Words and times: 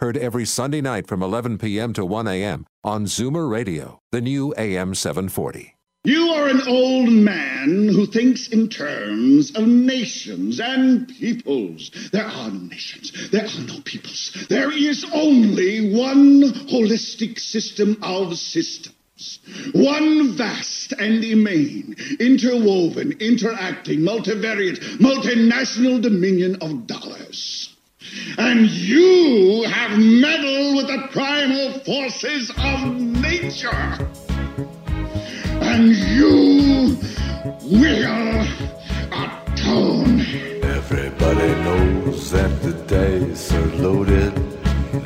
Heard 0.00 0.16
every 0.16 0.44
Sunday 0.44 0.80
night 0.80 1.06
from 1.06 1.22
11 1.22 1.56
p.m. 1.58 1.92
to 1.92 2.04
1 2.04 2.26
a.m. 2.26 2.66
on 2.82 3.04
Zoomer 3.04 3.48
Radio, 3.48 4.00
the 4.10 4.20
new 4.20 4.52
AM 4.58 4.92
740. 4.92 5.76
You 6.02 6.30
are 6.30 6.48
an 6.48 6.62
old 6.66 7.10
man 7.10 7.88
who 7.88 8.04
thinks 8.04 8.48
in 8.48 8.68
terms 8.68 9.54
of 9.54 9.68
nations 9.68 10.58
and 10.58 11.06
peoples. 11.06 11.92
There 12.10 12.26
are 12.26 12.50
no 12.50 12.58
nations. 12.58 13.30
There 13.30 13.46
are 13.46 13.66
no 13.68 13.80
peoples. 13.84 14.46
There 14.50 14.72
is 14.72 15.06
only 15.12 15.94
one 15.94 16.42
holistic 16.42 17.38
system 17.38 17.96
of 18.02 18.36
systems. 18.36 19.38
One 19.74 20.32
vast 20.32 20.92
and 20.98 21.22
immane, 21.22 21.94
interwoven, 22.18 23.12
interacting, 23.20 24.00
multivariate, 24.00 24.80
multinational 24.98 26.02
dominion 26.02 26.56
of 26.56 26.88
dollars. 26.88 27.73
And 28.38 28.68
you 28.68 29.64
have 29.64 29.98
meddled 29.98 30.76
with 30.76 30.86
the 30.88 31.08
primal 31.12 31.78
forces 31.80 32.50
of 32.50 32.94
nature. 32.94 34.08
And 35.60 35.88
you 35.88 36.96
will 37.62 38.46
atone. 39.12 40.20
Everybody 40.62 41.48
knows 41.62 42.30
that 42.30 42.62
the 42.62 42.72
dice 42.86 43.52
are 43.52 43.66
loaded. 43.76 44.32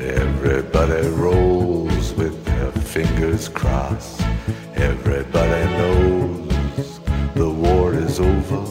Everybody 0.00 1.08
rolls 1.08 2.12
with 2.14 2.44
their 2.44 2.72
fingers 2.72 3.48
crossed. 3.48 4.20
Everybody 4.74 5.64
knows 5.78 7.00
the 7.34 7.48
war 7.48 7.94
is 7.94 8.20
over. 8.20 8.64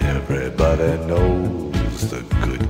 Everybody 0.00 1.06
knows 1.06 2.10
the 2.10 2.22
good 2.42 2.61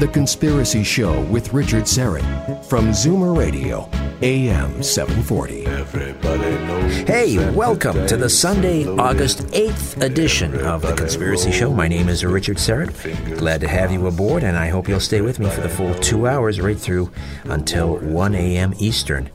The 0.00 0.08
Conspiracy 0.08 0.82
Show 0.82 1.20
with 1.26 1.52
Richard 1.52 1.84
Syrett 1.84 2.64
from 2.64 2.88
Zoomer 2.88 3.38
Radio, 3.38 3.88
AM 4.22 4.82
740. 4.82 5.64
Hey, 7.04 7.52
welcome 7.52 8.04
to 8.08 8.16
the 8.16 8.28
Sunday. 8.28 8.88
August 8.88 9.46
8th 9.52 10.02
edition 10.02 10.60
of 10.62 10.82
The 10.82 10.96
Conspiracy 10.96 11.52
Show. 11.52 11.72
My 11.72 11.86
name 11.86 12.08
is 12.08 12.24
Richard 12.24 12.56
Syrett. 12.56 13.38
Glad 13.38 13.60
to 13.60 13.68
have 13.68 13.92
you 13.92 14.04
aboard, 14.08 14.42
and 14.42 14.56
I 14.56 14.66
hope 14.66 14.88
you'll 14.88 14.98
stay 14.98 15.20
with 15.20 15.38
me 15.38 15.48
for 15.48 15.60
the 15.60 15.68
full 15.68 15.94
two 15.94 16.26
hours 16.26 16.60
right 16.60 16.78
through 16.78 17.12
until 17.44 17.96
1 17.98 18.34
a.m. 18.34 18.74
Eastern 18.78 19.30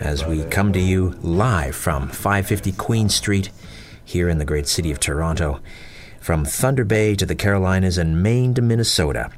as 0.00 0.24
we 0.24 0.42
come 0.44 0.72
to 0.72 0.80
you 0.80 1.18
live 1.20 1.76
from 1.76 2.08
550 2.08 2.72
Queen 2.72 3.10
Street 3.10 3.50
here 4.02 4.30
in 4.30 4.38
the 4.38 4.46
great 4.46 4.68
city 4.68 4.90
of 4.90 5.00
Toronto. 5.00 5.60
From 6.18 6.46
Thunder 6.46 6.84
Bay 6.84 7.14
to 7.14 7.26
the 7.26 7.34
Carolinas 7.34 7.98
and 7.98 8.22
Maine 8.22 8.54
to 8.54 8.62
Minnesota. 8.62 9.30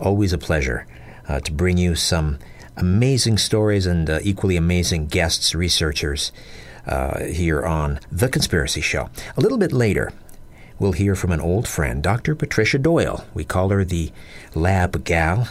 Always 0.00 0.32
a 0.32 0.38
pleasure 0.38 0.86
uh, 1.28 1.40
to 1.40 1.52
bring 1.52 1.76
you 1.76 1.94
some 1.94 2.38
amazing 2.76 3.36
stories 3.36 3.84
and 3.84 4.08
uh, 4.08 4.18
equally 4.22 4.56
amazing 4.56 5.08
guests, 5.08 5.54
researchers 5.54 6.32
uh, 6.86 7.24
here 7.24 7.62
on 7.66 8.00
The 8.10 8.30
Conspiracy 8.30 8.80
Show. 8.80 9.10
A 9.36 9.40
little 9.42 9.58
bit 9.58 9.72
later, 9.72 10.12
we'll 10.78 10.92
hear 10.92 11.14
from 11.14 11.32
an 11.32 11.40
old 11.40 11.68
friend, 11.68 12.02
Dr. 12.02 12.34
Patricia 12.34 12.78
Doyle. 12.78 13.26
We 13.34 13.44
call 13.44 13.68
her 13.68 13.84
the 13.84 14.10
Lab 14.54 15.04
Gal, 15.04 15.48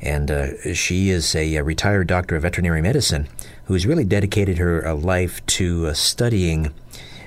and 0.00 0.30
uh, 0.30 0.72
she 0.72 1.10
is 1.10 1.34
a, 1.34 1.56
a 1.56 1.62
retired 1.62 2.06
doctor 2.06 2.36
of 2.36 2.42
veterinary 2.42 2.80
medicine 2.80 3.28
who's 3.64 3.86
really 3.86 4.04
dedicated 4.04 4.56
her 4.56 4.86
uh, 4.86 4.94
life 4.94 5.44
to 5.46 5.88
uh, 5.88 5.92
studying 5.92 6.72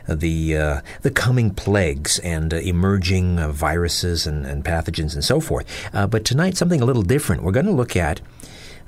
the 0.08 0.58
uh, 0.58 0.82
the 1.02 1.12
coming 1.12 1.52
plagues 1.52 2.20
and 2.20 2.54
uh, 2.54 2.58
emerging 2.58 3.40
uh, 3.40 3.52
viruses 3.52 4.28
and, 4.28 4.46
and 4.46 4.64
pathogens 4.64 5.14
and 5.14 5.24
so 5.24 5.40
forth. 5.40 5.66
Uh, 5.94 6.08
but 6.08 6.26
tonight, 6.26 6.58
something 6.58 6.82
a 6.82 6.86
little 6.86 7.04
different. 7.04 7.44
We're 7.44 7.52
going 7.52 7.66
to 7.66 7.72
look 7.72 7.96
at 7.96 8.22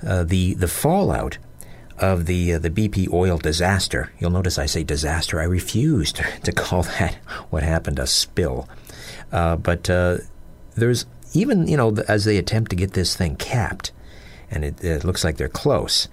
uh, 0.06 0.24
the 0.24 0.54
the 0.56 0.68
fallout 0.68 1.38
of 1.98 2.26
the 2.26 2.54
uh, 2.54 2.60
the 2.60 2.70
BP 2.70 3.12
oil 3.12 3.38
disaster. 3.38 4.12
You'll 4.20 4.32
notice 4.32 4.58
I 4.58 4.66
say 4.66 4.84
disaster. 4.84 5.40
I 5.40 5.46
refused 5.46 6.22
to 6.44 6.52
call 6.52 6.84
that 6.84 7.16
what 7.50 7.64
happened 7.64 8.00
a 8.00 8.08
spill. 8.08 8.68
But 9.32 9.84
there's 10.76 11.06
even 11.34 11.68
you 11.68 11.78
know 11.78 11.96
as 12.08 12.26
they 12.26 12.38
attempt 12.38 12.70
to 12.72 12.76
get 12.76 12.94
this 12.94 13.16
thing 13.16 13.36
capped, 13.38 13.92
and 14.52 14.66
it, 14.66 14.84
it 14.84 15.04
looks 15.04 15.24
like 15.24 15.38
they're 15.38 15.48
close. 15.48 16.10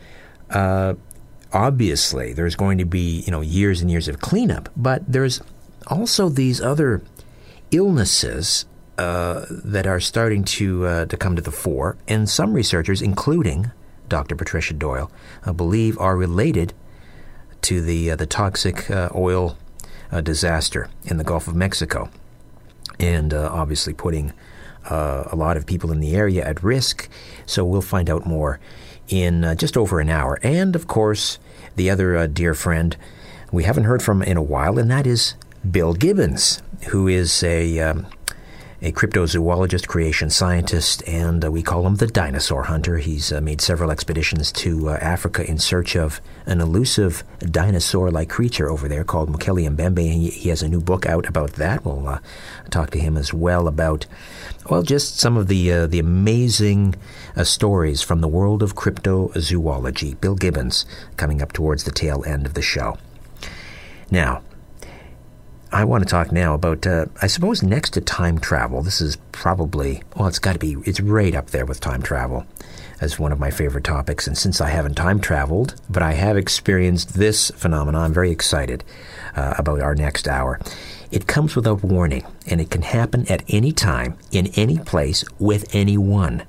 Obviously, 1.53 2.33
there's 2.33 2.57
going 2.57 2.79
to 2.79 2.85
be 2.85 3.21
you 3.21 3.31
know 3.31 3.41
years 3.41 3.81
and 3.81 3.91
years 3.91 4.09
of 4.09 4.21
cleanup, 4.21 4.69
but 4.77 5.03
there's 5.07 5.43
also 5.87 6.29
these 6.29 6.61
other 6.61 7.03
illnesses 7.71 8.67
uh, 8.99 9.47
that 9.49 9.87
are 9.87 10.01
starting 10.01 10.45
to 10.45 10.87
uh, 10.87 11.07
to 11.07 11.17
come 11.17 11.35
to 11.37 11.43
the 11.43 11.51
fore, 11.51 11.97
and 12.07 12.29
some 12.29 12.53
researchers, 12.53 13.03
including 13.03 13.71
Dr. 14.09 14.37
Patricia 14.37 14.75
Doyle, 14.75 15.11
uh, 15.45 15.53
believe 15.53 15.99
are 15.99 16.17
related 16.17 16.75
to 17.63 17.81
the 17.81 18.11
uh, 18.11 18.17
the 18.17 18.27
toxic 18.27 18.91
uh, 18.91 19.09
oil 19.15 19.57
uh, 20.11 20.21
disaster 20.21 20.89
in 21.05 21.17
the 21.17 21.25
Gulf 21.25 21.49
of 21.49 21.57
Mexico, 21.57 22.11
and 23.01 23.33
obviously 23.33 23.95
putting 23.95 24.33
a 24.85 25.35
lot 25.37 25.57
of 25.57 25.65
people 25.65 25.93
in 25.93 26.01
the 26.01 26.15
area 26.15 26.45
at 26.45 26.63
risk. 26.63 27.09
So 27.47 27.65
we'll 27.65 27.83
find 27.83 28.11
out 28.11 28.27
more 28.27 28.61
in 29.13 29.45
uh, 29.45 29.55
just 29.55 29.77
over 29.77 30.01
an 30.01 30.09
hour. 30.09 30.39
And 30.43 30.75
of 30.75 30.87
course, 30.87 31.39
the 31.77 31.91
other 31.91 32.17
uh, 32.17 32.27
dear 32.27 32.55
friend 32.55 32.97
we 33.53 33.65
haven't 33.65 33.85
heard 33.85 34.03
from 34.03 34.23
in 34.23 34.39
a 34.39 34.43
while, 34.43 34.79
and 34.79 34.91
that 34.91 35.07
is 35.07 35.35
Bill 35.71 35.93
Gibbons, 35.93 36.63
who 36.89 37.07
is 37.07 37.43
a 37.43 37.79
um, 37.81 38.07
a 38.83 38.91
cryptozoologist, 38.91 39.87
creation 39.87 40.29
scientist, 40.29 41.07
and 41.07 41.45
uh, 41.45 41.53
we 41.53 41.63
call 41.63 41.87
him 41.87 41.95
the 41.97 42.07
dinosaur 42.09 42.65
hunter. 42.65 42.99
He's 42.99 43.33
uh, 43.33 43.41
made 43.41 43.61
several 43.61 43.93
expeditions 43.93 44.51
to 44.53 44.89
uh, 44.89 44.95
Africa 44.95 45.49
in 45.49 45.59
search 45.59 45.95
of 45.95 46.21
an 46.47 46.61
elusive 46.61 47.23
dinosaur-like 47.39 48.29
creature 48.29 48.69
over 48.69 48.89
there 48.89 49.05
called 49.05 49.31
Mokele-mbembe. 49.31 50.13
And 50.13 50.23
he, 50.23 50.49
has 50.49 50.63
a 50.63 50.69
new 50.69 50.81
book 50.81 51.07
out 51.07 51.29
about 51.29 51.53
that. 51.53 51.85
We'll 51.85 52.09
uh, 52.09 52.19
talk 52.71 52.91
to 52.91 52.99
him 52.99 53.17
as 53.17 53.33
well 53.33 53.69
about, 53.69 54.07
well, 54.69 54.83
just 54.83 55.17
some 55.17 55.37
of 55.37 55.47
the 55.47 55.73
uh, 55.73 55.87
the 55.87 56.01
amazing 56.01 56.97
stories 57.45 58.03
from 58.03 58.21
the 58.21 58.29
world 58.29 58.65
of 58.65 58.75
cryptozoology. 58.75 60.21
Bill 60.21 60.35
Gibbons 60.35 60.85
coming 61.17 61.41
up 61.41 61.53
towards 61.53 61.85
the 61.85 61.93
tail 61.93 62.25
end 62.27 62.47
of 62.47 62.55
the 62.55 62.63
show. 62.63 62.99
Now, 64.11 64.43
I 65.73 65.85
want 65.85 66.05
to 66.05 66.09
talk 66.09 66.31
now 66.31 66.53
about, 66.53 66.87
uh, 66.87 67.07
I 67.23 67.27
suppose, 67.27 67.63
next 67.63 67.91
to 67.95 68.03
time 68.03 68.39
travel. 68.39 68.83
This 68.83 69.01
is 69.01 69.17
probably, 69.33 70.03
well, 70.15 70.29
it's 70.29 70.39
got 70.39 70.53
to 70.53 70.59
be, 70.59 70.77
it's 70.85 71.01
right 71.01 71.35
up 71.35 71.49
there 71.49 71.65
with 71.65 71.81
time 71.81 72.03
travel 72.03 72.47
as 73.01 73.19
one 73.19 73.33
of 73.33 73.41
my 73.41 73.51
favorite 73.51 73.85
topics. 73.85 74.27
And 74.27 74.37
since 74.37 74.61
I 74.61 74.69
haven't 74.69 74.97
time 74.97 75.19
traveled, 75.19 75.75
but 75.89 76.03
I 76.03 76.13
have 76.13 76.37
experienced 76.37 77.15
this 77.15 77.51
phenomenon, 77.53 78.03
I'm 78.03 78.13
very 78.13 78.31
excited 78.31 78.85
uh, 79.35 79.55
about 79.57 79.81
our 79.81 79.95
next 79.95 80.29
hour. 80.29 80.61
It 81.11 81.27
comes 81.27 81.57
without 81.57 81.83
warning, 81.83 82.27
and 82.47 82.61
it 82.61 82.71
can 82.71 82.83
happen 82.83 83.27
at 83.31 83.43
any 83.49 83.73
time, 83.73 84.19
in 84.31 84.49
any 84.57 84.79
place, 84.79 85.25
with 85.39 85.75
anyone. 85.75 86.45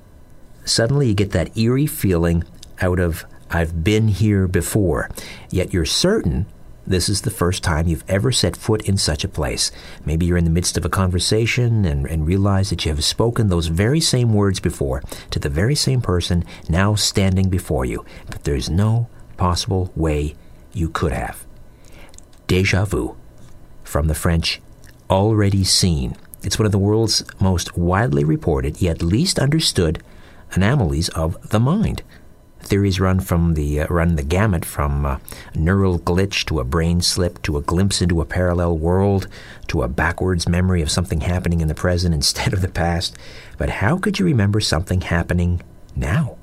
Suddenly 0.66 1.08
you 1.08 1.14
get 1.14 1.32
that 1.32 1.56
eerie 1.56 1.86
feeling 1.86 2.44
out 2.82 2.98
of, 2.98 3.24
I've 3.50 3.82
been 3.82 4.08
here 4.08 4.46
before, 4.46 5.08
yet 5.48 5.72
you're 5.72 5.86
certain 5.86 6.44
this 6.86 7.08
is 7.08 7.22
the 7.22 7.30
first 7.30 7.62
time 7.62 7.86
you've 7.86 8.04
ever 8.08 8.30
set 8.30 8.56
foot 8.56 8.82
in 8.82 8.96
such 8.96 9.24
a 9.24 9.28
place. 9.28 9.70
Maybe 10.04 10.26
you're 10.26 10.36
in 10.36 10.44
the 10.44 10.50
midst 10.50 10.76
of 10.76 10.84
a 10.84 10.90
conversation 10.90 11.84
and, 11.84 12.06
and, 12.06 12.26
realize 12.26 12.70
that 12.70 12.84
you 12.84 12.90
have 12.90 13.04
spoken 13.04 13.48
those 13.48 13.68
very 13.68 14.00
same 14.00 14.34
words 14.34 14.60
before 14.60 15.02
to 15.30 15.38
the 15.38 15.48
very 15.48 15.74
same 15.74 16.00
person 16.00 16.44
now 16.68 16.94
standing 16.94 17.48
before 17.48 17.84
you, 17.84 18.04
but 18.26 18.44
there's 18.44 18.68
no 18.68 19.08
possible 19.36 19.92
way 19.96 20.34
you 20.72 20.88
could 20.88 21.12
have. 21.12 21.44
Deja 22.46 22.84
vu, 22.84 23.16
from 23.82 24.08
the 24.08 24.14
French, 24.14 24.60
already 25.08 25.64
seen. 25.64 26.16
It's 26.42 26.58
one 26.58 26.66
of 26.66 26.72
the 26.72 26.78
world's 26.78 27.24
most 27.40 27.76
widely 27.76 28.24
reported, 28.24 28.82
yet 28.82 29.02
least 29.02 29.38
understood, 29.38 30.02
anomalies 30.52 31.08
of 31.10 31.48
the 31.48 31.60
mind. 31.60 32.02
Theories 32.64 32.98
run 32.98 33.20
from 33.20 33.54
the 33.54 33.80
uh, 33.80 33.86
run 33.88 34.16
the 34.16 34.22
gamut 34.22 34.64
from 34.64 35.04
uh, 35.04 35.18
neural 35.54 35.98
glitch 35.98 36.44
to 36.46 36.60
a 36.60 36.64
brain 36.64 37.00
slip 37.00 37.42
to 37.42 37.56
a 37.56 37.62
glimpse 37.62 38.00
into 38.00 38.20
a 38.20 38.24
parallel 38.24 38.78
world 38.78 39.28
to 39.68 39.82
a 39.82 39.88
backwards 39.88 40.48
memory 40.48 40.80
of 40.80 40.90
something 40.90 41.20
happening 41.20 41.60
in 41.60 41.68
the 41.68 41.74
present 41.74 42.14
instead 42.20 42.52
of 42.52 42.62
the 42.62 42.68
past. 42.68 43.16
But 43.58 43.68
how 43.68 43.98
could 43.98 44.18
you 44.18 44.24
remember 44.24 44.60
something 44.60 45.02
happening 45.02 45.62
now? 45.94 46.36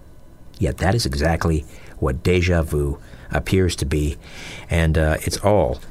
Yet 0.59 0.77
that 0.77 0.94
is 0.94 1.06
exactly 1.06 1.65
what 1.97 2.23
deja 2.23 2.62
vu 2.62 3.00
appears 3.31 3.75
to 3.77 3.85
be, 3.85 4.18
and 4.69 4.97
uh, 4.97 5.18
it's 5.21 5.38
all 5.38 5.81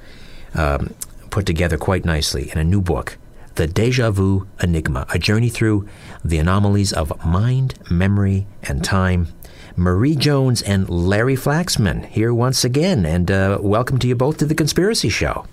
um, 0.54 0.94
put 1.30 1.46
together 1.46 1.76
quite 1.76 2.04
nicely 2.04 2.50
in 2.50 2.58
a 2.58 2.64
new 2.64 2.80
book 2.80 3.18
the 3.56 3.66
Deja 3.66 4.10
Vu 4.10 4.46
Enigma, 4.62 5.06
a 5.12 5.18
journey 5.18 5.50
through 5.50 5.86
the 6.24 6.38
anomalies 6.38 6.92
of 6.94 7.12
mind, 7.24 7.74
memory, 7.90 8.46
and 8.62 8.82
time. 8.82 9.28
Marie 9.76 10.16
Jones 10.16 10.62
and 10.62 10.88
Larry 10.88 11.36
Flaxman 11.36 12.06
here 12.06 12.32
once 12.34 12.64
again, 12.64 13.04
and 13.04 13.30
uh, 13.30 13.58
welcome 13.60 13.98
to 13.98 14.08
you 14.08 14.14
both 14.14 14.38
to 14.38 14.44
the 14.44 14.54
Conspiracy 14.54 15.08
Show. 15.08 15.46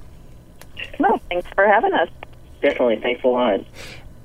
Well, 0.99 1.21
thanks 1.29 1.47
for 1.55 1.65
having 1.65 1.93
us. 1.93 2.09
Definitely, 2.61 2.97
thanks 2.97 3.23
a 3.23 3.27
lot. 3.27 3.65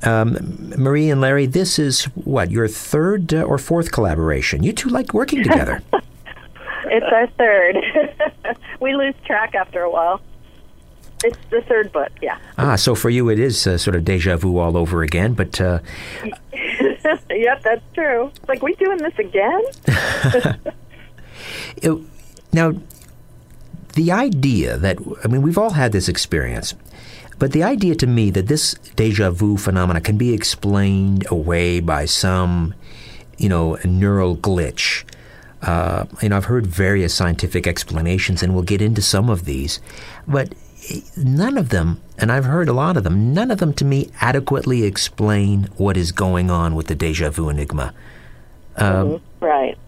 Um, 0.03 0.73
Marie 0.77 1.11
and 1.11 1.21
Larry, 1.21 1.47
this 1.47 1.79
is 1.79 2.05
what 2.17 2.51
your 2.51 2.67
third 2.67 3.33
uh, 3.33 3.43
or 3.43 3.59
fourth 3.59 3.93
collaboration. 3.93 4.63
You 4.63 4.73
two 4.73 4.89
like 4.89 5.15
working 5.15 5.43
together. 5.43 5.83
it's 6.87 7.07
our 7.13 7.27
third. 7.39 7.77
we 8.81 8.95
lose 8.95 9.15
track 9.25 9.55
after 9.55 9.83
a 9.83 9.91
while. 9.91 10.21
It's 11.25 11.39
the 11.51 11.63
third 11.63 11.93
book, 11.93 12.11
yeah. 12.21 12.39
Ah, 12.59 12.75
so 12.75 12.97
for 12.97 13.09
you 13.09 13.29
it 13.29 13.39
is 13.39 13.65
uh, 13.65 13.79
sort 13.79 13.95
of 13.95 14.05
deja 14.05 14.37
vu 14.37 14.59
all 14.59 14.77
over 14.77 15.03
again, 15.03 15.35
but. 15.35 15.61
Uh, 15.61 15.79
yep, 17.31 17.63
that's 17.63 17.83
true. 17.95 18.31
It's 18.35 18.49
like, 18.49 18.63
we 18.63 18.75
doing 18.75 18.99
this 18.99 19.19
again? 19.19 19.63
it, 21.77 21.99
now, 22.53 22.75
the 23.95 24.13
idea 24.13 24.77
that, 24.79 24.99
I 25.25 25.29
mean, 25.29 25.43
we've 25.43 25.59
all 25.59 25.71
had 25.71 25.93
this 25.93 26.09
experience, 26.09 26.75
but 27.39 27.53
the 27.53 27.63
idea 27.63 27.95
to 27.97 28.07
me 28.07 28.31
that 28.31 28.47
this 28.47 28.75
deja 28.97 29.31
vu 29.31 29.57
phenomena 29.57 30.01
can 30.01 30.17
be 30.17 30.33
explained 30.33 31.27
away 31.31 31.81
by 31.81 32.05
some, 32.05 32.75
you 33.39 33.49
know, 33.49 33.77
neural 33.85 34.37
glitch. 34.37 35.05
Uh, 35.63 36.07
you 36.21 36.29
know, 36.29 36.37
I've 36.37 36.47
heard 36.47 36.67
various 36.67 37.15
scientific 37.15 37.67
explanations, 37.67 38.43
and 38.43 38.55
we'll 38.55 38.63
get 38.63 38.83
into 38.83 39.03
some 39.03 39.31
of 39.31 39.45
these. 39.45 39.81
But 40.27 40.55
none 41.17 41.59
of 41.59 41.69
them, 41.69 42.01
and 42.19 42.33
I've 42.33 42.45
heard 42.45 42.69
a 42.69 42.73
lot 42.73 42.97
of 42.97 43.05
them, 43.05 43.33
none 43.33 43.51
of 43.51 43.59
them 43.59 43.73
to 43.75 43.85
me 43.85 44.11
adequately 44.21 44.85
explain 44.85 45.69
what 45.77 45.97
is 45.97 46.13
going 46.13 46.51
on 46.51 46.75
with 46.75 46.87
the 46.87 46.95
deja 46.95 47.31
vu 47.31 47.49
enigma. 47.49 47.95
Um, 48.77 48.87
mm-hmm. 48.87 49.45
Right. 49.45 49.79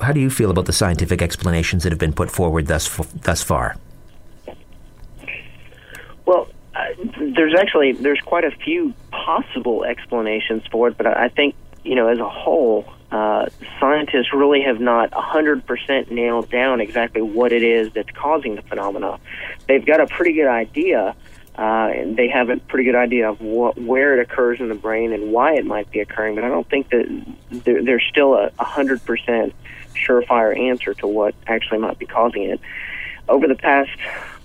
How 0.00 0.12
do 0.12 0.20
you 0.20 0.30
feel 0.30 0.50
about 0.50 0.66
the 0.66 0.72
scientific 0.72 1.22
explanations 1.22 1.82
that 1.82 1.92
have 1.92 1.98
been 1.98 2.12
put 2.12 2.30
forward 2.30 2.66
thus 2.66 2.88
thus 3.22 3.42
far? 3.42 3.76
Well, 6.26 6.48
uh, 6.74 6.84
there's 7.18 7.54
actually 7.54 7.92
there's 7.92 8.20
quite 8.20 8.44
a 8.44 8.50
few 8.50 8.92
possible 9.10 9.84
explanations 9.84 10.62
for 10.70 10.88
it, 10.88 10.96
but 10.96 11.06
I 11.06 11.28
think 11.28 11.54
you 11.84 11.94
know 11.94 12.08
as 12.08 12.18
a 12.18 12.28
whole, 12.28 12.92
uh, 13.14 13.46
scientists 13.78 14.32
really 14.32 14.62
have 14.62 14.80
not 14.80 15.12
100% 15.12 16.10
nailed 16.10 16.50
down 16.50 16.80
exactly 16.80 17.22
what 17.22 17.52
it 17.52 17.62
is 17.62 17.92
that's 17.92 18.10
causing 18.10 18.56
the 18.56 18.62
phenomena. 18.62 19.20
They've 19.68 19.86
got 19.86 20.00
a 20.00 20.08
pretty 20.08 20.32
good 20.32 20.48
idea, 20.48 21.14
uh, 21.56 21.60
and 21.60 22.16
they 22.16 22.26
have 22.26 22.50
a 22.50 22.56
pretty 22.56 22.84
good 22.84 22.96
idea 22.96 23.30
of 23.30 23.40
what, 23.40 23.78
where 23.80 24.18
it 24.18 24.28
occurs 24.28 24.58
in 24.58 24.68
the 24.68 24.74
brain 24.74 25.12
and 25.12 25.30
why 25.30 25.54
it 25.54 25.64
might 25.64 25.92
be 25.92 26.00
occurring, 26.00 26.34
but 26.34 26.42
I 26.42 26.48
don't 26.48 26.68
think 26.68 26.90
that 26.90 27.24
there, 27.50 27.84
there's 27.84 28.02
still 28.10 28.34
a 28.34 28.50
100% 28.58 29.52
surefire 29.94 30.58
answer 30.58 30.92
to 30.94 31.06
what 31.06 31.36
actually 31.46 31.78
might 31.78 32.00
be 32.00 32.06
causing 32.06 32.42
it. 32.42 32.60
Over 33.28 33.46
the 33.46 33.54
past, 33.54 33.92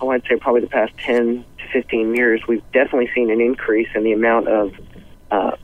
I 0.00 0.04
would 0.04 0.22
say 0.28 0.36
probably 0.36 0.60
the 0.60 0.68
past 0.68 0.96
10 0.98 1.44
to 1.58 1.68
15 1.72 2.14
years, 2.14 2.42
we've 2.46 2.62
definitely 2.70 3.10
seen 3.16 3.32
an 3.32 3.40
increase 3.40 3.88
in 3.96 4.04
the 4.04 4.12
amount 4.12 4.46
of 4.46 4.74
uh, 5.32 5.56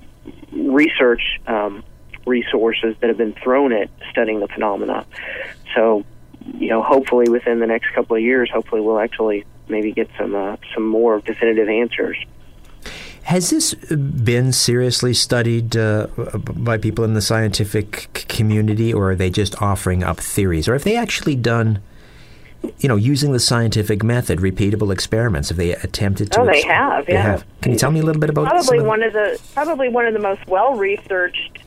research 0.51 1.23
um, 1.47 1.85
resources 2.27 2.97
that 3.01 3.09
have 3.09 3.17
been 3.17 3.35
thrown 3.35 3.73
at 3.73 3.89
studying 4.11 4.41
the 4.41 4.49
phenomena. 4.49 5.07
So, 5.75 6.05
you 6.55 6.69
know, 6.69 6.83
hopefully 6.83 7.29
within 7.29 7.61
the 7.61 7.67
next 7.67 7.93
couple 7.95 8.17
of 8.17 8.23
years, 8.23 8.51
hopefully 8.51 8.81
we'll 8.81 8.99
actually 8.99 9.45
maybe 9.69 9.93
get 9.93 10.09
some 10.19 10.35
uh, 10.35 10.57
some 10.75 10.87
more 10.87 11.21
definitive 11.21 11.69
answers. 11.69 12.17
Has 13.23 13.51
this 13.51 13.75
been 13.75 14.53
seriously 14.53 15.13
studied 15.13 15.77
uh, 15.77 16.07
by 16.37 16.79
people 16.79 17.05
in 17.05 17.15
the 17.15 17.21
scientific 17.21 18.25
community, 18.29 18.95
or 18.95 19.11
are 19.11 19.17
they 19.17 19.31
just 19.31 19.61
offering 19.61 20.05
up 20.05 20.19
theories? 20.19 20.69
Or 20.69 20.75
have 20.75 20.85
they 20.85 20.97
actually 20.97 21.35
done, 21.35 21.81
you 22.79 22.89
know, 22.89 22.95
using 22.95 23.33
the 23.33 23.41
scientific 23.41 24.05
method, 24.05 24.39
repeatable 24.39 24.93
experiments? 24.93 25.49
Have 25.49 25.59
they 25.59 25.73
attempted 25.73 26.31
to? 26.33 26.43
Oh, 26.43 26.47
they 26.47 26.63
have. 26.63 27.07
They 27.07 27.15
yeah. 27.15 27.23
have. 27.23 27.45
Can 27.63 27.73
you 27.73 27.79
tell 27.79 27.91
me 27.91 27.99
a 27.99 28.05
little 28.05 28.21
bit 28.21 28.31
about? 28.31 28.47
Probably 28.47 28.81
one 28.81 29.03
of 29.03 29.13
the 29.13 29.41
probably 29.55 29.89
one 29.89 30.07
of 30.07 30.13
the 30.13 30.21
most 30.21 30.47
well 30.47 30.77
researched 30.77 31.59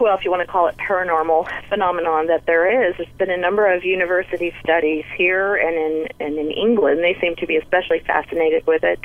well, 0.00 0.16
if 0.16 0.24
you 0.24 0.30
want 0.30 0.40
to 0.40 0.46
call 0.46 0.68
it 0.68 0.76
paranormal 0.76 1.48
phenomenon 1.68 2.26
that 2.28 2.46
there 2.46 2.88
is. 2.88 2.96
There's 2.96 3.08
been 3.18 3.30
a 3.30 3.36
number 3.36 3.72
of 3.72 3.84
university 3.84 4.54
studies 4.62 5.04
here 5.16 5.56
and 5.56 5.74
in 5.76 6.08
and 6.20 6.38
in 6.38 6.50
England. 6.50 7.00
They 7.00 7.16
seem 7.20 7.36
to 7.36 7.46
be 7.46 7.56
especially 7.56 8.00
fascinated 8.00 8.66
with 8.66 8.84
it, 8.84 9.00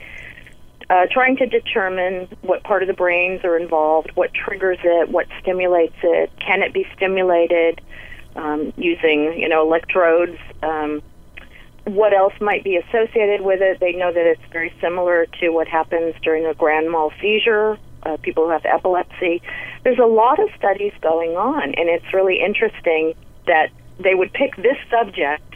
uh, 0.90 1.08
trying 1.12 1.38
to 1.38 1.46
determine 1.46 2.28
what 2.42 2.64
part 2.64 2.84
of 2.84 2.88
the 2.88 2.94
brains 2.94 3.44
are 3.44 3.58
involved, 3.58 4.12
what 4.16 4.34
triggers 4.34 4.80
it, 4.84 5.10
what 5.10 5.28
stimulates 5.42 5.96
it, 6.04 6.32
can 6.40 6.62
it 6.62 6.74
be 6.74 6.86
stimulated 6.96 7.82
um, 8.36 8.74
using 8.78 9.40
you 9.40 9.50
know 9.50 9.62
electrodes. 9.62 10.38
Um, 10.62 11.02
what 11.86 12.14
else 12.14 12.34
might 12.40 12.64
be 12.64 12.78
associated 12.78 13.42
with 13.42 13.62
it? 13.62 13.80
They 13.80 13.92
know 13.92 14.12
that 14.12 14.26
it's 14.26 14.52
very 14.52 14.74
similar 14.80 15.26
to 15.42 15.50
what 15.50 15.68
happens 15.68 16.16
during 16.24 16.46
a 16.46 16.54
grand 16.54 16.90
mal 16.90 17.12
seizure 17.22 17.78
uh, 18.06 18.18
people 18.18 18.46
who 18.46 18.52
have 18.52 18.66
epilepsy. 18.66 19.42
There's 19.84 20.00
a 20.00 20.06
lot 20.06 20.40
of 20.40 20.50
studies 20.58 20.94
going 21.02 21.36
on, 21.36 21.64
and 21.76 21.90
it's 21.90 22.14
really 22.14 22.40
interesting 22.40 23.14
that 23.48 23.70
they 24.00 24.16
would 24.16 24.34
pick 24.34 24.56
this 24.56 24.78
subject 24.90 25.56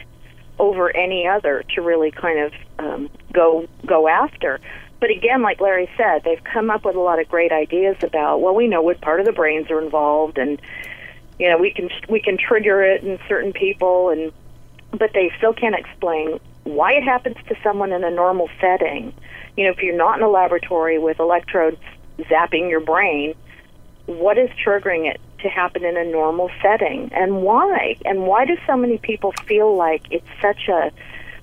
over 0.58 0.94
any 0.94 1.26
other 1.26 1.64
to 1.74 1.82
really 1.82 2.10
kind 2.10 2.38
of 2.40 2.52
um, 2.78 3.10
go 3.32 3.66
go 3.86 4.08
after. 4.08 4.60
But 5.00 5.10
again, 5.10 5.42
like 5.42 5.60
Larry 5.60 5.88
said, 5.96 6.24
they've 6.24 6.42
come 6.42 6.70
up 6.70 6.84
with 6.84 6.96
a 6.96 7.00
lot 7.00 7.20
of 7.20 7.28
great 7.28 7.52
ideas 7.52 7.96
about. 8.02 8.40
Well, 8.40 8.54
we 8.54 8.66
know 8.66 8.82
what 8.82 9.00
part 9.00 9.20
of 9.20 9.26
the 9.26 9.32
brains 9.32 9.70
are 9.70 9.80
involved, 9.80 10.38
and 10.38 10.60
you 11.38 11.48
know 11.48 11.58
we 11.58 11.72
can 11.72 11.90
we 12.08 12.20
can 12.20 12.36
trigger 12.36 12.82
it 12.82 13.02
in 13.04 13.18
certain 13.28 13.52
people, 13.52 14.10
and 14.10 14.32
but 14.90 15.12
they 15.14 15.32
still 15.38 15.52
can't 15.52 15.76
explain 15.76 16.40
why 16.64 16.92
it 16.92 17.02
happens 17.02 17.36
to 17.48 17.56
someone 17.62 17.92
in 17.92 18.04
a 18.04 18.10
normal 18.10 18.48
setting. 18.60 19.12
You 19.56 19.64
know, 19.64 19.70
if 19.70 19.82
you're 19.82 19.96
not 19.96 20.18
in 20.18 20.22
a 20.22 20.28
laboratory 20.28 20.98
with 20.98 21.18
electrodes 21.18 21.80
zapping 22.18 22.68
your 22.68 22.80
brain, 22.80 23.34
what 24.06 24.38
is 24.38 24.50
triggering 24.64 25.10
it 25.10 25.20
to 25.40 25.48
happen 25.48 25.84
in 25.84 25.96
a 25.96 26.04
normal 26.04 26.50
setting 26.62 27.10
and 27.12 27.42
why? 27.42 27.96
And 28.04 28.22
why 28.22 28.44
do 28.44 28.56
so 28.66 28.76
many 28.76 28.98
people 28.98 29.32
feel 29.46 29.76
like 29.76 30.02
it's 30.10 30.26
such 30.40 30.68
a 30.68 30.90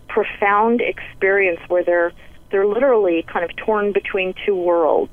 profound 0.07 0.81
experience 0.81 1.59
where 1.67 1.83
they're 1.83 2.11
they're 2.51 2.67
literally 2.67 3.23
kind 3.23 3.43
of 3.43 3.55
torn 3.55 3.91
between 3.91 4.33
two 4.45 4.55
worlds? 4.55 5.11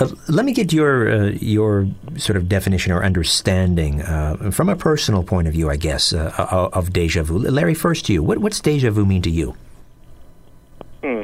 Uh, 0.00 0.08
let 0.28 0.44
me 0.44 0.52
get 0.52 0.72
your 0.72 1.08
uh, 1.08 1.30
your 1.40 1.86
sort 2.16 2.36
of 2.36 2.48
definition 2.48 2.92
or 2.92 3.04
understanding 3.04 4.02
uh, 4.02 4.50
from 4.50 4.68
a 4.68 4.74
personal 4.74 5.22
point 5.22 5.46
of 5.46 5.54
view, 5.54 5.70
I 5.70 5.76
guess, 5.76 6.12
uh, 6.12 6.70
of 6.72 6.92
deja 6.92 7.22
vu. 7.22 7.38
Larry, 7.38 7.74
first 7.74 8.06
to 8.06 8.12
you. 8.12 8.22
What, 8.22 8.38
what's 8.38 8.60
deja 8.60 8.90
vu 8.90 9.04
mean 9.04 9.22
to 9.22 9.30
you? 9.30 9.54
Hmm. 11.02 11.22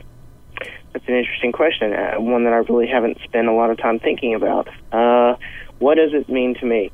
That's 0.92 1.06
an 1.06 1.14
interesting 1.14 1.52
question, 1.52 1.92
uh, 1.92 2.14
one 2.16 2.44
that 2.44 2.52
I 2.52 2.56
really 2.56 2.88
haven't 2.88 3.18
spent 3.22 3.46
a 3.46 3.52
lot 3.52 3.70
of 3.70 3.78
time 3.78 4.00
thinking 4.00 4.34
about. 4.34 4.68
Uh, 4.90 5.36
what 5.78 5.96
does 5.96 6.12
it 6.12 6.28
mean 6.28 6.54
to 6.56 6.66
me? 6.66 6.90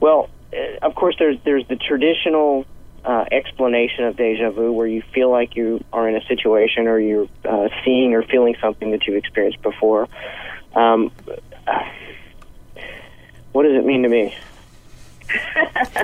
Well, 0.00 0.28
uh, 0.52 0.86
of 0.86 0.94
course, 0.94 1.16
there's 1.18 1.38
there's 1.44 1.66
the 1.66 1.76
traditional 1.76 2.66
uh, 3.04 3.24
explanation 3.32 4.04
of 4.04 4.16
deja 4.16 4.50
vu, 4.50 4.72
where 4.72 4.86
you 4.86 5.02
feel 5.14 5.30
like 5.30 5.56
you 5.56 5.82
are 5.92 6.08
in 6.08 6.16
a 6.16 6.24
situation 6.26 6.86
or 6.86 6.98
you're 6.98 7.28
uh, 7.44 7.68
seeing 7.84 8.14
or 8.14 8.22
feeling 8.22 8.54
something 8.60 8.90
that 8.90 9.06
you've 9.06 9.16
experienced 9.16 9.62
before. 9.62 10.08
Um, 10.74 11.10
what 13.52 13.62
does 13.62 13.76
it 13.76 13.84
mean 13.84 14.02
to 14.02 14.08
me? 14.08 14.36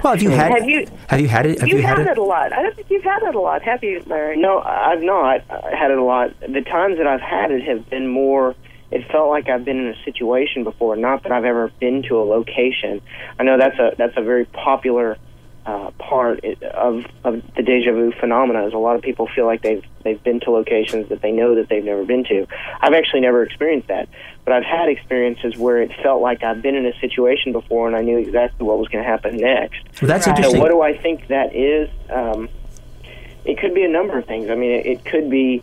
Well, 0.02 0.14
have 0.14 0.23
you 0.23 0.31
had? 0.31 0.52
Have 0.52 0.69
you 0.69 0.87
have 1.09 1.21
you 1.21 1.28
had 1.28 1.47
it? 1.47 1.61
Have 1.61 1.69
you've 1.69 1.81
you 1.81 1.87
had, 1.87 1.99
had 1.99 2.07
it? 2.09 2.11
it? 2.12 2.19
a 2.19 2.23
lot. 2.23 2.52
I 2.52 2.62
don't 2.62 2.75
think 2.76 2.90
you've 2.90 3.04
had 3.04 3.23
it 3.23 3.35
a 3.35 3.40
lot, 3.40 3.62
have 3.62 3.83
you, 3.83 4.02
Larry? 4.07 4.37
No, 4.37 4.61
I've 4.61 5.02
not 5.02 5.43
had 5.73 5.90
it 5.90 5.99
a 5.99 6.04
lot. 6.04 6.38
The 6.40 6.62
times 6.62 6.99
that 6.99 7.07
I've 7.07 7.21
had 7.21 7.50
it 7.50 7.62
have 7.64 7.88
been 7.88 8.09
more. 8.09 8.54
It 8.90 9.11
felt 9.11 9.28
like 9.28 9.49
I've 9.49 9.64
been 9.64 9.78
in 9.78 9.88
a 9.88 10.04
situation 10.04 10.62
before, 10.62 10.95
not 10.95 11.25
that 11.25 11.33
I've 11.33 11.45
ever 11.45 11.73
been 11.81 12.04
to 12.04 12.19
a 12.19 12.23
location. 12.23 13.00
I 13.38 13.43
know 13.43 13.59
that's 13.59 13.78
a 13.78 13.93
that's 13.97 14.16
a 14.16 14.23
very 14.23 14.45
popular 14.45 15.19
uh, 15.66 15.90
part 15.92 16.44
of 16.44 17.06
of 17.25 17.42
the 17.56 17.62
deja 17.62 17.92
vu 17.92 18.12
phenomena. 18.12 18.66
Is 18.66 18.75
a 18.75 18.78
lot 18.78 18.97
of 18.97 19.02
people 19.02 19.28
feel 19.35 19.47
like 19.47 19.62
they've 19.62 19.85
they've 20.02 20.23
been 20.23 20.40
to 20.40 20.50
locations 20.50 21.09
that 21.09 21.23
they 21.23 21.33
know 21.33 21.54
that 21.54 21.68
they've 21.68 21.85
never 21.85 22.04
been 22.04 22.25
to. 22.25 22.47
I've 22.80 22.92
actually 22.92 23.21
never 23.21 23.42
experienced 23.42 23.88
that, 23.88 24.09
but 24.44 24.52
I've 24.52 24.64
had 24.64 24.88
experiences 24.88 25.56
where 25.56 25.80
it 25.80 25.90
felt 26.02 26.21
like 26.21 26.42
I've 26.42 26.62
been 26.62 26.75
in 26.75 26.87
a 26.87 26.99
situation 27.00 27.52
before 27.52 27.87
and 27.87 27.97
I 27.97 28.02
knew 28.02 28.18
exactly 28.18 28.66
what 28.66 28.78
was 28.78 28.88
going 28.88 29.02
to 29.02 29.11
happen 29.11 29.37
next. 29.37 29.83
Well, 30.00 30.09
that's 30.09 30.26
interesting. 30.26 30.56
So 30.56 30.61
what 30.61 30.68
do 30.68 30.83
I 30.83 30.97
think 30.97 31.28
that 31.28 31.54
is? 31.54 31.88
Um, 32.11 32.49
it 33.44 33.59
could 33.59 33.75
be 33.75 33.85
a 33.85 33.88
number 33.88 34.18
of 34.18 34.26
things. 34.26 34.50
I 34.50 34.54
mean, 34.54 34.71
it, 34.71 34.87
it 34.87 35.04
could 35.04 35.30
be 35.30 35.62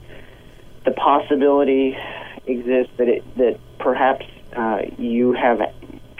the 0.86 0.92
possibility 0.92 1.98
exists 2.46 2.92
that 2.98 3.08
it 3.08 3.38
that 3.38 3.60
perhaps 3.78 4.26
uh, 4.56 4.82
you 4.98 5.34
have 5.34 5.62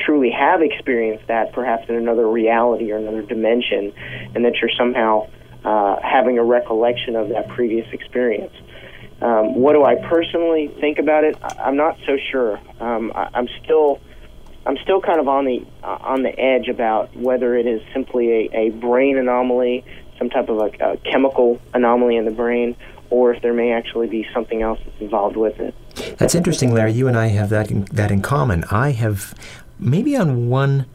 truly 0.06 0.32
have 0.32 0.62
experienced 0.62 1.28
that, 1.28 1.54
perhaps 1.54 1.88
in 1.90 1.96
another 1.96 2.28
reality 2.28 2.92
or 2.92 2.98
another 2.98 3.22
dimension, 3.22 3.94
and 4.36 4.46
that 4.46 4.54
you're 4.62 4.72
somehow 4.78 5.28
uh, 5.64 5.98
having 6.02 6.38
a 6.38 6.44
recollection 6.44 7.16
of 7.16 7.30
that 7.30 7.48
previous 7.50 7.88
experience. 7.94 8.54
Um, 9.22 9.56
what 9.56 9.74
do 9.74 9.84
I 9.84 9.96
personally 10.10 10.72
think 10.80 10.98
about 10.98 11.24
it? 11.24 11.38
I'm 11.60 11.78
not 11.78 11.98
so 12.08 12.18
sure. 12.32 12.60
Um, 12.80 13.12
I, 13.16 13.30
I'm 13.34 13.48
still. 13.64 14.00
I'm 14.64 14.78
still 14.84 15.02
kind 15.02 15.20
of 15.20 15.28
on 15.28 15.46
the 15.46 15.66
uh, 15.84 15.98
on 16.02 16.22
the 16.22 16.40
edge 16.40 16.68
about 16.68 17.16
whether 17.16 17.56
it 17.56 17.66
is 17.66 17.82
simply 17.94 18.32
a, 18.32 18.50
a 18.54 18.70
brain 18.70 19.18
anomaly, 19.18 19.84
some 20.20 20.30
type 20.30 20.50
of 20.50 20.58
a, 20.60 20.92
a 20.92 20.98
chemical 20.98 21.60
anomaly 21.74 22.16
in 22.16 22.26
the 22.26 22.32
brain, 22.32 22.76
or 23.10 23.34
if 23.34 23.42
there 23.42 23.54
may 23.54 23.72
actually 23.72 24.08
be 24.08 24.26
something 24.34 24.62
else 24.62 24.80
that's 24.86 25.02
involved 25.02 25.36
with 25.36 25.60
it. 25.60 25.74
That's 26.18 26.36
interesting, 26.36 26.74
Larry. 26.74 26.94
You 26.94 27.08
and 27.08 27.18
I 27.18 27.28
have 27.28 27.50
that 27.50 27.72
in, 27.72 27.86
that 27.86 28.12
in 28.12 28.22
common. 28.22 28.64
I 28.70 28.92
have 28.92 29.34
maybe 29.82 30.16
on 30.16 30.48
one 30.48 30.86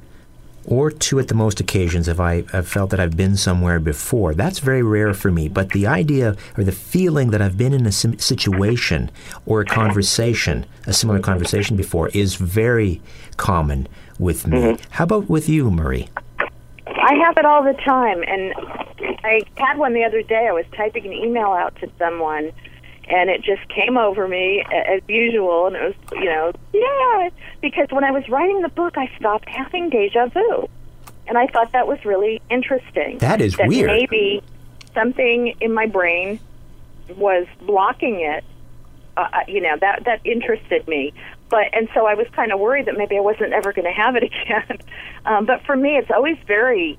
or 0.64 0.90
two 0.90 1.18
at 1.20 1.28
the 1.28 1.34
most 1.34 1.60
occasions 1.60 2.06
have 2.06 2.18
I 2.18 2.42
have 2.52 2.66
felt 2.66 2.90
that 2.90 2.98
I've 2.98 3.16
been 3.16 3.36
somewhere 3.36 3.78
before. 3.78 4.34
That's 4.34 4.58
very 4.58 4.82
rare 4.82 5.14
for 5.14 5.30
me. 5.30 5.48
But 5.48 5.70
the 5.70 5.86
idea 5.86 6.36
or 6.58 6.64
the 6.64 6.72
feeling 6.72 7.30
that 7.30 7.40
I've 7.40 7.56
been 7.56 7.72
in 7.72 7.86
a 7.86 7.92
sim- 7.92 8.18
situation 8.18 9.10
or 9.46 9.60
a 9.60 9.64
conversation, 9.64 10.66
a 10.86 10.92
similar 10.92 11.20
conversation 11.20 11.76
before, 11.76 12.08
is 12.08 12.34
very 12.34 13.00
common 13.36 13.86
with 14.18 14.46
me. 14.46 14.58
Mm-hmm. 14.58 14.82
How 14.90 15.04
about 15.04 15.28
with 15.28 15.48
you, 15.48 15.70
Marie? 15.70 16.08
I 16.86 17.14
have 17.24 17.36
it 17.36 17.44
all 17.44 17.62
the 17.62 17.74
time, 17.74 18.24
and 18.26 18.52
I 19.22 19.42
had 19.56 19.78
one 19.78 19.92
the 19.92 20.02
other 20.02 20.22
day. 20.22 20.48
I 20.48 20.52
was 20.52 20.64
typing 20.76 21.06
an 21.06 21.12
email 21.12 21.52
out 21.52 21.76
to 21.76 21.90
someone, 21.98 22.50
and 23.08 23.30
it 23.30 23.42
just 23.42 23.68
came 23.68 23.96
over 23.96 24.26
me 24.26 24.64
as 24.70 25.00
usual, 25.08 25.66
and 25.66 25.76
it 25.76 25.82
was, 25.82 25.94
you 26.12 26.24
know, 26.24 26.52
yeah, 26.72 27.28
because 27.60 27.86
when 27.90 28.04
I 28.04 28.10
was 28.10 28.28
writing 28.28 28.62
the 28.62 28.68
book, 28.68 28.98
I 28.98 29.10
stopped 29.18 29.48
having 29.48 29.90
deja 29.90 30.26
vu, 30.26 30.68
and 31.28 31.38
I 31.38 31.46
thought 31.46 31.72
that 31.72 31.86
was 31.86 32.04
really 32.04 32.42
interesting. 32.50 33.18
That 33.18 33.40
is 33.40 33.56
that 33.56 33.68
weird. 33.68 33.86
Maybe 33.86 34.42
something 34.94 35.54
in 35.60 35.72
my 35.72 35.86
brain 35.86 36.40
was 37.16 37.46
blocking 37.62 38.20
it. 38.20 38.44
Uh, 39.16 39.28
uh, 39.32 39.38
you 39.48 39.60
know 39.60 39.76
that 39.80 40.04
that 40.04 40.20
interested 40.24 40.86
me, 40.88 41.12
but 41.48 41.66
and 41.72 41.88
so 41.94 42.06
I 42.06 42.14
was 42.14 42.26
kind 42.32 42.52
of 42.52 42.58
worried 42.58 42.86
that 42.86 42.98
maybe 42.98 43.16
I 43.16 43.20
wasn't 43.20 43.52
ever 43.52 43.72
going 43.72 43.86
to 43.86 43.92
have 43.92 44.16
it 44.16 44.24
again. 44.42 44.78
um, 45.24 45.46
but 45.46 45.62
for 45.64 45.76
me, 45.76 45.96
it's 45.96 46.10
always 46.10 46.36
very 46.46 46.98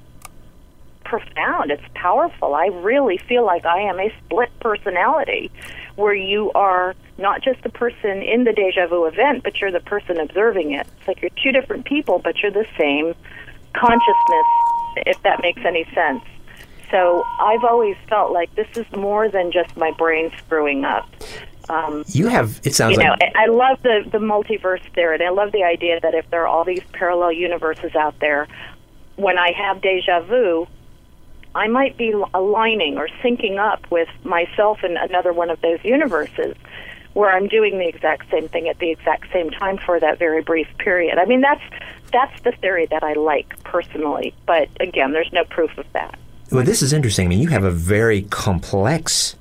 profound. 1.03 1.71
It's 1.71 1.83
powerful. 1.93 2.53
I 2.53 2.67
really 2.67 3.17
feel 3.17 3.45
like 3.45 3.65
I 3.65 3.81
am 3.81 3.99
a 3.99 4.13
split 4.25 4.49
personality 4.59 5.51
where 5.98 6.13
you 6.13 6.51
are 6.54 6.96
not 7.18 7.42
just 7.42 7.62
the 7.63 7.70
person 7.70 8.22
in 8.22 8.46
the 8.46 8.54
deja 8.54 8.88
vu 8.88 9.06
event, 9.06 9.44
but 9.44 9.60
you're 9.60 9.72
the 9.72 9.82
person 9.82 10.20
observing 10.20 10.72
it. 10.72 10.88
It's 11.00 11.08
like 11.08 11.22
you're 11.22 11.32
two 11.44 11.51
different 11.51 11.86
people, 11.86 12.20
but 12.20 12.42
you're 12.42 12.51
the 12.51 12.68
same 12.77 13.13
consciousness, 13.74 14.46
if 15.06 15.22
that 15.24 15.42
makes 15.42 15.62
any 15.66 15.86
sense. 15.94 16.24
So 16.92 17.24
I've 17.39 17.63
always 17.63 17.98
felt 18.08 18.32
like 18.32 18.54
this 18.56 18.68
is 18.77 18.86
more 18.96 19.27
than 19.27 19.51
just 19.51 19.75
my 19.75 19.92
brain 19.92 20.32
screwing 20.38 20.86
up. 20.86 21.10
Um, 21.70 22.06
You 22.08 22.27
have. 22.27 22.62
It 22.63 22.75
sounds 22.75 22.96
you 22.96 23.04
know, 23.04 23.10
like 23.20 23.34
I 23.36 23.44
I 23.44 23.46
love 23.48 23.82
the 23.84 24.06
the 24.10 24.20
multiverse 24.20 24.84
theory. 24.94 25.16
and 25.16 25.24
I 25.24 25.30
love 25.30 25.51
the 25.51 25.63
idea 25.63 26.00
that 26.00 26.13
if 26.13 26.30
there 26.30 26.44
are 26.44 26.48
all 26.48 26.63
these 26.63 26.84
parallel 26.94 27.34
universes 27.34 27.94
out 27.96 28.18
there, 28.20 28.48
when 29.18 29.38
I 29.38 29.51
have 29.51 29.82
deja 29.82 30.22
vu, 30.22 30.68
I 31.57 31.67
might 31.67 31.97
be 31.97 32.13
aligning 32.35 32.97
or 32.97 33.07
syncing 33.23 33.57
up 33.57 33.89
with 33.89 34.09
myself 34.23 34.83
in 34.83 34.95
another 34.95 35.33
one 35.33 35.49
of 35.49 35.59
those 35.61 35.79
universes 35.83 36.55
where 37.13 37.31
I'm 37.31 37.47
doing 37.47 37.79
the 37.79 37.87
exact 37.87 38.29
same 38.29 38.47
thing 38.47 38.69
at 38.69 38.77
the 38.77 38.91
exact 38.91 39.33
same 39.33 39.49
time 39.49 39.79
for 39.79 39.99
that 39.99 40.19
very 40.19 40.43
brief 40.43 40.67
period. 40.77 41.17
I 41.17 41.25
mean, 41.25 41.41
that's 41.41 41.63
that's 42.13 42.39
the 42.43 42.51
theory 42.51 42.85
that 42.91 43.03
I 43.03 43.13
like 43.13 43.61
personally, 43.63 44.35
but 44.45 44.69
again, 44.79 45.11
there's 45.11 45.33
no 45.33 45.43
proof 45.45 45.75
of 45.77 45.91
that. 45.93 46.17
Well, 46.51 46.63
this 46.63 46.81
is 46.81 46.93
interesting. 46.93 47.25
I 47.25 47.29
mean, 47.29 47.39
you 47.39 47.49
have 47.49 47.63
a 47.63 47.71
very 47.71 48.21
complex 48.21 49.35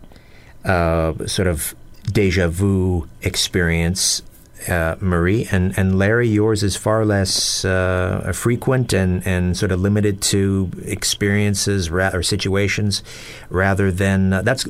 uh, 0.64 1.12
sort 1.26 1.46
of 1.46 1.75
deja 2.11 2.49
vu 2.49 3.08
experience, 3.23 4.23
uh, 4.69 4.97
Marie, 5.01 5.47
and, 5.51 5.77
and 5.79 5.99
Larry, 5.99 6.29
yours 6.29 6.63
is 6.63 6.77
far 6.77 7.05
less 7.05 7.65
uh, 7.65 8.33
frequent 8.35 8.93
and, 8.93 9.27
and 9.27 9.57
sort 9.57 9.71
of 9.71 9.81
limited 9.81 10.21
to 10.23 10.71
experiences 10.85 11.91
ra- 11.91 12.11
or 12.13 12.23
situations 12.23 13.03
rather 13.51 13.93
than 13.93 14.33
uh, 14.33 14.43
that's 14.43 14.65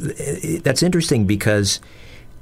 that's 0.62 0.82
interesting 0.82 1.26
because 1.26 1.80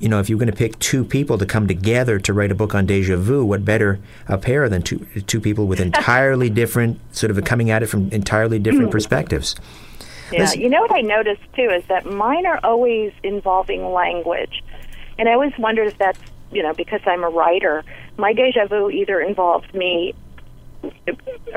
you 0.01 0.09
know, 0.09 0.19
if 0.19 0.29
you're 0.29 0.39
going 0.39 0.51
to 0.51 0.57
pick 0.57 0.79
two 0.81 1.05
people 1.05 1.39
to 1.39 1.47
come 1.47 1.69
together 1.69 2.19
to 2.19 2.33
write 2.33 2.51
a 2.51 2.55
book 2.55 2.75
on 2.75 2.85
deja 2.85 3.17
vu, 3.17 3.45
what 3.45 3.65
better 3.65 4.01
a 4.27 4.37
pair 4.37 4.69
than 4.69 4.83
two 4.83 5.07
two 5.27 5.41
people 5.41 5.67
with 5.67 5.81
entirely 5.81 6.51
different 6.63 6.99
sort 7.15 7.31
of 7.31 7.43
coming 7.45 7.71
at 7.71 7.83
it 7.83 7.87
from 7.87 8.11
entirely 8.11 8.59
different 8.59 8.91
perspectives. 8.91 9.55
Yeah, 10.33 10.53
you 10.53 10.69
know 10.69 10.81
what 10.81 10.93
I 10.93 11.01
noticed 11.01 11.43
too 11.55 11.71
is 11.71 11.85
that 11.89 12.07
mine 12.07 12.45
are 12.45 12.59
always 12.65 13.13
involving 13.23 13.93
language, 13.93 14.65
and 15.17 15.29
I 15.29 15.33
always 15.33 15.53
wondered 15.59 15.87
if 15.87 15.99
that's 15.99 16.19
you 16.55 16.63
know 16.63 16.73
because 16.73 17.01
I'm 17.07 17.25
a 17.25 17.29
writer, 17.29 17.85
my 18.17 18.33
deja 18.33 18.67
vu 18.67 18.91
either 18.91 19.21
involves 19.21 19.73
me 19.75 20.15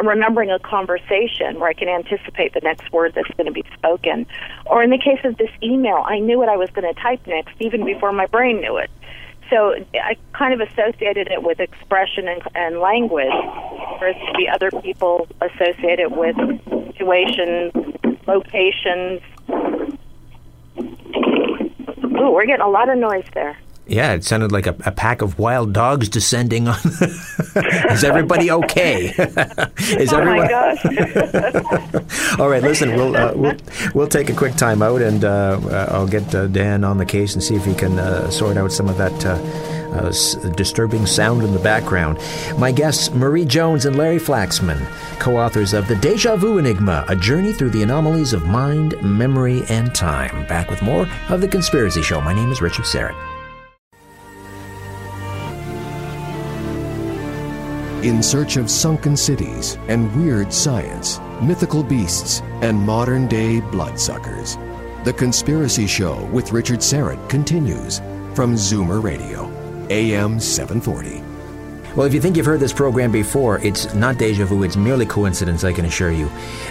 remembering 0.01 0.51
a 0.51 0.59
conversation 0.59 1.59
where 1.59 1.69
I 1.69 1.73
can 1.73 1.89
anticipate 1.89 2.53
the 2.53 2.61
next 2.61 2.91
word 2.91 3.13
that's 3.13 3.29
going 3.35 3.47
to 3.47 3.51
be 3.51 3.63
spoken, 3.73 4.25
or 4.65 4.83
in 4.83 4.89
the 4.89 4.97
case 4.97 5.19
of 5.23 5.37
this 5.37 5.51
email, 5.61 6.03
I 6.05 6.19
knew 6.19 6.37
what 6.37 6.49
I 6.49 6.57
was 6.57 6.69
going 6.71 6.93
to 6.93 6.99
type 7.01 7.25
next 7.27 7.55
even 7.59 7.85
before 7.85 8.11
my 8.11 8.25
brain 8.27 8.61
knew 8.61 8.77
it. 8.77 8.89
So 9.49 9.75
I 9.93 10.17
kind 10.33 10.59
of 10.59 10.67
associated 10.67 11.29
it 11.29 11.41
with 11.41 11.59
expression 11.59 12.27
and, 12.27 12.41
and 12.53 12.79
language, 12.79 13.31
whereas 13.99 14.15
maybe 14.33 14.49
other 14.49 14.69
people 14.81 15.27
associate 15.41 15.99
it 15.99 16.11
with 16.11 16.35
situations, 16.97 17.71
locations. 18.27 19.21
Ooh, 22.19 22.31
we're 22.31 22.45
getting 22.45 22.65
a 22.65 22.69
lot 22.69 22.89
of 22.89 22.97
noise 22.97 23.25
there. 23.33 23.57
Yeah, 23.89 24.13
it 24.13 24.23
sounded 24.25 24.51
like 24.51 24.67
a, 24.67 24.75
a 24.85 24.91
pack 24.91 25.21
of 25.21 25.39
wild 25.39 25.71
dogs 25.73 26.09
descending 26.09 26.67
on. 26.67 26.77
is 27.91 28.03
everybody 28.03 28.51
okay? 28.51 29.05
is 29.77 30.11
Oh 30.11 30.17
everyone? 30.19 30.37
my 30.39 30.47
gosh. 30.47 30.85
All 32.39 32.49
right, 32.49 32.61
listen, 32.61 32.95
we'll 32.95 33.15
uh, 33.15 33.33
we'll 33.33 33.55
we'll 33.93 34.07
take 34.07 34.29
a 34.29 34.33
quick 34.33 34.55
time 34.55 34.81
out, 34.81 35.01
and 35.01 35.23
uh, 35.23 35.59
uh, 35.63 35.87
I'll 35.91 36.07
get 36.07 36.33
uh, 36.35 36.47
Dan 36.47 36.83
on 36.83 36.97
the 36.97 37.05
case 37.05 37.33
and 37.33 37.41
see 37.43 37.55
if 37.55 37.63
he 37.65 37.73
can 37.73 37.97
uh, 37.97 38.29
sort 38.29 38.57
out 38.57 38.71
some 38.71 38.89
of 38.89 38.97
that. 38.97 39.25
Uh, 39.25 39.39
uh, 39.87 40.07
s- 40.09 40.35
disturbing 40.57 41.05
sound 41.05 41.41
in 41.41 41.53
the 41.53 41.59
background. 41.59 42.19
My 42.57 42.73
guests, 42.73 43.09
Marie 43.11 43.45
Jones 43.45 43.85
and 43.85 43.95
Larry 43.95 44.17
Flaxman, 44.19 44.85
co 45.17 45.37
authors 45.37 45.73
of 45.73 45.87
The 45.87 45.95
Deja 45.95 46.35
Vu 46.35 46.57
Enigma 46.57 47.05
A 47.07 47.15
Journey 47.15 47.53
Through 47.53 47.69
the 47.69 47.83
Anomalies 47.83 48.33
of 48.33 48.45
Mind, 48.45 49.01
Memory, 49.01 49.63
and 49.69 49.95
Time. 49.95 50.45
Back 50.45 50.69
with 50.69 50.81
more 50.81 51.07
of 51.29 51.39
The 51.39 51.47
Conspiracy 51.47 52.01
Show. 52.03 52.19
My 52.19 52.33
name 52.33 52.51
is 52.51 52.61
Richard 52.61 52.83
Syrett. 52.83 53.15
In 58.03 58.21
search 58.21 58.57
of 58.57 58.69
sunken 58.69 59.17
cities 59.17 59.75
and 59.87 60.15
weird 60.15 60.53
science, 60.53 61.19
mythical 61.41 61.81
beasts, 61.81 62.41
and 62.61 62.77
modern 62.79 63.27
day 63.27 63.59
bloodsuckers. 63.59 64.55
The 65.03 65.13
Conspiracy 65.13 65.87
Show 65.87 66.23
with 66.25 66.51
Richard 66.51 66.79
Syrett 66.79 67.27
continues 67.27 67.97
from 68.35 68.53
Zoomer 68.53 69.01
Radio, 69.01 69.51
AM 69.89 70.39
740. 70.39 71.23
Well, 71.95 72.05
if 72.05 72.13
you 72.13 72.21
think 72.21 72.37
you've 72.37 72.45
heard 72.45 72.59
this 72.59 72.71
program 72.71 73.11
before, 73.11 73.57
it's 73.65 73.91
not 73.95 74.19
deja 74.19 74.45
vu, 74.45 74.61
it's 74.61 74.77
merely 74.77 75.07
coincidence, 75.07 75.63
I 75.63 75.73
can 75.73 75.85
assure 75.85 76.11
you. 76.11 76.27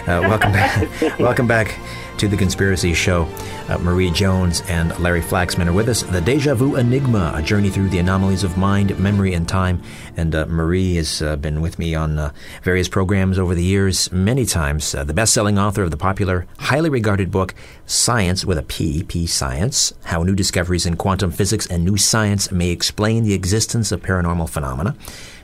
Uh, 0.07 0.21
welcome 0.21 0.53
back. 0.53 0.89
welcome 1.19 1.45
back 1.45 1.77
to 2.17 2.27
the 2.27 2.37
Conspiracy 2.37 2.93
Show. 2.93 3.27
Uh, 3.69 3.77
Marie 3.77 4.09
Jones 4.09 4.61
and 4.67 4.97
Larry 4.99 5.21
Flaxman 5.21 5.67
are 5.67 5.73
with 5.73 5.87
us. 5.87 6.03
The 6.03 6.21
Deja 6.21 6.55
Vu 6.55 6.75
Enigma, 6.75 7.31
a 7.35 7.41
journey 7.41 7.69
through 7.69 7.89
the 7.89 7.99
anomalies 7.99 8.43
of 8.43 8.57
mind, 8.57 8.97
memory, 8.99 9.33
and 9.33 9.47
time. 9.47 9.81
And 10.15 10.33
uh, 10.33 10.45
Marie 10.47 10.95
has 10.95 11.21
uh, 11.21 11.35
been 11.35 11.61
with 11.61 11.77
me 11.77 11.93
on 11.93 12.17
uh, 12.17 12.31
various 12.63 12.87
programs 12.87 13.37
over 13.37 13.53
the 13.53 13.63
years, 13.63 14.11
many 14.11 14.45
times. 14.45 14.95
Uh, 14.95 15.03
the 15.03 15.13
best 15.13 15.33
selling 15.33 15.59
author 15.59 15.83
of 15.83 15.91
the 15.91 15.97
popular, 15.97 16.47
highly 16.57 16.89
regarded 16.89 17.29
book, 17.29 17.53
Science 17.85 18.43
with 18.43 18.57
a 18.57 18.63
P, 18.63 19.03
P 19.03 19.27
Science 19.27 19.93
How 20.05 20.23
New 20.23 20.35
Discoveries 20.35 20.85
in 20.85 20.97
Quantum 20.97 21.31
Physics 21.31 21.67
and 21.67 21.85
New 21.85 21.97
Science 21.97 22.51
May 22.51 22.69
Explain 22.69 23.23
the 23.23 23.33
Existence 23.33 23.91
of 23.91 24.01
Paranormal 24.01 24.49
Phenomena. 24.49 24.95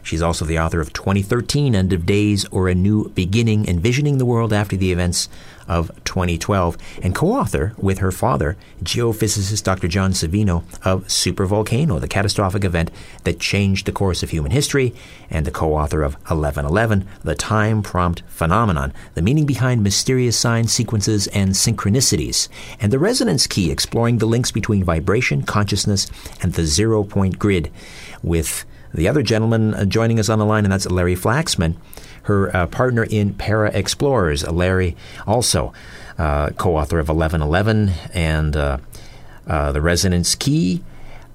She's 0.03 0.21
also 0.21 0.43
the 0.43 0.59
author 0.59 0.81
of 0.81 0.91
2013 0.91 1.73
End 1.73 1.93
of 1.93 2.05
Days 2.05 2.45
or 2.51 2.67
A 2.67 2.75
New 2.75 3.09
Beginning, 3.09 3.67
Envisioning 3.67 4.17
the 4.17 4.25
World 4.25 4.51
After 4.51 4.75
the 4.75 4.91
Events 4.91 5.29
of 5.65 5.91
2012, 6.03 6.77
and 7.01 7.15
co 7.15 7.31
author 7.31 7.73
with 7.77 7.99
her 7.99 8.11
father, 8.11 8.57
geophysicist 8.83 9.63
Dr. 9.63 9.87
John 9.87 10.11
Savino, 10.11 10.63
of 10.83 11.05
Supervolcano, 11.05 12.01
the 12.01 12.09
catastrophic 12.09 12.65
event 12.65 12.91
that 13.23 13.39
changed 13.39 13.85
the 13.85 13.93
course 13.93 14.23
of 14.23 14.31
human 14.31 14.51
history, 14.51 14.93
and 15.29 15.45
the 15.45 15.51
co 15.51 15.73
author 15.73 16.03
of 16.03 16.15
1111, 16.15 17.07
the 17.23 17.33
time 17.33 17.81
prompt 17.81 18.23
phenomenon, 18.27 18.91
the 19.13 19.21
meaning 19.21 19.45
behind 19.45 19.83
mysterious 19.83 20.37
sign 20.37 20.67
sequences, 20.67 21.27
and 21.27 21.51
synchronicities, 21.51 22.49
and 22.81 22.91
the 22.91 22.99
resonance 22.99 23.47
key, 23.47 23.71
exploring 23.71 24.17
the 24.17 24.25
links 24.25 24.51
between 24.51 24.83
vibration, 24.83 25.43
consciousness, 25.43 26.11
and 26.41 26.53
the 26.53 26.65
zero 26.65 27.05
point 27.05 27.39
grid, 27.39 27.71
with 28.21 28.65
the 28.93 29.07
other 29.07 29.21
gentleman 29.21 29.73
uh, 29.73 29.85
joining 29.85 30.19
us 30.19 30.29
on 30.29 30.39
the 30.39 30.45
line, 30.45 30.65
and 30.65 30.71
that's 30.71 30.89
Larry 30.89 31.15
Flaxman 31.15 31.75
her 32.23 32.55
uh, 32.55 32.67
partner 32.67 33.03
in 33.03 33.33
Para 33.33 33.69
Explorers, 33.73 34.47
Larry, 34.49 34.95
also 35.27 35.73
uh, 36.17 36.49
co 36.51 36.75
author 36.77 36.99
of 36.99 37.09
1111 37.09 37.89
and 38.13 38.55
uh, 38.55 38.77
uh, 39.47 39.71
The 39.71 39.81
Resonance 39.81 40.35
Key. 40.35 40.83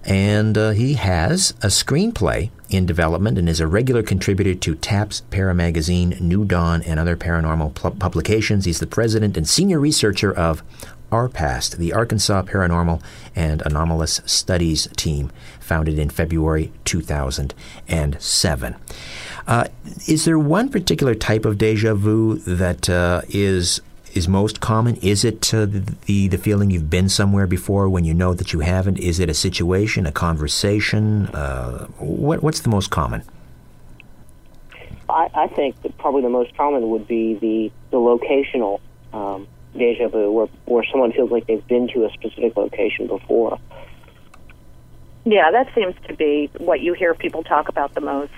And 0.04 0.56
uh, 0.56 0.70
he 0.70 0.94
has 0.94 1.50
a 1.62 1.66
screenplay 1.66 2.50
in 2.70 2.86
development 2.86 3.36
and 3.36 3.48
is 3.48 3.60
a 3.60 3.66
regular 3.66 4.02
contributor 4.02 4.54
to 4.54 4.74
TAPS 4.74 5.22
Para 5.30 5.54
Magazine, 5.54 6.16
New 6.20 6.44
Dawn, 6.44 6.82
and 6.82 6.98
other 6.98 7.16
paranormal 7.16 7.74
pu- 7.74 7.90
publications. 7.90 8.64
He's 8.64 8.80
the 8.80 8.86
president 8.86 9.36
and 9.36 9.46
senior 9.46 9.78
researcher 9.78 10.32
of 10.32 10.62
ARPAST, 11.10 11.76
the 11.76 11.92
Arkansas 11.92 12.42
Paranormal 12.42 13.02
and 13.34 13.62
Anomalous 13.62 14.20
Studies 14.24 14.88
team, 14.96 15.30
founded 15.68 15.98
in 15.98 16.08
February 16.10 16.72
2007. 16.84 18.76
Uh, 19.46 19.64
is 20.06 20.24
there 20.24 20.38
one 20.38 20.68
particular 20.68 21.14
type 21.14 21.44
of 21.44 21.58
deja 21.58 21.94
vu 21.94 22.36
that 22.38 22.88
uh, 22.88 23.22
is 23.28 23.80
is 24.14 24.26
most 24.26 24.60
common? 24.60 24.96
Is 24.96 25.24
it 25.24 25.54
uh, 25.54 25.66
the 25.66 26.28
the 26.28 26.38
feeling 26.38 26.70
you've 26.70 26.90
been 26.90 27.08
somewhere 27.08 27.46
before 27.46 27.88
when 27.88 28.04
you 28.04 28.14
know 28.14 28.34
that 28.34 28.52
you 28.52 28.60
haven't? 28.60 28.98
Is 28.98 29.20
it 29.20 29.28
a 29.30 29.34
situation, 29.34 30.06
a 30.06 30.12
conversation? 30.12 31.28
Uh, 31.28 31.86
what 31.98 32.42
what's 32.42 32.60
the 32.60 32.70
most 32.70 32.90
common? 32.90 33.22
I, 35.08 35.30
I 35.34 35.46
think 35.48 35.76
probably 35.98 36.22
the 36.22 36.28
most 36.28 36.56
common 36.56 36.88
would 36.90 37.06
be 37.06 37.34
the 37.34 37.72
the 37.90 37.98
locational 37.98 38.80
um, 39.12 39.46
deja 39.76 40.08
vu, 40.08 40.30
where 40.32 40.48
where 40.66 40.84
someone 40.90 41.12
feels 41.12 41.30
like 41.30 41.46
they've 41.46 41.66
been 41.66 41.88
to 41.88 42.04
a 42.06 42.10
specific 42.12 42.56
location 42.56 43.06
before. 43.06 43.58
Yeah, 45.30 45.50
that 45.50 45.68
seems 45.74 45.94
to 46.06 46.14
be 46.14 46.50
what 46.56 46.80
you 46.80 46.94
hear 46.94 47.12
people 47.12 47.44
talk 47.44 47.68
about 47.68 47.92
the 47.92 48.00
most. 48.00 48.32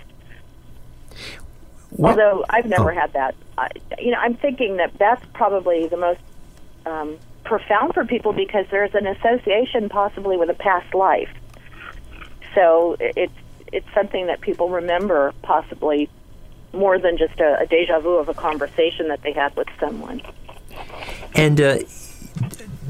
What? 1.90 2.10
Although 2.10 2.44
I've 2.50 2.66
never 2.66 2.90
oh. 2.90 2.94
had 2.94 3.12
that, 3.12 3.36
I, 3.56 3.68
you 4.00 4.10
know, 4.10 4.18
I'm 4.18 4.34
thinking 4.34 4.78
that 4.78 4.98
that's 4.98 5.24
probably 5.32 5.86
the 5.86 5.96
most 5.96 6.20
um, 6.86 7.16
profound 7.44 7.94
for 7.94 8.04
people 8.04 8.32
because 8.32 8.66
there's 8.72 8.92
an 8.96 9.06
association 9.06 9.88
possibly 9.88 10.36
with 10.36 10.50
a 10.50 10.54
past 10.54 10.92
life. 10.92 11.30
So 12.56 12.96
it's 12.98 13.32
it's 13.72 13.86
something 13.94 14.26
that 14.26 14.40
people 14.40 14.68
remember 14.68 15.32
possibly 15.42 16.10
more 16.72 16.98
than 16.98 17.16
just 17.16 17.38
a, 17.38 17.60
a 17.60 17.66
deja 17.66 18.00
vu 18.00 18.16
of 18.16 18.28
a 18.28 18.34
conversation 18.34 19.06
that 19.08 19.22
they 19.22 19.32
had 19.32 19.54
with 19.54 19.68
someone. 19.78 20.22
And 21.36 21.60
uh, 21.60 21.78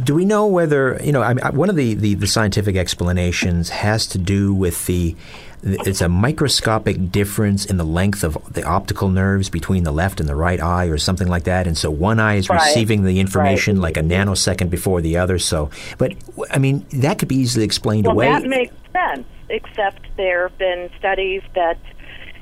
do 0.02 0.14
we 0.14 0.24
know 0.24 0.46
whether 0.46 1.00
you 1.02 1.12
know? 1.12 1.22
I 1.22 1.34
mean, 1.34 1.44
one 1.54 1.68
of 1.68 1.76
the, 1.76 1.94
the, 1.94 2.14
the 2.14 2.26
scientific 2.26 2.76
explanations 2.76 3.70
has 3.70 4.06
to 4.08 4.18
do 4.18 4.54
with 4.54 4.86
the 4.86 5.16
it's 5.62 6.00
a 6.00 6.08
microscopic 6.08 7.12
difference 7.12 7.66
in 7.66 7.76
the 7.76 7.84
length 7.84 8.24
of 8.24 8.38
the 8.52 8.64
optical 8.64 9.10
nerves 9.10 9.50
between 9.50 9.84
the 9.84 9.92
left 9.92 10.18
and 10.18 10.28
the 10.28 10.34
right 10.34 10.60
eye 10.60 10.86
or 10.86 10.96
something 10.96 11.28
like 11.28 11.44
that 11.44 11.66
and 11.66 11.76
so 11.76 11.90
one 11.90 12.18
eye 12.18 12.36
is 12.36 12.48
right. 12.48 12.66
receiving 12.68 13.04
the 13.04 13.20
information 13.20 13.76
right. 13.76 13.82
like 13.82 13.96
a 13.98 14.00
nanosecond 14.00 14.70
before 14.70 15.02
the 15.02 15.18
other 15.18 15.38
so 15.38 15.68
but 15.98 16.14
i 16.50 16.58
mean 16.58 16.86
that 16.92 17.18
could 17.18 17.28
be 17.28 17.36
easily 17.36 17.64
explained 17.64 18.06
away. 18.06 18.26
well, 18.26 18.38
away 18.38 18.42
that 18.42 18.48
makes 18.48 18.74
sense 18.92 19.26
except 19.50 20.06
there 20.16 20.48
have 20.48 20.56
been 20.56 20.88
studies 20.98 21.42
that 21.54 21.78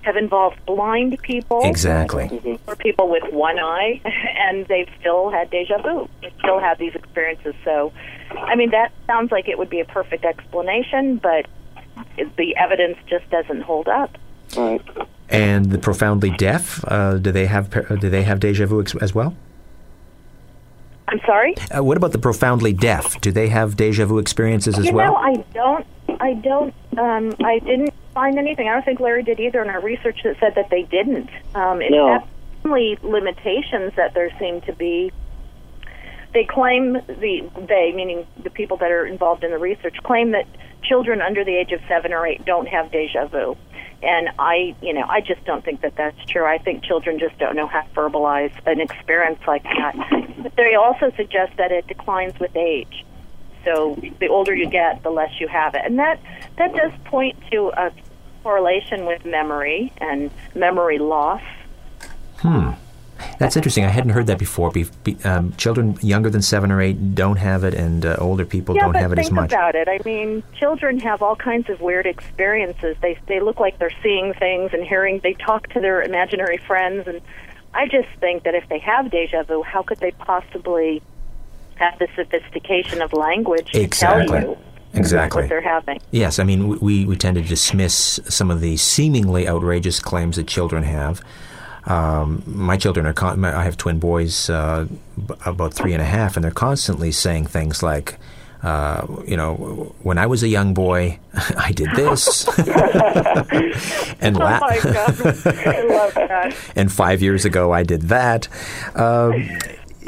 have 0.02 0.16
involved 0.16 0.58
blind 0.66 1.18
people 1.22 1.60
exactly 1.64 2.58
or 2.66 2.76
people 2.76 3.08
with 3.08 3.24
one 3.32 3.58
eye 3.58 4.00
and 4.04 4.66
they've 4.66 4.88
still 5.00 5.30
had 5.30 5.50
deja 5.50 5.78
vu 5.82 6.08
they 6.22 6.32
still 6.38 6.58
have 6.58 6.78
these 6.78 6.94
experiences 6.94 7.54
so 7.64 7.92
i 8.36 8.54
mean 8.54 8.70
that 8.70 8.92
sounds 9.06 9.30
like 9.30 9.48
it 9.48 9.58
would 9.58 9.70
be 9.70 9.80
a 9.80 9.84
perfect 9.84 10.24
explanation 10.24 11.16
but 11.16 11.46
the 12.36 12.56
evidence 12.56 12.98
just 13.06 13.28
doesn't 13.30 13.62
hold 13.62 13.88
up. 13.88 14.16
Right. 14.56 14.82
And 15.28 15.66
the 15.66 15.78
profoundly 15.78 16.30
deaf, 16.30 16.84
uh, 16.88 17.18
do 17.18 17.30
they 17.32 17.46
have 17.46 17.70
do 18.00 18.08
they 18.08 18.22
have 18.22 18.40
deja 18.40 18.66
vu 18.66 18.80
ex- 18.80 18.94
as 18.96 19.14
well? 19.14 19.36
I'm 21.08 21.20
sorry. 21.26 21.54
Uh, 21.74 21.82
what 21.82 21.96
about 21.96 22.12
the 22.12 22.18
profoundly 22.18 22.72
deaf? 22.72 23.20
Do 23.20 23.30
they 23.30 23.48
have 23.48 23.76
deja 23.76 24.06
vu 24.06 24.18
experiences 24.18 24.78
as 24.78 24.86
you 24.86 24.92
well? 24.92 25.12
know, 25.12 25.16
I 25.16 25.44
don't. 25.54 25.86
I 26.20 26.34
don't. 26.34 26.74
Um, 26.96 27.34
I 27.44 27.58
didn't 27.60 27.94
find 28.14 28.38
anything. 28.38 28.68
I 28.68 28.74
don't 28.74 28.84
think 28.84 29.00
Larry 29.00 29.22
did 29.22 29.40
either 29.40 29.62
in 29.62 29.70
our 29.70 29.80
research 29.80 30.20
that 30.24 30.36
said 30.40 30.54
that 30.56 30.70
they 30.70 30.82
didn't. 30.82 31.30
Um, 31.54 31.80
no. 31.90 32.24
only 32.64 32.98
limitations 33.02 33.92
that 33.96 34.14
there 34.14 34.30
seem 34.38 34.60
to 34.62 34.72
be 34.72 35.12
they 36.34 36.44
claim 36.44 36.92
the 36.92 37.50
they 37.68 37.92
meaning 37.94 38.26
the 38.42 38.50
people 38.50 38.76
that 38.76 38.90
are 38.90 39.06
involved 39.06 39.44
in 39.44 39.50
the 39.50 39.58
research 39.58 39.96
claim 40.02 40.32
that 40.32 40.46
children 40.82 41.20
under 41.20 41.44
the 41.44 41.56
age 41.56 41.72
of 41.72 41.80
seven 41.88 42.12
or 42.12 42.26
eight 42.26 42.44
don't 42.44 42.68
have 42.68 42.90
deja 42.92 43.26
vu 43.26 43.56
and 44.02 44.28
i 44.38 44.74
you 44.82 44.92
know 44.92 45.04
i 45.08 45.20
just 45.20 45.42
don't 45.44 45.64
think 45.64 45.80
that 45.80 45.94
that's 45.96 46.22
true 46.26 46.44
i 46.44 46.58
think 46.58 46.84
children 46.84 47.18
just 47.18 47.36
don't 47.38 47.56
know 47.56 47.66
how 47.66 47.80
to 47.80 47.88
verbalize 47.94 48.52
an 48.66 48.80
experience 48.80 49.40
like 49.46 49.62
that 49.62 49.94
but 50.42 50.54
they 50.56 50.74
also 50.74 51.10
suggest 51.16 51.56
that 51.56 51.72
it 51.72 51.86
declines 51.86 52.38
with 52.38 52.54
age 52.56 53.04
so 53.64 53.96
the 54.20 54.28
older 54.28 54.54
you 54.54 54.68
get 54.68 55.02
the 55.02 55.10
less 55.10 55.40
you 55.40 55.48
have 55.48 55.74
it 55.74 55.82
and 55.84 55.98
that 55.98 56.20
that 56.56 56.74
does 56.74 56.92
point 57.04 57.36
to 57.50 57.70
a 57.76 57.92
correlation 58.42 59.04
with 59.06 59.24
memory 59.24 59.92
and 60.00 60.30
memory 60.54 60.98
loss 60.98 61.42
hmm 62.38 62.70
that's 63.38 63.56
interesting. 63.56 63.84
I 63.84 63.88
hadn't 63.88 64.10
heard 64.10 64.26
that 64.28 64.38
before. 64.38 64.70
Be, 64.70 64.86
be, 65.04 65.16
um, 65.24 65.52
children 65.54 65.98
younger 66.02 66.30
than 66.30 66.42
seven 66.42 66.70
or 66.70 66.80
eight 66.80 67.14
don't 67.14 67.36
have 67.36 67.64
it, 67.64 67.74
and 67.74 68.04
uh, 68.04 68.16
older 68.18 68.44
people 68.44 68.74
yeah, 68.74 68.82
don't 68.82 68.94
have 68.94 69.12
it 69.12 69.18
as 69.18 69.30
much. 69.30 69.50
think 69.50 69.60
about 69.60 69.74
it. 69.74 69.88
I 69.88 70.00
mean, 70.04 70.42
children 70.58 70.98
have 71.00 71.22
all 71.22 71.36
kinds 71.36 71.68
of 71.68 71.80
weird 71.80 72.06
experiences. 72.06 72.96
They 73.00 73.18
they 73.26 73.40
look 73.40 73.60
like 73.60 73.78
they're 73.78 73.92
seeing 74.02 74.34
things 74.34 74.70
and 74.72 74.84
hearing. 74.84 75.20
They 75.22 75.34
talk 75.34 75.68
to 75.70 75.80
their 75.80 76.02
imaginary 76.02 76.58
friends, 76.58 77.06
and 77.06 77.20
I 77.74 77.86
just 77.86 78.08
think 78.20 78.44
that 78.44 78.54
if 78.54 78.68
they 78.68 78.78
have 78.80 79.10
deja 79.10 79.42
vu, 79.44 79.62
how 79.62 79.82
could 79.82 79.98
they 79.98 80.12
possibly 80.12 81.02
have 81.78 81.98
the 81.98 82.08
sophistication 82.16 83.02
of 83.02 83.12
language 83.12 83.70
exactly. 83.74 84.26
to 84.26 84.32
tell 84.32 84.42
you? 84.42 84.58
Exactly. 84.94 85.42
What 85.42 85.48
they're 85.48 85.60
having. 85.60 86.00
Yes, 86.10 86.38
I 86.38 86.44
mean, 86.44 86.78
we, 86.80 87.04
we 87.04 87.16
tend 87.16 87.36
to 87.36 87.42
dismiss 87.42 88.20
some 88.28 88.50
of 88.50 88.60
the 88.60 88.76
seemingly 88.76 89.46
outrageous 89.48 90.00
claims 90.00 90.36
that 90.36 90.46
children 90.46 90.82
have. 90.82 91.20
Um, 91.84 92.42
my 92.46 92.76
children 92.76 93.06
are. 93.06 93.12
Con- 93.12 93.44
I 93.44 93.64
have 93.64 93.76
twin 93.76 93.98
boys, 93.98 94.50
uh, 94.50 94.86
about 95.46 95.72
three 95.74 95.92
and 95.92 96.02
a 96.02 96.04
half, 96.04 96.36
and 96.36 96.44
they're 96.44 96.50
constantly 96.50 97.12
saying 97.12 97.46
things 97.46 97.82
like. 97.82 98.18
Uh, 98.60 99.06
you 99.24 99.36
know, 99.36 99.94
when 100.02 100.18
I 100.18 100.26
was 100.26 100.42
a 100.42 100.48
young 100.48 100.74
boy, 100.74 101.20
I 101.56 101.70
did 101.70 101.90
this. 101.94 102.48
and 102.58 102.66
la- 104.36 104.58
oh 104.60 104.66
my 104.66 104.80
God. 104.82 105.20
I 105.56 105.82
love 105.88 106.14
that. 106.14 106.56
and 106.74 106.90
five 106.90 107.22
years 107.22 107.44
ago, 107.44 107.72
I 107.72 107.84
did 107.84 108.02
that. 108.08 108.48
Um, 108.96 109.48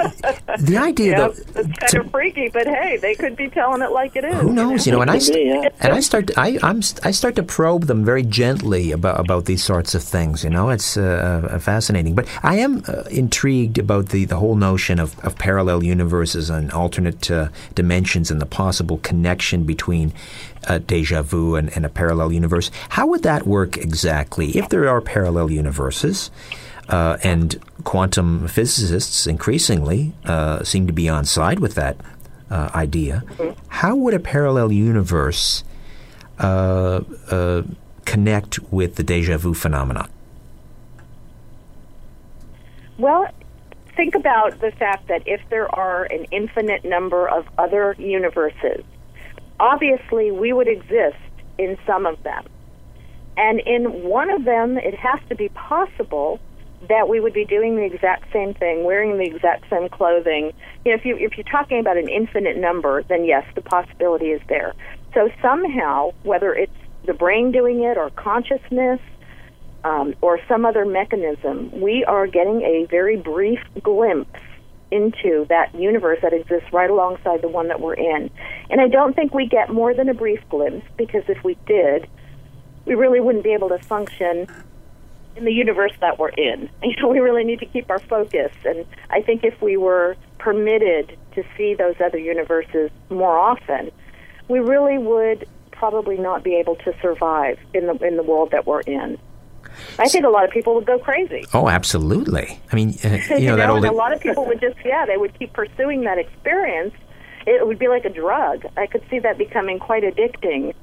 the 0.58 0.78
idea 0.78 1.18
yep, 1.18 1.34
that 1.34 1.66
it's 1.66 1.78
kind 1.78 1.90
to, 1.90 2.00
of 2.00 2.10
freaky, 2.10 2.48
but 2.48 2.66
hey, 2.66 2.96
they 2.96 3.14
could 3.14 3.36
be 3.36 3.48
telling 3.48 3.82
it 3.82 3.90
like 3.90 4.16
it 4.16 4.24
is. 4.24 4.40
Who 4.40 4.52
knows? 4.52 4.86
You 4.86 4.92
know, 4.92 5.00
and 5.02 5.10
I 5.10 5.18
st- 5.18 5.72
and 5.80 5.92
I 5.92 6.00
start 6.00 6.28
to, 6.28 6.40
I 6.40 6.58
I'm 6.62 6.80
I 7.04 7.10
start 7.10 7.36
to 7.36 7.42
probe 7.42 7.84
them 7.84 8.04
very 8.04 8.22
gently 8.22 8.92
about 8.92 9.20
about 9.20 9.44
these 9.44 9.62
sorts 9.62 9.94
of 9.94 10.02
things. 10.02 10.44
You 10.44 10.50
know, 10.50 10.70
it's 10.70 10.96
uh, 10.96 11.48
uh, 11.50 11.58
fascinating. 11.58 12.14
But 12.14 12.28
I 12.42 12.56
am 12.56 12.82
uh, 12.88 13.02
intrigued 13.10 13.78
about 13.78 14.08
the 14.10 14.24
the 14.24 14.36
whole 14.36 14.56
notion 14.56 14.98
of, 14.98 15.18
of 15.20 15.36
parallel 15.36 15.84
universes 15.84 16.50
and 16.50 16.70
alternate 16.72 17.30
uh, 17.30 17.48
dimensions 17.74 18.30
and 18.30 18.40
the 18.40 18.46
possible 18.46 18.98
connection 18.98 19.64
between 19.64 20.12
uh, 20.68 20.78
deja 20.78 21.22
vu 21.22 21.54
and, 21.54 21.74
and 21.76 21.84
a 21.84 21.88
parallel 21.88 22.32
universe. 22.32 22.70
How 22.90 23.06
would 23.06 23.22
that 23.22 23.46
work 23.46 23.76
exactly? 23.76 24.56
If 24.56 24.68
there 24.68 24.88
are 24.88 25.00
parallel 25.00 25.50
universes 25.50 26.30
uh, 26.90 27.16
and 27.22 27.58
quantum 27.84 28.48
physicists 28.48 29.26
increasingly 29.26 30.12
uh, 30.24 30.62
seem 30.64 30.86
to 30.86 30.92
be 30.92 31.08
on 31.08 31.24
side 31.24 31.60
with 31.60 31.74
that 31.76 31.96
uh, 32.50 32.70
idea. 32.74 33.22
Mm-hmm. 33.26 33.58
How 33.68 33.94
would 33.94 34.12
a 34.12 34.18
parallel 34.18 34.72
universe 34.72 35.64
uh, 36.38 37.02
uh, 37.30 37.62
connect 38.04 38.58
with 38.72 38.96
the 38.96 39.02
deja 39.02 39.38
vu 39.38 39.54
phenomenon? 39.54 40.10
Well, 42.98 43.28
think 43.96 44.14
about 44.14 44.60
the 44.60 44.72
fact 44.72 45.08
that 45.08 45.22
if 45.26 45.40
there 45.48 45.72
are 45.74 46.04
an 46.04 46.24
infinite 46.32 46.84
number 46.84 47.28
of 47.28 47.46
other 47.56 47.94
universes, 47.98 48.84
obviously 49.58 50.32
we 50.32 50.52
would 50.52 50.68
exist 50.68 51.16
in 51.56 51.78
some 51.86 52.04
of 52.04 52.22
them. 52.24 52.44
And 53.36 53.60
in 53.60 54.02
one 54.02 54.28
of 54.28 54.44
them, 54.44 54.76
it 54.76 54.94
has 54.94 55.20
to 55.28 55.34
be 55.34 55.48
possible 55.50 56.40
that 56.88 57.08
we 57.08 57.20
would 57.20 57.32
be 57.34 57.44
doing 57.44 57.76
the 57.76 57.84
exact 57.84 58.32
same 58.32 58.54
thing, 58.54 58.84
wearing 58.84 59.18
the 59.18 59.24
exact 59.24 59.68
same 59.68 59.88
clothing. 59.88 60.52
You 60.84 60.92
know, 60.92 60.98
if 60.98 61.04
you 61.04 61.16
if 61.16 61.36
you're 61.36 61.44
talking 61.44 61.78
about 61.78 61.96
an 61.96 62.08
infinite 62.08 62.56
number, 62.56 63.02
then 63.02 63.24
yes, 63.24 63.44
the 63.54 63.60
possibility 63.60 64.26
is 64.26 64.40
there. 64.48 64.74
So 65.14 65.30
somehow, 65.42 66.12
whether 66.22 66.54
it's 66.54 66.72
the 67.06 67.14
brain 67.14 67.52
doing 67.52 67.82
it 67.82 67.98
or 67.98 68.10
consciousness 68.10 69.00
um, 69.84 70.14
or 70.20 70.40
some 70.48 70.64
other 70.64 70.84
mechanism, 70.84 71.70
we 71.80 72.04
are 72.04 72.26
getting 72.26 72.62
a 72.62 72.86
very 72.86 73.16
brief 73.16 73.60
glimpse 73.82 74.38
into 74.90 75.46
that 75.48 75.74
universe 75.74 76.18
that 76.22 76.32
exists 76.32 76.72
right 76.72 76.90
alongside 76.90 77.42
the 77.42 77.48
one 77.48 77.68
that 77.68 77.80
we're 77.80 77.94
in. 77.94 78.30
And 78.70 78.80
I 78.80 78.88
don't 78.88 79.14
think 79.14 79.32
we 79.32 79.46
get 79.46 79.70
more 79.70 79.94
than 79.94 80.08
a 80.08 80.14
brief 80.14 80.40
glimpse 80.48 80.86
because 80.96 81.22
if 81.28 81.44
we 81.44 81.56
did, 81.66 82.08
we 82.86 82.94
really 82.94 83.20
wouldn't 83.20 83.44
be 83.44 83.52
able 83.52 83.68
to 83.68 83.78
function 83.78 84.48
in 85.36 85.44
the 85.44 85.52
universe 85.52 85.92
that 86.00 86.18
we're 86.18 86.30
in. 86.30 86.68
You 86.82 86.96
know, 87.00 87.08
we 87.08 87.20
really 87.20 87.44
need 87.44 87.60
to 87.60 87.66
keep 87.66 87.88
our 87.90 87.98
focus. 87.98 88.52
And 88.64 88.84
I 89.10 89.22
think 89.22 89.44
if 89.44 89.60
we 89.62 89.76
were 89.76 90.16
permitted 90.38 91.16
to 91.34 91.44
see 91.56 91.74
those 91.74 91.94
other 92.04 92.18
universes 92.18 92.90
more 93.08 93.38
often, 93.38 93.90
we 94.48 94.58
really 94.58 94.98
would 94.98 95.46
probably 95.70 96.18
not 96.18 96.42
be 96.42 96.56
able 96.56 96.76
to 96.76 96.94
survive 97.00 97.58
in 97.72 97.86
the 97.86 97.94
in 98.06 98.16
the 98.16 98.22
world 98.22 98.50
that 98.50 98.66
we're 98.66 98.80
in. 98.80 99.18
I 99.98 100.08
think 100.08 100.24
a 100.24 100.28
lot 100.28 100.44
of 100.44 100.50
people 100.50 100.74
would 100.74 100.86
go 100.86 100.98
crazy. 100.98 101.44
Oh, 101.54 101.68
absolutely. 101.68 102.60
I 102.70 102.76
mean, 102.76 102.96
uh, 103.04 103.08
you 103.08 103.18
know, 103.30 103.36
you 103.36 103.46
know 103.46 103.56
that 103.56 103.70
old. 103.70 103.84
a 103.84 103.92
lot 103.92 104.12
of 104.12 104.20
people 104.20 104.44
would 104.46 104.60
just 104.60 104.76
yeah, 104.84 105.06
they 105.06 105.16
would 105.16 105.38
keep 105.38 105.52
pursuing 105.52 106.02
that 106.02 106.18
experience. 106.18 106.94
It 107.46 107.66
would 107.66 107.78
be 107.78 107.88
like 107.88 108.04
a 108.04 108.10
drug. 108.10 108.66
I 108.76 108.86
could 108.86 109.02
see 109.08 109.18
that 109.20 109.38
becoming 109.38 109.78
quite 109.78 110.02
addicting. 110.02 110.74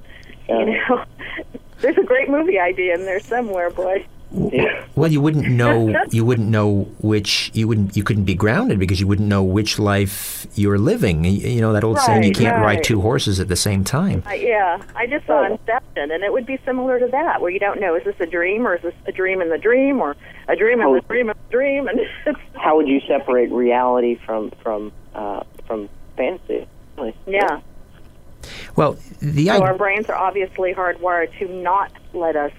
You 0.50 0.66
know, 0.66 1.04
there's 1.82 1.98
a 1.98 2.04
great 2.04 2.30
movie 2.30 2.60
idea 2.60 2.96
in 2.96 3.06
there 3.06 3.20
somewhere, 3.20 3.70
boy. 3.70 4.06
Well, 4.32 5.12
you 5.12 5.22
wouldn't 5.22 5.48
know. 5.62 5.94
You 6.12 6.26
wouldn't 6.26 6.50
know 6.50 6.82
which. 7.00 7.50
You 7.54 7.68
wouldn't. 7.68 7.96
You 7.96 8.04
couldn't 8.04 8.26
be 8.26 8.36
grounded 8.36 8.78
because 8.80 9.00
you 9.00 9.08
wouldn't 9.08 9.28
know 9.28 9.42
which 9.44 9.80
life 9.80 10.46
you're 10.56 10.78
living. 10.78 11.24
You, 11.24 11.32
you 11.32 11.62
know 11.62 11.72
that 11.74 11.84
old 11.84 12.00
saying: 12.00 12.24
"You 12.24 12.34
can't 12.34 12.62
ride 12.62 12.84
two 12.84 13.00
horses 13.02 13.40
at 13.40 13.48
the 13.48 13.56
same 13.56 13.84
time." 13.84 14.24
I, 14.26 14.36
yeah, 14.36 14.82
I 14.96 15.08
just 15.08 15.26
saw 15.28 15.46
Inception, 15.46 16.12
and 16.12 16.24
it 16.24 16.32
would 16.34 16.46
be 16.46 16.60
similar 16.66 17.00
to 17.00 17.08
that, 17.08 17.42
where 17.42 17.52
you 17.52 17.60
don't 17.60 17.80
know 17.80 17.96
is 17.96 18.04
this 18.04 18.16
a 18.20 18.26
dream 18.26 18.68
or 18.68 18.76
is 18.76 18.82
this 18.82 18.94
a 19.06 19.12
dream 19.12 19.42
in 19.42 19.50
the 19.50 19.58
dream 19.58 20.02
or 20.02 20.16
a 20.48 20.56
dream 20.56 20.82
in 20.82 20.94
the 20.94 21.02
dream 21.02 21.30
in 21.30 21.36
the 21.38 21.52
dream, 21.52 21.88
and 21.88 22.00
it's, 22.26 22.40
How 22.56 22.76
would 22.76 22.88
you 22.88 23.00
separate 23.08 23.52
reality 23.52 24.16
from 24.26 24.52
from 24.62 24.92
uh, 25.16 25.44
from 25.66 25.88
fantasy? 26.18 26.68
Really? 26.98 27.16
yeah. 27.28 27.62
Well, 28.76 28.98
the 29.22 29.46
So 29.48 29.54
idea. 29.54 29.66
our 29.66 29.74
brains 29.78 30.08
are 30.10 30.16
obviously 30.16 30.74
hardwired 30.74 31.38
to 31.40 31.48
not 31.48 31.92
let 32.13 32.36
us 32.36 32.52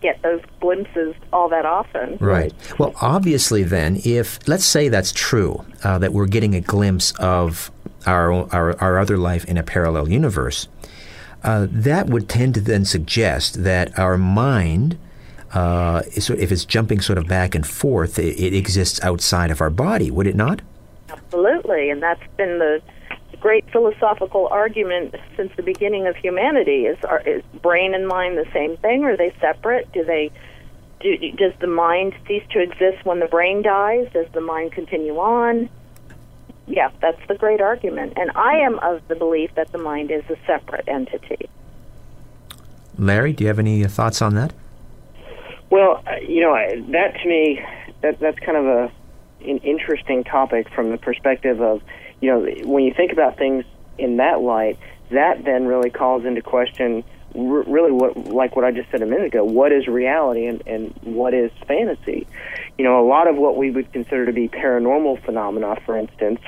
get 0.00 0.20
those 0.22 0.40
glimpses 0.60 1.14
all 1.32 1.48
that 1.48 1.66
often. 1.66 2.18
Right. 2.20 2.52
Well, 2.78 2.94
obviously, 3.00 3.62
then, 3.62 4.00
if 4.04 4.38
let's 4.48 4.64
say 4.64 4.88
that's 4.88 5.12
true, 5.12 5.64
uh, 5.84 5.98
that 5.98 6.12
we're 6.12 6.26
getting 6.26 6.54
a 6.54 6.60
glimpse 6.60 7.12
of 7.18 7.70
our, 8.06 8.32
our 8.54 8.80
our 8.80 8.98
other 8.98 9.16
life 9.18 9.44
in 9.44 9.56
a 9.56 9.62
parallel 9.62 10.08
universe, 10.08 10.68
uh, 11.42 11.66
that 11.70 12.08
would 12.08 12.28
tend 12.28 12.54
to 12.54 12.60
then 12.60 12.84
suggest 12.84 13.64
that 13.64 13.98
our 13.98 14.18
mind, 14.18 14.98
uh, 15.52 16.02
is 16.12 16.30
if 16.30 16.52
it's 16.52 16.64
jumping 16.64 17.00
sort 17.00 17.18
of 17.18 17.26
back 17.26 17.54
and 17.54 17.66
forth, 17.66 18.18
it, 18.18 18.38
it 18.38 18.54
exists 18.54 19.00
outside 19.02 19.50
of 19.50 19.60
our 19.60 19.70
body. 19.70 20.10
Would 20.10 20.26
it 20.26 20.36
not? 20.36 20.62
Absolutely, 21.10 21.90
and 21.90 22.02
that's 22.02 22.22
been 22.36 22.58
the 22.58 22.80
great 23.40 23.70
philosophical 23.70 24.48
argument 24.48 25.14
since 25.36 25.52
the 25.56 25.62
beginning 25.62 26.06
of 26.06 26.16
humanity: 26.16 26.86
is 26.86 26.98
are, 27.04 27.20
is 27.20 27.42
brain 27.62 27.94
and 27.94 28.06
mind 28.06 28.36
the 28.36 28.46
same 28.52 28.76
thing? 28.78 29.04
Are 29.04 29.16
they 29.16 29.34
separate? 29.40 29.90
Do 29.92 30.04
they? 30.04 30.30
Do, 31.00 31.16
does 31.36 31.52
the 31.60 31.68
mind 31.68 32.14
cease 32.26 32.42
to 32.50 32.60
exist 32.60 33.04
when 33.04 33.20
the 33.20 33.26
brain 33.26 33.62
dies? 33.62 34.08
Does 34.12 34.26
the 34.32 34.40
mind 34.40 34.72
continue 34.72 35.16
on? 35.18 35.68
Yeah, 36.66 36.90
that's 37.00 37.20
the 37.28 37.34
great 37.34 37.60
argument, 37.60 38.14
and 38.16 38.30
I 38.34 38.58
am 38.58 38.78
of 38.80 39.00
the 39.08 39.14
belief 39.14 39.54
that 39.54 39.72
the 39.72 39.78
mind 39.78 40.10
is 40.10 40.22
a 40.28 40.36
separate 40.46 40.86
entity. 40.86 41.48
Larry, 42.98 43.32
do 43.32 43.44
you 43.44 43.48
have 43.48 43.58
any 43.58 43.84
thoughts 43.84 44.20
on 44.20 44.34
that? 44.34 44.52
Well, 45.70 46.02
uh, 46.06 46.16
you 46.16 46.40
know, 46.40 46.54
that 46.92 47.20
to 47.22 47.28
me, 47.28 47.64
that 48.02 48.18
that's 48.20 48.38
kind 48.40 48.58
of 48.58 48.66
a 48.66 48.92
an 49.40 49.58
interesting 49.58 50.24
topic 50.24 50.68
from 50.74 50.90
the 50.90 50.98
perspective 50.98 51.60
of, 51.62 51.80
you 52.20 52.30
know, 52.30 52.40
when 52.64 52.84
you 52.84 52.92
think 52.94 53.12
about 53.12 53.36
things 53.36 53.64
in 53.96 54.16
that 54.18 54.40
light, 54.40 54.78
that 55.10 55.44
then 55.44 55.66
really 55.66 55.90
calls 55.90 56.24
into 56.24 56.42
question 56.42 57.04
really 57.34 57.92
what 57.92 58.16
like 58.16 58.56
what 58.56 58.64
I 58.64 58.72
just 58.72 58.90
said 58.90 59.02
a 59.02 59.06
minute 59.06 59.26
ago, 59.26 59.44
what 59.44 59.72
is 59.72 59.86
reality 59.86 60.46
and 60.46 60.62
and 60.66 60.98
what 61.02 61.34
is 61.34 61.50
fantasy? 61.66 62.26
You 62.76 62.84
know, 62.84 63.04
a 63.04 63.06
lot 63.06 63.28
of 63.28 63.36
what 63.36 63.56
we 63.56 63.70
would 63.70 63.92
consider 63.92 64.26
to 64.26 64.32
be 64.32 64.48
paranormal 64.48 65.24
phenomena, 65.24 65.76
for 65.84 65.96
instance, 65.96 66.40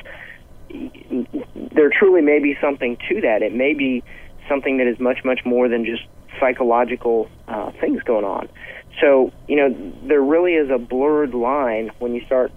there 0.71 1.91
truly 1.91 2.23
may 2.23 2.39
be 2.39 2.57
something 2.61 2.97
to 3.09 3.21
that. 3.23 3.43
It 3.43 3.55
may 3.55 3.75
be 3.75 4.03
something 4.49 4.79
that 4.79 4.87
is 4.87 4.99
much, 4.99 5.25
much 5.25 5.41
more 5.45 5.69
than 5.69 5.85
just 5.85 6.03
psychological 6.39 7.29
uh, 7.49 7.73
things 7.81 8.03
going 8.03 8.25
on. 8.25 8.49
So, 9.01 9.33
you 9.49 9.57
know, 9.57 9.93
there 10.05 10.23
really 10.23 10.55
is 10.55 10.71
a 10.71 10.79
blurred 10.79 11.35
line 11.35 11.91
when 11.99 12.15
you 12.15 12.25
start 12.27 12.53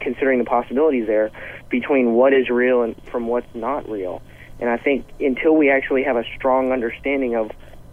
considering 0.00 0.38
the 0.38 0.44
possibilities 0.44 1.06
there 1.06 1.30
between 1.70 2.12
what 2.12 2.32
is 2.32 2.48
real 2.48 2.82
and 2.82 3.00
from 3.10 3.26
what's 3.26 3.52
not 3.54 3.88
real. 3.88 4.22
And 4.60 4.68
I 4.68 4.76
think 4.76 5.06
until 5.20 5.56
we 5.56 5.70
actually 5.70 6.02
have 6.04 6.16
a 6.16 6.24
strong 6.36 6.72
understanding 6.72 7.36
of 7.36 7.50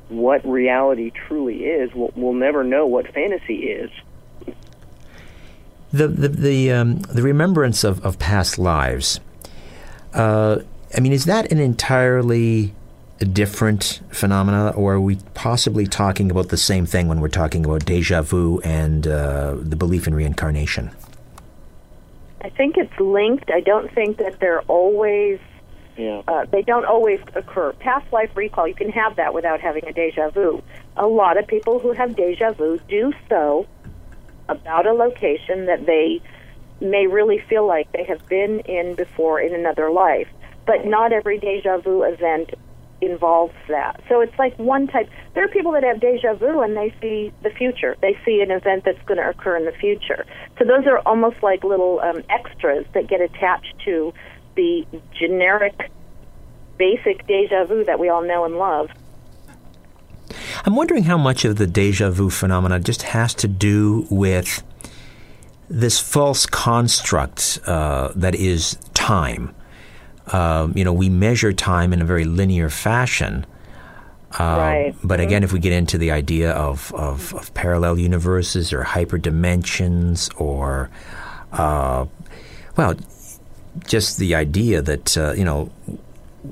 what 0.10 0.46
reality 0.46 1.12
truly 1.12 1.66
is, 1.66 1.94
we'll, 1.94 2.12
we'll 2.16 2.34
never 2.34 2.64
know 2.64 2.86
what 2.88 3.12
fantasy 3.14 3.68
is. 3.68 3.92
The 5.92 6.08
the 6.08 6.28
the, 6.28 6.72
um, 6.72 7.00
the 7.00 7.22
remembrance 7.22 7.84
of, 7.84 8.04
of 8.06 8.20
past 8.20 8.60
lives. 8.60 9.20
Uh, 10.14 10.60
I 10.96 11.00
mean, 11.00 11.14
is 11.14 11.26
that 11.26 11.52
an 11.52 11.60
entirely 11.60 12.74
different 13.32 14.02
phenomena, 14.10 14.72
or 14.72 14.96
are 14.96 15.02
we 15.02 15.18
possibly 15.34 15.86
talking 15.86 16.32
about 16.32 16.50
the 16.50 16.58
same 16.58 16.86
thing 16.86 17.08
when 17.08 17.22
we're 17.22 17.28
talking 17.30 17.64
about 17.64 17.86
deja 17.86 18.22
vu 18.22 18.60
and 18.64 19.08
uh, 19.08 19.56
the 19.58 19.76
belief 19.76 20.08
in 20.08 20.14
reincarnation? 20.14 20.92
I 22.46 22.50
think 22.50 22.78
it's 22.78 23.00
linked. 23.00 23.50
I 23.50 23.60
don't 23.60 23.92
think 23.92 24.18
that 24.18 24.40
they're 24.40 24.62
always 24.68 25.40
Yeah. 25.98 26.22
uh, 26.28 26.46
they 26.52 26.62
don't 26.62 26.86
always 26.86 27.20
occur. 27.34 27.74
Past 27.80 28.06
life 28.14 28.30
recall, 28.36 28.68
you 28.68 28.76
can 28.76 28.92
have 28.92 29.16
that 29.16 29.34
without 29.34 29.62
having 29.62 29.84
a 29.88 29.92
deja 29.92 30.30
vu. 30.30 30.62
A 30.96 31.08
lot 31.08 31.38
of 31.40 31.48
people 31.48 31.80
who 31.80 31.94
have 31.94 32.16
deja 32.16 32.52
vu 32.52 32.78
do 32.88 33.14
so 33.30 33.66
about 34.48 34.86
a 34.86 34.94
location 34.94 35.66
that 35.66 35.88
they 35.88 36.22
may 36.80 37.08
really 37.08 37.40
feel 37.50 37.66
like 37.66 37.92
they 37.94 38.04
have 38.04 38.24
been 38.28 38.60
in 38.60 38.94
before 38.94 39.40
in 39.40 39.56
another 39.56 39.90
life. 39.90 40.28
But 40.68 40.86
not 40.86 41.14
every 41.14 41.40
deja 41.40 41.80
vu 41.80 42.04
event 42.04 42.54
involves 43.02 43.54
that. 43.68 44.02
So 44.10 44.22
it's 44.22 44.38
like 44.40 44.58
one 44.58 44.88
type. 44.88 45.10
There 45.34 45.44
are 45.44 45.50
people 45.50 45.72
that 45.74 45.84
have 45.84 46.00
deja 46.00 46.34
vu 46.34 46.62
and 46.62 46.76
they 46.76 46.94
see 47.02 47.32
the 47.44 47.50
future. 47.50 47.96
They 48.02 48.18
see 48.26 48.42
an 48.42 48.52
event 48.52 48.84
that's 48.86 49.02
going 49.06 49.18
to 49.18 49.30
occur 49.30 49.58
in 49.58 49.66
the 49.66 49.72
future. 49.72 50.26
So 50.58 50.66
those 50.66 50.86
are 50.88 51.00
almost 51.00 51.38
like 51.44 51.64
little 51.64 52.00
um, 52.00 52.24
extras 52.30 52.86
that 52.94 53.08
get 53.08 53.22
attached 53.22 53.76
to 53.86 54.14
the 54.56 54.86
generic, 55.20 55.92
basic 56.78 57.28
deja 57.28 57.66
vu 57.66 57.84
that 57.84 58.00
we 58.00 58.10
all 58.10 58.24
know 58.24 58.46
and 58.46 58.56
love. 58.56 58.90
I'm 60.66 60.76
wondering 60.76 61.04
how 61.04 61.18
much 61.18 61.46
of 61.46 61.58
the 61.58 61.68
deja 61.68 62.10
vu 62.10 62.30
phenomena 62.30 62.80
just 62.80 63.04
has 63.04 63.34
to 63.36 63.48
do 63.48 64.08
with 64.10 64.64
this 65.70 66.00
false 66.00 66.46
construct 66.46 67.60
uh, 67.66 68.12
that 68.16 68.36
is 68.36 68.78
time. 68.94 69.54
Um, 70.34 70.74
you 70.76 70.84
know, 70.84 70.94
we 70.94 71.10
measure 71.10 71.54
time 71.54 71.94
in 71.94 72.02
a 72.02 72.06
very 72.06 72.24
linear 72.26 72.70
fashion. 72.70 73.46
Uh, 74.40 74.44
Right. 74.58 74.96
But 75.04 75.20
again, 75.20 75.44
if 75.44 75.54
we 75.54 75.60
get 75.60 75.72
into 75.72 75.98
the 75.98 76.12
idea 76.12 76.52
of, 76.52 76.94
of, 76.94 77.34
of 77.36 77.54
parallel 77.54 77.98
universes 78.00 78.74
or 78.74 78.84
hyperdimensions 78.84 80.30
or, 80.40 80.90
uh, 81.54 82.06
well, 82.76 82.96
just 83.88 84.18
the 84.18 84.36
idea 84.36 84.82
that, 84.82 85.18
uh, 85.18 85.34
you 85.34 85.46
know, 85.46 85.70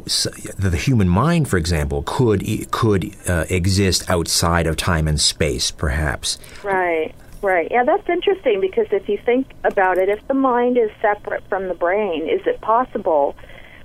s- 0.06 0.28
that 0.58 0.70
the 0.70 0.78
human 0.78 1.10
mind, 1.10 1.48
for 1.50 1.58
example, 1.58 2.04
could 2.06 2.44
could 2.72 3.14
uh, 3.28 3.46
exist 3.50 4.10
outside 4.10 4.68
of 4.68 4.78
time 4.78 5.08
and 5.08 5.20
space, 5.20 5.72
perhaps. 5.72 6.38
Right, 6.64 7.14
right. 7.42 7.68
Yeah, 7.72 7.84
that's 7.84 8.08
interesting 8.10 8.62
because 8.62 8.88
if 8.92 9.08
you 9.10 9.18
think 9.26 9.52
about 9.64 9.98
it, 9.98 10.10
if 10.10 10.26
the 10.28 10.34
mind 10.34 10.78
is 10.78 10.90
separate 11.02 11.44
from 11.50 11.68
the 11.68 11.74
brain, 11.76 12.28
is 12.30 12.42
it 12.46 12.62
possible 12.62 13.36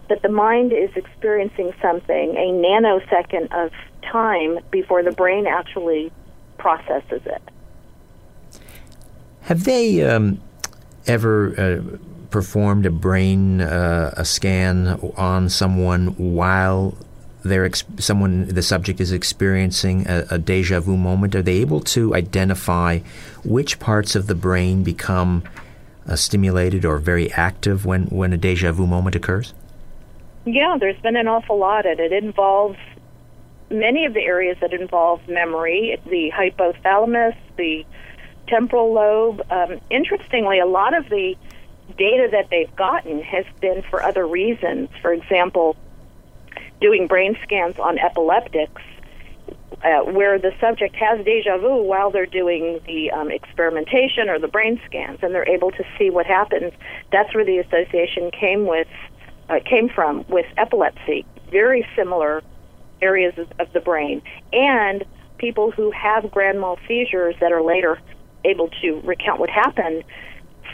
that 0.09 0.23
the 0.23 0.29
mind 0.29 0.73
is 0.73 0.91
experiencing 0.97 1.73
something, 1.81 2.37
a 2.37 2.53
nanosecond 2.53 3.53
of 3.53 3.73
time, 4.03 4.59
before 4.71 5.03
the 5.03 5.13
brain 5.13 5.47
actually 5.47 6.13
processes 6.57 7.23
it? 7.25 7.43
Have 9.43 9.65
they 9.65 10.03
um, 10.03 10.41
ever 11.07 11.59
uh, 11.59 11.99
performed 12.31 12.87
a 12.87 12.91
brain 12.91 13.61
uh, 13.61 14.13
a 14.17 14.25
scan 14.25 14.89
on 15.17 15.49
someone 15.49 16.09
while 16.17 16.97
they're 17.43 17.65
ex- 17.65 17.85
someone 17.99 18.47
the 18.49 18.63
subject 18.63 19.01
is 19.01 19.13
experiencing 19.13 20.07
a, 20.07 20.27
a 20.31 20.39
deja 20.39 20.81
vu 20.81 20.97
moment, 20.97 21.35
are 21.35 21.43
they 21.43 21.57
able 21.59 21.81
to 21.81 22.15
identify 22.15 22.99
which 23.45 23.79
parts 23.79 24.15
of 24.15 24.27
the 24.27 24.35
brain 24.35 24.83
become 24.83 25.43
uh, 26.07 26.17
stimulated 26.17 26.85
or 26.85 26.99
very 26.99 27.33
active 27.33 27.87
when 27.87 28.05
when 28.07 28.33
a 28.33 28.37
deja 28.37 28.73
vu 28.73 28.87
moment 28.87 29.15
occurs? 29.15 29.55
Yeah, 30.45 30.77
there's 30.81 31.01
been 31.01 31.17
an 31.17 31.29
awful 31.29 31.59
lot, 31.59 31.87
and 31.87 32.01
it 32.01 32.13
involves 32.13 32.79
many 33.71 34.07
of 34.07 34.15
the 34.15 34.21
areas 34.21 34.57
that 34.61 34.73
involve 34.73 35.27
memory, 35.29 36.01
the 36.07 36.33
hypothalamus, 36.35 37.37
the 37.57 37.85
temporal 38.47 38.93
lobe. 38.93 39.43
Um, 39.51 39.81
interestingly, 39.91 40.59
a 40.59 40.67
lot 40.67 40.97
of 40.97 41.09
the 41.11 41.37
data 41.97 42.29
that 42.33 42.49
they've 42.51 42.75
gotten 42.77 43.23
has 43.23 43.45
been 43.61 43.83
for 43.91 44.03
other 44.03 44.27
reasons. 44.27 44.89
For 45.03 45.13
example, 45.13 45.77
doing 46.81 47.07
brain 47.07 47.37
scans 47.43 47.79
on 47.79 47.99
epileptics, 47.99 48.83
uh, 49.83 50.01
where 50.05 50.39
the 50.39 50.53
subject 50.61 50.97
has 50.97 51.25
deja 51.25 51.59
vu 51.59 51.83
while 51.83 52.11
they're 52.11 52.27
doing 52.27 52.81
the 52.87 53.11
um, 53.11 53.31
experimentation 53.31 54.29
or 54.29 54.39
the 54.39 54.49
brain 54.49 54.81
scans, 54.87 55.19
and 55.23 55.35
they're 55.35 55.49
able 55.49 55.71
to 55.73 55.85
see 55.99 56.11
what 56.11 56.27
happens. 56.27 56.73
That's 57.13 57.35
where 57.35 57.45
the 57.45 57.59
association 57.59 58.31
came 58.31 58.67
with 58.67 58.89
uh, 59.49 59.61
came 59.65 59.89
from 59.89 60.25
with 60.29 60.47
epilepsy. 60.57 61.25
Very 61.51 61.87
similar 61.97 62.43
areas 63.01 63.35
of, 63.59 63.73
the 63.73 63.81
brain, 63.81 64.23
and 64.53 65.05
people 65.39 65.71
who 65.71 65.91
have 65.93 66.31
grand 66.31 66.61
mal 66.61 66.79
seizures 66.89 67.35
that 67.41 67.53
are 67.53 67.63
later 67.63 67.99
able 68.45 68.69
to 68.83 69.01
recount 69.05 69.39
what 69.39 69.51
happened 69.51 70.05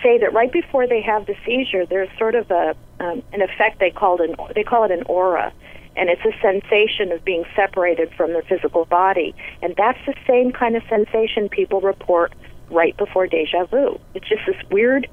say 0.02 0.18
that 0.18 0.32
right 0.32 0.52
before 0.52 0.87
they 0.87 1.00
have 1.00 1.26
the 1.26 1.34
seizure, 1.44 1.87
there's 1.87 2.08
sort 2.18 2.34
of 2.34 2.50
a 2.50 2.74
um, 3.00 3.22
an 3.32 3.42
effect 3.42 3.80
they 3.80 3.90
called 3.90 4.20
an 4.20 4.37
they 4.54 4.62
call 4.62 4.84
it 4.84 4.90
an 4.90 5.02
aura, 5.06 5.52
and 5.96 6.08
it's 6.08 6.24
a 6.24 6.32
sensation 6.40 7.12
of 7.12 7.24
being 7.24 7.44
separated 7.56 8.12
from 8.16 8.32
their 8.32 8.42
physical 8.42 8.84
body, 8.84 9.34
and 9.62 9.74
that's 9.76 9.98
the 10.06 10.14
same 10.26 10.52
kind 10.52 10.76
of 10.76 10.82
sensation 10.88 11.48
people 11.48 11.80
report 11.80 12.32
right 12.70 12.96
before 12.96 13.26
deja 13.26 13.64
vu. 13.66 13.98
It's 14.14 14.28
just 14.28 14.42
this 14.46 14.56
weird, 14.70 15.08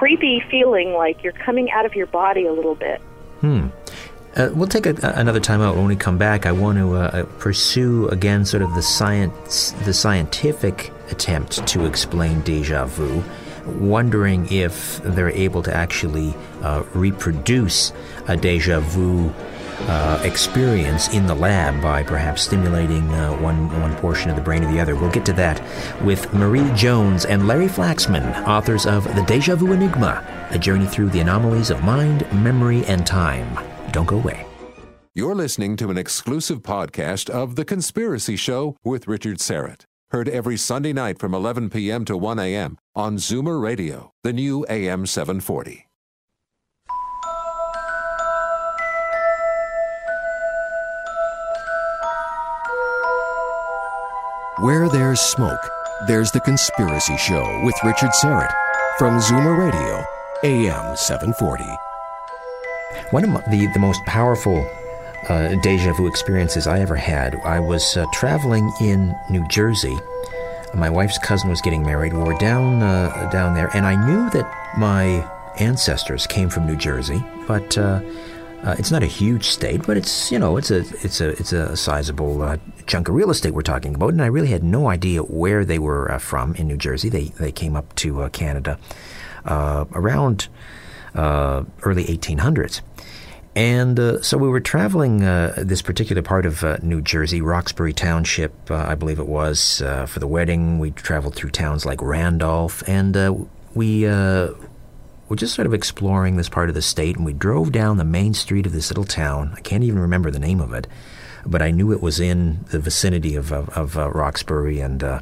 creepy 0.00 0.42
feeling 0.50 0.94
like 0.94 1.22
you're 1.22 1.34
coming 1.34 1.70
out 1.70 1.84
of 1.84 1.94
your 1.94 2.06
body 2.06 2.46
a 2.46 2.52
little 2.52 2.74
bit. 2.74 3.02
Hmm. 3.42 3.66
Uh, 4.34 4.48
we'll 4.54 4.66
take 4.66 4.86
a, 4.86 4.94
another 5.14 5.40
time 5.40 5.60
out 5.60 5.76
when 5.76 5.84
we 5.84 5.94
come 5.94 6.16
back. 6.16 6.46
I 6.46 6.52
want 6.52 6.78
to 6.78 6.94
uh, 6.94 7.24
pursue 7.38 8.08
again 8.08 8.46
sort 8.46 8.62
of 8.62 8.74
the 8.74 8.80
science, 8.80 9.72
the 9.84 9.92
scientific 9.92 10.90
attempt 11.10 11.66
to 11.66 11.84
explain 11.84 12.40
deja 12.40 12.86
vu, 12.86 13.22
wondering 13.78 14.50
if 14.50 15.02
they're 15.02 15.28
able 15.28 15.62
to 15.64 15.76
actually 15.76 16.34
uh, 16.62 16.82
reproduce 16.94 17.92
a 18.26 18.38
deja 18.38 18.80
vu 18.80 19.28
uh, 19.88 20.20
experience 20.24 21.08
in 21.08 21.26
the 21.26 21.34
lab 21.34 21.80
by 21.82 22.02
perhaps 22.02 22.42
stimulating 22.42 23.08
uh, 23.14 23.32
one 23.38 23.68
one 23.80 23.94
portion 23.96 24.30
of 24.30 24.36
the 24.36 24.42
brain 24.42 24.64
or 24.64 24.72
the 24.72 24.80
other. 24.80 24.94
We'll 24.94 25.10
get 25.10 25.24
to 25.26 25.32
that 25.34 25.62
with 26.04 26.32
Marie 26.32 26.70
Jones 26.74 27.24
and 27.24 27.46
Larry 27.46 27.68
Flaxman, 27.68 28.46
authors 28.46 28.86
of 28.86 29.04
The 29.14 29.22
Deja 29.22 29.56
Vu 29.56 29.72
Enigma: 29.72 30.24
A 30.50 30.58
Journey 30.58 30.86
Through 30.86 31.10
the 31.10 31.20
Anomalies 31.20 31.70
of 31.70 31.82
Mind, 31.82 32.30
Memory, 32.32 32.84
and 32.86 33.06
Time. 33.06 33.58
Don't 33.92 34.06
go 34.06 34.16
away. 34.16 34.46
You're 35.12 35.34
listening 35.34 35.76
to 35.78 35.90
an 35.90 35.98
exclusive 35.98 36.62
podcast 36.62 37.28
of 37.28 37.56
The 37.56 37.64
Conspiracy 37.64 38.36
Show 38.36 38.76
with 38.84 39.08
Richard 39.08 39.38
Syrett. 39.38 39.82
Heard 40.10 40.28
every 40.28 40.56
Sunday 40.56 40.92
night 40.92 41.18
from 41.18 41.34
11 41.34 41.70
p.m. 41.70 42.04
to 42.04 42.16
1 42.16 42.38
a.m. 42.38 42.78
on 42.94 43.16
Zoomer 43.16 43.60
Radio, 43.60 44.12
the 44.22 44.32
new 44.32 44.64
AM 44.68 45.06
740. 45.06 45.89
Where 54.60 54.90
there's 54.90 55.20
smoke, 55.20 55.70
there's 56.06 56.32
The 56.32 56.40
Conspiracy 56.40 57.16
Show 57.16 57.62
with 57.64 57.74
Richard 57.82 58.10
Syrett 58.10 58.52
from 58.98 59.18
Zoomer 59.18 59.56
Radio, 59.56 60.04
AM 60.44 60.94
740. 60.96 61.64
One 63.10 63.24
of 63.24 63.42
the, 63.50 63.70
the 63.72 63.78
most 63.78 64.04
powerful 64.04 64.68
uh, 65.30 65.54
deja 65.62 65.94
vu 65.94 66.06
experiences 66.06 66.66
I 66.66 66.80
ever 66.80 66.94
had, 66.94 67.36
I 67.36 67.58
was 67.58 67.96
uh, 67.96 68.04
traveling 68.12 68.70
in 68.82 69.16
New 69.30 69.48
Jersey. 69.48 69.98
My 70.74 70.90
wife's 70.90 71.16
cousin 71.16 71.48
was 71.48 71.62
getting 71.62 71.82
married. 71.82 72.12
We 72.12 72.22
were 72.22 72.36
down 72.36 72.82
uh, 72.82 73.30
down 73.32 73.54
there, 73.54 73.74
and 73.74 73.86
I 73.86 73.94
knew 73.94 74.28
that 74.28 74.76
my 74.76 75.26
ancestors 75.58 76.26
came 76.26 76.50
from 76.50 76.66
New 76.66 76.76
Jersey, 76.76 77.24
but 77.48 77.78
uh, 78.64 78.76
it's 78.78 78.90
not 78.90 79.02
a 79.02 79.06
huge 79.06 79.44
state, 79.44 79.86
but 79.86 79.96
it's 79.96 80.30
you 80.30 80.38
know 80.38 80.56
it's 80.58 80.70
a 80.70 80.80
it's 81.02 81.20
a 81.20 81.30
it's 81.30 81.52
a 81.52 81.74
sizable 81.76 82.42
uh, 82.42 82.58
chunk 82.86 83.08
of 83.08 83.14
real 83.14 83.30
estate 83.30 83.54
we're 83.54 83.62
talking 83.62 83.94
about, 83.94 84.10
and 84.10 84.22
I 84.22 84.26
really 84.26 84.48
had 84.48 84.62
no 84.62 84.88
idea 84.88 85.22
where 85.22 85.64
they 85.64 85.78
were 85.78 86.10
uh, 86.12 86.18
from 86.18 86.54
in 86.56 86.68
New 86.68 86.76
Jersey. 86.76 87.08
They 87.08 87.24
they 87.24 87.52
came 87.52 87.74
up 87.74 87.94
to 87.96 88.22
uh, 88.22 88.28
Canada 88.28 88.78
uh, 89.46 89.86
around 89.92 90.48
uh, 91.14 91.64
early 91.82 92.04
1800s. 92.04 92.82
And 93.56 94.24
so 94.24 94.38
we 94.38 94.48
were 94.48 94.60
traveling 94.60 95.18
this 95.18 95.82
particular 95.82 96.22
part 96.22 96.46
of 96.46 96.62
New 96.84 97.02
Jersey, 97.02 97.40
Roxbury 97.40 97.92
Township, 97.92 98.70
I 98.70 98.94
believe 98.94 99.18
it 99.18 99.26
was, 99.26 99.82
for 100.06 100.20
the 100.20 100.28
wedding. 100.28 100.78
We 100.78 100.92
traveled 100.92 101.34
through 101.34 101.50
towns 101.50 101.84
like 101.84 102.00
Randolph, 102.00 102.88
and 102.88 103.48
we 103.74 104.06
we're 105.30 105.36
just 105.36 105.54
sort 105.54 105.66
of 105.66 105.72
exploring 105.72 106.36
this 106.36 106.48
part 106.48 106.68
of 106.68 106.74
the 106.74 106.82
state, 106.82 107.16
and 107.16 107.24
we 107.24 107.32
drove 107.32 107.70
down 107.70 107.98
the 107.98 108.04
main 108.04 108.34
street 108.34 108.66
of 108.66 108.72
this 108.72 108.90
little 108.90 109.04
town. 109.04 109.54
I 109.56 109.60
can't 109.60 109.84
even 109.84 110.00
remember 110.00 110.28
the 110.28 110.40
name 110.40 110.60
of 110.60 110.74
it, 110.74 110.88
but 111.46 111.62
I 111.62 111.70
knew 111.70 111.92
it 111.92 112.02
was 112.02 112.18
in 112.18 112.64
the 112.72 112.80
vicinity 112.80 113.36
of, 113.36 113.52
of, 113.52 113.68
of 113.70 113.96
uh, 113.96 114.10
Roxbury 114.10 114.80
and 114.80 115.04
uh, 115.04 115.20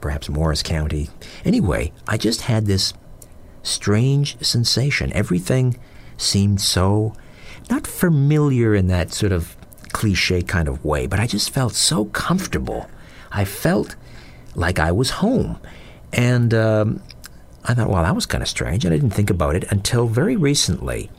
perhaps 0.00 0.30
Morris 0.30 0.62
County. 0.62 1.10
Anyway, 1.44 1.92
I 2.08 2.16
just 2.16 2.40
had 2.40 2.64
this 2.64 2.94
strange 3.62 4.42
sensation. 4.42 5.12
Everything 5.12 5.78
seemed 6.16 6.62
so 6.62 7.12
not 7.68 7.86
familiar 7.86 8.74
in 8.74 8.86
that 8.86 9.12
sort 9.12 9.32
of 9.32 9.58
cliche 9.92 10.40
kind 10.40 10.68
of 10.68 10.82
way, 10.82 11.06
but 11.06 11.20
I 11.20 11.26
just 11.26 11.50
felt 11.50 11.74
so 11.74 12.06
comfortable. 12.06 12.88
I 13.30 13.44
felt 13.44 13.94
like 14.54 14.78
I 14.78 14.90
was 14.90 15.10
home. 15.10 15.60
And 16.14 16.54
um, 16.54 17.02
I 17.64 17.74
thought, 17.74 17.90
well, 17.90 18.02
that 18.02 18.14
was 18.14 18.26
kind 18.26 18.42
of 18.42 18.48
strange, 18.48 18.84
and 18.84 18.94
I 18.94 18.96
didn't 18.96 19.14
think 19.14 19.30
about 19.30 19.54
it 19.54 19.64
until 19.70 20.06
very 20.06 20.36
recently. 20.36 21.10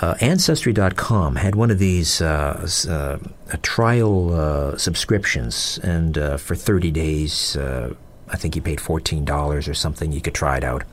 Uh, 0.00 0.14
Ancestry.com 0.20 1.36
had 1.36 1.54
one 1.54 1.70
of 1.70 1.78
these 1.78 2.20
uh, 2.20 2.68
uh, 2.88 3.18
trial 3.62 4.34
uh, 4.34 4.76
subscriptions, 4.76 5.78
and 5.82 6.18
uh, 6.18 6.36
for 6.36 6.54
30 6.54 6.90
days, 6.90 7.56
uh, 7.56 7.94
I 8.28 8.36
think 8.36 8.54
you 8.54 8.62
paid 8.62 8.78
$14 8.78 9.68
or 9.68 9.74
something, 9.74 10.12
you 10.12 10.20
could 10.20 10.34
try 10.34 10.58
it 10.58 10.64
out. 10.64 10.84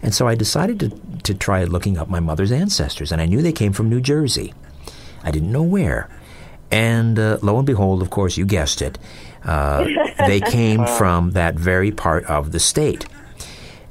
And 0.00 0.14
so 0.14 0.28
I 0.28 0.34
decided 0.34 0.78
to, 0.80 0.90
to 1.24 1.34
try 1.34 1.64
looking 1.64 1.98
up 1.98 2.08
my 2.08 2.20
mother's 2.20 2.52
ancestors, 2.52 3.10
and 3.10 3.20
I 3.20 3.26
knew 3.26 3.42
they 3.42 3.52
came 3.52 3.72
from 3.72 3.88
New 3.90 4.00
Jersey. 4.00 4.54
I 5.24 5.30
didn't 5.30 5.50
know 5.50 5.62
where. 5.62 6.08
And 6.70 7.18
lo 7.18 7.58
and 7.58 7.66
behold, 7.66 8.02
of 8.02 8.10
course, 8.10 8.36
you 8.36 8.44
guessed 8.46 8.80
it, 8.80 8.98
they 9.44 10.40
came 10.50 10.86
from 10.86 11.32
that 11.32 11.54
very 11.54 11.90
part 11.90 12.24
of 12.24 12.52
the 12.52 12.60
state. 12.60 13.06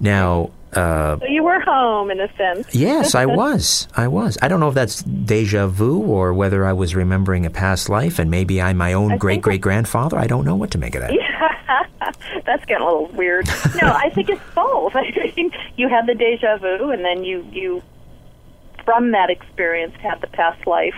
Now, 0.06 0.52
uh, 0.74 1.18
so 1.20 1.26
you 1.26 1.44
were 1.44 1.60
home 1.62 2.12
in 2.12 2.20
a 2.20 2.32
sense. 2.36 2.76
yes, 2.76 3.16
I 3.16 3.26
was. 3.42 3.88
I 3.98 4.08
was. 4.08 4.38
I 4.42 4.48
don't 4.48 4.60
know 4.60 4.70
if 4.70 4.76
that's 4.76 5.02
deja 5.02 5.68
vu 5.68 6.00
or 6.00 6.34
whether 6.34 6.64
I 6.64 6.74
was 6.74 6.94
remembering 6.96 7.46
a 7.46 7.50
past 7.50 7.90
life 7.90 8.20
and 8.20 8.30
maybe 8.30 8.62
I'm 8.62 8.78
my 8.78 8.94
own 8.94 9.18
great 9.18 9.42
great 9.42 9.62
grandfather. 9.62 10.18
I 10.18 10.28
don't 10.28 10.46
know 10.46 10.56
what 10.56 10.72
to 10.72 10.78
make 10.78 10.94
of 10.96 11.02
that. 11.02 11.14
Yeah, 11.14 12.12
that's 12.46 12.64
getting 12.66 12.84
a 12.84 12.86
little 12.86 13.08
weird. 13.08 13.48
No, 13.82 13.88
I 13.92 14.12
think 14.12 14.30
it's 14.30 14.42
both. 14.54 14.96
I 14.96 15.34
mean, 15.36 15.52
you 15.76 15.90
had 15.90 16.06
the 16.06 16.14
deja 16.14 16.58
vu, 16.58 16.92
and 16.92 17.04
then 17.04 17.24
you 17.24 17.48
you 17.52 17.82
from 18.84 19.12
that 19.12 19.32
experience 19.32 19.96
had 19.96 20.22
the 20.22 20.28
past 20.28 20.68
life 20.68 20.96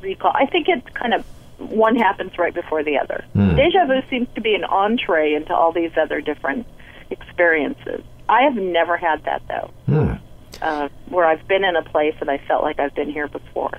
recall. 0.00 0.32
I 0.34 0.46
think 0.46 0.68
it's 0.68 0.88
kind 0.94 1.12
of 1.12 1.26
one 1.58 1.96
happens 1.96 2.38
right 2.38 2.54
before 2.54 2.82
the 2.84 2.96
other. 2.98 3.24
Mm. 3.34 3.56
Deja 3.56 3.84
vu 3.86 4.00
seems 4.08 4.28
to 4.36 4.40
be 4.40 4.54
an 4.54 4.64
entree 4.64 5.34
into 5.34 5.54
all 5.54 5.72
these 5.72 5.90
other 6.00 6.20
different 6.20 6.64
experiences. 7.10 8.02
I 8.28 8.42
have 8.42 8.54
never 8.54 8.96
had 8.96 9.24
that 9.24 9.42
though, 9.48 9.70
hmm. 9.86 10.12
uh, 10.60 10.88
where 11.08 11.26
I've 11.26 11.46
been 11.48 11.64
in 11.64 11.76
a 11.76 11.82
place 11.82 12.14
and 12.20 12.30
I 12.30 12.38
felt 12.38 12.62
like 12.62 12.78
I've 12.78 12.94
been 12.94 13.10
here 13.10 13.28
before. 13.28 13.72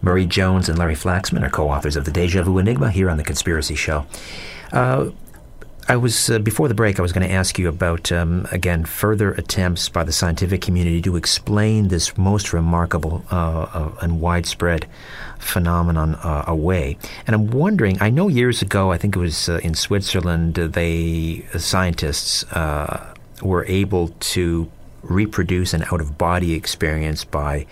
Marie 0.00 0.26
Jones 0.26 0.68
and 0.68 0.78
Larry 0.78 0.94
Flaxman 0.94 1.42
are 1.42 1.50
co-authors 1.50 1.96
of 1.96 2.04
the 2.04 2.10
Deja 2.10 2.42
Vu 2.42 2.58
Enigma 2.58 2.90
here 2.90 3.08
on 3.08 3.16
the 3.16 3.24
Conspiracy 3.24 3.74
Show. 3.74 4.06
Uh, 4.72 5.10
I 5.86 5.96
was 5.96 6.30
uh, 6.30 6.38
before 6.38 6.68
the 6.68 6.74
break. 6.74 6.98
I 6.98 7.02
was 7.02 7.12
going 7.12 7.26
to 7.28 7.34
ask 7.34 7.58
you 7.58 7.68
about 7.68 8.10
um, 8.10 8.46
again 8.50 8.84
further 8.86 9.32
attempts 9.32 9.88
by 9.90 10.02
the 10.02 10.12
scientific 10.12 10.62
community 10.62 11.02
to 11.02 11.16
explain 11.16 11.88
this 11.88 12.16
most 12.16 12.52
remarkable 12.54 13.22
uh, 13.30 13.62
uh 13.62 13.94
and 14.00 14.20
widespread 14.20 14.86
phenomenon 15.44 16.14
uh, 16.16 16.44
away. 16.46 16.96
And 17.26 17.34
I'm 17.34 17.50
wondering. 17.50 17.98
I 18.00 18.10
know 18.10 18.28
years 18.28 18.62
ago, 18.62 18.90
I 18.90 18.98
think 18.98 19.16
it 19.16 19.18
was 19.18 19.48
uh, 19.48 19.60
in 19.62 19.74
Switzerland, 19.74 20.54
they 20.54 21.46
scientists 21.56 22.44
were 23.42 23.64
able 23.66 24.08
to 24.08 24.70
reproduce 25.02 25.74
an 25.74 25.84
out 25.92 26.00
of 26.00 26.16
body 26.16 26.54
experience 26.54 27.24
by 27.24 27.66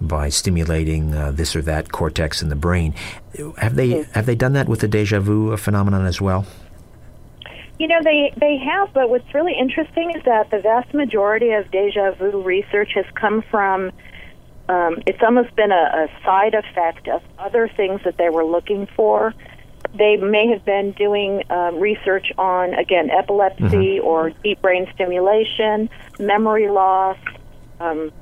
by 0.00 0.30
stimulating 0.30 1.14
uh, 1.14 1.30
this 1.30 1.54
or 1.54 1.60
that 1.62 1.92
cortex 1.92 2.40
in 2.40 2.48
the 2.48 2.56
brain. 2.56 2.94
Have 3.58 3.74
they 3.74 4.06
have 4.14 4.26
they 4.26 4.34
done 4.34 4.54
that 4.54 4.68
with 4.68 4.80
the 4.80 4.88
deja 4.88 5.20
vu 5.20 5.56
phenomenon 5.56 6.06
as 6.06 6.20
well? 6.20 6.46
You 7.78 7.88
know, 7.88 8.00
they, 8.04 8.30
they 8.36 8.58
have, 8.58 8.92
but 8.92 9.08
what's 9.08 9.32
really 9.32 9.54
interesting 9.58 10.12
is 10.14 10.22
that 10.24 10.50
the 10.50 10.58
vast 10.58 10.92
majority 10.92 11.52
of 11.52 11.70
deja 11.70 12.12
vu 12.12 12.42
research 12.42 12.90
has 12.94 13.06
come 13.14 13.42
from, 13.50 13.90
um, 14.70 15.02
it's 15.04 15.20
almost 15.20 15.54
been 15.56 15.72
a, 15.72 15.74
a 15.74 16.08
side 16.24 16.54
effect 16.54 17.08
of 17.08 17.22
other 17.40 17.68
things 17.76 18.02
that 18.04 18.16
they 18.18 18.28
were 18.28 18.44
looking 18.44 18.86
for. 18.94 19.34
They 19.94 20.16
may 20.16 20.46
have 20.46 20.64
been 20.64 20.92
doing 20.92 21.42
um, 21.50 21.80
research 21.80 22.30
on, 22.38 22.74
again, 22.74 23.10
epilepsy 23.10 23.64
mm-hmm. 23.98 24.06
or 24.06 24.30
deep 24.44 24.62
brain 24.62 24.86
stimulation, 24.94 25.90
memory 26.20 26.68
loss, 26.68 27.18
um, 27.80 28.12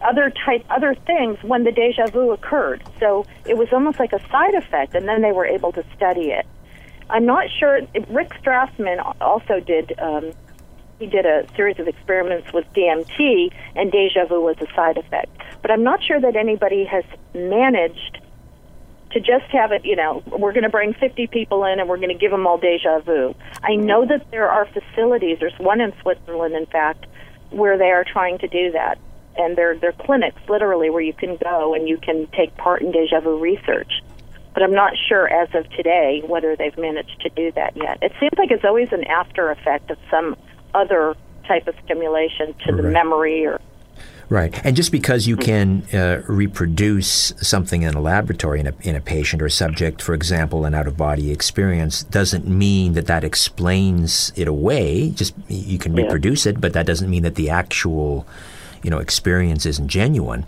other 0.00 0.32
type 0.46 0.64
other 0.70 0.94
things 0.94 1.42
when 1.42 1.64
the 1.64 1.72
deja 1.72 2.06
vu 2.06 2.30
occurred. 2.30 2.84
So 3.00 3.26
it 3.46 3.56
was 3.56 3.66
almost 3.72 3.98
like 3.98 4.12
a 4.12 4.20
side 4.30 4.54
effect, 4.54 4.94
and 4.94 5.08
then 5.08 5.22
they 5.22 5.32
were 5.32 5.46
able 5.46 5.72
to 5.72 5.84
study 5.96 6.30
it. 6.30 6.46
I'm 7.10 7.26
not 7.26 7.48
sure. 7.58 7.80
Rick 8.10 8.30
Strassman 8.40 8.98
also 9.20 9.58
did. 9.58 9.98
Um, 9.98 10.30
he 11.04 11.10
did 11.10 11.26
a 11.26 11.46
series 11.54 11.78
of 11.78 11.86
experiments 11.86 12.50
with 12.52 12.64
DMT, 12.72 13.52
and 13.76 13.92
deja 13.92 14.24
vu 14.26 14.40
was 14.40 14.56
a 14.60 14.74
side 14.74 14.96
effect. 14.96 15.30
But 15.60 15.70
I'm 15.70 15.82
not 15.82 16.02
sure 16.02 16.18
that 16.18 16.34
anybody 16.34 16.84
has 16.84 17.04
managed 17.34 18.20
to 19.10 19.20
just 19.20 19.44
have 19.50 19.70
it. 19.72 19.84
You 19.84 19.96
know, 19.96 20.22
we're 20.26 20.52
going 20.52 20.64
to 20.64 20.70
bring 20.70 20.94
50 20.94 21.26
people 21.26 21.64
in, 21.64 21.78
and 21.78 21.88
we're 21.88 21.98
going 21.98 22.08
to 22.08 22.18
give 22.18 22.30
them 22.30 22.46
all 22.46 22.56
deja 22.56 23.00
vu. 23.00 23.34
I 23.62 23.76
know 23.76 24.06
that 24.06 24.30
there 24.30 24.48
are 24.48 24.66
facilities. 24.66 25.38
There's 25.40 25.58
one 25.58 25.82
in 25.82 25.92
Switzerland, 26.00 26.54
in 26.54 26.66
fact, 26.66 27.06
where 27.50 27.76
they 27.76 27.90
are 27.90 28.04
trying 28.04 28.38
to 28.38 28.48
do 28.48 28.72
that, 28.72 28.98
and 29.36 29.56
they're 29.56 29.76
they're 29.76 29.92
clinics 29.92 30.40
literally 30.48 30.88
where 30.88 31.02
you 31.02 31.12
can 31.12 31.36
go 31.36 31.74
and 31.74 31.86
you 31.86 31.98
can 31.98 32.28
take 32.28 32.56
part 32.56 32.80
in 32.80 32.92
deja 32.92 33.20
vu 33.20 33.38
research 33.38 33.92
but 34.54 34.62
I'm 34.62 34.72
not 34.72 34.92
sure 35.08 35.28
as 35.28 35.48
of 35.52 35.68
today 35.70 36.22
whether 36.24 36.54
they've 36.54 36.78
managed 36.78 37.20
to 37.22 37.28
do 37.30 37.50
that 37.52 37.76
yet. 37.76 37.98
It 38.00 38.12
seems 38.20 38.32
like 38.38 38.52
it's 38.52 38.64
always 38.64 38.92
an 38.92 39.02
after 39.04 39.50
effect 39.50 39.90
of 39.90 39.98
some 40.08 40.36
other 40.74 41.14
type 41.46 41.66
of 41.66 41.74
stimulation 41.84 42.54
to 42.66 42.74
the 42.74 42.82
memory 42.82 43.46
or 43.46 43.60
Right. 44.28 44.58
And 44.64 44.74
just 44.74 44.90
because 44.90 45.26
you 45.26 45.36
can 45.36 45.82
uh, 45.92 46.22
reproduce 46.26 47.34
something 47.40 47.82
in 47.82 47.94
a 47.94 48.00
laboratory 48.00 48.58
in 48.60 48.66
a, 48.66 48.74
in 48.80 48.96
a 48.96 49.00
patient 49.00 49.42
or 49.42 49.46
a 49.46 49.50
subject, 49.50 50.00
for 50.00 50.14
example, 50.14 50.64
an 50.64 50.74
out 50.74 50.86
of 50.86 50.96
body 50.96 51.30
experience, 51.30 52.02
doesn't 52.04 52.46
mean 52.46 52.94
that 52.94 53.06
that 53.06 53.22
explains 53.22 54.32
it 54.34 54.48
away. 54.48 55.10
Just 55.10 55.34
you 55.48 55.78
can 55.78 55.94
yeah. 55.94 56.04
reproduce 56.04 56.46
it, 56.46 56.60
but 56.60 56.72
that 56.72 56.86
doesn't 56.86 57.10
mean 57.10 57.22
that 57.22 57.34
the 57.34 57.50
actual 57.50 58.26
you 58.82 58.90
know 58.90 58.98
experience 58.98 59.66
isn't 59.66 59.88
genuine. 59.88 60.46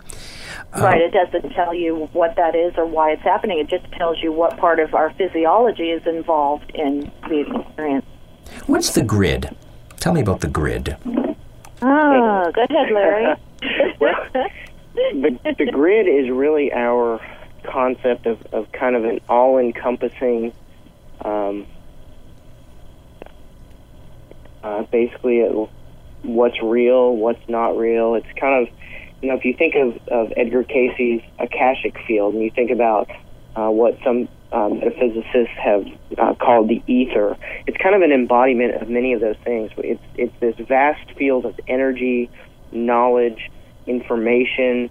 Right, 0.75 1.01
it 1.01 1.11
doesn't 1.11 1.53
tell 1.53 1.73
you 1.73 2.09
what 2.13 2.35
that 2.35 2.55
is 2.55 2.73
or 2.77 2.85
why 2.85 3.11
it's 3.11 3.23
happening. 3.23 3.57
It 3.59 3.67
just 3.67 3.89
tells 3.93 4.21
you 4.21 4.31
what 4.31 4.57
part 4.57 4.79
of 4.79 4.93
our 4.93 5.11
physiology 5.11 5.91
is 5.91 6.05
involved 6.05 6.69
in 6.75 7.11
the 7.29 7.39
experience. 7.39 8.05
What's 8.65 8.91
the 8.91 9.03
grid? 9.03 9.55
Tell 9.99 10.13
me 10.13 10.21
about 10.21 10.41
the 10.41 10.47
grid. 10.47 10.95
Oh, 11.81 12.51
go 12.53 12.63
ahead, 12.63 12.91
Larry. 12.91 13.35
the, 14.93 15.55
the 15.57 15.71
grid 15.71 16.07
is 16.07 16.29
really 16.29 16.71
our 16.73 17.19
concept 17.63 18.25
of, 18.25 18.41
of 18.53 18.71
kind 18.71 18.95
of 18.95 19.05
an 19.05 19.19
all 19.27 19.57
encompassing, 19.57 20.53
um, 21.23 21.65
uh, 24.63 24.83
basically, 24.83 25.41
what's 26.23 26.61
real, 26.61 27.15
what's 27.15 27.47
not 27.47 27.77
real. 27.77 28.15
It's 28.15 28.39
kind 28.39 28.67
of 28.67 28.73
you 29.21 29.29
know, 29.29 29.35
if 29.35 29.45
you 29.45 29.53
think 29.53 29.75
of, 29.75 29.97
of 30.07 30.33
Edgar 30.37 30.63
Cayce's 30.63 31.21
Akashic 31.39 31.97
Field, 32.07 32.35
and 32.35 32.43
you 32.43 32.51
think 32.51 32.71
about 32.71 33.09
uh, 33.55 33.69
what 33.69 33.97
some 34.03 34.27
um, 34.51 34.79
metaphysicists 34.79 35.55
have 35.57 35.85
uh, 36.17 36.33
called 36.35 36.69
the 36.69 36.81
ether, 36.87 37.37
it's 37.65 37.77
kind 37.77 37.95
of 37.95 38.01
an 38.01 38.11
embodiment 38.11 38.81
of 38.81 38.89
many 38.89 39.13
of 39.13 39.21
those 39.21 39.35
things. 39.43 39.71
It's 39.77 40.01
it's 40.15 40.33
this 40.39 40.55
vast 40.67 41.11
field 41.17 41.45
of 41.45 41.59
energy, 41.67 42.29
knowledge, 42.71 43.49
information. 43.85 44.89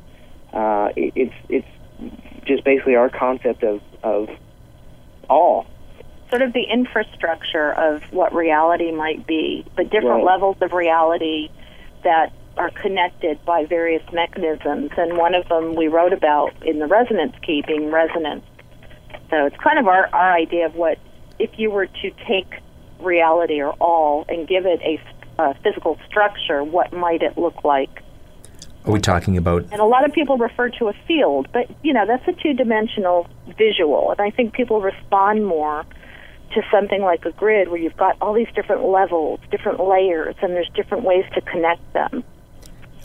Uh, 0.53 0.91
it, 0.95 1.13
it's 1.17 1.35
it's 1.49 1.67
just 2.45 2.65
basically 2.65 2.97
our 2.97 3.09
concept 3.09 3.63
of 3.63 3.81
of 4.03 4.29
all. 5.29 5.67
Sort 6.29 6.43
of 6.43 6.53
the 6.53 6.65
infrastructure 6.65 7.73
of 7.73 8.03
what 8.13 8.35
reality 8.35 8.91
might 8.93 9.27
be, 9.27 9.65
but 9.77 9.85
different 9.85 10.25
right. 10.25 10.33
levels 10.33 10.57
of 10.61 10.73
reality 10.73 11.49
that 12.03 12.33
are 12.57 12.71
connected 12.71 13.43
by 13.45 13.65
various 13.65 14.03
mechanisms, 14.13 14.91
and 14.97 15.17
one 15.17 15.35
of 15.35 15.49
them 15.49 15.75
we 15.77 15.89
wrote 15.89 16.13
about 16.13 16.53
in 16.63 16.79
the 16.79 16.87
resonance 16.87 17.35
key 17.43 17.63
being 17.67 17.91
resonance. 17.91 18.45
So 19.31 19.47
it's 19.47 19.57
kind 19.57 19.79
of 19.79 19.87
our, 19.87 20.09
our 20.15 20.33
idea 20.35 20.67
of 20.67 20.75
what 20.75 20.99
if 21.39 21.51
you 21.59 21.71
were 21.71 21.87
to 21.87 22.11
take 22.27 22.61
reality 23.01 23.61
or 23.61 23.73
all 23.73 24.25
and 24.29 24.47
give 24.49 24.67
it 24.67 24.81
a, 24.83 25.01
a 25.43 25.55
physical 25.63 25.99
structure, 26.09 26.65
what 26.65 26.93
might 26.93 27.23
it 27.23 27.37
look 27.37 27.65
like? 27.65 28.03
Are 28.85 28.93
we 28.93 29.01
talking 29.01 29.37
about? 29.37 29.65
And 29.73 29.81
a 29.81 29.85
lot 29.85 30.05
of 30.05 30.13
people 30.13 30.39
refer 30.39 30.69
to 30.71 30.89
a 30.89 30.93
field, 31.09 31.49
but 31.53 31.69
you 31.83 31.93
know 31.93 32.07
that's 32.07 32.27
a 32.29 32.33
two-dimensional 32.33 33.29
visual, 33.59 34.13
and 34.13 34.21
I 34.21 34.31
think 34.31 34.53
people 34.53 34.81
respond 34.81 35.45
more 35.45 35.85
to 36.55 36.63
something 36.71 37.03
like 37.03 37.25
a 37.25 37.33
grid 37.33 37.69
where 37.69 37.81
you've 37.81 37.97
got 37.97 38.17
all 38.21 38.33
these 38.33 38.47
different 38.55 38.85
levels, 38.85 39.41
different 39.51 39.81
layers, 39.81 40.37
and 40.41 40.53
there's 40.53 40.71
different 40.75 41.03
ways 41.03 41.25
to 41.35 41.41
connect 41.41 41.93
them. 41.95 42.23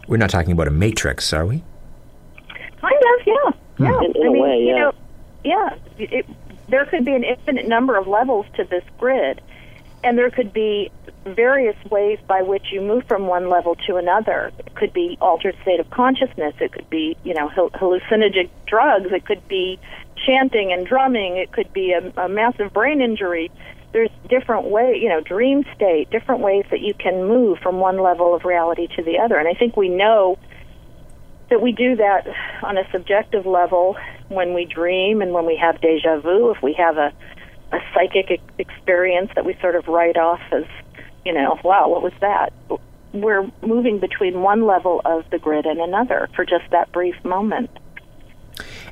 We're 0.08 0.18
not 0.18 0.30
talking 0.30 0.52
about 0.52 0.68
a 0.68 0.72
matrix, 0.72 1.34
are 1.34 1.48
we? 1.48 1.64
Kind 2.80 3.02
of, 3.20 3.26
yeah. 3.26 3.34
Hmm. 3.78 3.84
Yeah. 3.84 4.00
In, 4.00 4.16
in 4.16 4.28
I 4.28 4.30
mean, 4.30 4.42
way, 4.42 4.64
yeah. 4.64 4.74
You 4.74 4.80
know, 4.80 4.94
yeah. 5.44 5.76
It, 5.98 6.26
there 6.70 6.86
could 6.86 7.06
be 7.06 7.14
an 7.14 7.24
infinite 7.24 7.68
number 7.68 7.98
of 7.98 8.08
levels 8.08 8.46
to 8.56 8.64
this 8.64 8.84
grid, 8.98 9.42
and 10.04 10.18
there 10.18 10.32
could 10.32 10.54
be 10.54 10.92
various 11.26 11.76
ways 11.86 12.20
by 12.28 12.42
which 12.42 12.72
you 12.72 12.82
move 12.82 13.04
from 13.08 13.28
one 13.28 13.50
level 13.50 13.76
to 13.88 13.98
another. 13.98 14.52
It 14.60 14.74
could 14.76 14.94
be 14.94 15.18
altered 15.22 15.56
state 15.62 15.80
of 15.80 15.90
consciousness. 15.90 16.56
It 16.60 16.72
could 16.72 16.90
be, 16.90 17.18
you 17.24 17.34
know, 17.34 17.50
hallucinogenic 17.50 18.50
drugs. 18.66 19.12
It 19.12 19.26
could 19.26 19.48
be 19.48 19.80
chanting 20.26 20.72
and 20.72 20.86
drumming. 20.86 21.38
It 21.38 21.52
could 21.52 21.72
be 21.74 21.92
a, 21.92 22.12
a 22.18 22.30
massive 22.30 22.74
brain 22.74 23.02
injury 23.02 23.52
there's 23.94 24.10
different 24.30 24.66
ways, 24.66 25.02
you 25.02 25.10
know, 25.10 25.22
dream 25.22 25.66
state, 25.76 26.10
different 26.10 26.42
ways 26.42 26.66
that 26.72 26.80
you 26.80 26.94
can 26.94 27.26
move 27.26 27.60
from 27.60 27.80
one 27.80 27.98
level 27.98 28.34
of 28.34 28.46
reality 28.46 28.88
to 28.96 29.04
the 29.04 29.20
other. 29.20 29.38
And 29.38 29.48
I 29.48 29.54
think 29.54 29.76
we 29.76 29.90
know 29.90 30.38
that 31.50 31.62
we 31.62 31.74
do 31.74 31.98
that 31.98 32.28
on 32.64 32.78
a 32.78 32.90
subjective 32.92 33.46
level 33.46 33.98
when 34.32 34.54
we 34.54 34.66
dream 34.66 35.22
and 35.22 35.34
when 35.34 35.46
we 35.46 35.56
have 35.58 35.80
deja 35.82 36.20
vu. 36.20 36.52
If 36.52 36.62
we 36.62 36.74
have 36.74 36.98
a 36.98 37.14
a 37.72 37.80
psychic 37.94 38.42
experience 38.58 39.32
that 39.36 39.46
we 39.46 39.56
sort 39.62 39.76
of 39.76 39.88
write 39.88 40.18
off 40.18 40.42
as, 40.52 40.66
you 41.26 41.34
know, 41.34 41.58
wow, 41.64 41.88
what 41.88 42.02
was 42.02 42.14
that? 42.20 42.52
We're 43.14 43.50
moving 43.62 44.00
between 44.00 44.42
one 44.42 44.66
level 44.66 45.02
of 45.06 45.30
the 45.32 45.40
grid 45.40 45.66
and 45.66 45.80
another 45.80 46.30
for 46.36 46.46
just 46.46 46.70
that 46.72 46.92
brief 46.92 47.16
moment. 47.24 47.70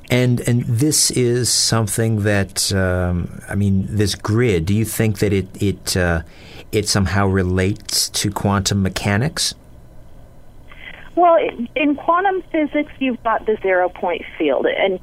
And 0.09 0.39
and 0.41 0.63
this 0.63 1.11
is 1.11 1.49
something 1.49 2.23
that 2.23 2.73
um, 2.73 3.41
I 3.47 3.55
mean, 3.55 3.85
this 3.87 4.15
grid. 4.15 4.65
Do 4.65 4.73
you 4.73 4.83
think 4.83 5.19
that 5.19 5.31
it 5.31 5.61
it 5.61 5.95
uh, 5.95 6.23
it 6.71 6.87
somehow 6.87 7.27
relates 7.27 8.09
to 8.09 8.31
quantum 8.31 8.81
mechanics? 8.81 9.53
Well, 11.15 11.37
in 11.75 11.95
quantum 11.95 12.41
physics, 12.51 12.91
you've 12.99 13.21
got 13.23 13.45
the 13.45 13.57
zero 13.61 13.89
point 13.89 14.23
field, 14.37 14.65
and 14.65 14.99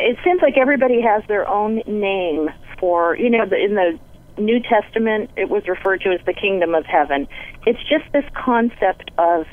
it 0.00 0.18
seems 0.24 0.40
like 0.42 0.56
everybody 0.56 1.00
has 1.02 1.22
their 1.28 1.48
own 1.48 1.82
name 1.86 2.50
for 2.78 3.16
you 3.16 3.30
know 3.30 3.46
the, 3.46 3.56
in 3.56 3.74
the 3.74 3.98
New 4.40 4.60
Testament 4.60 5.30
it 5.36 5.48
was 5.48 5.66
referred 5.68 6.00
to 6.02 6.10
as 6.10 6.20
the 6.26 6.34
kingdom 6.34 6.74
of 6.74 6.86
heaven. 6.86 7.28
It's 7.66 7.80
just 7.88 8.10
this 8.12 8.24
concept 8.34 9.10
of 9.18 9.46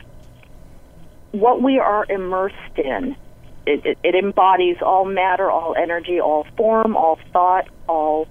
what 1.31 1.61
we 1.61 1.77
are 1.79 2.05
immersed 2.09 2.77
in 2.77 3.15
it, 3.67 3.85
it, 3.85 3.97
it 4.01 4.15
embodies 4.15 4.77
all 4.81 5.05
matter, 5.05 5.51
all 5.51 5.75
energy, 5.75 6.19
all 6.21 6.47
form, 6.55 6.95
all 6.95 7.19
thought, 7.33 7.67
all 7.87 8.27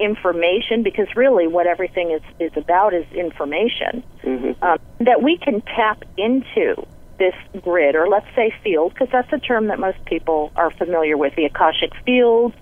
information 0.00 0.82
because 0.82 1.06
really 1.14 1.46
what 1.46 1.66
everything 1.66 2.10
is, 2.10 2.22
is 2.40 2.50
about 2.56 2.92
is 2.92 3.04
information 3.12 4.02
mm-hmm. 4.22 4.64
um, 4.64 4.78
that 4.98 5.22
we 5.22 5.38
can 5.38 5.60
tap 5.60 6.02
into 6.16 6.74
this 7.20 7.34
grid 7.62 7.94
or 7.94 8.08
let's 8.08 8.26
say 8.34 8.52
field 8.64 8.92
because 8.92 9.08
that's 9.12 9.32
a 9.32 9.38
term 9.38 9.68
that 9.68 9.78
most 9.78 10.04
people 10.06 10.50
are 10.56 10.72
familiar 10.72 11.16
with 11.16 11.36
the 11.36 11.44
akashic 11.44 11.92
field, 12.04 12.52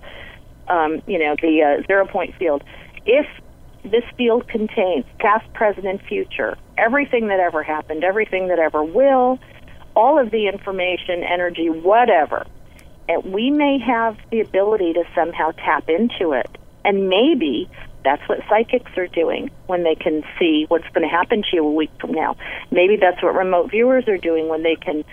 um, 0.67 1.01
you 1.07 1.17
know 1.17 1.35
the 1.41 1.63
uh, 1.63 1.87
zero 1.87 2.05
point 2.05 2.35
field 2.35 2.63
if 3.07 3.25
this 3.83 4.03
field 4.15 4.47
contains 4.47 5.05
past 5.17 5.51
present 5.53 5.87
and 5.87 6.01
future 6.01 6.57
everything 6.77 7.29
that 7.29 7.39
ever 7.39 7.63
happened 7.63 8.03
everything 8.03 8.49
that 8.49 8.59
ever 8.59 8.83
will 8.83 9.39
all 9.99 10.17
of 10.17 10.31
the 10.31 10.47
information, 10.47 11.23
energy, 11.23 11.69
whatever. 11.69 12.45
And 13.09 13.33
we 13.33 13.51
may 13.51 13.79
have 13.79 14.17
the 14.31 14.39
ability 14.39 14.93
to 14.93 15.03
somehow 15.13 15.51
tap 15.51 15.89
into 15.89 16.31
it. 16.31 16.49
And 16.85 17.09
maybe 17.09 17.69
that's 18.03 18.21
what 18.27 18.39
psychics 18.49 18.91
are 18.97 19.07
doing 19.07 19.51
when 19.67 19.83
they 19.83 19.95
can 19.95 20.23
see 20.37 20.65
what's 20.67 20.87
going 20.93 21.07
to 21.07 21.09
happen 21.09 21.43
to 21.43 21.49
you 21.53 21.65
a 21.65 21.71
week 21.71 21.91
from 21.99 22.13
now. 22.13 22.35
Maybe 22.71 22.95
that's 22.95 23.21
what 23.21 23.35
remote 23.35 23.71
viewers 23.71 24.07
are 24.07 24.17
doing 24.17 24.47
when 24.47 24.63
they 24.63 24.75
can 24.75 25.03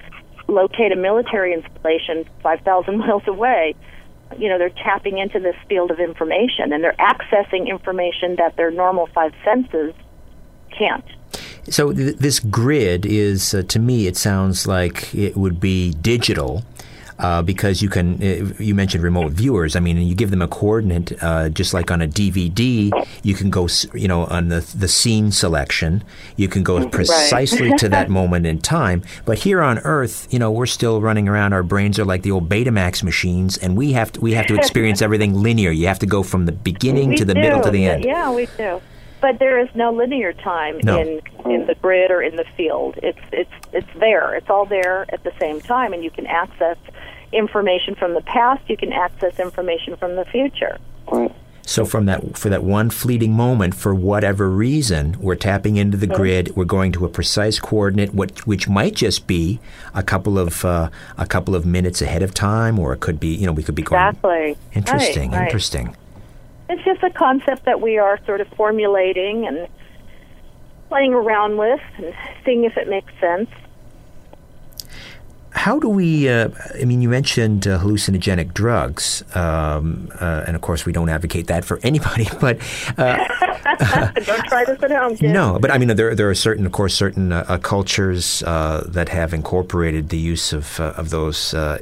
locate 0.49 0.93
a 0.93 0.97
military 0.97 1.53
installation 1.53 2.25
5,000 2.43 2.99
miles 2.99 3.23
away, 3.27 3.75
you 4.39 4.49
know, 4.49 4.59
they're 4.59 4.71
tapping 4.71 5.19
into 5.19 5.39
this 5.39 5.57
field 5.69 5.91
of 5.91 6.01
information 6.01 6.73
and 6.73 6.83
they're 6.83 6.97
accessing 6.99 7.69
information 7.69 8.37
that 8.37 8.57
their 8.57 8.71
normal 8.71 9.09
five 9.15 9.33
senses 9.45 9.95
can't. 10.77 11.05
So 11.69 11.93
th- 11.93 12.17
this 12.17 12.41
grid 12.41 13.07
is, 13.07 13.55
uh, 13.55 13.63
to 13.69 13.79
me, 13.79 14.07
it 14.07 14.17
sounds 14.17 14.67
like 14.67 15.15
it 15.15 15.37
would 15.37 15.61
be 15.61 15.93
digital. 15.93 16.65
Uh, 17.19 17.41
because 17.41 17.81
you 17.81 17.89
can, 17.89 18.15
uh, 18.23 18.53
you 18.63 18.75
mentioned 18.75 19.03
remote 19.03 19.33
viewers. 19.33 19.75
I 19.75 19.81
mean, 19.81 19.97
you 19.99 20.15
give 20.15 20.31
them 20.31 20.43
a 20.43 20.49
coordinate, 20.49 21.13
uh, 21.23 21.49
just 21.49 21.73
like 21.73 21.91
on 21.91 22.03
a 22.03 22.07
DVD. 22.07 22.91
You 23.23 23.35
can 23.35 23.49
go, 23.49 23.69
you 23.95 24.07
know, 24.07 24.25
on 24.27 24.49
the 24.49 24.61
the 24.77 24.87
scene 24.89 25.33
selection. 25.33 26.05
You 26.37 26.49
can 26.49 26.63
go 26.63 26.87
precisely 26.89 27.71
to 27.79 27.89
that 27.89 28.11
moment 28.21 28.45
in 28.45 28.59
time. 28.61 29.03
But 29.25 29.39
here 29.39 29.63
on 29.63 29.79
Earth, 29.79 30.29
you 30.31 30.39
know, 30.39 30.51
we're 30.51 30.67
still 30.67 31.01
running 31.01 31.27
around. 31.27 31.55
Our 31.55 31.63
brains 31.63 31.99
are 31.99 32.05
like 32.05 32.23
the 32.23 32.33
old 32.33 32.49
Betamax 32.51 33.03
machines, 33.03 33.57
and 33.57 33.77
we 33.79 33.93
have 33.93 34.13
to 34.13 34.21
we 34.21 34.35
have 34.35 34.47
to 34.49 34.55
experience 34.55 35.01
everything 35.07 35.35
linear. 35.43 35.71
You 35.71 35.87
have 35.87 35.99
to 36.01 36.07
go 36.07 36.23
from 36.23 36.45
the 36.45 36.53
beginning 36.53 37.11
we 37.11 37.17
to 37.17 37.25
the 37.25 37.35
do. 37.35 37.41
middle 37.41 37.63
to 37.63 37.71
the 37.71 37.87
end. 37.87 38.05
Yeah, 38.05 38.31
we 38.31 38.47
do. 38.59 38.83
But 39.23 39.39
there 39.39 39.59
is 39.59 39.69
no 39.75 39.91
linear 39.93 40.35
time 40.35 40.79
No. 40.85 41.01
in 41.01 41.21
in 41.51 41.67
the 41.67 41.75
grid 41.77 42.11
or 42.11 42.21
in 42.23 42.37
the 42.37 42.45
field. 42.57 42.99
It's 43.03 43.19
it's 43.33 43.51
it's 43.73 43.89
there. 43.99 44.35
It's 44.35 44.51
all 44.51 44.67
there 44.67 45.07
at 45.09 45.25
the 45.25 45.33
same 45.41 45.63
time, 45.63 45.95
and 45.95 46.05
you 46.05 46.11
can 46.11 46.27
access 46.27 46.77
information 47.33 47.95
from 47.95 48.15
the 48.15 48.23
past. 48.23 48.69
You 48.69 48.77
can 48.77 48.93
access 48.93 49.39
information 49.39 49.97
from 49.97 50.17
the 50.17 50.25
future. 50.27 50.79
So 51.67 51.85
from 51.85 52.07
that 52.07 52.39
for 52.39 52.49
that 52.49 52.63
one 52.63 52.91
fleeting 52.91 53.33
moment, 53.33 53.75
for 53.75 53.93
whatever 53.93 54.49
reason, 54.49 55.17
we're 55.19 55.35
tapping 55.35 55.77
into 55.77 55.97
the 55.97 56.07
grid. 56.07 56.55
We're 56.55 56.65
going 56.65 56.93
to 56.93 57.05
a 57.05 57.09
precise 57.09 57.59
coordinate, 57.59 58.15
what, 58.15 58.47
which 58.47 58.69
might 58.69 58.95
just 58.95 59.27
be 59.27 59.59
a 59.93 60.03
couple 60.05 60.39
of 60.39 60.65
uh, 60.65 60.91
a 61.19 61.27
couple 61.27 61.57
of 61.57 61.67
minutes 61.67 62.01
ahead 62.01 62.23
of 62.23 62.33
time, 62.33 62.79
or 62.79 62.93
it 62.93 63.01
could 63.01 63.19
be 63.19 63.35
you 63.35 63.47
know 63.47 63.53
we 63.53 63.65
could 63.65 63.75
be 63.75 63.83
going. 63.83 64.01
Exactly. 64.01 64.57
Interesting. 64.75 65.33
Right, 65.33 65.39
right. 65.39 65.47
Interesting. 65.47 65.97
It's 66.69 66.85
just 66.85 67.03
a 67.03 67.11
concept 67.11 67.65
that 67.65 67.81
we 67.81 67.99
are 67.99 68.21
sort 68.27 68.41
of 68.41 68.49
formulating 68.57 69.47
and 69.47 69.67
playing 70.89 71.15
around 71.15 71.57
with 71.57 71.81
and 71.97 72.15
seeing 72.45 72.65
if 72.65 72.77
it 72.77 72.89
makes 72.89 73.13
sense. 73.21 73.51
How 75.57 75.79
do 75.81 75.89
we? 75.89 76.29
Uh, 76.29 76.51
I 76.81 76.85
mean, 76.85 77.01
you 77.03 77.09
mentioned 77.09 77.67
uh, 77.67 77.79
hallucinogenic 77.81 78.53
drugs, 78.55 79.25
um, 79.35 80.11
uh, 80.21 80.45
and 80.47 80.55
of 80.55 80.63
course, 80.63 80.87
we 80.87 80.93
don't 80.93 81.09
advocate 81.09 81.47
that 81.49 81.65
for 81.65 81.81
anybody. 81.83 82.29
But 82.41 82.59
uh, 82.99 83.17
Don't 84.25 84.45
try 84.47 84.65
this 84.65 84.83
at 84.83 84.91
home, 84.91 85.17
kids. 85.17 85.33
No, 85.33 85.59
but 85.59 85.71
I 85.71 85.79
mean, 85.79 85.89
there 85.97 86.15
there 86.15 86.29
are 86.31 86.35
certain, 86.35 86.67
of 86.67 86.73
course, 86.73 86.95
certain 86.95 87.33
uh, 87.33 87.45
uh, 87.49 87.59
cultures 87.59 88.43
uh, 88.45 88.85
that 88.89 89.09
have 89.09 89.33
incorporated 89.35 90.09
the 90.11 90.19
use 90.19 90.53
of 90.53 90.79
uh, 90.79 90.93
of 90.97 91.11
those 91.11 91.53
uh, 91.55 91.79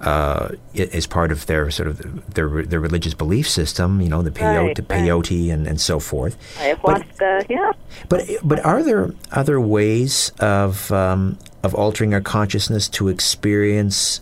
uh, 0.00 0.48
as 0.74 1.06
part 1.06 1.30
of 1.30 1.46
their 1.46 1.70
sort 1.70 1.88
of 1.88 2.34
their 2.34 2.62
their 2.64 2.80
religious 2.80 3.14
belief 3.14 3.48
system. 3.48 4.00
You 4.00 4.08
know, 4.08 4.22
the 4.22 4.30
peyote, 4.30 4.66
Right, 4.66 4.76
the 4.76 4.82
right. 4.88 5.02
peyote, 5.02 5.52
and, 5.52 5.66
and 5.66 5.80
so 5.80 6.00
forth. 6.00 6.36
But 6.58 7.02
Ayahuasca, 7.02 7.46
yeah. 7.48 7.72
but 8.08 8.22
but 8.42 8.58
are 8.64 8.82
there 8.82 9.12
other 9.30 9.60
ways 9.60 10.32
of 10.40 10.90
um, 10.90 11.38
of 11.62 11.74
altering 11.74 12.14
our 12.14 12.20
consciousness 12.20 12.88
to 12.88 13.08
experience? 13.08 14.20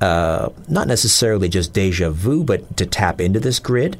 Uh, 0.00 0.50
not 0.68 0.86
necessarily 0.86 1.48
just 1.48 1.72
deja 1.72 2.10
vu, 2.10 2.44
but 2.44 2.76
to 2.76 2.84
tap 2.84 3.20
into 3.20 3.40
this 3.40 3.58
grid. 3.58 3.98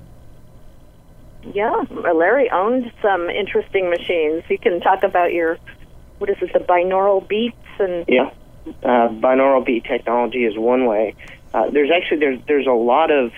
Yeah, 1.55 1.85
Larry 1.91 2.51
owned 2.51 2.93
some 3.01 3.31
interesting 3.31 3.89
machines. 3.89 4.43
You 4.49 4.59
can 4.59 4.81
talk 4.81 5.05
about 5.05 5.33
your, 5.33 5.59
what 6.19 6.29
is 6.29 6.37
it, 6.43 6.53
the 6.53 6.59
binaural 6.59 7.27
beats 7.27 7.57
and 7.79 8.05
Yeah, 8.09 8.31
uh, 8.83 9.09
binaural 9.09 9.65
beat 9.65 9.85
technology 9.85 10.45
is 10.45 10.59
one 10.59 10.87
way. 10.87 11.15
Uh, 11.55 11.71
there's 11.71 11.91
actually 11.91 12.19
there's 12.19 12.41
there's 12.47 12.67
a 12.67 12.73
lot 12.73 13.11
of 13.11 13.33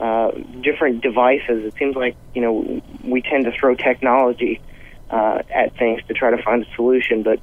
uh, 0.00 0.32
different 0.60 1.02
devices. 1.02 1.64
It 1.64 1.74
seems 1.78 1.96
like 1.96 2.16
you 2.34 2.42
know 2.42 2.82
we 3.04 3.22
tend 3.22 3.44
to 3.44 3.52
throw 3.52 3.74
technology 3.74 4.60
uh, 5.10 5.42
at 5.48 5.76
things 5.76 6.02
to 6.08 6.14
try 6.14 6.30
to 6.30 6.42
find 6.42 6.66
a 6.66 6.74
solution, 6.74 7.22
but 7.22 7.40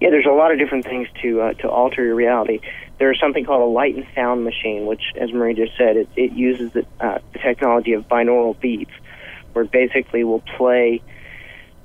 yeah, 0.00 0.10
there's 0.10 0.26
a 0.26 0.32
lot 0.32 0.52
of 0.52 0.58
different 0.58 0.84
things 0.84 1.08
to 1.22 1.40
uh, 1.40 1.52
to 1.54 1.68
alter 1.68 2.04
your 2.04 2.14
reality. 2.14 2.60
There's 2.98 3.18
something 3.20 3.44
called 3.44 3.62
a 3.62 3.72
light 3.72 3.94
and 3.94 4.06
sound 4.14 4.44
machine, 4.44 4.86
which, 4.86 5.02
as 5.20 5.32
Marie 5.32 5.54
just 5.54 5.76
said, 5.76 5.96
it, 5.96 6.08
it 6.16 6.32
uses 6.32 6.72
the, 6.72 6.86
uh, 7.00 7.18
the 7.32 7.38
technology 7.38 7.92
of 7.92 8.08
binaural 8.08 8.58
beats, 8.58 8.90
where 9.52 9.64
basically 9.64 10.24
will 10.24 10.42
play. 10.56 11.02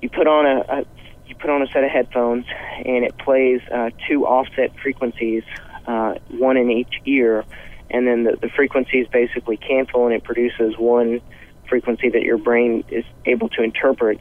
You 0.01 0.09
put 0.09 0.27
on 0.27 0.45
a, 0.45 0.59
a 0.79 0.85
you 1.27 1.35
put 1.35 1.49
on 1.49 1.61
a 1.61 1.67
set 1.67 1.83
of 1.83 1.91
headphones, 1.91 2.45
and 2.85 3.03
it 3.05 3.17
plays 3.17 3.61
uh, 3.71 3.91
two 4.07 4.25
offset 4.25 4.77
frequencies, 4.81 5.43
uh, 5.87 6.15
one 6.29 6.57
in 6.57 6.69
each 6.69 7.01
ear, 7.05 7.45
and 7.89 8.07
then 8.07 8.23
the, 8.23 8.37
the 8.41 8.49
frequencies 8.49 9.07
basically 9.07 9.57
cancel, 9.57 10.05
and 10.05 10.13
it 10.13 10.23
produces 10.23 10.77
one 10.77 11.21
frequency 11.69 12.09
that 12.09 12.23
your 12.23 12.37
brain 12.37 12.83
is 12.89 13.05
able 13.25 13.49
to 13.49 13.63
interpret. 13.63 14.19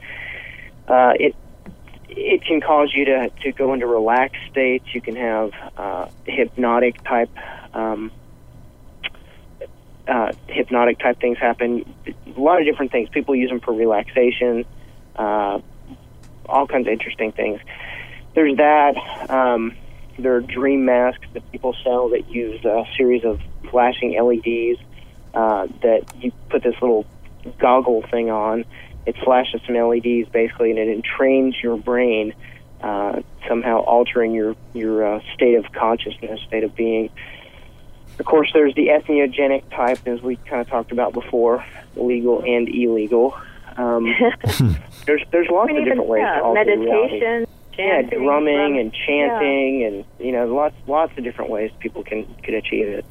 Uh, 0.88 1.12
it 1.18 1.34
it 2.16 2.44
can 2.44 2.60
cause 2.60 2.92
you 2.94 3.04
to, 3.06 3.30
to 3.42 3.52
go 3.52 3.72
into 3.74 3.86
relaxed 3.86 4.42
states. 4.50 4.84
You 4.94 5.00
can 5.00 5.16
have 5.16 5.52
uh, 5.76 6.06
hypnotic 6.26 7.02
type 7.04 7.30
um, 7.74 8.10
uh, 10.06 10.32
hypnotic 10.48 10.98
type 10.98 11.20
things 11.20 11.38
happen. 11.38 11.84
A 12.06 12.40
lot 12.40 12.60
of 12.60 12.66
different 12.66 12.92
things. 12.92 13.08
People 13.10 13.34
use 13.34 13.50
them 13.50 13.60
for 13.60 13.72
relaxation. 13.72 14.64
Uh, 15.14 15.60
all 16.46 16.66
kinds 16.66 16.86
of 16.86 16.92
interesting 16.92 17.32
things. 17.32 17.60
There's 18.34 18.56
that. 18.56 19.30
Um, 19.30 19.76
there 20.18 20.34
are 20.36 20.40
dream 20.40 20.84
masks 20.84 21.26
that 21.32 21.50
people 21.52 21.74
sell 21.82 22.10
that 22.10 22.28
use 22.30 22.64
a 22.64 22.84
series 22.96 23.24
of 23.24 23.40
flashing 23.70 24.20
LEDs 24.20 24.80
uh, 25.34 25.66
that 25.82 26.04
you 26.20 26.32
put 26.50 26.62
this 26.62 26.74
little 26.82 27.06
goggle 27.58 28.02
thing 28.02 28.30
on. 28.30 28.64
It 29.06 29.16
flashes 29.18 29.60
some 29.66 29.74
LEDs 29.76 30.28
basically, 30.28 30.70
and 30.70 30.78
it 30.78 31.02
entrains 31.02 31.60
your 31.62 31.76
brain, 31.76 32.34
uh, 32.80 33.22
somehow 33.48 33.80
altering 33.80 34.32
your 34.32 34.56
your 34.74 35.04
uh, 35.04 35.20
state 35.34 35.54
of 35.54 35.70
consciousness, 35.72 36.40
state 36.42 36.64
of 36.64 36.74
being. 36.74 37.10
Of 38.18 38.26
course, 38.26 38.50
there's 38.52 38.74
the 38.74 38.88
ethnogenic 38.88 39.70
type, 39.70 40.06
as 40.06 40.22
we 40.22 40.36
kind 40.36 40.60
of 40.60 40.68
talked 40.68 40.92
about 40.92 41.12
before, 41.12 41.64
legal 41.96 42.42
and 42.42 42.68
illegal. 42.68 43.36
Um, 43.76 44.04
there's 45.06 45.22
there's 45.30 45.48
lots 45.50 45.70
of 45.70 45.84
different 45.84 46.06
ways 46.06 46.22
yeah, 46.22 46.36
to 46.36 46.42
alter 46.42 46.64
reality. 46.64 47.20
meditation, 47.20 47.46
Yeah, 47.78 48.02
drumming 48.02 48.54
drum- 48.54 48.76
and 48.76 48.92
chanting, 48.92 49.84
and 49.84 50.04
you 50.18 50.32
know, 50.32 50.46
lots 50.46 50.76
lots 50.86 51.16
of 51.16 51.24
different 51.24 51.50
ways 51.50 51.70
people 51.80 52.04
can 52.04 52.26
can 52.42 52.54
achieve 52.54 52.88
it. 52.88 53.04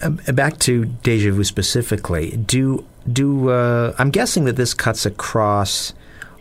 Uh, 0.00 0.10
back 0.32 0.58
to 0.58 0.84
deja 0.84 1.30
vu 1.32 1.44
specifically. 1.44 2.36
Do 2.36 2.84
do 3.12 3.50
uh, 3.50 3.94
I'm 3.98 4.10
guessing 4.10 4.44
that 4.46 4.56
this 4.56 4.74
cuts 4.74 5.06
across 5.06 5.92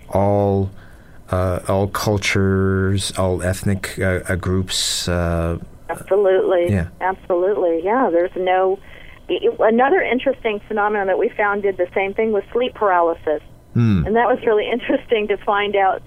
all 0.09 0.69
uh, 1.31 1.59
all 1.67 1.87
cultures, 1.87 3.11
all 3.17 3.41
ethnic 3.43 3.97
uh, 3.99 4.21
uh, 4.29 4.35
groups. 4.35 5.07
Uh, 5.07 5.57
Absolutely. 5.89 6.69
Yeah. 6.73 6.87
Absolutely. 7.01 7.81
Yeah. 7.83 8.09
There's 8.11 8.35
no. 8.35 8.79
i- 9.29 9.39
Another 9.59 10.01
interesting 10.01 10.59
phenomenon 10.67 11.07
that 11.07 11.17
we 11.17 11.29
found 11.29 11.63
did 11.63 11.77
the 11.77 11.87
same 11.93 12.13
thing 12.13 12.31
with 12.31 12.43
sleep 12.51 12.73
paralysis, 12.75 13.41
and 14.05 14.15
that 14.15 14.27
was 14.27 14.39
really 14.45 14.69
interesting 14.69 15.27
to 15.27 15.37
find 15.37 15.75
out 15.75 16.01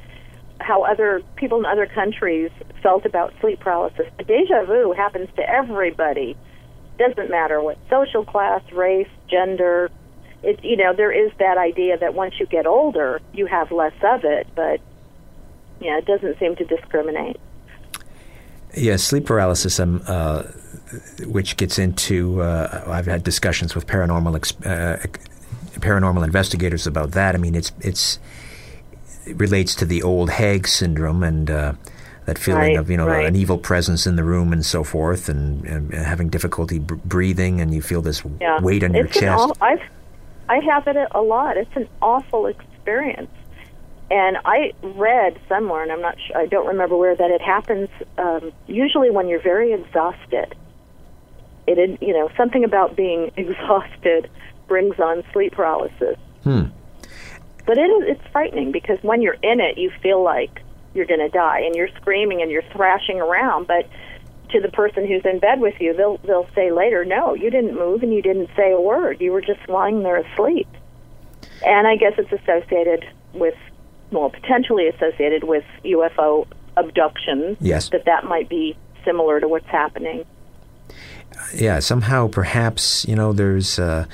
how 0.61 0.83
other 0.85 1.23
people 1.37 1.59
in 1.59 1.65
other 1.67 1.87
countries 1.87 2.51
felt 2.83 3.07
about 3.07 3.33
sleep 3.41 3.61
paralysis. 3.61 4.07
But 4.17 4.27
deja 4.27 4.65
vu 4.67 4.93
happens 4.93 5.29
to 5.37 5.43
everybody. 5.49 6.37
Doesn't 6.99 7.31
matter 7.31 7.63
what 7.63 7.79
social 7.89 8.25
class, 8.25 8.61
race, 8.73 9.09
gender. 9.31 9.91
It 10.43 10.65
you 10.65 10.77
know 10.77 10.95
there 10.95 11.13
is 11.13 11.31
that 11.39 11.59
idea 11.59 11.99
that 11.99 12.15
once 12.15 12.35
you 12.41 12.47
get 12.47 12.67
older 12.67 13.21
you 13.33 13.47
have 13.47 13.71
less 13.71 13.93
of 14.03 14.25
it, 14.25 14.47
but 14.55 14.81
yeah, 15.81 15.99
it 15.99 16.07
doesn't 16.07 16.39
seem 16.39 16.57
to 16.57 16.65
discriminate. 16.65 17.39
yeah, 18.77 18.97
sleep 18.97 19.27
paralysis. 19.27 19.79
Um, 19.81 20.03
uh, 20.07 20.45
which 21.27 21.57
gets 21.57 21.79
into. 21.79 22.41
Uh, 22.43 22.85
I've 22.87 23.07
had 23.07 23.23
discussions 23.23 23.75
with 23.75 23.87
paranormal 23.87 24.35
uh, 24.67 24.97
paranormal 25.81 26.25
investigators 26.25 26.87
about 26.87 27.13
that. 27.13 27.35
I 27.35 27.39
mean, 27.39 27.55
it's 27.55 27.73
it's 27.81 28.19
it 29.27 29.37
relates 29.39 29.75
to 29.77 29.85
the 29.85 30.03
old 30.03 30.31
Hag 30.31 30.67
syndrome 30.69 31.23
and. 31.23 31.51
Uh, 31.51 31.73
that 32.27 32.39
feeling 32.39 32.61
Right, 32.61 32.77
of 32.77 32.91
you 32.91 32.99
know 32.99 33.07
right. 33.07 33.25
an 33.27 33.35
evil 33.35 33.57
presence 33.59 34.07
in 34.07 34.15
the 34.17 34.23
room 34.23 34.53
and 34.53 34.65
so 34.65 34.85
forth, 34.85 35.29
and, 35.31 35.65
and 35.65 35.93
having 35.95 36.29
difficulty 36.29 36.79
br- 36.79 36.95
breathing, 36.97 37.61
and 37.63 37.73
you 37.75 37.81
feel 37.81 38.03
this 38.03 38.23
yeah. 38.41 38.61
weight 38.61 38.85
on 38.85 38.93
your 38.93 39.07
it's 39.07 39.17
an 39.17 39.23
chest. 39.23 39.41
aw- 39.43 39.65
I've, 39.65 39.81
I 40.51 40.59
have 40.65 40.89
it 40.89 40.97
a 41.13 41.23
lot. 41.23 41.57
It's 41.57 41.77
an 41.77 41.89
awful 42.03 42.47
experience. 42.47 43.31
And 44.11 44.37
I 44.45 44.73
read 44.83 45.39
somewhere, 45.49 45.85
and 45.85 45.93
I'm 45.93 46.01
not 46.01 46.17
sure, 46.27 46.37
I 46.37 46.47
don't 46.47 46.67
remember 46.67 46.97
where, 46.97 47.15
that 47.15 47.31
it 47.31 47.41
happens 47.41 47.89
um, 48.19 48.53
usually 48.67 49.11
when 49.11 49.29
you're 49.29 49.41
very 49.41 49.73
exhausted. 49.73 50.57
It, 51.69 52.03
you 52.03 52.13
know, 52.13 52.29
something 52.37 52.65
about 52.65 52.97
being 52.97 53.31
exhausted 53.37 54.29
brings 54.67 54.99
on 54.99 55.23
sleep 55.33 55.53
paralysis. 55.53 56.17
Hmm. 56.43 56.65
But 57.65 57.79
it 57.79 57.83
is, 57.83 58.17
it's 58.17 58.33
frightening 58.33 58.73
because 58.73 59.01
when 59.03 59.23
you're 59.23 59.39
in 59.45 59.61
it, 59.61 59.79
you 59.79 59.93
feel 60.03 60.21
like 60.21 60.63
you're 60.95 61.07
going 61.07 61.21
to 61.21 61.29
die, 61.29 61.61
and 61.61 61.77
you're 61.77 61.95
screaming 62.01 62.43
and 62.43 62.51
you're 62.51 62.69
thrashing 62.73 63.21
around. 63.21 63.69
But 63.69 63.87
to 64.53 64.61
the 64.61 64.69
person 64.69 65.07
who's 65.07 65.25
in 65.25 65.39
bed 65.39 65.61
with 65.61 65.75
you, 65.81 65.95
they'll 65.95 66.19
they'll 66.19 66.49
say 66.55 66.71
later, 66.71 67.05
"No, 67.05 67.35
you 67.35 67.51
didn't 67.51 67.75
move 67.75 68.03
and 68.03 68.13
you 68.13 68.23
didn't 68.23 68.51
say 68.57 68.73
a 68.73 68.81
word. 68.81 69.21
You 69.21 69.33
were 69.33 69.41
just 69.41 69.69
lying 69.69 70.03
there 70.03 70.17
asleep." 70.17 70.69
And 71.65 71.87
I 71.87 71.97
guess 71.97 72.15
it's 72.17 72.33
associated 72.33 73.05
with, 73.35 73.55
well, 74.11 74.31
potentially 74.31 74.89
associated 74.89 75.45
with 75.45 75.65
UFO 75.85 76.47
abductions. 76.77 77.59
Yes. 77.61 77.91
That 77.91 78.07
that 78.07 78.25
might 78.25 78.49
be 78.49 78.77
similar 79.05 79.41
to 79.41 79.49
what's 79.49 79.67
happening. 79.67 80.25
Yeah, 81.55 81.79
somehow, 81.81 82.29
perhaps 82.29 83.05
you 83.09 83.17
know, 83.17 83.33
there's. 83.33 83.79
Uh, 83.79 84.07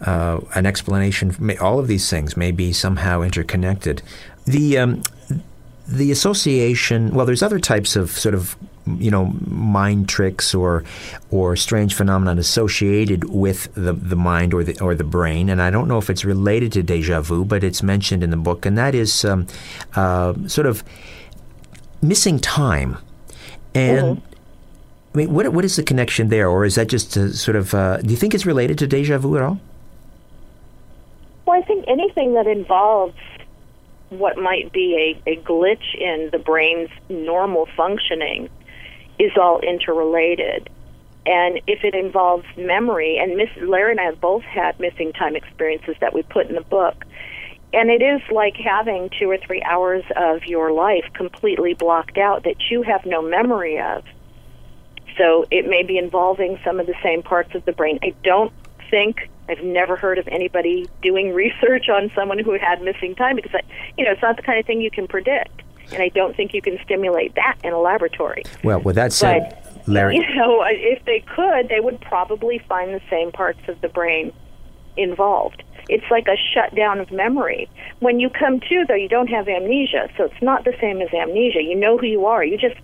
uh, 0.00 0.38
an 0.54 0.64
explanation. 0.64 1.34
All 1.60 1.80
of 1.80 1.88
these 1.88 2.08
things 2.08 2.36
may 2.36 2.52
be 2.52 2.72
somehow 2.72 3.22
interconnected. 3.22 4.00
The 4.44 4.78
um, 4.78 5.02
the 5.88 6.12
association. 6.12 7.10
Well, 7.14 7.26
there's 7.26 7.42
other 7.42 7.58
types 7.58 7.96
of 7.96 8.10
sort 8.10 8.34
of 8.34 8.56
you 9.00 9.10
know 9.10 9.32
mind 9.46 10.08
tricks 10.08 10.54
or 10.54 10.84
or 11.30 11.56
strange 11.56 11.94
phenomenon 11.94 12.38
associated 12.38 13.24
with 13.24 13.72
the 13.74 13.92
the 13.92 14.16
mind 14.16 14.54
or 14.54 14.64
the 14.64 14.78
or 14.80 14.94
the 14.94 15.04
brain, 15.04 15.48
and 15.48 15.60
I 15.60 15.70
don't 15.70 15.88
know 15.88 15.98
if 15.98 16.08
it's 16.10 16.24
related 16.24 16.72
to 16.72 16.82
deja 16.82 17.20
vu, 17.20 17.44
but 17.44 17.62
it's 17.62 17.82
mentioned 17.82 18.22
in 18.22 18.30
the 18.30 18.36
book, 18.36 18.66
and 18.66 18.78
that 18.78 18.94
is 18.94 19.24
um, 19.24 19.46
uh, 19.94 20.34
sort 20.46 20.66
of 20.66 20.82
missing 22.02 22.38
time 22.38 22.98
and. 23.74 24.18
Mm-hmm. 24.18 24.24
I 25.14 25.16
mean, 25.16 25.32
what 25.32 25.48
what 25.54 25.64
is 25.64 25.74
the 25.76 25.82
connection 25.82 26.28
there, 26.28 26.48
or 26.48 26.66
is 26.66 26.74
that 26.74 26.86
just 26.86 27.12
sort 27.34 27.56
of? 27.56 27.72
Uh, 27.72 27.96
do 27.96 28.10
you 28.10 28.16
think 28.16 28.34
it's 28.34 28.44
related 28.44 28.78
to 28.78 28.86
deja 28.86 29.16
vu 29.16 29.36
at 29.36 29.42
all? 29.42 29.58
Well, 31.46 31.58
I 31.58 31.62
think 31.62 31.86
anything 31.88 32.34
that 32.34 32.46
involves 32.46 33.16
what 34.10 34.36
might 34.36 34.72
be 34.72 35.18
a, 35.26 35.30
a 35.30 35.36
glitch 35.36 35.94
in 35.94 36.30
the 36.30 36.38
brain's 36.38 36.90
normal 37.08 37.66
functioning 37.76 38.48
is 39.18 39.32
all 39.36 39.60
interrelated. 39.60 40.70
And 41.26 41.60
if 41.66 41.84
it 41.84 41.94
involves 41.94 42.46
memory, 42.56 43.18
and 43.18 43.36
Miss 43.36 43.50
Larry 43.60 43.90
and 43.90 44.00
I 44.00 44.04
have 44.04 44.20
both 44.20 44.44
had 44.44 44.80
missing 44.80 45.12
time 45.12 45.36
experiences 45.36 45.96
that 46.00 46.14
we 46.14 46.22
put 46.22 46.46
in 46.46 46.54
the 46.54 46.62
book, 46.62 47.04
and 47.72 47.90
it 47.90 48.00
is 48.00 48.22
like 48.30 48.56
having 48.56 49.10
two 49.18 49.30
or 49.30 49.36
three 49.36 49.62
hours 49.62 50.02
of 50.16 50.44
your 50.46 50.72
life 50.72 51.04
completely 51.12 51.74
blocked 51.74 52.16
out 52.16 52.44
that 52.44 52.70
you 52.70 52.82
have 52.82 53.04
no 53.04 53.20
memory 53.20 53.78
of. 53.78 54.04
So 55.18 55.44
it 55.50 55.68
may 55.68 55.82
be 55.82 55.98
involving 55.98 56.58
some 56.64 56.80
of 56.80 56.86
the 56.86 56.94
same 57.02 57.22
parts 57.22 57.54
of 57.54 57.64
the 57.64 57.72
brain. 57.72 57.98
I 58.02 58.14
don't 58.24 58.52
think 58.90 59.28
I've 59.48 59.62
never 59.62 59.96
heard 59.96 60.18
of 60.18 60.28
anybody 60.28 60.88
doing 61.02 61.34
research 61.34 61.88
on 61.88 62.10
someone 62.14 62.38
who 62.38 62.58
had 62.58 62.80
missing 62.80 63.14
time 63.14 63.36
because, 63.36 63.54
I, 63.54 63.60
you 63.98 64.04
know, 64.04 64.12
it's 64.12 64.22
not 64.22 64.36
the 64.36 64.42
kind 64.42 64.58
of 64.58 64.66
thing 64.66 64.80
you 64.80 64.90
can 64.90 65.06
predict, 65.06 65.62
and 65.92 66.02
I 66.02 66.08
don't 66.08 66.36
think 66.36 66.54
you 66.54 66.62
can 66.62 66.78
stimulate 66.84 67.34
that 67.34 67.56
in 67.64 67.72
a 67.72 67.80
laboratory. 67.80 68.44
Well, 68.62 68.80
with 68.80 68.96
that 68.96 69.12
said, 69.12 69.56
But, 69.74 69.88
Larry, 69.88 70.16
you 70.16 70.34
know, 70.34 70.64
if 70.66 71.04
they 71.04 71.20
could, 71.20 71.68
they 71.68 71.80
would 71.80 72.00
probably 72.00 72.58
find 72.68 72.94
the 72.94 73.00
same 73.10 73.32
parts 73.32 73.60
of 73.68 73.80
the 73.80 73.88
brain 73.88 74.32
involved. 74.96 75.62
It's 75.88 76.04
like 76.10 76.28
a 76.28 76.36
shutdown 76.54 77.00
of 77.00 77.10
memory. 77.10 77.70
When 78.00 78.20
you 78.20 78.28
come 78.28 78.60
to, 78.60 78.84
though, 78.86 78.94
you 78.94 79.08
don't 79.08 79.28
have 79.28 79.48
amnesia, 79.48 80.10
so 80.16 80.24
it's 80.24 80.42
not 80.42 80.64
the 80.64 80.74
same 80.80 81.00
as 81.00 81.08
amnesia. 81.14 81.62
You 81.62 81.74
know 81.74 81.96
who 81.96 82.06
you 82.06 82.26
are. 82.26 82.44
You 82.44 82.58
just 82.58 82.76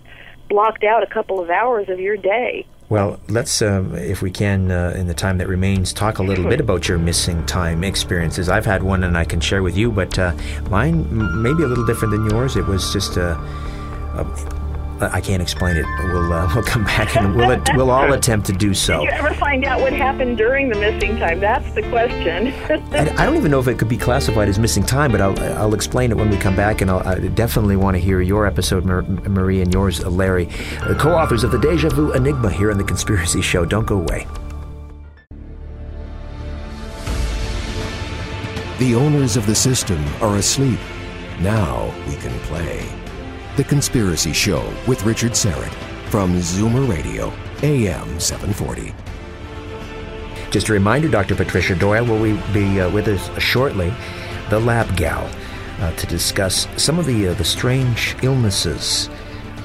blocked 0.49 0.83
out 0.83 1.03
a 1.03 1.07
couple 1.07 1.39
of 1.39 1.49
hours 1.49 1.89
of 1.89 1.99
your 1.99 2.17
day. 2.17 2.65
Well, 2.87 3.19
let's, 3.29 3.63
um, 3.63 3.95
if 3.95 4.21
we 4.21 4.29
can, 4.29 4.71
uh, 4.71 4.93
in 4.95 5.07
the 5.07 5.15
time 5.15 5.39
that 5.39 5.47
remains, 5.47 5.91
talk 5.91 6.19
a 6.19 6.23
little 6.23 6.47
bit 6.47 6.59
about 6.59 6.87
your 6.87 6.99
missing 6.99 7.43
time 7.47 7.83
experiences. 7.83 8.47
I've 8.47 8.65
had 8.65 8.83
one 8.83 9.03
and 9.03 9.17
I 9.17 9.25
can 9.25 9.39
share 9.39 9.63
with 9.63 9.75
you, 9.75 9.91
but 9.91 10.19
uh, 10.19 10.35
mine 10.69 11.41
may 11.41 11.53
be 11.53 11.63
a 11.63 11.67
little 11.67 11.85
different 11.85 12.11
than 12.11 12.29
yours. 12.29 12.55
It 12.55 12.65
was 12.65 12.93
just 12.93 13.17
a. 13.17 13.31
a 14.13 14.64
I 15.01 15.19
can't 15.19 15.41
explain 15.41 15.77
it. 15.77 15.85
We'll 16.05 16.31
uh, 16.31 16.49
we'll 16.55 16.63
come 16.63 16.83
back 16.85 17.15
and 17.17 17.35
we'll 17.35 17.61
we'll 17.75 17.91
all 17.91 18.13
attempt 18.13 18.47
to 18.47 18.53
do 18.53 18.73
so. 18.73 18.99
Did 18.99 19.05
you 19.05 19.09
ever 19.11 19.33
find 19.33 19.65
out 19.65 19.81
what 19.81 19.93
happened 19.93 20.37
during 20.37 20.69
the 20.69 20.79
missing 20.79 21.17
time? 21.17 21.39
That's 21.39 21.69
the 21.73 21.81
question. 21.89 22.47
And 22.93 23.09
I 23.19 23.25
don't 23.25 23.35
even 23.35 23.51
know 23.51 23.59
if 23.59 23.67
it 23.67 23.77
could 23.77 23.89
be 23.89 23.97
classified 23.97 24.47
as 24.47 24.57
missing 24.57 24.83
time, 24.83 25.11
but 25.11 25.21
I'll 25.21 25.37
I'll 25.57 25.73
explain 25.73 26.11
it 26.11 26.17
when 26.17 26.29
we 26.29 26.37
come 26.37 26.55
back, 26.55 26.81
and 26.81 26.89
I'll, 26.89 27.05
I 27.07 27.19
definitely 27.19 27.75
want 27.75 27.95
to 27.95 27.99
hear 27.99 28.21
your 28.21 28.45
episode, 28.45 28.85
Mar- 28.85 29.01
Marie, 29.03 29.61
and 29.61 29.73
yours, 29.73 30.03
uh, 30.03 30.09
Larry, 30.09 30.45
the 30.87 30.95
co-authors 30.99 31.43
of 31.43 31.51
the 31.51 31.59
Deja 31.59 31.89
Vu 31.89 32.13
Enigma 32.13 32.49
here 32.49 32.71
on 32.71 32.77
the 32.77 32.83
Conspiracy 32.83 33.41
Show. 33.41 33.65
Don't 33.65 33.85
go 33.85 33.97
away. 33.97 34.25
The 38.77 38.93
owners 38.95 39.37
of 39.37 39.45
the 39.45 39.55
system 39.55 40.03
are 40.21 40.35
asleep. 40.35 40.79
Now 41.39 41.93
we 42.07 42.15
can 42.15 42.37
play. 42.41 42.94
The 43.55 43.63
Conspiracy 43.63 44.33
Show 44.33 44.69
with 44.85 45.05
Richard 45.05 45.31
Syrett 45.31 45.73
from 46.09 46.33
Zoomer 46.33 46.89
Radio, 46.89 47.31
AM 47.63 48.19
740. 48.19 48.93
Just 50.51 50.67
a 50.67 50.73
reminder, 50.73 51.07
Dr. 51.07 51.35
Patricia 51.35 51.73
Doyle 51.73 52.03
will 52.05 52.37
be 52.51 52.81
uh, 52.81 52.91
with 52.91 53.07
us 53.07 53.41
shortly, 53.41 53.93
the 54.49 54.59
Lab 54.59 54.97
Gal, 54.97 55.25
uh, 55.79 55.93
to 55.93 56.05
discuss 56.07 56.67
some 56.75 56.99
of 56.99 57.05
the 57.05 57.29
uh, 57.29 57.33
the 57.35 57.45
strange 57.45 58.17
illnesses 58.23 59.07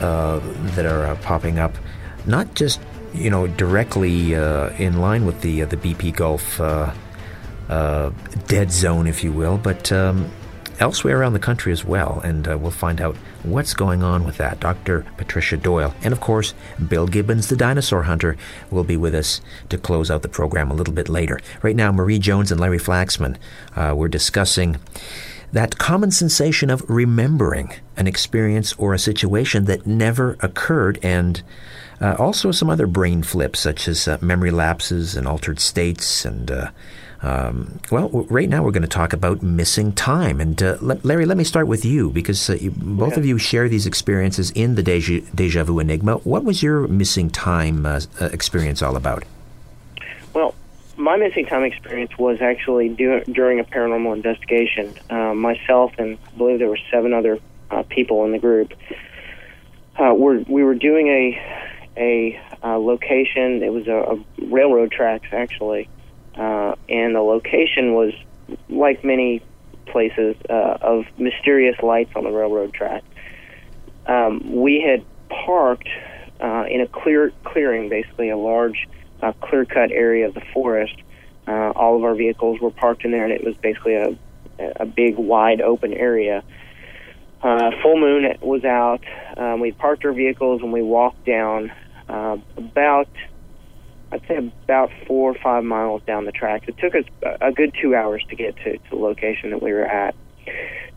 uh, 0.00 0.38
that 0.76 0.86
are 0.86 1.06
uh, 1.06 1.16
popping 1.16 1.58
up, 1.58 1.74
not 2.26 2.54
just 2.54 2.80
you 3.12 3.28
know 3.28 3.48
directly 3.48 4.36
uh, 4.36 4.68
in 4.74 5.00
line 5.00 5.26
with 5.26 5.40
the 5.40 5.62
the 5.62 5.76
BP 5.76 6.14
Gulf 6.14 6.58
dead 8.46 8.70
zone, 8.70 9.08
if 9.08 9.24
you 9.24 9.32
will, 9.32 9.58
but 9.58 9.90
um, 9.90 10.30
elsewhere 10.78 11.18
around 11.18 11.32
the 11.32 11.40
country 11.40 11.72
as 11.72 11.84
well, 11.84 12.20
and 12.22 12.46
we'll 12.46 12.70
find 12.70 13.00
out 13.00 13.16
what's 13.42 13.74
going 13.74 14.02
on 14.02 14.24
with 14.24 14.36
that. 14.38 14.60
Dr. 14.60 15.06
Patricia 15.16 15.56
Doyle. 15.56 15.94
And 16.02 16.12
of 16.12 16.20
course, 16.20 16.54
Bill 16.88 17.06
Gibbons, 17.06 17.48
the 17.48 17.56
dinosaur 17.56 18.02
hunter, 18.04 18.36
will 18.70 18.84
be 18.84 18.96
with 18.96 19.14
us 19.14 19.40
to 19.68 19.78
close 19.78 20.10
out 20.10 20.22
the 20.22 20.28
program 20.28 20.70
a 20.70 20.74
little 20.74 20.94
bit 20.94 21.08
later. 21.08 21.40
Right 21.62 21.76
now, 21.76 21.92
Marie 21.92 22.18
Jones 22.18 22.52
and 22.52 22.60
Larry 22.60 22.78
Flaxman, 22.78 23.36
uh, 23.76 23.94
we're 23.96 24.08
discussing 24.08 24.78
that 25.52 25.78
common 25.78 26.10
sensation 26.10 26.70
of 26.70 26.88
remembering 26.88 27.72
an 27.96 28.06
experience 28.06 28.72
or 28.74 28.94
a 28.94 28.98
situation 28.98 29.64
that 29.64 29.86
never 29.86 30.36
occurred 30.40 30.98
and 31.02 31.42
uh, 32.00 32.14
also 32.18 32.50
some 32.50 32.70
other 32.70 32.86
brain 32.86 33.22
flips 33.22 33.60
such 33.60 33.86
as 33.88 34.08
uh, 34.08 34.16
memory 34.20 34.50
lapses 34.50 35.16
and 35.16 35.26
altered 35.26 35.60
states 35.60 36.24
and 36.24 36.50
uh, 36.50 36.70
um, 37.22 37.78
well, 37.90 38.08
right 38.08 38.48
now 38.48 38.62
we're 38.62 38.70
going 38.70 38.82
to 38.82 38.88
talk 38.88 39.12
about 39.12 39.42
missing 39.42 39.92
time. 39.92 40.40
And 40.40 40.62
uh, 40.62 40.78
Larry, 40.80 41.26
let 41.26 41.36
me 41.36 41.44
start 41.44 41.66
with 41.66 41.84
you 41.84 42.10
because 42.10 42.48
uh, 42.48 42.54
you, 42.54 42.70
both 42.70 43.16
of 43.16 43.26
you 43.26 43.36
share 43.36 43.68
these 43.68 43.86
experiences 43.86 44.50
in 44.52 44.74
the 44.74 44.82
Deja, 44.82 45.20
Deja 45.34 45.64
Vu 45.64 45.80
Enigma. 45.80 46.16
What 46.18 46.44
was 46.44 46.62
your 46.62 46.88
missing 46.88 47.28
time 47.28 47.84
uh, 47.84 48.00
experience 48.20 48.80
all 48.80 48.96
about? 48.96 49.24
Well, 50.32 50.54
my 50.96 51.16
missing 51.16 51.44
time 51.44 51.64
experience 51.64 52.16
was 52.18 52.40
actually 52.40 52.88
do, 52.88 53.22
during 53.24 53.60
a 53.60 53.64
paranormal 53.64 54.14
investigation. 54.14 54.94
Uh, 55.10 55.34
myself 55.34 55.92
and 55.98 56.16
I 56.26 56.38
believe 56.38 56.58
there 56.58 56.68
were 56.68 56.78
seven 56.90 57.12
other 57.12 57.38
uh, 57.70 57.82
people 57.82 58.24
in 58.24 58.32
the 58.32 58.38
group. 58.38 58.72
Uh, 59.98 60.14
we're, 60.14 60.38
we 60.48 60.64
were 60.64 60.74
doing 60.74 61.08
a 61.08 61.66
a 61.96 62.40
uh, 62.62 62.78
location. 62.78 63.62
It 63.62 63.72
was 63.72 63.86
a, 63.86 64.16
a 64.16 64.46
railroad 64.46 64.90
tracks 64.90 65.28
actually, 65.32 65.88
uh, 66.40 66.74
and 66.88 67.14
the 67.14 67.20
location 67.20 67.94
was 67.94 68.12
like 68.68 69.04
many 69.04 69.42
places 69.86 70.34
uh, 70.48 70.78
of 70.80 71.04
mysterious 71.18 71.76
lights 71.82 72.10
on 72.16 72.24
the 72.24 72.30
railroad 72.30 72.74
track. 72.74 73.04
Um, 74.06 74.56
we 74.56 74.80
had 74.80 75.04
parked 75.28 75.88
uh, 76.40 76.64
in 76.68 76.80
a 76.80 76.88
clear 76.88 77.32
clearing, 77.44 77.88
basically 77.88 78.30
a 78.30 78.36
large 78.36 78.88
uh, 79.22 79.32
clear 79.40 79.64
cut 79.64 79.92
area 79.92 80.26
of 80.26 80.34
the 80.34 80.42
forest. 80.52 80.96
Uh, 81.46 81.70
all 81.76 81.96
of 81.96 82.04
our 82.04 82.14
vehicles 82.14 82.60
were 82.60 82.70
parked 82.70 83.04
in 83.04 83.12
there, 83.12 83.24
and 83.24 83.32
it 83.32 83.44
was 83.44 83.56
basically 83.56 83.94
a 83.94 84.18
a 84.76 84.86
big, 84.86 85.16
wide 85.16 85.60
open 85.60 85.92
area. 85.92 86.42
Uh, 87.42 87.70
full 87.82 87.98
moon 87.98 88.36
was 88.40 88.64
out. 88.64 89.02
Um, 89.36 89.60
we 89.60 89.72
parked 89.72 90.04
our 90.04 90.12
vehicles 90.12 90.60
and 90.62 90.72
we 90.72 90.82
walked 90.82 91.24
down 91.24 91.72
uh, 92.08 92.36
about 92.56 93.08
I'd 94.12 94.26
say 94.26 94.36
about 94.64 94.90
four 95.06 95.30
or 95.30 95.34
five 95.34 95.64
miles 95.64 96.02
down 96.02 96.24
the 96.24 96.32
tracks. 96.32 96.66
It 96.68 96.78
took 96.78 96.94
us 96.94 97.04
a 97.40 97.52
good 97.52 97.74
two 97.80 97.94
hours 97.94 98.24
to 98.30 98.36
get 98.36 98.56
to, 98.56 98.78
to 98.78 98.90
the 98.90 98.96
location 98.96 99.50
that 99.50 99.62
we 99.62 99.72
were 99.72 99.86
at. 99.86 100.14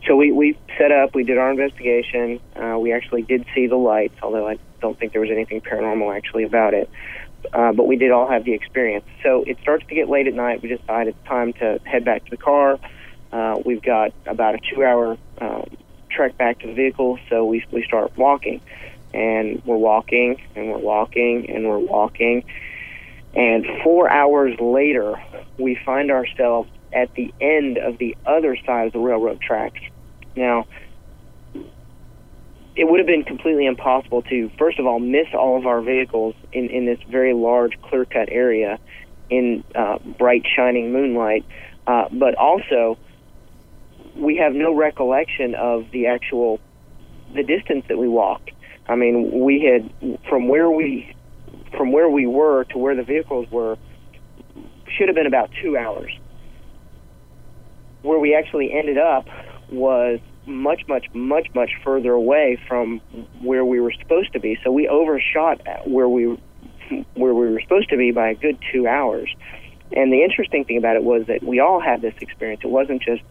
So 0.06 0.16
we, 0.16 0.32
we 0.32 0.58
set 0.76 0.90
up, 0.90 1.14
we 1.14 1.22
did 1.24 1.38
our 1.38 1.50
investigation. 1.50 2.40
Uh, 2.56 2.78
we 2.78 2.92
actually 2.92 3.22
did 3.22 3.46
see 3.54 3.66
the 3.68 3.76
lights, 3.76 4.16
although 4.22 4.48
I 4.48 4.58
don't 4.80 4.98
think 4.98 5.12
there 5.12 5.20
was 5.20 5.30
anything 5.30 5.60
paranormal 5.60 6.14
actually 6.14 6.44
about 6.44 6.74
it. 6.74 6.90
Uh, 7.52 7.72
but 7.72 7.86
we 7.86 7.96
did 7.96 8.10
all 8.10 8.28
have 8.28 8.44
the 8.44 8.52
experience. 8.52 9.04
So 9.22 9.44
it 9.46 9.58
starts 9.62 9.86
to 9.86 9.94
get 9.94 10.08
late 10.08 10.26
at 10.26 10.34
night. 10.34 10.62
We 10.62 10.68
decide 10.68 11.08
it's 11.08 11.26
time 11.26 11.52
to 11.54 11.78
head 11.84 12.04
back 12.04 12.24
to 12.24 12.30
the 12.30 12.36
car. 12.36 12.78
Uh, 13.32 13.60
we've 13.64 13.82
got 13.82 14.12
about 14.26 14.56
a 14.56 14.58
two 14.58 14.82
hour 14.82 15.16
um, 15.38 15.68
trek 16.10 16.36
back 16.36 16.60
to 16.60 16.66
the 16.66 16.74
vehicle, 16.74 17.18
so 17.28 17.44
we, 17.44 17.64
we 17.70 17.84
start 17.84 18.16
walking. 18.16 18.60
And 19.12 19.62
we're 19.64 19.76
walking, 19.76 20.40
and 20.56 20.70
we're 20.70 20.78
walking, 20.78 21.48
and 21.48 21.68
we're 21.68 21.78
walking 21.78 22.44
and 23.34 23.66
four 23.82 24.10
hours 24.10 24.58
later, 24.60 25.14
we 25.58 25.78
find 25.84 26.10
ourselves 26.10 26.70
at 26.92 27.12
the 27.14 27.34
end 27.40 27.78
of 27.78 27.98
the 27.98 28.16
other 28.24 28.56
side 28.64 28.86
of 28.86 28.92
the 28.92 28.98
railroad 28.98 29.40
tracks. 29.40 29.80
Now, 30.36 30.66
it 32.76 32.84
would 32.88 32.98
have 32.98 33.06
been 33.06 33.24
completely 33.24 33.66
impossible 33.66 34.22
to, 34.22 34.50
first 34.58 34.78
of 34.78 34.86
all, 34.86 34.98
miss 34.98 35.28
all 35.32 35.56
of 35.56 35.66
our 35.66 35.80
vehicles 35.80 36.34
in, 36.52 36.70
in 36.70 36.86
this 36.86 36.98
very 37.08 37.32
large, 37.32 37.80
clear 37.82 38.04
cut 38.04 38.28
area 38.30 38.78
in 39.30 39.64
uh, 39.74 39.98
bright, 40.18 40.44
shining 40.56 40.92
moonlight. 40.92 41.44
Uh, 41.86 42.08
but 42.12 42.34
also, 42.34 42.98
we 44.16 44.36
have 44.36 44.54
no 44.54 44.74
recollection 44.74 45.54
of 45.54 45.90
the 45.92 46.06
actual 46.06 46.60
the 47.34 47.42
distance 47.42 47.84
that 47.88 47.98
we 47.98 48.08
walked. 48.08 48.50
I 48.86 48.94
mean, 48.96 49.40
we 49.44 49.60
had 49.62 50.18
from 50.28 50.48
where 50.48 50.70
we 50.70 51.13
from 51.76 51.92
where 51.92 52.08
we 52.08 52.26
were 52.26 52.64
to 52.64 52.78
where 52.78 52.94
the 52.94 53.02
vehicles 53.02 53.50
were 53.50 53.76
should 54.96 55.08
have 55.08 55.16
been 55.16 55.26
about 55.26 55.50
two 55.62 55.76
hours. 55.76 56.12
Where 58.02 58.18
we 58.18 58.34
actually 58.34 58.72
ended 58.72 58.98
up 58.98 59.26
was 59.70 60.20
much, 60.46 60.82
much, 60.88 61.06
much, 61.14 61.48
much 61.54 61.70
further 61.82 62.12
away 62.12 62.58
from 62.68 63.00
where 63.40 63.64
we 63.64 63.80
were 63.80 63.92
supposed 63.92 64.32
to 64.34 64.40
be. 64.40 64.58
So 64.62 64.70
we 64.70 64.88
overshot 64.88 65.60
where 65.86 66.08
we 66.08 66.38
where 67.14 67.34
we 67.34 67.50
were 67.50 67.60
supposed 67.60 67.88
to 67.88 67.96
be 67.96 68.10
by 68.10 68.28
a 68.28 68.34
good 68.34 68.58
two 68.72 68.86
hours. 68.86 69.34
And 69.92 70.12
the 70.12 70.22
interesting 70.22 70.64
thing 70.64 70.76
about 70.76 70.96
it 70.96 71.04
was 71.04 71.26
that 71.28 71.42
we 71.42 71.60
all 71.60 71.80
had 71.80 72.02
this 72.02 72.14
experience. 72.20 72.62
It 72.64 72.70
wasn't 72.70 73.02
just 73.02 73.22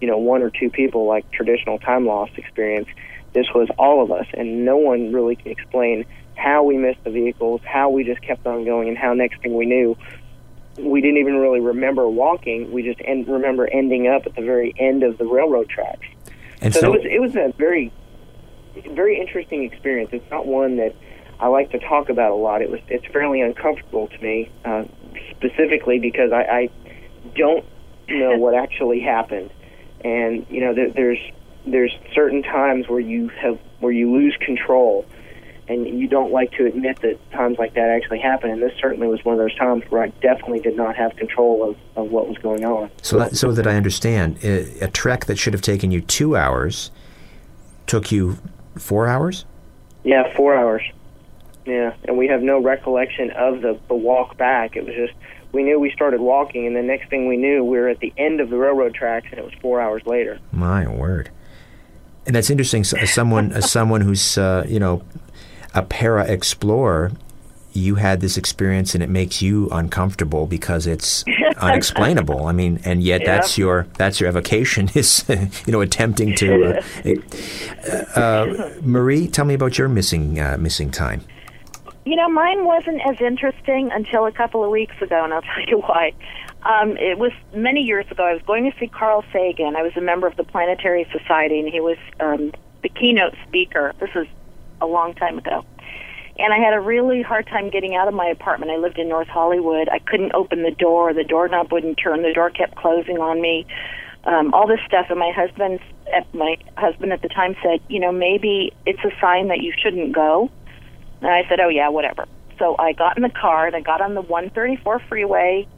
you 0.00 0.06
know 0.06 0.18
one 0.18 0.42
or 0.42 0.50
two 0.50 0.70
people 0.70 1.06
like 1.06 1.30
traditional 1.32 1.78
time 1.78 2.06
loss 2.06 2.30
experience. 2.36 2.88
This 3.32 3.46
was 3.54 3.68
all 3.78 4.02
of 4.02 4.10
us, 4.10 4.26
and 4.34 4.64
no 4.64 4.76
one 4.76 5.12
really 5.12 5.36
can 5.36 5.52
explain 5.52 6.04
how 6.40 6.62
we 6.62 6.76
missed 6.76 7.04
the 7.04 7.10
vehicles, 7.10 7.60
how 7.64 7.90
we 7.90 8.04
just 8.04 8.22
kept 8.22 8.46
on 8.46 8.64
going, 8.64 8.88
and 8.88 8.96
how 8.96 9.12
next 9.12 9.40
thing 9.42 9.54
we 9.54 9.66
knew, 9.66 9.96
we 10.78 11.00
didn't 11.00 11.18
even 11.18 11.36
really 11.36 11.60
remember 11.60 12.08
walking. 12.08 12.72
We 12.72 12.82
just 12.82 13.00
end, 13.04 13.28
remember 13.28 13.66
ending 13.66 14.08
up 14.08 14.26
at 14.26 14.34
the 14.34 14.42
very 14.42 14.74
end 14.78 15.02
of 15.02 15.18
the 15.18 15.26
railroad 15.26 15.68
tracks. 15.68 16.06
And 16.62 16.72
so, 16.72 16.80
so, 16.80 16.86
it 16.86 16.90
was 16.90 17.06
it 17.06 17.20
was 17.20 17.36
a 17.36 17.52
very 17.56 17.92
very 18.90 19.20
interesting 19.20 19.64
experience. 19.64 20.10
It's 20.12 20.30
not 20.30 20.46
one 20.46 20.76
that 20.76 20.94
I 21.38 21.48
like 21.48 21.70
to 21.72 21.78
talk 21.78 22.08
about 22.08 22.32
a 22.32 22.34
lot. 22.34 22.62
It 22.62 22.70
was 22.70 22.80
it's 22.88 23.06
fairly 23.06 23.40
uncomfortable 23.40 24.08
to 24.08 24.18
me, 24.18 24.50
uh, 24.64 24.84
specifically 25.30 25.98
because 25.98 26.32
I, 26.32 26.42
I 26.42 26.70
don't 27.34 27.64
know 28.08 28.36
what 28.36 28.54
actually 28.64 29.00
happened, 29.00 29.50
and 30.04 30.46
you 30.48 30.60
know 30.60 30.74
there, 30.74 30.90
there's 30.90 31.18
there's 31.66 31.92
certain 32.14 32.42
times 32.42 32.88
where 32.88 33.00
you 33.00 33.28
have 33.28 33.58
where 33.80 33.92
you 33.92 34.12
lose 34.12 34.36
control, 34.40 35.04
and 35.70 35.86
you 36.00 36.08
don't 36.08 36.32
like 36.32 36.50
to 36.52 36.66
admit 36.66 37.00
that 37.02 37.18
times 37.30 37.56
like 37.58 37.74
that 37.74 37.90
actually 37.90 38.18
happen. 38.18 38.50
And 38.50 38.60
this 38.60 38.72
certainly 38.80 39.06
was 39.06 39.24
one 39.24 39.34
of 39.34 39.38
those 39.38 39.54
times 39.54 39.84
where 39.88 40.02
I 40.02 40.08
definitely 40.20 40.58
did 40.58 40.76
not 40.76 40.96
have 40.96 41.14
control 41.14 41.70
of, 41.70 41.76
of 41.94 42.10
what 42.10 42.28
was 42.28 42.36
going 42.38 42.64
on. 42.64 42.90
so 43.02 43.18
that, 43.18 43.36
so 43.36 43.52
that 43.52 43.66
I 43.66 43.76
understand, 43.76 44.38
a, 44.42 44.80
a 44.80 44.88
trek 44.88 45.26
that 45.26 45.38
should 45.38 45.52
have 45.52 45.62
taken 45.62 45.92
you 45.92 46.00
two 46.00 46.36
hours 46.36 46.90
took 47.86 48.10
you 48.12 48.38
four 48.76 49.06
hours. 49.06 49.44
Yeah, 50.04 50.34
four 50.36 50.54
hours. 50.54 50.82
Yeah, 51.66 51.94
and 52.04 52.16
we 52.16 52.26
have 52.28 52.42
no 52.42 52.60
recollection 52.60 53.30
of 53.30 53.60
the 53.60 53.78
the 53.88 53.94
walk 53.94 54.36
back. 54.36 54.76
It 54.76 54.86
was 54.86 54.94
just 54.94 55.12
we 55.52 55.62
knew 55.62 55.78
we 55.78 55.90
started 55.90 56.20
walking, 56.20 56.66
and 56.66 56.74
the 56.74 56.82
next 56.82 57.10
thing 57.10 57.28
we 57.28 57.36
knew, 57.36 57.62
we 57.62 57.78
were 57.78 57.88
at 57.88 58.00
the 58.00 58.12
end 58.16 58.40
of 58.40 58.50
the 58.50 58.56
railroad 58.56 58.94
tracks, 58.94 59.26
and 59.30 59.38
it 59.38 59.44
was 59.44 59.52
four 59.60 59.80
hours 59.80 60.02
later. 60.06 60.38
My 60.52 60.88
word. 60.88 61.30
And 62.26 62.34
that's 62.34 62.50
interesting. 62.50 62.82
As 62.82 63.12
someone, 63.12 63.52
as 63.52 63.70
someone 63.70 64.00
who's 64.00 64.38
uh, 64.38 64.64
you 64.68 64.78
know 64.78 65.02
a 65.74 65.82
para 65.82 66.24
explorer, 66.24 67.12
you 67.72 67.96
had 67.96 68.20
this 68.20 68.36
experience, 68.36 68.94
and 68.94 69.02
it 69.02 69.08
makes 69.08 69.40
you 69.40 69.68
uncomfortable 69.70 70.46
because 70.46 70.86
it's 70.86 71.24
unexplainable. 71.56 72.46
I 72.46 72.52
mean, 72.52 72.80
and 72.84 73.02
yet 73.02 73.22
that's 73.24 73.56
your 73.56 73.86
that's 73.94 74.20
your 74.20 74.28
avocation 74.28 74.90
is 74.94 75.24
you 75.28 75.72
know 75.72 75.80
attempting 75.80 76.34
to. 76.36 76.82
Uh, 77.80 78.20
uh, 78.20 78.70
Marie, 78.82 79.26
tell 79.26 79.46
me 79.46 79.54
about 79.54 79.78
your 79.78 79.88
missing 79.88 80.38
uh, 80.38 80.56
missing 80.58 80.90
time. 80.90 81.22
You 82.04 82.16
know, 82.16 82.28
mine 82.28 82.64
wasn't 82.64 83.00
as 83.06 83.20
interesting 83.20 83.90
until 83.90 84.26
a 84.26 84.32
couple 84.32 84.62
of 84.62 84.70
weeks 84.70 85.00
ago, 85.00 85.24
and 85.24 85.32
I'll 85.32 85.42
tell 85.42 85.64
you 85.66 85.78
why. 85.78 86.12
Um, 86.62 86.96
it 86.98 87.18
was 87.18 87.32
many 87.54 87.80
years 87.80 88.06
ago. 88.10 88.24
I 88.24 88.34
was 88.34 88.42
going 88.42 88.70
to 88.70 88.78
see 88.78 88.86
Carl 88.86 89.24
Sagan. 89.32 89.76
I 89.76 89.82
was 89.82 89.96
a 89.96 90.00
member 90.00 90.26
of 90.26 90.36
the 90.36 90.44
Planetary 90.44 91.08
Society, 91.10 91.58
and 91.58 91.68
he 91.68 91.80
was 91.80 91.96
um, 92.20 92.52
the 92.82 92.88
keynote 92.90 93.34
speaker. 93.46 93.94
This 93.98 94.10
was 94.14 94.26
a 94.80 94.86
long 94.86 95.14
time 95.14 95.38
ago. 95.38 95.64
And 96.38 96.54
I 96.54 96.58
had 96.58 96.72
a 96.72 96.80
really 96.80 97.20
hard 97.20 97.46
time 97.46 97.68
getting 97.68 97.94
out 97.94 98.08
of 98.08 98.14
my 98.14 98.26
apartment. 98.26 98.72
I 98.72 98.76
lived 98.76 98.98
in 98.98 99.08
North 99.08 99.28
Hollywood. 99.28 99.88
I 99.90 99.98
couldn't 99.98 100.32
open 100.32 100.62
the 100.62 100.70
door. 100.70 101.12
The 101.12 101.24
doorknob 101.24 101.70
wouldn't 101.70 101.98
turn. 102.02 102.22
The 102.22 102.32
door 102.32 102.48
kept 102.50 102.76
closing 102.76 103.18
on 103.18 103.42
me. 103.42 103.66
Um, 104.24 104.54
all 104.54 104.66
this 104.66 104.80
stuff. 104.86 105.06
And 105.10 105.18
my 105.18 105.32
husband, 105.32 105.80
my 106.32 106.56
husband 106.78 107.12
at 107.12 107.20
the 107.20 107.28
time 107.28 107.56
said, 107.62 107.80
you 107.88 108.00
know, 108.00 108.10
maybe 108.10 108.72
it's 108.86 109.04
a 109.04 109.10
sign 109.20 109.48
that 109.48 109.60
you 109.60 109.74
shouldn't 109.82 110.14
go. 110.14 110.50
And 111.20 111.30
I 111.30 111.46
said, 111.48 111.60
oh, 111.60 111.68
yeah, 111.68 111.90
whatever. 111.90 112.26
So 112.58 112.74
I 112.78 112.92
got 112.92 113.16
in 113.16 113.22
the 113.22 113.28
car 113.28 113.66
and 113.66 113.76
I 113.76 113.80
got 113.80 114.00
on 114.00 114.14
the 114.14 114.22
134 114.22 115.00
freeway 115.08 115.68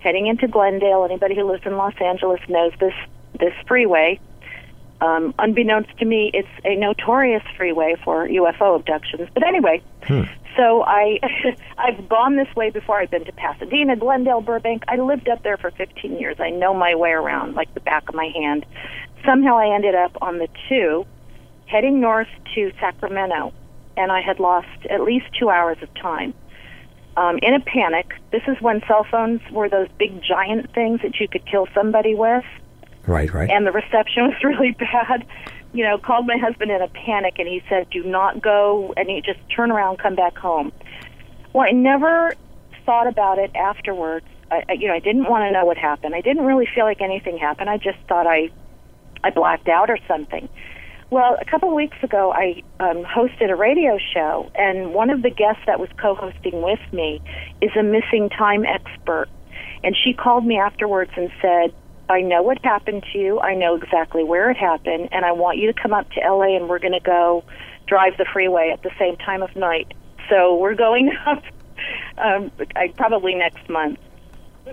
heading 0.00 0.26
into 0.26 0.48
Glendale. 0.48 1.04
Anybody 1.04 1.34
who 1.34 1.50
lives 1.50 1.62
in 1.64 1.76
Los 1.76 1.94
Angeles 2.00 2.40
knows 2.48 2.72
this, 2.78 2.94
this 3.38 3.54
freeway. 3.66 4.20
Um, 5.00 5.34
unbeknownst 5.38 5.96
to 5.98 6.04
me, 6.04 6.30
it's 6.34 6.48
a 6.64 6.76
notorious 6.76 7.42
freeway 7.56 7.96
for 8.04 8.28
UFO 8.28 8.76
abductions. 8.76 9.28
But 9.32 9.46
anyway, 9.46 9.82
so 10.56 10.82
I 10.82 11.18
I've 11.78 12.08
gone 12.08 12.36
this 12.36 12.54
way 12.54 12.70
before. 12.70 13.00
I've 13.00 13.10
been 13.10 13.24
to 13.24 13.32
Pasadena, 13.32 13.96
Glendale, 13.96 14.42
Burbank. 14.42 14.84
I 14.88 14.96
lived 14.96 15.28
up 15.28 15.42
there 15.42 15.56
for 15.56 15.70
15 15.70 16.18
years. 16.18 16.36
I 16.38 16.50
know 16.50 16.74
my 16.74 16.94
way 16.94 17.10
around 17.10 17.54
like 17.54 17.72
the 17.72 17.80
back 17.80 18.08
of 18.08 18.14
my 18.14 18.26
hand. 18.34 18.66
Somehow 19.24 19.56
I 19.56 19.74
ended 19.74 19.94
up 19.94 20.16
on 20.20 20.38
the 20.38 20.48
two, 20.68 21.06
heading 21.66 22.00
north 22.00 22.28
to 22.54 22.72
Sacramento, 22.78 23.54
and 23.96 24.12
I 24.12 24.20
had 24.20 24.38
lost 24.38 24.68
at 24.90 25.02
least 25.02 25.26
two 25.38 25.48
hours 25.48 25.78
of 25.82 25.92
time. 25.94 26.34
Um, 27.16 27.38
in 27.42 27.54
a 27.54 27.60
panic. 27.60 28.14
This 28.30 28.42
is 28.46 28.56
when 28.60 28.80
cell 28.86 29.04
phones 29.10 29.40
were 29.50 29.68
those 29.68 29.88
big 29.98 30.22
giant 30.22 30.72
things 30.72 31.00
that 31.02 31.18
you 31.18 31.26
could 31.26 31.44
kill 31.44 31.66
somebody 31.74 32.14
with 32.14 32.44
Right, 33.10 33.34
right. 33.34 33.50
and 33.50 33.66
the 33.66 33.72
reception 33.72 34.28
was 34.28 34.36
really 34.44 34.70
bad. 34.70 35.26
You 35.72 35.84
know, 35.84 35.98
called 35.98 36.26
my 36.26 36.36
husband 36.36 36.70
in 36.70 36.80
a 36.80 36.88
panic, 36.88 37.34
and 37.38 37.48
he 37.48 37.62
said, 37.68 37.90
"Do 37.90 38.04
not 38.04 38.40
go," 38.40 38.94
and 38.96 39.08
he 39.08 39.20
just 39.20 39.40
turn 39.54 39.72
around, 39.72 39.98
come 39.98 40.14
back 40.14 40.36
home. 40.38 40.72
Well, 41.52 41.66
I 41.66 41.72
never 41.72 42.34
thought 42.86 43.08
about 43.08 43.38
it 43.38 43.50
afterwards. 43.56 44.26
I, 44.50 44.62
I, 44.68 44.72
you 44.74 44.86
know, 44.86 44.94
I 44.94 45.00
didn't 45.00 45.28
want 45.28 45.42
to 45.42 45.50
know 45.50 45.64
what 45.64 45.76
happened. 45.76 46.14
I 46.14 46.20
didn't 46.20 46.44
really 46.44 46.68
feel 46.72 46.84
like 46.84 47.00
anything 47.00 47.36
happened. 47.36 47.68
I 47.68 47.78
just 47.78 47.98
thought 48.08 48.28
I, 48.28 48.50
I 49.24 49.30
blacked 49.30 49.68
out 49.68 49.90
or 49.90 49.98
something. 50.06 50.48
Well, 51.10 51.36
a 51.40 51.44
couple 51.44 51.68
of 51.68 51.74
weeks 51.74 51.96
ago, 52.04 52.32
I 52.32 52.62
um, 52.78 53.02
hosted 53.02 53.50
a 53.50 53.56
radio 53.56 53.98
show, 54.14 54.50
and 54.54 54.94
one 54.94 55.10
of 55.10 55.22
the 55.22 55.30
guests 55.30 55.62
that 55.66 55.80
was 55.80 55.88
co-hosting 56.00 56.62
with 56.62 56.80
me 56.92 57.20
is 57.60 57.70
a 57.76 57.82
missing 57.82 58.28
time 58.28 58.64
expert, 58.64 59.26
and 59.82 59.96
she 59.96 60.12
called 60.12 60.46
me 60.46 60.58
afterwards 60.58 61.10
and 61.16 61.30
said, 61.42 61.74
I 62.10 62.22
know 62.22 62.42
what 62.42 62.58
happened 62.64 63.04
to 63.12 63.18
you. 63.18 63.40
I 63.40 63.54
know 63.54 63.76
exactly 63.76 64.24
where 64.24 64.50
it 64.50 64.56
happened, 64.56 65.10
and 65.12 65.24
I 65.24 65.30
want 65.30 65.58
you 65.58 65.72
to 65.72 65.80
come 65.80 65.92
up 65.94 66.10
to 66.10 66.20
LA 66.20 66.56
and 66.56 66.68
we're 66.68 66.80
going 66.80 66.92
to 66.92 67.00
go 67.00 67.44
drive 67.86 68.16
the 68.18 68.26
freeway 68.32 68.70
at 68.72 68.82
the 68.82 68.90
same 68.98 69.16
time 69.16 69.42
of 69.42 69.54
night. 69.54 69.94
So 70.28 70.56
we're 70.56 70.74
going 70.74 71.12
up 71.26 71.42
um, 72.18 72.50
I, 72.74 72.88
probably 72.96 73.34
next 73.34 73.68
month. 73.68 73.98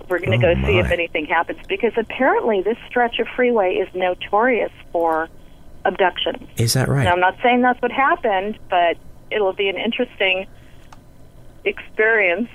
We're 0.10 0.20
going 0.20 0.40
to 0.40 0.48
Oh, 0.48 0.56
go 0.56 0.68
see 0.68 0.80
if 0.80 0.92
anything 0.92 1.26
happens 1.26 1.60
because 1.68 1.94
apparently 1.96 2.62
this 2.62 2.78
stretch 2.88 3.20
of 3.20 3.28
freeway 3.36 3.76
is 3.76 3.88
notorious 3.96 4.72
for 4.92 5.30
abductions. 5.86 6.48
Is 6.58 6.74
that 6.74 6.88
right? 6.88 7.04
Now, 7.04 7.14
I'm 7.14 7.20
not 7.20 7.38
saying 7.42 7.62
that's 7.62 7.82
what 7.82 7.92
happened, 7.92 8.60
but 8.70 8.98
it'll 9.32 9.54
be 9.54 9.70
an 9.70 9.78
interesting 9.78 10.48
experience 11.66 12.50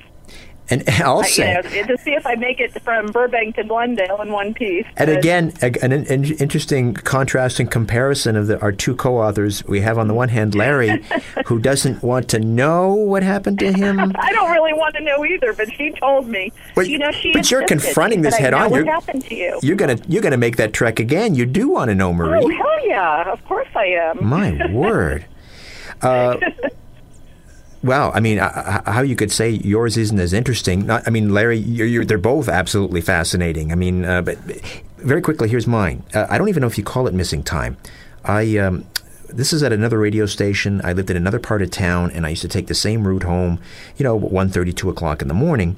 and 0.72 0.88
I'll 1.02 1.18
I- 1.20 1.26
say, 1.26 1.62
you 1.72 1.82
know, 1.82 1.96
to 1.96 1.98
see 2.02 2.12
if 2.12 2.26
I 2.26 2.34
make 2.34 2.60
it 2.60 2.80
from 2.82 3.06
Burbank 3.06 3.56
to 3.56 3.64
Glendale 3.64 4.20
in 4.22 4.30
one 4.32 4.54
piece. 4.54 4.86
And 4.96 5.10
again, 5.10 5.52
an, 5.60 5.92
an 5.92 6.04
interesting 6.06 6.94
contrasting 6.94 7.66
comparison 7.68 8.36
of 8.36 8.46
the, 8.46 8.60
our 8.60 8.72
two 8.72 8.94
co-authors. 8.96 9.64
We 9.64 9.80
have 9.82 9.98
on 9.98 10.08
the 10.08 10.14
one 10.14 10.28
hand 10.28 10.54
Larry, 10.54 11.02
who 11.46 11.58
doesn't 11.58 12.02
want 12.02 12.28
to 12.30 12.38
know 12.40 12.94
what 12.94 13.22
happened 13.22 13.58
to 13.60 13.72
him. 13.72 13.98
I 14.16 14.32
don't 14.32 14.50
really 14.50 14.72
want 14.72 14.94
to 14.96 15.02
know 15.02 15.24
either, 15.24 15.52
but 15.52 15.72
she 15.74 15.90
told 15.92 16.28
me. 16.28 16.52
Well, 16.76 16.86
you 16.86 16.98
know, 16.98 17.10
she. 17.12 17.32
but 17.32 17.50
you're 17.50 17.66
confronting 17.66 18.22
this 18.22 18.36
head 18.36 18.54
on. 18.54 18.70
What 18.70 18.78
You're- 18.78 18.88
happened 18.90 19.24
to 19.26 19.34
you? 19.34 19.58
You're 19.62 19.76
gonna 19.76 19.98
you're 20.08 20.22
gonna 20.22 20.36
make 20.36 20.56
that 20.56 20.72
trek 20.72 20.98
again. 21.00 21.34
You 21.34 21.46
do 21.46 21.68
want 21.68 21.90
to 21.90 21.94
know, 21.94 22.12
Marie. 22.12 22.40
Oh 22.42 22.48
hell 22.48 22.86
yeah! 22.88 23.30
Of 23.30 23.44
course 23.44 23.68
I 23.76 23.86
am. 23.86 24.24
My 24.24 24.66
word. 24.72 25.26
Uh, 26.00 26.36
wow. 27.82 28.10
I 28.12 28.20
mean, 28.20 28.38
how 28.38 29.02
you 29.02 29.16
could 29.16 29.32
say 29.32 29.50
yours 29.50 29.96
isn't 29.96 30.18
as 30.18 30.32
interesting? 30.32 30.86
Not, 30.86 31.02
I 31.06 31.10
mean, 31.10 31.32
Larry, 31.32 31.58
you're, 31.58 31.86
you're, 31.86 32.04
they're 32.04 32.18
both 32.18 32.48
absolutely 32.48 33.00
fascinating. 33.00 33.72
I 33.72 33.74
mean, 33.74 34.04
uh, 34.04 34.22
but 34.22 34.38
very 34.98 35.22
quickly, 35.22 35.48
here's 35.48 35.66
mine. 35.66 36.04
Uh, 36.14 36.26
I 36.28 36.38
don't 36.38 36.48
even 36.48 36.60
know 36.60 36.66
if 36.66 36.78
you 36.78 36.84
call 36.84 37.06
it 37.06 37.14
missing 37.14 37.42
time. 37.42 37.76
I. 38.24 38.56
Um, 38.58 38.86
this 39.34 39.52
is 39.52 39.62
at 39.62 39.72
another 39.72 39.98
radio 39.98 40.26
station. 40.26 40.80
I 40.84 40.92
lived 40.92 41.10
in 41.10 41.16
another 41.16 41.38
part 41.38 41.62
of 41.62 41.70
town, 41.70 42.10
and 42.10 42.26
I 42.26 42.30
used 42.30 42.42
to 42.42 42.48
take 42.48 42.66
the 42.66 42.74
same 42.74 43.06
route 43.06 43.22
home, 43.22 43.60
you 43.96 44.04
know, 44.04 44.18
1.30, 44.18 44.74
2 44.76 44.90
o'clock 44.90 45.22
in 45.22 45.28
the 45.28 45.34
morning, 45.34 45.76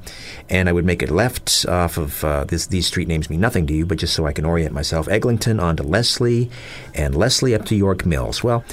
and 0.48 0.68
I 0.68 0.72
would 0.72 0.84
make 0.84 1.02
it 1.02 1.10
left 1.10 1.64
off 1.68 1.96
of 1.96 2.24
uh, 2.24 2.44
this. 2.44 2.66
These 2.66 2.86
street 2.86 3.08
names 3.08 3.30
mean 3.30 3.40
nothing 3.40 3.66
to 3.68 3.74
you, 3.74 3.86
but 3.86 3.98
just 3.98 4.14
so 4.14 4.26
I 4.26 4.32
can 4.32 4.44
orient 4.44 4.72
myself. 4.72 5.08
Eglinton 5.08 5.60
onto 5.60 5.82
Leslie, 5.82 6.50
and 6.94 7.14
Leslie 7.14 7.54
up 7.54 7.64
to 7.66 7.76
York 7.76 8.04
Mills. 8.04 8.42
Well, 8.42 8.64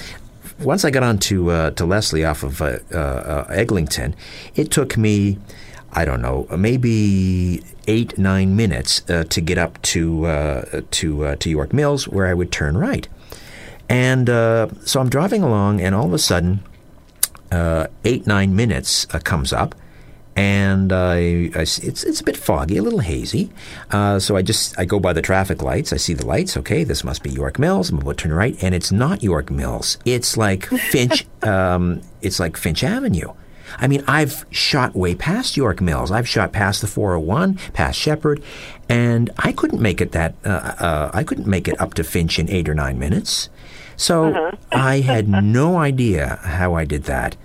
once 0.63 0.85
I 0.85 0.91
got 0.91 1.03
on 1.03 1.17
to, 1.19 1.49
uh, 1.49 1.71
to 1.71 1.85
Leslie 1.85 2.25
off 2.25 2.43
of 2.43 2.61
uh, 2.61 2.79
uh, 2.93 3.45
Eglinton, 3.49 4.15
it 4.55 4.71
took 4.71 4.97
me, 4.97 5.37
I 5.91 6.05
don't 6.05 6.21
know, 6.21 6.47
maybe 6.55 7.63
eight, 7.87 8.17
nine 8.17 8.55
minutes 8.55 9.01
uh, 9.09 9.23
to 9.25 9.41
get 9.41 9.57
up 9.57 9.81
to, 9.81 10.25
uh, 10.25 10.81
to, 10.91 11.35
to 11.35 11.49
York 11.49 11.73
Mills 11.73 12.07
where 12.07 12.27
I 12.27 12.33
would 12.33 12.51
turn 12.51 12.77
right. 12.77 13.07
And 13.89 14.27
so 14.27 15.01
I'm 15.01 15.09
driving 15.09 15.43
along, 15.43 15.81
and 15.81 15.93
all 15.93 16.05
of 16.05 16.13
a 16.13 16.19
sudden, 16.19 16.63
eight, 18.05 18.25
nine 18.25 18.55
minutes 18.55 19.05
comes 19.05 19.51
up 19.51 19.75
and 20.35 20.93
I, 20.93 21.51
I, 21.55 21.61
it's 21.61 21.77
it's 21.77 22.21
a 22.21 22.23
bit 22.23 22.37
foggy, 22.37 22.77
a 22.77 22.83
little 22.83 22.99
hazy. 22.99 23.51
Uh, 23.89 24.19
so 24.19 24.37
I 24.37 24.41
just 24.41 24.77
I 24.79 24.85
go 24.85 24.99
by 24.99 25.13
the 25.13 25.21
traffic 25.21 25.61
lights. 25.61 25.91
I 25.91 25.97
see 25.97 26.13
the 26.13 26.25
lights. 26.25 26.55
Okay, 26.57 26.83
this 26.83 27.03
must 27.03 27.23
be 27.23 27.29
York 27.29 27.59
Mills. 27.59 27.89
I'm 27.89 27.99
about 27.99 28.17
to 28.17 28.23
turn 28.23 28.33
right, 28.33 28.55
and 28.63 28.73
it's 28.73 28.91
not 28.91 29.23
York 29.23 29.51
Mills. 29.51 29.97
It's 30.05 30.37
like 30.37 30.65
Finch. 30.91 31.25
um, 31.43 32.01
it's 32.21 32.39
like 32.39 32.57
Finch 32.57 32.83
Avenue. 32.83 33.33
I 33.77 33.87
mean, 33.87 34.03
I've 34.07 34.45
shot 34.51 34.95
way 34.95 35.15
past 35.15 35.55
York 35.55 35.81
Mills. 35.81 36.11
I've 36.11 36.27
shot 36.27 36.51
past 36.51 36.81
the 36.81 36.87
401, 36.87 37.55
past 37.73 37.97
Sheppard, 37.97 38.43
and 38.89 39.29
I 39.37 39.51
couldn't 39.53 39.81
make 39.81 40.01
it 40.01 40.11
that. 40.11 40.35
Uh, 40.45 40.49
uh, 40.49 41.11
I 41.13 41.23
couldn't 41.23 41.47
make 41.47 41.67
it 41.67 41.79
up 41.79 41.93
to 41.95 42.03
Finch 42.03 42.39
in 42.39 42.49
eight 42.49 42.67
or 42.67 42.73
nine 42.73 42.99
minutes. 42.99 43.49
So 43.95 44.25
uh-huh. 44.25 44.51
I 44.71 45.01
had 45.01 45.27
no 45.43 45.77
idea 45.77 46.39
how 46.43 46.73
I 46.73 46.85
did 46.85 47.03
that. 47.03 47.35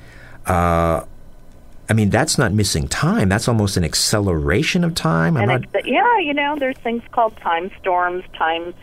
Uh, 1.88 1.92
I 1.92 1.94
mean, 1.94 2.10
that's 2.10 2.38
not 2.38 2.52
missing 2.52 2.88
time. 2.88 3.28
That's 3.28 3.48
almost 3.48 3.76
an 3.76 3.84
acceleration 3.84 4.84
of 4.84 4.94
time. 4.94 5.36
I'm 5.36 5.48
not... 5.48 5.64
ex- 5.74 5.86
yeah, 5.86 6.18
you 6.18 6.34
know, 6.34 6.56
there's 6.58 6.76
things 6.78 7.02
called 7.12 7.36
time 7.38 7.70
storms, 7.80 8.24
time 8.36 8.74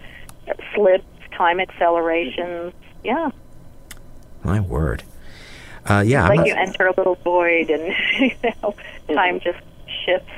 slips, 0.74 1.06
time 1.32 1.60
accelerations. 1.60 2.74
Yeah. 3.04 3.32
My 4.44 4.60
word. 4.60 5.04
Uh, 5.86 6.04
yeah, 6.06 6.28
it's 6.28 6.38
like 6.38 6.48
you 6.48 6.54
enter 6.54 6.88
a 6.88 6.94
little 6.96 7.16
void, 7.16 7.70
and 7.70 7.94
you 8.20 8.32
know, 8.62 8.74
time 9.14 9.40
just 9.42 9.60
shifts. 10.06 10.32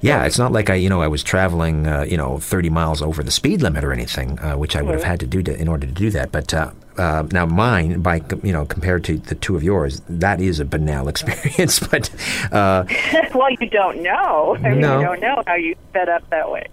Yeah, 0.00 0.24
it's 0.24 0.38
not 0.38 0.52
like 0.52 0.70
I, 0.70 0.74
you 0.74 0.88
know, 0.88 1.02
I 1.02 1.08
was 1.08 1.22
traveling, 1.22 1.86
uh, 1.86 2.02
you 2.08 2.16
know, 2.16 2.38
30 2.38 2.70
miles 2.70 3.02
over 3.02 3.22
the 3.22 3.30
speed 3.30 3.62
limit 3.62 3.84
or 3.84 3.92
anything, 3.92 4.38
uh, 4.38 4.56
which 4.56 4.76
I 4.76 4.82
would 4.82 4.94
have 4.94 5.04
had 5.04 5.20
to 5.20 5.26
do 5.26 5.42
to, 5.42 5.58
in 5.58 5.68
order 5.68 5.86
to 5.86 5.92
do 5.92 6.10
that. 6.10 6.30
But 6.30 6.54
uh, 6.98 7.26
now 7.32 7.46
mine, 7.46 8.00
by 8.00 8.22
you 8.42 8.52
know, 8.52 8.64
compared 8.64 9.04
to 9.04 9.18
the 9.18 9.34
two 9.34 9.56
of 9.56 9.62
yours, 9.62 10.00
that 10.08 10.40
is 10.40 10.60
a 10.60 10.64
banal 10.64 11.08
experience. 11.12 11.78
but 11.78 12.10
uh, 12.52 12.84
well, 13.34 13.50
you 13.50 13.68
don't 13.68 14.02
know. 14.02 14.56
I 14.62 14.70
mean, 14.70 14.80
no. 14.80 15.00
you 15.00 15.06
don't 15.06 15.20
know 15.20 15.42
how 15.46 15.54
you 15.54 15.76
set 15.92 16.08
up 16.08 16.28
that 16.30 16.50
way. 16.50 16.66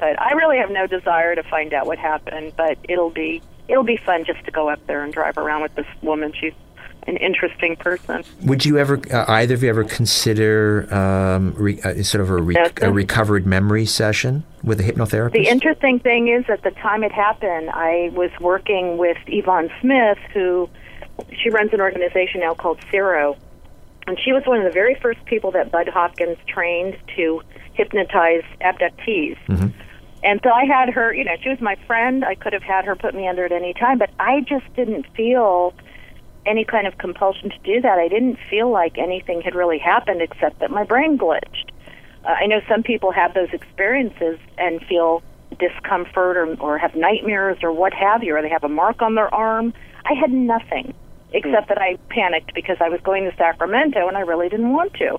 But 0.00 0.20
I 0.20 0.32
really 0.32 0.56
have 0.58 0.70
no 0.70 0.86
desire 0.86 1.34
to 1.34 1.42
find 1.42 1.74
out 1.74 1.86
what 1.86 1.98
happened. 1.98 2.54
But 2.56 2.78
it'll 2.88 3.10
be 3.10 3.42
it'll 3.68 3.84
be 3.84 3.98
fun 3.98 4.24
just 4.24 4.44
to 4.44 4.50
go 4.50 4.68
up 4.68 4.84
there 4.86 5.04
and 5.04 5.12
drive 5.12 5.36
around 5.36 5.62
with 5.62 5.74
this 5.74 5.86
woman. 6.02 6.32
She's 6.32 6.54
an 7.08 7.16
interesting 7.16 7.74
person. 7.74 8.22
Would 8.42 8.64
you 8.66 8.78
ever, 8.78 9.00
uh, 9.10 9.24
either 9.28 9.54
of 9.54 9.62
you 9.62 9.70
ever 9.70 9.84
consider 9.84 10.92
um, 10.94 11.54
re, 11.54 11.80
uh, 11.80 12.02
sort 12.02 12.20
of 12.20 12.30
a, 12.30 12.36
re- 12.36 12.70
a, 12.82 12.92
recovered 12.92 13.46
memory 13.46 13.86
session 13.86 14.44
with 14.62 14.78
a 14.78 14.84
hypnotherapist? 14.84 15.32
The 15.32 15.48
interesting 15.48 15.98
thing 16.00 16.28
is, 16.28 16.44
at 16.48 16.62
the 16.62 16.70
time 16.70 17.02
it 17.02 17.12
happened, 17.12 17.70
I 17.70 18.10
was 18.12 18.30
working 18.40 18.98
with 18.98 19.16
Yvonne 19.26 19.70
Smith, 19.80 20.18
who 20.34 20.68
she 21.42 21.48
runs 21.48 21.72
an 21.72 21.80
organization 21.80 22.40
now 22.40 22.54
called 22.54 22.78
CERO, 22.92 23.36
and 24.06 24.18
she 24.22 24.32
was 24.32 24.42
one 24.46 24.58
of 24.58 24.64
the 24.64 24.70
very 24.70 24.94
first 24.94 25.24
people 25.24 25.50
that 25.52 25.72
Bud 25.72 25.88
Hopkins 25.88 26.38
trained 26.46 26.96
to 27.16 27.40
hypnotize 27.72 28.44
abductees. 28.60 29.38
Mm-hmm. 29.48 29.68
And 30.22 30.40
so 30.42 30.50
I 30.50 30.64
had 30.64 30.90
her, 30.90 31.14
you 31.14 31.24
know, 31.24 31.36
she 31.42 31.48
was 31.48 31.60
my 31.60 31.76
friend. 31.86 32.24
I 32.24 32.34
could 32.34 32.52
have 32.52 32.62
had 32.62 32.84
her 32.84 32.96
put 32.96 33.14
me 33.14 33.28
under 33.28 33.44
at 33.44 33.52
any 33.52 33.72
time, 33.72 33.98
but 33.98 34.10
I 34.18 34.40
just 34.40 34.64
didn't 34.74 35.06
feel 35.14 35.72
any 36.48 36.64
kind 36.64 36.86
of 36.86 36.96
compulsion 36.98 37.50
to 37.50 37.58
do 37.58 37.80
that. 37.82 37.98
I 37.98 38.08
didn't 38.08 38.38
feel 38.48 38.70
like 38.70 38.98
anything 38.98 39.42
had 39.42 39.54
really 39.54 39.78
happened 39.78 40.22
except 40.22 40.60
that 40.60 40.70
my 40.70 40.84
brain 40.84 41.18
glitched. 41.18 41.70
Uh, 42.24 42.28
I 42.28 42.46
know 42.46 42.60
some 42.68 42.82
people 42.82 43.12
have 43.12 43.34
those 43.34 43.50
experiences 43.52 44.38
and 44.56 44.82
feel 44.86 45.22
discomfort 45.58 46.36
or, 46.36 46.54
or 46.60 46.78
have 46.78 46.94
nightmares 46.94 47.58
or 47.62 47.72
what 47.72 47.92
have 47.94 48.22
you, 48.22 48.36
or 48.36 48.42
they 48.42 48.48
have 48.48 48.64
a 48.64 48.68
mark 48.68 49.02
on 49.02 49.14
their 49.14 49.32
arm. 49.32 49.74
I 50.04 50.14
had 50.14 50.32
nothing 50.32 50.94
except 51.32 51.68
that 51.68 51.78
I 51.78 51.96
panicked 52.08 52.54
because 52.54 52.78
I 52.80 52.88
was 52.88 53.00
going 53.02 53.24
to 53.30 53.36
Sacramento 53.36 54.08
and 54.08 54.16
I 54.16 54.20
really 54.20 54.48
didn't 54.48 54.72
want 54.72 54.94
to. 54.94 55.18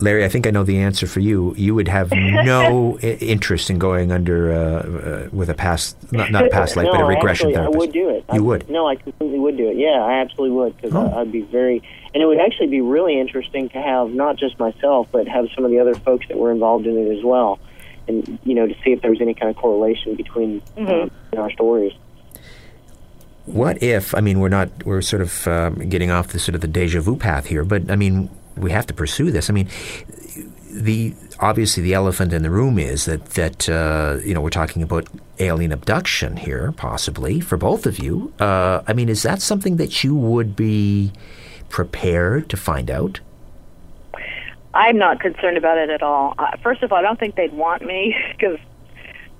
Larry, 0.00 0.24
I 0.24 0.28
think 0.28 0.46
I 0.46 0.50
know 0.50 0.62
the 0.62 0.78
answer 0.78 1.08
for 1.08 1.18
you. 1.18 1.54
You 1.56 1.74
would 1.74 1.88
have 1.88 2.12
no 2.12 2.98
interest 3.00 3.68
in 3.68 3.78
going 3.78 4.12
under 4.12 4.52
uh, 4.52 4.58
uh, 4.58 5.28
with 5.32 5.50
a 5.50 5.54
past, 5.54 5.96
not, 6.12 6.30
not 6.30 6.50
past 6.52 6.76
life, 6.76 6.84
no, 6.84 6.92
but 6.92 7.00
a 7.00 7.04
regression 7.04 7.48
actually, 7.48 7.54
therapist. 7.54 7.74
I 7.74 7.78
would 7.78 7.92
do 7.92 8.08
it. 8.10 8.24
You 8.32 8.38
I, 8.38 8.38
would? 8.40 8.70
No, 8.70 8.86
I 8.86 8.94
completely 8.94 9.38
would 9.40 9.56
do 9.56 9.68
it. 9.68 9.76
Yeah, 9.76 10.00
I 10.02 10.20
absolutely 10.20 10.56
would 10.56 10.76
because 10.76 10.94
oh. 10.94 11.18
I'd 11.18 11.32
be 11.32 11.42
very, 11.42 11.82
and 12.14 12.22
it 12.22 12.26
would 12.26 12.38
actually 12.38 12.68
be 12.68 12.80
really 12.80 13.18
interesting 13.18 13.68
to 13.70 13.82
have 13.82 14.10
not 14.10 14.36
just 14.36 14.58
myself, 14.60 15.08
but 15.10 15.26
have 15.26 15.46
some 15.54 15.64
of 15.64 15.72
the 15.72 15.80
other 15.80 15.96
folks 15.96 16.28
that 16.28 16.36
were 16.36 16.52
involved 16.52 16.86
in 16.86 16.96
it 16.96 17.18
as 17.18 17.24
well, 17.24 17.58
and 18.06 18.38
you 18.44 18.54
know 18.54 18.68
to 18.68 18.74
see 18.84 18.92
if 18.92 19.02
there 19.02 19.10
was 19.10 19.20
any 19.20 19.34
kind 19.34 19.50
of 19.50 19.56
correlation 19.56 20.14
between 20.14 20.60
mm-hmm. 20.76 21.38
our 21.40 21.50
stories. 21.50 21.92
What 23.46 23.82
if? 23.82 24.14
I 24.14 24.20
mean, 24.20 24.38
we're 24.38 24.48
not. 24.50 24.68
We're 24.84 25.02
sort 25.02 25.22
of 25.22 25.48
um, 25.48 25.88
getting 25.88 26.12
off 26.12 26.28
the 26.28 26.38
sort 26.38 26.54
of 26.54 26.60
the 26.60 26.68
deja 26.68 27.00
vu 27.00 27.16
path 27.16 27.46
here, 27.46 27.64
but 27.64 27.90
I 27.90 27.96
mean, 27.96 28.30
we 28.58 28.70
have 28.70 28.86
to 28.86 28.94
pursue 28.94 29.30
this. 29.30 29.50
I 29.50 29.52
mean, 29.52 29.68
the 30.70 31.14
obviously 31.40 31.82
the 31.82 31.94
elephant 31.94 32.32
in 32.32 32.42
the 32.42 32.50
room 32.50 32.78
is 32.78 33.04
that 33.06 33.24
that 33.30 33.68
uh, 33.68 34.18
you 34.24 34.34
know 34.34 34.40
we're 34.40 34.50
talking 34.50 34.82
about 34.82 35.06
alien 35.38 35.72
abduction 35.72 36.36
here, 36.36 36.72
possibly 36.72 37.40
for 37.40 37.56
both 37.56 37.86
of 37.86 37.98
you. 37.98 38.32
Uh, 38.38 38.82
I 38.86 38.92
mean, 38.92 39.08
is 39.08 39.22
that 39.22 39.40
something 39.40 39.76
that 39.76 40.04
you 40.04 40.14
would 40.14 40.56
be 40.56 41.12
prepared 41.68 42.48
to 42.50 42.56
find 42.56 42.90
out? 42.90 43.20
I'm 44.74 44.98
not 44.98 45.20
concerned 45.20 45.56
about 45.56 45.78
it 45.78 45.90
at 45.90 46.02
all. 46.02 46.34
Uh, 46.38 46.56
first 46.62 46.82
of 46.82 46.92
all, 46.92 46.98
I 46.98 47.02
don't 47.02 47.18
think 47.18 47.34
they'd 47.34 47.52
want 47.52 47.82
me 47.82 48.14
because 48.32 48.58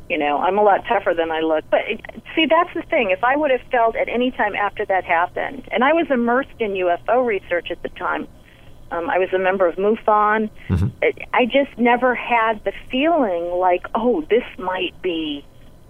you 0.09 0.19
know 0.19 0.39
I'm 0.39 0.59
a 0.59 0.63
lot 0.63 0.85
tougher 0.87 1.15
than 1.15 1.31
I 1.31 1.41
look. 1.41 1.65
But 1.71 1.81
see, 2.35 2.47
that's 2.47 2.73
the 2.75 2.83
thing. 2.83 3.11
If 3.11 3.23
I 3.23 3.37
would 3.37 3.51
have 3.51 3.63
felt 3.71 3.97
at 3.97 4.09
any 4.09 4.31
time 4.31 4.55
after 4.55 4.85
that 4.87 5.05
happened, 5.05 5.69
and 5.71 5.85
I 5.85 5.93
was 5.93 6.07
immersed 6.11 6.59
in 6.59 6.73
UFO 6.73 7.25
research 7.25 7.71
at 7.71 7.83
the 7.83 7.91
time 7.91 8.27
um, 8.91 9.11
I 9.11 9.19
was 9.19 9.29
a 9.33 9.39
member 9.39 9.67
of 9.67 9.77
MUFON. 9.77 10.51
Mm-hmm. 10.69 10.89
I 11.33 11.45
just 11.47 11.77
never 11.79 12.15
had 12.15 12.65
the 12.65 12.73
feeling 12.91 13.59
like, 13.59 13.87
oh, 13.95 14.23
this 14.31 14.45
might 14.59 15.01
be 15.03 15.45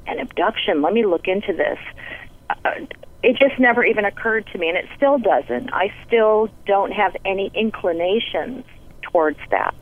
an 0.06 0.18
abduction. 0.18 0.82
Let 0.82 0.92
me 0.92 1.04
look 1.06 1.28
into 1.28 1.52
this. 1.52 1.78
Uh, 2.50 2.86
it 3.22 3.36
just 3.36 3.58
never 3.58 3.84
even 3.84 4.04
occurred 4.04 4.46
to 4.52 4.58
me, 4.58 4.68
and 4.68 4.78
it 4.78 4.86
still 4.96 5.18
doesn't. 5.18 5.72
I 5.72 5.92
still 6.06 6.48
don't 6.66 6.92
have 6.92 7.16
any 7.24 7.50
inclinations 7.54 8.64
towards 9.02 9.38
that. 9.50 9.74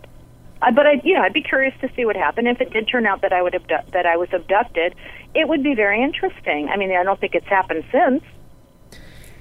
Uh, 0.63 0.71
but 0.73 0.87
I, 0.87 1.01
you 1.05 1.15
know, 1.15 1.21
I'd 1.21 1.35
be 1.35 1.43
curious 1.43 1.75
to 1.83 1.91
see 1.95 2.05
what 2.07 2.17
happened. 2.17 2.49
If 2.49 2.61
it 2.61 2.73
did 2.73 2.89
turn 2.89 3.07
out 3.07 3.21
that 3.23 3.33
I 3.33 3.43
would 3.43 3.55
abdu- 3.55 3.91
that 3.93 4.07
I 4.07 4.17
was 4.17 4.29
abducted, 4.33 4.95
it 5.35 5.49
would 5.49 5.63
be 5.63 5.75
very 5.75 6.03
interesting. 6.03 6.69
I 6.69 6.77
mean, 6.77 6.91
I 6.93 7.03
don't 7.03 7.21
think 7.21 7.35
it's 7.35 7.47
happened 7.47 7.85
since. 7.93 8.23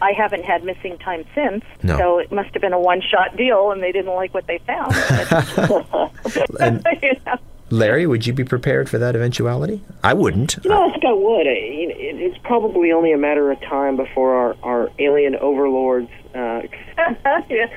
I 0.01 0.11
haven't 0.11 0.43
had 0.43 0.63
missing 0.63 0.97
time 0.97 1.25
since, 1.33 1.63
no. 1.83 1.97
so 1.97 2.19
it 2.19 2.31
must 2.31 2.51
have 2.53 2.61
been 2.61 2.73
a 2.73 2.79
one-shot 2.79 3.37
deal, 3.37 3.71
and 3.71 3.81
they 3.81 3.91
didn't 3.91 4.13
like 4.13 4.33
what 4.33 4.45
they 4.47 4.57
found. 4.59 4.93
and, 6.59 6.85
you 7.01 7.13
know? 7.25 7.37
Larry, 7.71 8.05
would 8.05 8.27
you 8.27 8.33
be 8.33 8.43
prepared 8.43 8.89
for 8.89 8.99
that 8.99 9.15
eventuality? 9.15 9.81
I 10.03 10.13
wouldn't. 10.13 10.57
You 10.63 10.69
know, 10.69 10.87
I 10.87 10.91
think 10.91 11.05
I 11.05 11.13
would. 11.13 11.47
It's 11.47 12.37
probably 12.39 12.91
only 12.91 13.11
a 13.11 13.17
matter 13.17 13.51
of 13.51 13.59
time 13.61 13.95
before 13.95 14.35
our, 14.35 14.55
our 14.61 14.91
alien 14.99 15.35
overlords. 15.35 16.09
Uh, 16.35 16.61
yeah, 17.49 17.67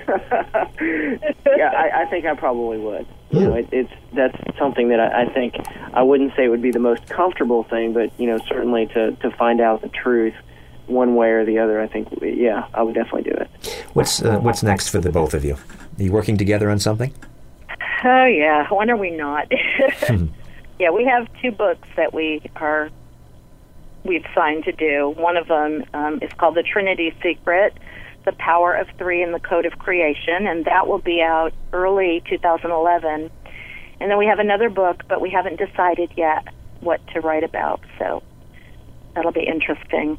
I, 1.72 2.02
I 2.02 2.06
think 2.10 2.26
I 2.26 2.34
probably 2.34 2.78
would. 2.78 3.06
You 3.30 3.40
know, 3.40 3.54
it, 3.54 3.68
it's 3.72 3.92
that's 4.14 4.36
something 4.58 4.88
that 4.88 5.00
I, 5.00 5.22
I 5.22 5.32
think 5.32 5.54
I 5.92 6.02
wouldn't 6.02 6.34
say 6.36 6.44
it 6.44 6.48
would 6.48 6.62
be 6.62 6.70
the 6.70 6.78
most 6.78 7.08
comfortable 7.08 7.62
thing, 7.64 7.92
but 7.92 8.10
you 8.18 8.26
know, 8.26 8.38
certainly 8.48 8.86
to 8.88 9.12
to 9.12 9.30
find 9.32 9.60
out 9.60 9.80
the 9.82 9.88
truth 9.88 10.34
one 10.88 11.14
way 11.14 11.30
or 11.30 11.44
the 11.44 11.58
other, 11.58 11.80
I 11.80 11.86
think, 11.86 12.08
yeah, 12.22 12.66
I 12.74 12.82
would 12.82 12.94
definitely 12.94 13.30
do 13.30 13.36
it. 13.36 13.84
What's 13.92 14.22
uh, 14.22 14.38
what's 14.38 14.62
next 14.62 14.88
for 14.88 14.98
the 14.98 15.10
both 15.10 15.34
of 15.34 15.44
you? 15.44 15.54
Are 15.54 16.02
you 16.02 16.12
working 16.12 16.36
together 16.36 16.70
on 16.70 16.78
something? 16.78 17.12
Oh 18.04 18.24
yeah, 18.26 18.66
when 18.72 18.90
are 18.90 18.96
we 18.96 19.10
not? 19.10 19.52
Hmm. 20.06 20.26
Yeah, 20.78 20.90
we 20.90 21.04
have 21.06 21.26
two 21.42 21.50
books 21.50 21.88
that 21.96 22.14
we 22.14 22.40
are 22.56 22.88
we've 24.04 24.24
signed 24.32 24.64
to 24.64 24.72
do. 24.72 25.12
One 25.16 25.36
of 25.36 25.48
them 25.48 25.84
um, 25.92 26.20
is 26.22 26.32
called 26.38 26.54
The 26.54 26.62
Trinity 26.62 27.12
Secret: 27.22 27.76
The 28.24 28.32
Power 28.32 28.74
of 28.74 28.86
Three 28.96 29.22
and 29.22 29.34
the 29.34 29.40
Code 29.40 29.66
of 29.66 29.78
Creation, 29.78 30.46
and 30.46 30.64
that 30.66 30.86
will 30.86 31.00
be 31.00 31.20
out 31.20 31.52
early 31.72 32.22
2011. 32.28 33.30
And 34.00 34.10
then 34.10 34.18
we 34.18 34.26
have 34.26 34.38
another 34.38 34.70
book, 34.70 35.02
but 35.08 35.20
we 35.20 35.30
haven't 35.30 35.56
decided 35.58 36.12
yet 36.16 36.46
what 36.80 37.04
to 37.08 37.20
write 37.20 37.42
about. 37.42 37.80
So 37.98 38.22
that'll 39.14 39.32
be 39.32 39.46
interesting. 39.46 40.18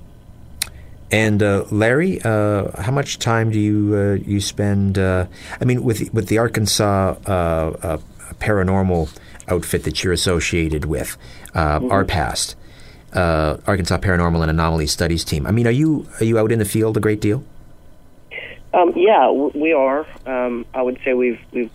And 1.12 1.42
uh, 1.42 1.66
Larry, 1.72 2.22
uh, 2.22 2.82
how 2.82 2.92
much 2.92 3.18
time 3.18 3.50
do 3.50 3.60
you 3.60 3.96
uh, 3.96 4.14
you 4.24 4.40
spend? 4.42 4.98
Uh, 4.98 5.26
I 5.60 5.66
mean, 5.66 5.84
with 5.84 6.14
with 6.14 6.28
the 6.28 6.38
Arkansas 6.38 7.16
uh, 7.26 7.30
uh, 7.30 7.98
paranormal 8.40 9.10
outfit 9.48 9.84
that 9.86 10.04
you're 10.04 10.14
associated 10.14 10.86
with, 10.86 11.18
mm-hmm. 11.54 11.92
ARPAST. 11.92 12.56
uh, 13.14 13.58
Arkansas 13.66 13.98
Paranormal 13.98 14.42
and 14.42 14.52
Anomaly 14.52 14.88
Studies 14.88 15.24
team. 15.24 15.48
I 15.48 15.52
mean, 15.52 15.68
are 15.68 15.72
you 15.72 16.08
are 16.20 16.24
you 16.24 16.38
out 16.38 16.52
in 16.52 16.60
the 16.60 16.66
field 16.66 16.98
a 16.98 17.00
great 17.00 17.22
deal? 17.22 17.44
Um, 18.74 18.94
yeah, 18.96 19.32
we 19.32 19.74
are. 19.74 20.06
Um, 20.26 20.66
I 20.74 20.82
would 20.82 21.00
say 21.04 21.14
we've 21.14 21.40
we've 21.52 21.72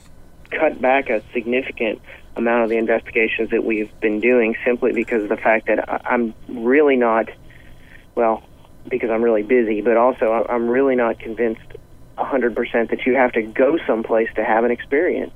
cut 0.50 0.80
back 0.80 1.10
a 1.10 1.22
significant 1.32 2.00
amount 2.36 2.64
of 2.64 2.70
the 2.70 2.76
investigations 2.76 3.50
that 3.50 3.64
we've 3.64 3.90
been 4.00 4.20
doing 4.20 4.56
simply 4.64 4.92
because 4.92 5.22
of 5.22 5.28
the 5.28 5.36
fact 5.36 5.66
that 5.66 5.88
I'm 6.06 6.34
really 6.48 6.96
not, 6.96 7.28
well, 8.14 8.42
because 8.88 9.10
I'm 9.10 9.22
really 9.22 9.42
busy, 9.42 9.80
but 9.80 9.96
also 9.96 10.44
I'm 10.48 10.68
really 10.68 10.96
not 10.96 11.18
convinced 11.18 11.62
100% 12.18 12.90
that 12.90 13.06
you 13.06 13.14
have 13.14 13.32
to 13.32 13.42
go 13.42 13.78
someplace 13.86 14.28
to 14.36 14.44
have 14.44 14.64
an 14.64 14.70
experience. 14.70 15.34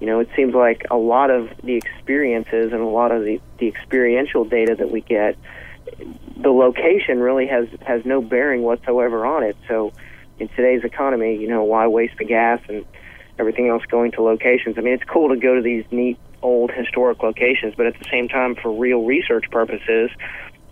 You 0.00 0.06
know, 0.06 0.20
it 0.20 0.28
seems 0.36 0.54
like 0.54 0.86
a 0.90 0.96
lot 0.96 1.30
of 1.30 1.48
the 1.62 1.74
experiences 1.74 2.72
and 2.72 2.80
a 2.80 2.86
lot 2.86 3.12
of 3.12 3.24
the, 3.24 3.40
the 3.58 3.66
experiential 3.66 4.44
data 4.44 4.74
that 4.76 4.90
we 4.90 5.00
get, 5.00 5.36
the 6.36 6.50
location 6.50 7.20
really 7.20 7.46
has, 7.46 7.68
has 7.86 8.04
no 8.04 8.20
bearing 8.20 8.62
whatsoever 8.62 9.24
on 9.24 9.42
it. 9.42 9.56
So, 9.68 9.92
in 10.38 10.48
today's 10.48 10.84
economy, 10.84 11.38
you 11.38 11.48
know, 11.48 11.64
why 11.64 11.86
waste 11.86 12.18
the 12.18 12.26
gas 12.26 12.60
and 12.68 12.84
everything 13.38 13.68
else 13.68 13.82
going 13.86 14.12
to 14.12 14.22
locations? 14.22 14.76
I 14.76 14.82
mean, 14.82 14.92
it's 14.92 15.04
cool 15.04 15.30
to 15.30 15.36
go 15.36 15.54
to 15.54 15.62
these 15.62 15.84
neat 15.90 16.18
old 16.42 16.70
historic 16.70 17.22
locations, 17.22 17.74
but 17.74 17.86
at 17.86 17.98
the 17.98 18.04
same 18.10 18.28
time, 18.28 18.54
for 18.54 18.70
real 18.70 19.04
research 19.04 19.46
purposes, 19.50 20.10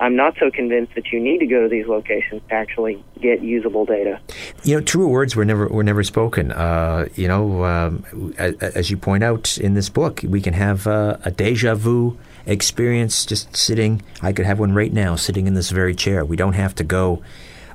I'm 0.00 0.16
not 0.16 0.36
so 0.38 0.50
convinced 0.50 0.94
that 0.96 1.12
you 1.12 1.20
need 1.20 1.38
to 1.38 1.46
go 1.46 1.62
to 1.62 1.68
these 1.68 1.86
locations 1.86 2.42
to 2.48 2.54
actually 2.54 3.02
get 3.20 3.42
usable 3.42 3.84
data. 3.84 4.20
You 4.64 4.76
know, 4.76 4.80
true 4.82 5.06
words 5.06 5.36
were 5.36 5.44
never 5.44 5.68
were 5.68 5.84
never 5.84 6.02
spoken. 6.02 6.50
Uh, 6.50 7.06
you 7.14 7.28
know, 7.28 7.64
um, 7.64 8.34
as, 8.36 8.54
as, 8.56 8.90
you 8.90 8.96
point 8.96 9.22
out 9.22 9.56
in 9.56 9.74
this 9.74 9.88
book, 9.88 10.20
we 10.24 10.40
can 10.40 10.54
have 10.54 10.86
uh, 10.86 11.18
a 11.24 11.30
deja 11.30 11.74
vu 11.74 12.18
experience 12.44 13.24
just 13.24 13.56
sitting. 13.56 14.02
I 14.20 14.32
could 14.32 14.46
have 14.46 14.58
one 14.58 14.74
right 14.74 14.92
now, 14.92 15.16
sitting 15.16 15.46
in 15.46 15.54
this 15.54 15.70
very 15.70 15.94
chair. 15.94 16.24
We 16.24 16.36
don't 16.36 16.54
have 16.54 16.74
to 16.76 16.84
go. 16.84 17.22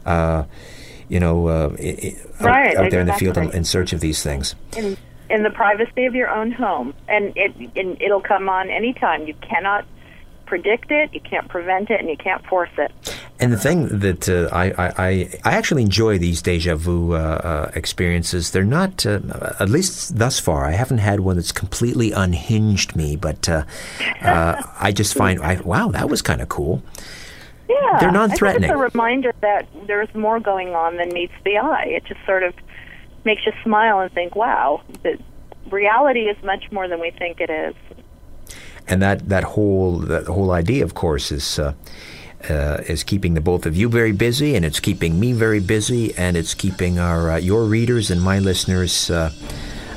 Uh, 0.06 0.44
you 1.08 1.20
know, 1.20 1.48
uh, 1.48 1.70
right, 2.40 2.76
out, 2.76 2.86
out 2.86 2.92
there 2.92 3.02
in 3.02 3.08
the 3.08 3.14
field 3.14 3.38
in, 3.38 3.50
in 3.52 3.64
search 3.64 3.94
of 3.94 4.00
these 4.00 4.22
things. 4.22 4.54
In, 4.78 4.96
in 5.30 5.44
the 5.44 5.50
privacy 5.50 6.06
of 6.06 6.14
your 6.14 6.30
own 6.30 6.52
home, 6.52 6.94
and 7.08 7.34
it 7.36 7.56
and 7.76 8.02
it'll 8.02 8.22
come 8.22 8.50
on 8.50 8.70
anytime. 8.70 9.28
You 9.28 9.34
cannot 9.36 9.86
predict 10.50 10.90
it, 10.90 11.14
you 11.14 11.22
can't 11.22 11.48
prevent 11.48 11.90
it, 11.92 12.00
and 12.02 12.10
you 12.10 12.18
can't 12.18 12.44
force 12.48 12.72
it. 12.78 12.92
And 13.40 13.54
the 13.54 13.58
thing 13.58 14.00
that 14.00 14.28
uh, 14.28 14.50
I, 14.52 14.66
I, 15.08 15.40
I 15.46 15.52
actually 15.54 15.84
enjoy 15.84 16.18
these 16.18 16.42
deja 16.42 16.76
vu 16.76 17.14
uh, 17.14 17.18
uh, 17.18 17.72
experiences. 17.76 18.52
They're 18.52 18.66
not, 18.66 19.06
uh, 19.06 19.20
at 19.60 19.70
least 19.70 20.18
thus 20.18 20.40
far, 20.40 20.66
I 20.66 20.72
haven't 20.72 20.98
had 20.98 21.22
one 21.22 21.38
that's 21.38 21.54
completely 21.54 22.12
unhinged 22.12 22.96
me. 22.96 23.16
But 23.16 23.48
uh, 23.48 23.64
uh, 24.22 24.62
I 24.80 24.92
just 24.92 25.14
find, 25.14 25.40
I, 25.42 25.62
wow, 25.62 25.90
that 25.90 26.10
was 26.10 26.22
kind 26.22 26.42
of 26.42 26.50
cool. 26.50 26.82
Yeah, 27.70 28.00
They're 28.00 28.12
non-threatening. 28.12 28.70
I 28.72 28.74
think 28.74 28.86
it's 28.86 28.94
a 28.96 28.98
reminder 28.98 29.32
that 29.42 29.68
there's 29.86 30.14
more 30.16 30.40
going 30.40 30.74
on 30.74 30.98
than 30.98 31.10
meets 31.14 31.34
the 31.46 31.60
eye. 31.60 31.86
It 31.86 32.04
just 32.06 32.20
sort 32.26 32.42
of 32.42 32.56
makes 33.24 33.46
you 33.46 33.54
smile 33.64 34.00
and 34.00 34.12
think, 34.12 34.36
"Wow, 34.36 34.82
that 35.04 35.22
reality 35.70 36.22
is 36.22 36.38
much 36.44 36.72
more 36.72 36.88
than 36.88 37.00
we 37.00 37.12
think 37.12 37.40
it 37.40 37.52
is." 37.52 37.76
And 38.90 39.02
that, 39.02 39.30
that 39.30 39.44
whole 39.44 40.00
that 40.00 40.26
whole 40.26 40.52
idea, 40.52 40.84
of 40.84 40.94
course, 40.96 41.32
is 41.32 41.60
uh, 41.60 41.74
uh, 42.50 42.78
is 42.88 43.04
keeping 43.04 43.36
the 43.36 43.42
both 43.42 43.66
of 43.66 43.76
you 43.76 43.88
very 43.90 44.12
busy, 44.14 44.56
and 44.56 44.66
it's 44.66 44.80
keeping 44.80 45.20
me 45.20 45.32
very 45.34 45.60
busy, 45.60 46.16
and 46.16 46.36
it's 46.36 46.54
keeping 46.56 46.98
our 46.98 47.32
uh, 47.32 47.38
your 47.38 47.66
readers 47.66 48.10
and 48.10 48.22
my 48.22 48.40
listeners. 48.40 49.10
Uh, 49.10 49.32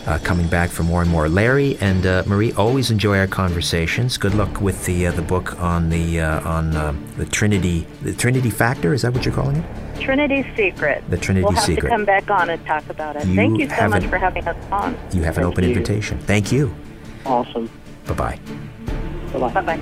uh, 0.06 0.18
coming 0.24 0.48
back 0.48 0.70
for 0.70 0.82
more 0.82 1.00
and 1.02 1.10
more. 1.10 1.28
Larry 1.28 1.76
and 1.80 2.06
uh, 2.06 2.24
Marie 2.26 2.52
always 2.54 2.90
enjoy 2.90 3.18
our 3.18 3.26
conversations. 3.26 4.18
Good 4.18 4.34
luck 4.34 4.60
with 4.60 4.84
the 4.84 5.06
uh, 5.06 5.12
the 5.12 5.22
book 5.22 5.60
on 5.60 5.90
the 5.90 6.20
uh, 6.20 6.48
on 6.48 6.74
uh, 6.74 6.94
the 7.16 7.26
Trinity 7.26 7.86
the 8.02 8.12
Trinity 8.12 8.50
Factor. 8.50 8.92
Is 8.92 9.02
that 9.02 9.12
what 9.14 9.24
you're 9.24 9.34
calling 9.34 9.56
it? 9.56 10.00
Trinity's 10.00 10.46
Secret. 10.56 11.04
The 11.08 11.16
Trinity 11.18 11.44
we'll 11.44 11.52
have 11.52 11.64
Secret. 11.64 11.82
to 11.82 11.88
come 11.88 12.04
back 12.04 12.30
on 12.30 12.50
and 12.50 12.64
talk 12.66 12.88
about 12.90 13.16
it. 13.16 13.26
You 13.26 13.36
Thank 13.36 13.60
you 13.60 13.68
so 13.68 13.88
much 13.88 14.02
an- 14.04 14.10
for 14.10 14.18
having 14.18 14.46
us 14.48 14.56
on. 14.72 14.98
You 15.12 15.22
have 15.22 15.36
an 15.38 15.44
Thank 15.44 15.52
open 15.54 15.64
you. 15.64 15.70
invitation. 15.70 16.18
Thank 16.18 16.50
you. 16.50 16.74
Awesome. 17.24 17.70
Bye 18.06 18.14
bye. 18.14 18.40
Bye 19.32 19.60
bye. 19.62 19.80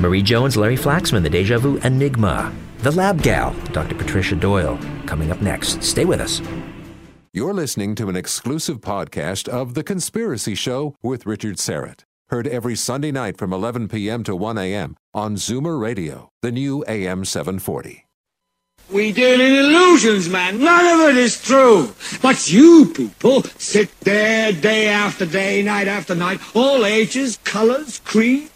Marie 0.00 0.22
Jones, 0.22 0.56
Larry 0.56 0.76
Flaxman, 0.76 1.22
the 1.22 1.30
Deja 1.30 1.58
Vu 1.58 1.78
Enigma, 1.78 2.52
the 2.78 2.92
Lab 2.92 3.20
Gal, 3.22 3.52
Dr. 3.72 3.94
Patricia 3.96 4.36
Doyle. 4.36 4.78
Coming 5.06 5.30
up 5.30 5.40
next. 5.42 5.82
Stay 5.82 6.04
with 6.04 6.20
us. 6.20 6.40
You're 7.32 7.54
listening 7.54 7.94
to 7.96 8.08
an 8.08 8.16
exclusive 8.16 8.80
podcast 8.80 9.48
of 9.48 9.74
The 9.74 9.82
Conspiracy 9.84 10.54
Show 10.54 10.94
with 11.02 11.26
Richard 11.26 11.56
Syrett. 11.56 12.00
Heard 12.30 12.46
every 12.46 12.76
Sunday 12.76 13.10
night 13.10 13.36
from 13.38 13.52
11 13.52 13.88
p.m. 13.88 14.22
to 14.24 14.36
1 14.36 14.58
a.m. 14.58 14.96
on 15.14 15.36
Zoomer 15.36 15.80
Radio, 15.80 16.30
the 16.42 16.52
new 16.52 16.84
AM 16.86 17.24
740. 17.24 18.06
We 18.90 19.12
deal 19.12 19.40
in 19.40 19.54
illusions, 19.54 20.28
man. 20.28 20.58
None 20.60 21.00
of 21.00 21.08
it 21.10 21.16
is 21.18 21.40
true. 21.42 21.92
But 22.22 22.50
you 22.50 22.92
people 22.94 23.42
sit 23.42 23.90
there 24.00 24.52
day 24.52 24.88
after 24.88 25.26
day, 25.26 25.62
night 25.62 25.88
after 25.88 26.14
night, 26.14 26.40
all 26.56 26.86
ages, 26.86 27.38
colors, 27.44 28.00
creeds. 28.04 28.50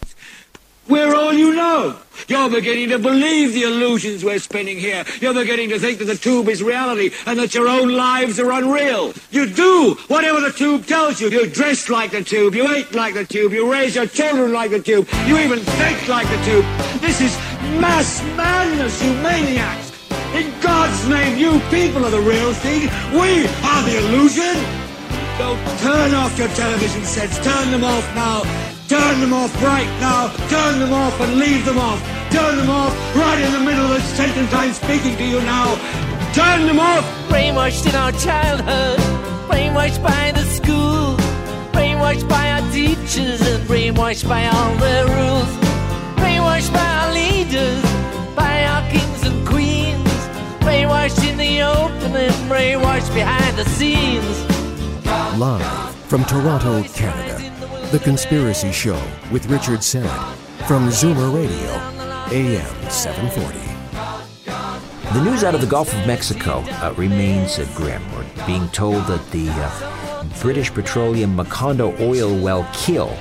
We're 0.87 1.15
all 1.15 1.31
you 1.31 1.55
know. 1.55 1.97
You're 2.27 2.49
beginning 2.49 2.89
to 2.89 2.99
believe 2.99 3.53
the 3.53 3.63
illusions 3.63 4.23
we're 4.23 4.39
spinning 4.39 4.77
here. 4.77 5.05
You're 5.21 5.33
beginning 5.33 5.69
to 5.69 5.79
think 5.79 5.99
that 5.99 6.05
the 6.05 6.15
tube 6.15 6.49
is 6.49 6.61
reality 6.61 7.11
and 7.25 7.39
that 7.39 7.55
your 7.55 7.69
own 7.69 7.89
lives 7.89 8.37
are 8.39 8.51
unreal. 8.51 9.13
You 9.31 9.47
do 9.47 9.95
whatever 10.07 10.41
the 10.41 10.51
tube 10.51 10.85
tells 10.85 11.21
you. 11.21 11.29
You 11.29 11.47
dress 11.47 11.89
like 11.89 12.11
the 12.11 12.23
tube. 12.23 12.53
You 12.53 12.75
eat 12.75 12.93
like 12.93 13.13
the 13.13 13.23
tube. 13.23 13.53
You 13.53 13.71
raise 13.71 13.95
your 13.95 14.07
children 14.07 14.51
like 14.51 14.71
the 14.71 14.81
tube. 14.81 15.07
You 15.25 15.37
even 15.37 15.59
think 15.59 16.07
like 16.09 16.27
the 16.27 16.43
tube. 16.43 16.65
This 16.99 17.21
is 17.21 17.35
mass 17.79 18.21
madness, 18.35 19.01
you 19.01 19.13
maniacs. 19.15 19.91
In 20.35 20.51
God's 20.61 21.07
name, 21.07 21.37
you 21.37 21.59
people 21.69 22.05
are 22.05 22.11
the 22.11 22.19
real 22.19 22.53
thing. 22.53 22.81
We 23.13 23.47
are 23.47 23.83
the 23.83 23.97
illusion. 23.99 24.55
So 25.37 25.57
turn 25.79 26.13
off 26.13 26.37
your 26.37 26.49
television 26.49 27.03
sets. 27.03 27.37
Turn 27.39 27.71
them 27.71 27.83
off 27.83 28.15
now. 28.15 28.72
Turn 28.93 29.21
them 29.21 29.33
off 29.33 29.51
right 29.63 29.89
now. 29.99 30.27
Turn 30.49 30.77
them 30.77 30.93
off 30.93 31.19
and 31.19 31.39
leave 31.39 31.65
them 31.65 31.79
off. 31.79 31.99
Turn 32.29 32.57
them 32.57 32.69
off 32.69 32.93
right 33.15 33.41
in 33.41 33.51
the 33.51 33.59
middle 33.59 33.85
of 33.85 33.89
the 33.89 34.01
sentence 34.01 34.53
I'm 34.53 34.71
speaking 34.71 35.17
to 35.17 35.23
you 35.23 35.41
now. 35.41 35.73
Turn 36.31 36.67
them 36.67 36.79
off. 36.79 37.03
Brainwashed 37.27 37.89
in 37.89 37.95
our 37.95 38.11
childhood, 38.11 38.99
brainwashed 39.49 40.03
by 40.03 40.31
the 40.33 40.43
school, 40.45 41.17
brainwashed 41.73 42.29
by 42.29 42.51
our 42.51 42.71
teachers, 42.71 43.41
and 43.41 43.67
brainwashed 43.67 44.29
by 44.29 44.45
all 44.45 44.75
their 44.75 45.07
rules, 45.07 45.49
brainwashed 46.21 46.71
by 46.71 46.85
our 46.85 47.13
leaders, 47.13 47.81
by 48.35 48.63
our 48.65 48.87
kings 48.91 49.23
and 49.25 49.47
queens, 49.47 50.13
brainwashed 50.61 51.27
in 51.27 51.37
the 51.37 51.63
open 51.63 52.15
and 52.15 52.35
brainwashed 52.47 53.11
behind 53.15 53.57
the 53.57 53.65
scenes. 53.65 54.37
Live 55.39 55.95
from 56.05 56.23
Toronto, 56.25 56.83
Canada. 56.93 57.52
The 57.93 57.99
Conspiracy 57.99 58.71
Show 58.71 58.99
with 59.31 59.45
Richard 59.51 59.81
Syrett 59.81 60.35
from 60.65 60.87
Zoomer 60.89 61.31
Radio, 61.31 61.69
AM 62.35 62.89
740. 62.89 63.59
The 65.13 65.23
news 65.23 65.43
out 65.43 65.53
of 65.53 65.61
the 65.61 65.67
Gulf 65.67 65.93
of 65.93 66.07
Mexico 66.07 66.63
uh, 66.81 66.95
remains 66.97 67.59
uh, 67.59 67.71
grim. 67.75 68.01
We're 68.15 68.25
being 68.47 68.67
told 68.69 69.05
that 69.05 69.23
the 69.29 69.47
uh, 69.47 70.23
British 70.41 70.73
Petroleum 70.73 71.37
Macondo 71.37 71.95
oil 71.99 72.35
well 72.35 72.67
kill 72.73 73.15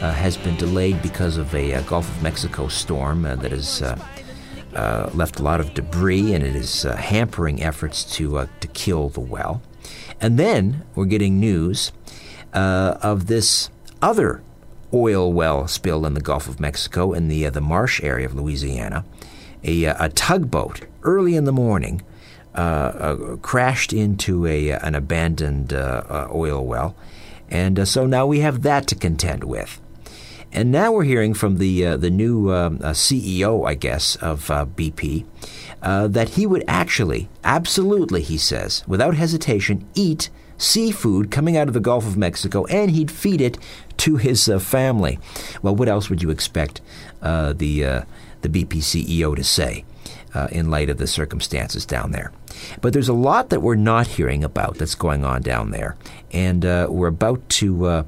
uh, 0.00 0.10
has 0.10 0.36
been 0.36 0.56
delayed 0.56 1.00
because 1.02 1.36
of 1.36 1.54
a 1.54 1.74
uh, 1.74 1.82
Gulf 1.82 2.08
of 2.08 2.20
Mexico 2.20 2.66
storm 2.66 3.24
uh, 3.24 3.36
that 3.36 3.52
has 3.52 3.80
left 5.14 5.38
a 5.38 5.42
lot 5.44 5.60
of 5.60 5.72
debris 5.72 6.34
and 6.34 6.42
it 6.42 6.56
is 6.56 6.82
hampering 6.82 7.62
efforts 7.62 8.02
to 8.16 8.48
to 8.58 8.66
kill 8.66 9.08
the 9.08 9.20
well. 9.20 9.62
And 10.20 10.36
then 10.36 10.84
we're 10.96 11.04
getting 11.04 11.38
news 11.38 11.92
uh, 12.52 12.98
of 13.02 13.26
this 13.28 13.70
other 14.02 14.42
oil 14.92 15.32
well 15.32 15.68
spill 15.68 16.04
in 16.06 16.14
the 16.14 16.20
Gulf 16.20 16.48
of 16.48 16.60
Mexico 16.60 17.12
in 17.12 17.28
the 17.28 17.46
uh, 17.46 17.50
the 17.50 17.60
marsh 17.60 18.02
area 18.02 18.26
of 18.26 18.34
Louisiana. 18.34 19.04
A, 19.62 19.86
uh, 19.86 20.06
a 20.06 20.08
tugboat 20.08 20.86
early 21.02 21.36
in 21.36 21.44
the 21.44 21.52
morning 21.52 22.02
uh, 22.54 22.58
uh, 22.58 23.36
crashed 23.36 23.92
into 23.92 24.46
a 24.46 24.70
an 24.70 24.94
abandoned 24.94 25.72
oil 25.72 26.64
well, 26.66 26.96
and 27.48 27.86
so 27.86 28.06
now 28.06 28.26
we 28.26 28.40
have 28.40 28.62
that 28.62 28.86
to 28.88 28.94
contend 28.94 29.44
with. 29.44 29.80
And 30.52 30.72
now 30.72 30.90
we're 30.90 31.04
hearing 31.04 31.32
from 31.34 31.58
the 31.58 31.86
uh, 31.86 31.96
the 31.96 32.10
new 32.10 32.52
um, 32.52 32.80
uh, 32.82 32.90
CEO, 32.90 33.68
I 33.68 33.74
guess, 33.74 34.16
of 34.16 34.50
uh, 34.50 34.66
BP, 34.66 35.24
that 35.80 36.30
he 36.30 36.46
would 36.46 36.64
actually, 36.66 37.28
absolutely, 37.44 38.22
he 38.22 38.36
says, 38.36 38.82
without 38.88 39.14
hesitation, 39.14 39.88
eat 39.94 40.28
seafood 40.60 41.30
coming 41.30 41.56
out 41.56 41.68
of 41.68 41.74
the 41.74 41.80
Gulf 41.80 42.06
of 42.06 42.16
Mexico, 42.16 42.64
and 42.66 42.90
he'd 42.90 43.10
feed 43.10 43.40
it 43.40 43.58
to 43.96 44.16
his 44.16 44.48
uh, 44.48 44.58
family. 44.58 45.18
Well, 45.62 45.74
what 45.74 45.88
else 45.88 46.08
would 46.10 46.22
you 46.22 46.30
expect 46.30 46.80
uh, 47.22 47.54
the 47.54 47.84
uh, 47.84 48.02
the 48.42 48.48
BP 48.48 48.78
CEO 48.78 49.34
to 49.34 49.44
say? 49.44 49.84
Uh, 50.32 50.46
in 50.52 50.70
light 50.70 50.88
of 50.88 50.96
the 50.96 51.08
circumstances 51.08 51.84
down 51.84 52.12
there. 52.12 52.30
But 52.80 52.92
there's 52.92 53.08
a 53.08 53.12
lot 53.12 53.50
that 53.50 53.62
we're 53.62 53.74
not 53.74 54.06
hearing 54.06 54.44
about 54.44 54.78
that's 54.78 54.94
going 54.94 55.24
on 55.24 55.42
down 55.42 55.72
there. 55.72 55.96
And 56.30 56.64
uh, 56.64 56.86
we're 56.88 57.08
about 57.08 57.48
to, 57.48 57.84
uh, 57.86 58.02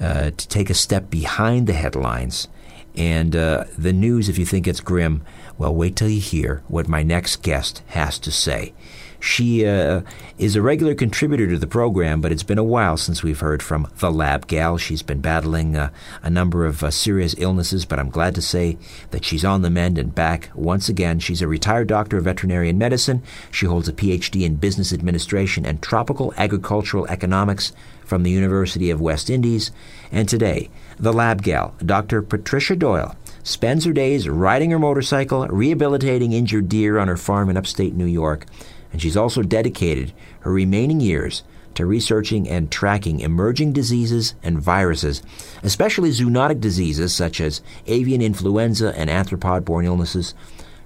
to 0.00 0.48
take 0.48 0.68
a 0.68 0.74
step 0.74 1.10
behind 1.10 1.68
the 1.68 1.72
headlines 1.74 2.48
And 2.96 3.32
the 3.32 3.92
news, 3.92 4.28
if 4.28 4.36
you 4.36 4.44
think 4.44 4.66
it's 4.66 4.80
grim, 4.80 5.22
well, 5.58 5.74
wait 5.74 5.94
till 5.94 6.08
you 6.08 6.20
hear 6.20 6.62
what 6.66 6.88
my 6.88 7.02
next 7.04 7.42
guest 7.42 7.82
has 7.88 8.18
to 8.20 8.32
say. 8.32 8.72
She 9.20 9.66
uh, 9.66 10.00
is 10.38 10.56
a 10.56 10.62
regular 10.62 10.94
contributor 10.94 11.46
to 11.48 11.58
the 11.58 11.66
program, 11.66 12.22
but 12.22 12.32
it's 12.32 12.42
been 12.42 12.56
a 12.56 12.64
while 12.64 12.96
since 12.96 13.22
we've 13.22 13.40
heard 13.40 13.62
from 13.62 13.86
the 13.98 14.10
Lab 14.10 14.46
Gal. 14.46 14.78
She's 14.78 15.02
been 15.02 15.20
battling 15.20 15.76
uh, 15.76 15.90
a 16.22 16.30
number 16.30 16.64
of 16.64 16.82
uh, 16.82 16.90
serious 16.90 17.34
illnesses, 17.36 17.84
but 17.84 17.98
I'm 17.98 18.08
glad 18.08 18.34
to 18.36 18.42
say 18.42 18.78
that 19.10 19.26
she's 19.26 19.44
on 19.44 19.60
the 19.60 19.68
mend 19.68 19.98
and 19.98 20.14
back 20.14 20.50
once 20.54 20.88
again. 20.88 21.18
She's 21.18 21.42
a 21.42 21.46
retired 21.46 21.88
doctor 21.88 22.16
of 22.16 22.24
veterinary 22.24 22.72
medicine. 22.72 23.22
She 23.50 23.66
holds 23.66 23.88
a 23.88 23.92
PhD 23.92 24.42
in 24.42 24.56
business 24.56 24.90
administration 24.90 25.66
and 25.66 25.82
tropical 25.82 26.32
agricultural 26.38 27.06
economics 27.08 27.74
from 28.02 28.22
the 28.22 28.30
University 28.30 28.88
of 28.88 29.02
West 29.02 29.28
Indies. 29.28 29.70
And 30.10 30.30
today, 30.30 30.70
the 30.98 31.12
Lab 31.12 31.42
Gal, 31.42 31.74
Dr. 31.84 32.22
Patricia 32.22 32.74
Doyle, 32.74 33.14
spends 33.42 33.84
her 33.84 33.92
days 33.92 34.28
riding 34.28 34.70
her 34.70 34.78
motorcycle, 34.78 35.46
rehabilitating 35.46 36.32
injured 36.32 36.70
deer 36.70 36.98
on 36.98 37.08
her 37.08 37.18
farm 37.18 37.50
in 37.50 37.58
upstate 37.58 37.94
New 37.94 38.06
York 38.06 38.46
and 38.92 39.00
she's 39.00 39.16
also 39.16 39.42
dedicated 39.42 40.12
her 40.40 40.52
remaining 40.52 41.00
years 41.00 41.42
to 41.74 41.86
researching 41.86 42.48
and 42.48 42.70
tracking 42.70 43.20
emerging 43.20 43.72
diseases 43.72 44.34
and 44.42 44.60
viruses, 44.60 45.22
especially 45.62 46.10
zoonotic 46.10 46.60
diseases 46.60 47.14
such 47.14 47.40
as 47.40 47.62
avian 47.86 48.20
influenza 48.20 48.92
and 48.98 49.08
arthropod 49.08 49.64
borne 49.64 49.84
illnesses. 49.84 50.34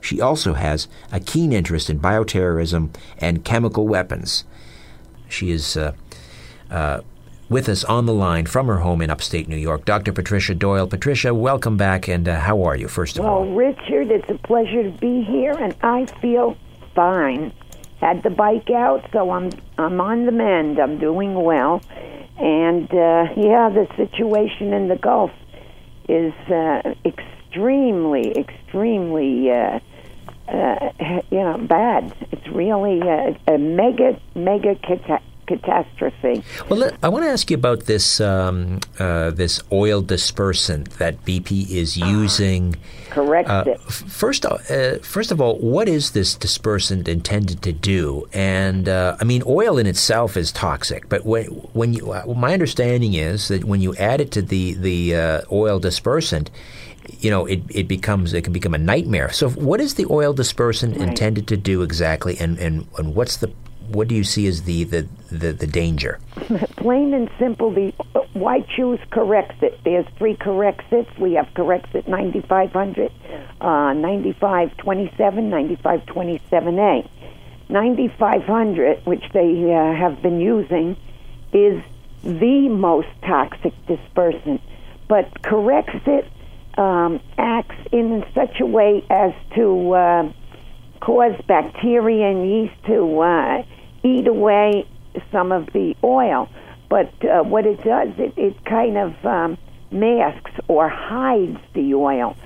She 0.01 0.21
also 0.21 0.53
has 0.53 0.87
a 1.11 1.21
keen 1.21 1.53
interest 1.53 1.89
in 1.89 1.99
bioterrorism 1.99 2.95
and 3.19 3.45
chemical 3.45 3.89
weapons. 3.89 4.45
She 5.29 5.51
is 5.51 5.77
uh, 5.77 5.95
uh, 6.71 7.01
with 7.49 7.69
us 7.69 7.85
on 7.85 8.05
the 8.05 8.13
line 8.13 8.47
from 8.47 8.67
her 8.67 8.79
home 8.81 9.01
in 9.01 9.11
upstate 9.11 9.49
New 9.49 9.57
York, 9.57 9.85
Dr. 9.87 10.13
Patricia 10.13 10.55
Doyle. 10.55 10.87
Patricia, 10.87 11.35
welcome 11.35 11.77
back, 11.77 12.07
and 12.09 12.29
uh, 12.29 12.41
how 12.41 12.63
are 12.63 12.77
you, 12.77 12.89
first 12.89 13.19
of 13.19 13.25
well, 13.25 13.35
all? 13.35 13.45
Well, 13.45 13.55
Richard, 13.55 14.11
it's 14.11 14.29
a 14.29 14.39
pleasure 14.47 14.83
to 14.83 14.99
be 14.99 15.23
here, 15.23 15.53
and 15.53 15.75
I 15.83 16.07
feel 16.21 16.57
fine 16.95 17.53
had 18.05 18.23
the 18.23 18.31
bike 18.31 18.71
out, 18.71 19.09
so 19.13 19.31
I'm 19.31 19.51
I'm 19.79 20.01
on 20.01 20.27
the 20.27 20.33
mend. 20.33 20.79
I'm 20.79 20.99
doing 20.99 21.35
well, 21.35 21.81
and 22.39 22.89
uh, 22.91 23.25
yeah, 23.37 23.71
the 23.71 23.87
situation 23.97 24.75
in 24.75 24.89
the 24.89 24.97
Gulf 24.97 25.31
is 26.09 26.35
uh, 26.51 26.95
extremely, 27.05 28.33
extremely. 28.37 29.51
Uh, 29.51 29.81
uh, 30.47 30.91
you 31.31 31.39
know, 31.39 31.57
bad. 31.57 32.15
It's 32.31 32.47
really 32.49 33.01
a, 33.01 33.35
a 33.49 33.57
mega, 33.57 34.21
mega 34.35 34.75
cata- 34.75 35.23
catastrophe. 35.47 36.43
Well, 36.69 36.91
I 37.03 37.09
want 37.09 37.25
to 37.25 37.31
ask 37.31 37.51
you 37.51 37.57
about 37.57 37.85
this 37.85 38.21
um, 38.21 38.81
uh, 38.99 39.31
this 39.31 39.63
oil 39.73 40.03
dispersant 40.03 40.91
that 40.99 41.25
BP 41.25 41.71
is 41.71 41.97
using. 41.97 42.77
Correct. 43.11 43.49
Uh, 43.49 43.77
first, 43.77 44.45
uh, 44.45 44.99
first 44.99 45.31
of 45.31 45.41
all, 45.41 45.59
what 45.59 45.89
is 45.89 46.13
this 46.13 46.37
dispersant 46.37 47.07
intended 47.07 47.63
to 47.63 47.73
do? 47.73 48.29
And 48.33 48.89
uh, 48.89 49.17
I 49.21 49.25
mean, 49.25 49.43
oil 49.47 49.79
in 49.79 49.87
itself 49.87 50.37
is 50.37 50.51
toxic, 50.51 51.09
but 51.09 51.25
when 51.25 51.47
when 51.75 51.95
you, 51.95 52.13
uh, 52.13 52.25
my 52.35 52.53
understanding 52.53 53.15
is 53.15 53.49
that 53.49 53.65
when 53.65 53.81
you 53.81 53.95
add 53.97 54.21
it 54.21 54.31
to 54.33 54.43
the 54.43 54.75
the 54.75 55.17
uh, 55.17 55.41
oil 55.51 55.81
dispersant. 55.81 56.49
You 57.21 57.29
know, 57.29 57.45
it, 57.45 57.61
it 57.69 57.87
becomes 57.87 58.33
it 58.33 58.45
can 58.45 58.55
become 58.55 58.73
a 58.73 58.79
nightmare. 58.79 59.31
So, 59.31 59.51
what 59.51 59.79
is 59.79 59.95
the 59.95 60.07
oil 60.09 60.33
dispersant 60.35 60.99
right. 60.99 61.09
intended 61.09 61.47
to 61.49 61.57
do 61.57 61.83
exactly, 61.83 62.39
and, 62.39 62.59
and, 62.59 62.87
and 62.97 63.15
what's 63.15 63.37
the 63.37 63.53
what 63.89 64.09
do 64.09 64.15
you 64.15 64.25
see 64.25 64.47
as 64.47 64.63
the, 64.63 64.85
the, 64.85 65.07
the, 65.31 65.53
the 65.53 65.67
danger? 65.67 66.21
Plain 66.77 67.15
and 67.15 67.31
simple, 67.39 67.71
the 67.71 67.93
why 68.33 68.61
choose 68.61 68.99
Corexit? 69.11 69.79
There's 69.85 70.07
three 70.19 70.35
Corexits. 70.35 71.19
We 71.19 71.35
have 71.35 71.47
Corexit 71.55 72.09
9500, 72.09 73.13
uh, 73.61 73.93
9527, 73.93 75.51
9527A. 75.51 77.09
9500, 77.69 79.07
which 79.07 79.25
they 79.33 79.73
uh, 79.73 79.95
have 79.95 80.21
been 80.21 80.41
using, 80.41 80.97
is 81.53 81.83
the 82.23 82.69
most 82.69 83.09
toxic 83.23 83.73
dispersant. 83.87 84.61
But 85.09 85.33
Corexit 85.43 86.27
um, 86.77 87.21
acts 87.39 87.77
in 87.93 88.25
such 88.35 88.61
a 88.61 88.67
way 88.67 89.05
as 89.09 89.33
to 89.55 89.93
uh, 89.93 90.33
cause 91.05 91.39
bacteria 91.47 92.31
and 92.31 92.51
yeast 92.51 92.85
to 92.87 93.21
uh, 93.21 93.63
eat 94.03 94.27
away 94.27 94.89
some 95.31 95.53
of 95.53 95.67
the 95.75 95.95
oil. 96.03 96.49
But 96.89 97.13
uh, 97.25 97.43
what 97.43 97.67
it 97.67 97.83
does, 97.85 98.09
it, 98.19 98.33
it 98.39 98.65
kind 98.65 98.97
of 98.97 99.27
um, 99.27 99.59
masks 99.91 100.53
or 100.67 100.89
hides 100.89 101.59
the 101.75 101.95
oil. 101.95 102.37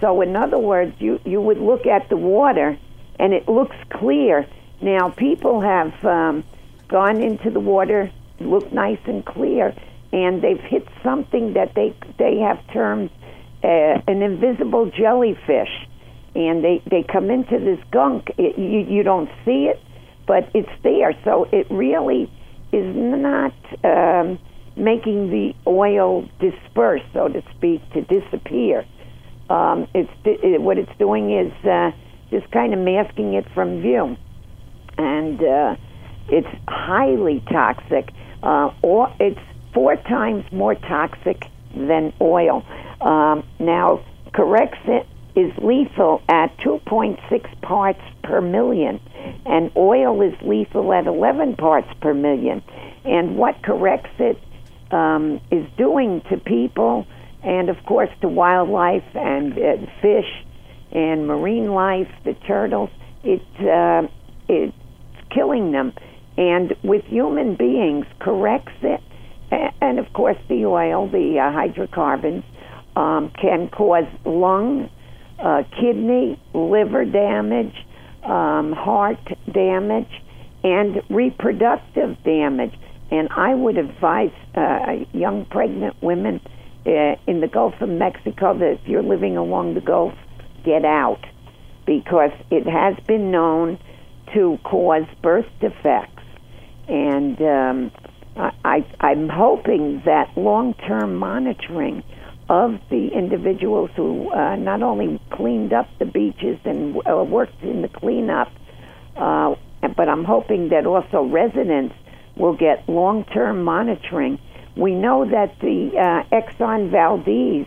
So, 0.00 0.20
in 0.20 0.36
other 0.36 0.58
words, 0.58 0.94
you, 0.98 1.20
you 1.24 1.40
would 1.40 1.58
look 1.58 1.86
at 1.86 2.08
the 2.10 2.16
water 2.16 2.78
and 3.18 3.32
it 3.32 3.48
looks 3.48 3.76
clear. 3.90 4.46
Now, 4.82 5.08
people 5.10 5.60
have 5.60 6.04
um, 6.04 6.44
gone 6.88 7.22
into 7.22 7.50
the 7.50 7.60
water, 7.60 8.10
look 8.40 8.72
nice 8.72 8.98
and 9.06 9.24
clear, 9.24 9.74
and 10.12 10.42
they've 10.42 10.60
hit 10.60 10.86
something 11.02 11.54
that 11.54 11.74
they, 11.74 11.94
they 12.18 12.38
have 12.38 12.60
termed 12.72 13.10
uh, 13.62 14.02
an 14.06 14.22
invisible 14.22 14.90
jellyfish 14.90 15.86
and 16.34 16.64
they 16.64 16.82
they 16.90 17.02
come 17.02 17.30
into 17.30 17.58
this 17.58 17.78
gunk. 17.90 18.30
It, 18.38 18.58
you 18.58 18.80
you 18.80 19.02
don't 19.02 19.30
see 19.44 19.70
it, 19.70 19.80
but 20.26 20.48
it's 20.54 20.70
there. 20.82 21.12
So 21.24 21.46
it 21.52 21.66
really 21.70 22.30
is 22.72 22.96
not 22.96 23.54
um, 23.84 24.38
making 24.76 25.30
the 25.30 25.54
oil 25.66 26.28
disperse, 26.40 27.02
so 27.12 27.28
to 27.28 27.42
speak, 27.56 27.82
to 27.92 28.02
disappear. 28.02 28.86
Um, 29.50 29.86
it's 29.94 30.10
it, 30.24 30.60
what 30.60 30.78
it's 30.78 30.96
doing 30.98 31.32
is 31.32 31.52
uh, 31.64 31.90
just 32.30 32.50
kind 32.50 32.72
of 32.72 32.80
masking 32.80 33.34
it 33.34 33.46
from 33.52 33.82
view, 33.82 34.16
and 34.96 35.42
uh, 35.42 35.76
it's 36.28 36.48
highly 36.68 37.42
toxic. 37.50 38.10
Uh, 38.42 38.72
or 38.82 39.14
it's 39.20 39.38
four 39.72 39.94
times 39.94 40.44
more 40.50 40.74
toxic 40.74 41.44
than 41.76 42.12
oil. 42.20 42.64
Um, 43.00 43.44
now, 43.60 44.04
Corexit 44.34 45.06
is 45.34 45.52
lethal 45.62 46.22
at 46.28 46.56
2.6 46.58 47.62
parts 47.62 48.00
per 48.22 48.40
million, 48.40 49.00
and 49.46 49.70
oil 49.76 50.20
is 50.20 50.34
lethal 50.42 50.92
at 50.92 51.06
11 51.06 51.56
parts 51.56 51.88
per 52.00 52.12
million. 52.12 52.62
And 53.04 53.36
what 53.36 53.62
Corexit 53.62 54.38
um, 54.90 55.40
is 55.50 55.66
doing 55.76 56.22
to 56.30 56.36
people, 56.36 57.06
and 57.42 57.68
of 57.70 57.76
course 57.86 58.10
to 58.20 58.28
wildlife 58.28 59.04
and 59.14 59.52
uh, 59.54 59.76
fish 60.00 60.44
and 60.92 61.26
marine 61.26 61.72
life, 61.72 62.08
the 62.24 62.34
turtles, 62.46 62.90
it 63.24 63.42
uh, 63.60 64.06
it's 64.48 64.74
killing 65.30 65.72
them. 65.72 65.94
And 66.36 66.74
with 66.82 67.04
human 67.04 67.56
beings, 67.56 68.06
Corexit, 68.20 69.00
and 69.80 69.98
of 69.98 70.12
course 70.12 70.36
the 70.48 70.66
oil, 70.66 71.08
the 71.08 71.38
uh, 71.38 71.52
hydrocarbons, 71.52 72.44
um, 72.96 73.32
can 73.40 73.68
cause 73.68 74.06
lung 74.24 74.90
uh, 75.42 75.62
kidney, 75.80 76.40
liver 76.54 77.04
damage, 77.04 77.74
um, 78.24 78.72
heart 78.72 79.18
damage, 79.52 80.10
and 80.62 81.02
reproductive 81.10 82.16
damage. 82.24 82.72
And 83.10 83.28
I 83.36 83.54
would 83.54 83.76
advise 83.76 84.32
uh, 84.54 85.04
young 85.12 85.44
pregnant 85.46 86.00
women 86.02 86.40
uh, 86.86 87.16
in 87.26 87.40
the 87.40 87.48
Gulf 87.48 87.74
of 87.80 87.88
Mexico 87.88 88.56
that 88.58 88.78
if 88.80 88.88
you're 88.88 89.02
living 89.02 89.36
along 89.36 89.74
the 89.74 89.80
Gulf, 89.80 90.14
get 90.64 90.84
out 90.84 91.20
because 91.84 92.30
it 92.50 92.66
has 92.66 92.94
been 93.06 93.30
known 93.30 93.78
to 94.32 94.58
cause 94.64 95.04
birth 95.22 95.46
defects. 95.60 96.22
And 96.88 97.40
um, 97.42 97.92
I, 98.36 98.86
I'm 99.00 99.28
hoping 99.28 100.02
that 100.04 100.36
long 100.36 100.74
term 100.74 101.16
monitoring 101.16 102.02
of 102.52 102.78
the 102.90 103.08
individuals 103.08 103.88
who 103.96 104.30
uh, 104.30 104.56
not 104.56 104.82
only 104.82 105.18
cleaned 105.30 105.72
up 105.72 105.88
the 105.98 106.04
beaches 106.04 106.58
and 106.66 106.94
uh, 107.08 107.24
worked 107.24 107.62
in 107.62 107.80
the 107.80 107.88
cleanup, 107.88 108.52
uh, 109.16 109.54
but 109.96 110.06
I'm 110.06 110.24
hoping 110.24 110.68
that 110.68 110.84
also 110.84 111.22
residents 111.22 111.94
will 112.36 112.54
get 112.54 112.86
long 112.90 113.24
term 113.24 113.62
monitoring. 113.62 114.38
We 114.76 114.94
know 114.94 115.24
that 115.24 115.58
the 115.60 115.92
uh, 115.96 116.36
Exxon 116.36 116.90
Valdez 116.90 117.66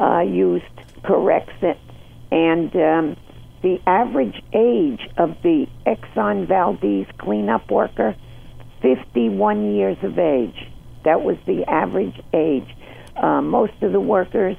uh, 0.00 0.22
used 0.22 0.64
Corexit, 1.04 1.78
and 2.32 2.74
um, 2.74 3.16
the 3.62 3.78
average 3.86 4.42
age 4.52 5.08
of 5.16 5.36
the 5.44 5.68
Exxon 5.86 6.48
Valdez 6.48 7.06
cleanup 7.18 7.70
worker, 7.70 8.16
51 8.82 9.76
years 9.76 9.96
of 10.02 10.18
age. 10.18 10.68
That 11.04 11.22
was 11.22 11.36
the 11.46 11.62
average 11.70 12.20
age. 12.32 12.68
Uh, 13.16 13.40
most 13.40 13.74
of 13.82 13.92
the 13.92 14.00
workers 14.00 14.56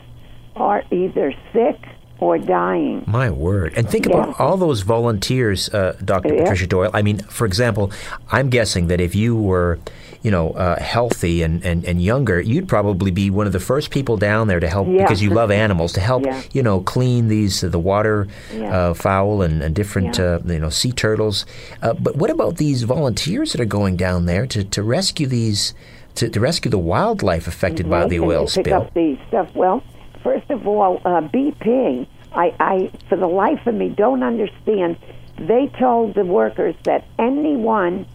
are 0.56 0.84
either 0.92 1.34
sick 1.54 1.80
or 2.20 2.38
dying. 2.38 3.04
My 3.08 3.30
word. 3.30 3.74
And 3.76 3.90
think 3.90 4.06
about 4.06 4.40
all 4.40 4.56
those 4.56 4.82
volunteers, 4.82 5.68
uh, 5.74 5.98
Dr. 6.04 6.30
Patricia 6.38 6.66
Doyle. 6.66 6.90
I 6.94 7.02
mean, 7.02 7.20
for 7.20 7.46
example, 7.46 7.92
I'm 8.32 8.50
guessing 8.50 8.88
that 8.88 9.02
if 9.02 9.16
you 9.16 9.36
were, 9.36 9.80
you 10.22 10.32
know, 10.32 10.52
uh, 10.52 10.80
healthy 10.82 11.44
and, 11.44 11.64
and, 11.66 11.84
and 11.84 12.02
younger, 12.02 12.40
you'd 12.40 12.70
probably 12.70 13.12
be 13.12 13.30
one 13.30 13.48
of 13.48 13.54
the 13.54 13.60
first 13.60 13.92
people 13.92 14.16
down 14.16 14.48
there 14.48 14.62
to 14.62 14.68
help 14.70 14.88
because 14.88 15.22
you 15.22 15.30
love 15.30 15.52
animals 15.52 15.92
to 15.94 16.00
help, 16.00 16.24
you 16.54 16.64
know, 16.64 16.80
clean 16.80 17.28
these 17.28 17.62
the 17.62 17.80
water 17.80 18.28
uh, 18.54 18.94
fowl 18.94 19.42
and, 19.42 19.62
and 19.62 19.76
different, 19.76 20.18
uh, 20.18 20.40
you 20.46 20.60
know, 20.60 20.70
sea 20.70 20.94
turtles. 20.94 21.46
Uh, 21.82 21.94
but 21.94 22.16
what 22.16 22.30
about 22.30 22.56
these 22.56 22.84
volunteers 22.84 23.52
that 23.52 23.60
are 23.60 23.66
going 23.66 23.98
down 23.98 24.26
there 24.26 24.48
to, 24.48 24.64
to 24.64 24.82
rescue 24.82 25.28
these, 25.28 25.74
to, 26.16 26.30
to 26.30 26.40
rescue 26.40 26.72
the 26.72 26.78
wildlife 26.78 27.48
affected 27.48 27.90
by 27.90 28.08
the 28.08 28.20
oil 28.20 28.48
to 28.48 28.56
pick 28.56 28.68
spill? 28.68 28.82
up 28.82 28.94
the 28.94 29.18
stuff. 29.28 29.50
Well, 29.56 29.84
first 30.24 30.50
of 30.50 30.68
all, 30.68 31.02
uh, 31.06 31.22
BP. 31.22 32.08
I, 32.34 32.54
I, 32.60 32.92
for 33.08 33.16
the 33.16 33.28
life 33.28 33.66
of 33.66 33.76
me, 33.76 33.90
don't 33.90 34.22
understand. 34.22 34.98
They 35.38 35.72
told 35.80 36.16
the 36.16 36.26
workers 36.26 36.76
that 36.84 37.06
anyone, 37.18 38.06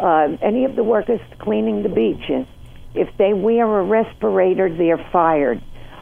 uh, 0.00 0.36
any 0.42 0.64
of 0.64 0.76
the 0.76 0.84
workers 0.84 1.20
cleaning 1.38 1.82
the 1.82 1.88
beaches, 1.88 2.46
if 2.94 3.08
they 3.16 3.32
wear 3.32 3.80
a 3.80 3.82
respirator, 3.82 4.72
they're 4.72 5.04
fired. 5.10 5.60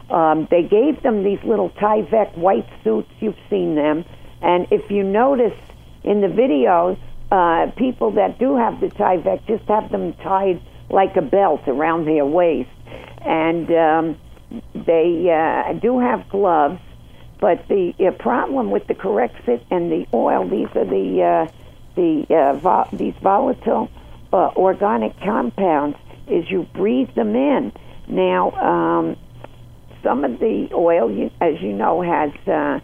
Um, 0.09 0.47
they 0.51 0.63
gave 0.63 1.01
them 1.01 1.23
these 1.23 1.43
little 1.43 1.71
Tyvek 1.71 2.37
white 2.37 2.67
suits. 2.83 3.09
You've 3.19 3.39
seen 3.49 3.75
them, 3.75 4.05
and 4.41 4.67
if 4.69 4.91
you 4.91 5.03
notice 5.03 5.57
in 6.03 6.21
the 6.21 6.27
video, 6.27 6.97
uh, 7.31 7.71
people 7.77 8.11
that 8.11 8.37
do 8.37 8.55
have 8.55 8.79
the 8.79 8.87
Tyvek 8.87 9.47
just 9.47 9.63
have 9.65 9.91
them 9.91 10.13
tied 10.13 10.61
like 10.93 11.17
a 11.17 11.21
belt 11.21 11.61
around 11.67 12.05
their 12.05 12.25
waist, 12.25 12.69
and 13.25 13.69
um, 13.71 14.17
they 14.73 15.27
uh, 15.29 15.73
do 15.73 15.99
have 15.99 16.29
gloves. 16.29 16.79
But 17.41 17.67
the 17.67 17.93
uh, 17.99 18.11
problem 18.11 18.71
with 18.71 18.87
the 18.87 18.93
Corexit 18.93 19.65
and 19.69 19.91
the 19.91 20.05
oil, 20.13 20.47
these 20.47 20.69
are 20.75 20.85
the 20.85 21.47
uh, 21.49 21.51
the 21.95 22.25
uh, 22.29 22.53
vo- 22.59 22.89
these 22.93 23.15
volatile 23.21 23.89
uh, 24.31 24.51
organic 24.55 25.19
compounds, 25.19 25.97
is 26.27 26.49
you 26.49 26.67
breathe 26.73 27.13
them 27.15 27.35
in. 27.35 27.73
Now, 28.07 28.51
um, 28.51 29.17
some 30.03 30.23
of 30.23 30.39
the 30.39 30.69
oil, 30.73 31.29
as 31.41 31.61
you 31.61 31.73
know, 31.73 32.01
has 32.01 32.31
uh, 32.47 32.79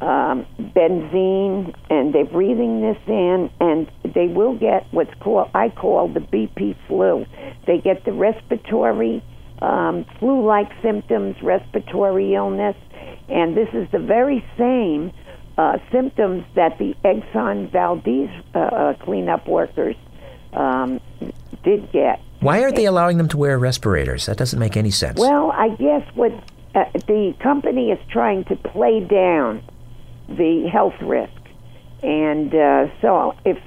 um, 0.00 0.46
benzene, 0.58 1.74
and 1.88 2.14
they're 2.14 2.24
breathing 2.24 2.80
this 2.80 2.98
in, 3.06 3.50
and 3.60 3.90
they 4.14 4.26
will 4.26 4.56
get 4.56 4.86
what's 4.90 5.14
called 5.20 5.50
I 5.54 5.68
call 5.70 6.08
the 6.08 6.20
BP 6.20 6.76
flu. 6.86 7.26
They 7.66 7.78
get 7.78 8.04
the 8.04 8.12
respiratory 8.12 9.22
um, 9.62 10.04
flu-like 10.18 10.70
symptoms, 10.82 11.36
respiratory 11.42 12.34
illness, 12.34 12.76
and 13.28 13.56
this 13.56 13.68
is 13.72 13.88
the 13.92 13.98
very 13.98 14.44
same 14.58 15.12
uh, 15.56 15.78
symptoms 15.92 16.44
that 16.56 16.78
the 16.78 16.94
Exxon 17.04 17.70
Valdez 17.70 18.28
uh, 18.54 18.58
uh, 18.58 18.94
cleanup 19.04 19.48
workers 19.48 19.96
um, 20.52 21.00
did 21.62 21.90
get. 21.92 22.20
Why 22.40 22.62
aren't 22.62 22.76
they 22.76 22.84
allowing 22.84 23.16
them 23.16 23.28
to 23.28 23.36
wear 23.38 23.58
respirators? 23.58 24.26
That 24.26 24.36
doesn't 24.36 24.58
make 24.58 24.76
any 24.76 24.90
sense. 24.90 25.18
Well, 25.18 25.50
I 25.52 25.70
guess 25.70 26.02
what 26.14 26.32
uh, 26.74 26.84
the 27.06 27.34
company 27.40 27.90
is 27.90 27.98
trying 28.10 28.44
to 28.46 28.56
play 28.56 29.00
down 29.00 29.62
the 30.28 30.68
health 30.72 30.94
risk, 31.02 31.32
and 32.02 32.54
uh, 32.54 32.86
so 33.00 33.34
if 33.44 33.58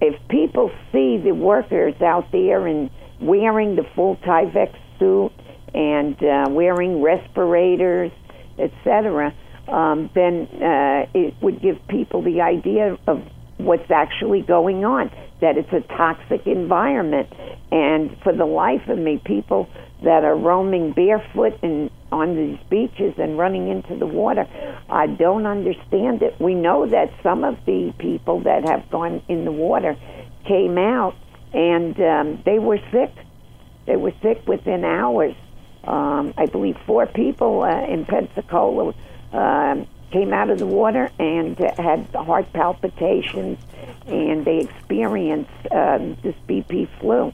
if 0.00 0.16
people 0.28 0.70
see 0.90 1.18
the 1.22 1.32
workers 1.32 1.94
out 2.02 2.32
there 2.32 2.66
and 2.66 2.90
wearing 3.20 3.76
the 3.76 3.84
full 3.94 4.16
Tyvek 4.16 4.74
suit 4.98 5.30
and 5.72 6.16
uh, 6.22 6.50
wearing 6.50 7.00
respirators, 7.00 8.10
etc., 8.58 9.32
um, 9.68 10.10
then 10.14 10.48
uh, 10.60 11.06
it 11.14 11.34
would 11.40 11.62
give 11.62 11.76
people 11.88 12.20
the 12.22 12.40
idea 12.40 12.98
of 13.06 13.22
what's 13.58 13.90
actually 13.90 14.42
going 14.42 14.84
on, 14.84 15.08
that 15.40 15.56
it's 15.56 15.72
a 15.72 15.80
toxic 15.96 16.46
environment. 16.46 17.28
And 17.70 18.16
for 18.22 18.32
the 18.34 18.44
life 18.44 18.88
of 18.88 18.98
me, 18.98 19.22
people 19.24 19.68
that 20.04 20.24
are 20.24 20.36
roaming 20.36 20.92
barefoot 20.92 21.58
and 21.62 21.90
on 22.10 22.36
these 22.36 22.58
beaches 22.68 23.14
and 23.18 23.38
running 23.38 23.68
into 23.68 23.96
the 23.96 24.06
water, 24.06 24.46
I 24.90 25.06
don't 25.06 25.46
understand 25.46 26.22
it. 26.22 26.38
We 26.38 26.54
know 26.54 26.86
that 26.86 27.12
some 27.22 27.44
of 27.44 27.56
the 27.64 27.92
people 27.98 28.40
that 28.40 28.68
have 28.68 28.90
gone 28.90 29.22
in 29.28 29.44
the 29.44 29.52
water 29.52 29.96
came 30.46 30.76
out 30.76 31.14
and 31.52 31.98
um, 32.00 32.42
they 32.44 32.58
were 32.58 32.78
sick. 32.90 33.14
They 33.86 33.96
were 33.96 34.12
sick 34.22 34.46
within 34.46 34.84
hours. 34.84 35.34
Um, 35.84 36.34
I 36.36 36.46
believe 36.46 36.76
four 36.86 37.06
people 37.06 37.62
uh, 37.62 37.84
in 37.86 38.04
Pensacola 38.04 38.94
um, 39.32 39.86
came 40.12 40.32
out 40.32 40.50
of 40.50 40.58
the 40.58 40.66
water 40.66 41.10
and 41.18 41.60
uh, 41.60 41.74
had 41.76 42.06
heart 42.14 42.52
palpitations, 42.52 43.58
and 44.06 44.44
they 44.44 44.58
experienced 44.58 45.50
um, 45.72 46.16
this 46.22 46.36
BP 46.48 46.88
flu. 47.00 47.32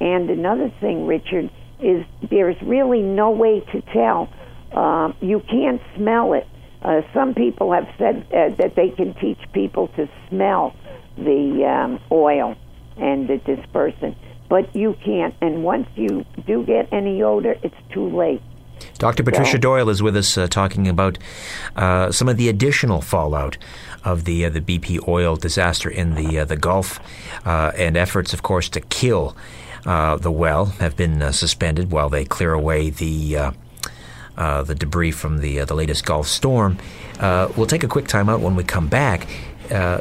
And 0.00 0.30
another 0.30 0.70
thing, 0.80 1.06
Richard, 1.06 1.50
is 1.80 2.04
there's 2.30 2.60
really 2.62 3.02
no 3.02 3.30
way 3.30 3.60
to 3.72 3.80
tell. 3.92 4.28
Um, 4.72 5.14
you 5.20 5.40
can't 5.40 5.80
smell 5.96 6.32
it. 6.34 6.46
Uh, 6.82 7.02
some 7.12 7.34
people 7.34 7.72
have 7.72 7.88
said 7.98 8.26
uh, 8.32 8.54
that 8.56 8.74
they 8.76 8.90
can 8.90 9.14
teach 9.14 9.38
people 9.52 9.88
to 9.96 10.08
smell 10.28 10.74
the 11.16 11.64
um, 11.64 12.00
oil 12.12 12.54
and 12.96 13.28
the 13.28 13.38
dispersant, 13.38 14.14
but 14.48 14.74
you 14.76 14.96
can't. 15.04 15.34
And 15.40 15.64
once 15.64 15.88
you 15.96 16.24
do 16.46 16.64
get 16.64 16.92
any 16.92 17.22
odor, 17.22 17.56
it's 17.62 17.74
too 17.92 18.08
late. 18.16 18.42
Dr. 18.98 19.24
Patricia 19.24 19.52
So- 19.52 19.58
Doyle 19.58 19.88
is 19.88 20.02
with 20.02 20.16
us 20.16 20.38
uh, 20.38 20.46
talking 20.46 20.86
about 20.86 21.18
uh, 21.74 22.12
some 22.12 22.28
of 22.28 22.36
the 22.36 22.48
additional 22.48 23.00
fallout 23.00 23.58
of 24.04 24.24
the 24.24 24.44
uh, 24.44 24.50
the 24.50 24.60
BP 24.60 25.06
oil 25.08 25.34
disaster 25.34 25.90
in 25.90 26.14
the 26.14 26.38
uh, 26.40 26.44
the 26.44 26.56
Gulf, 26.56 27.00
uh, 27.44 27.72
and 27.76 27.96
efforts, 27.96 28.32
of 28.32 28.42
course, 28.42 28.68
to 28.70 28.80
kill 28.80 29.36
the 29.84 30.30
well 30.30 30.66
have 30.66 30.96
been 30.96 31.22
uh, 31.22 31.32
suspended 31.32 31.90
while 31.90 32.08
they 32.08 32.24
clear 32.24 32.52
away 32.52 32.90
the. 32.90 33.36
Uh, 33.36 33.52
uh, 34.36 34.62
the 34.62 34.74
debris 34.74 35.10
from 35.10 35.38
the 35.38 35.58
uh, 35.58 35.64
the 35.64 35.74
latest 35.74 36.06
Gulf 36.06 36.28
storm. 36.28 36.78
Uh, 37.18 37.48
we'll 37.56 37.66
take 37.66 37.82
a 37.82 37.88
quick 37.88 38.06
time 38.06 38.28
out 38.28 38.40
when 38.40 38.54
we 38.54 38.62
come 38.62 38.86
back. 38.86 39.26
Uh, 39.68 40.00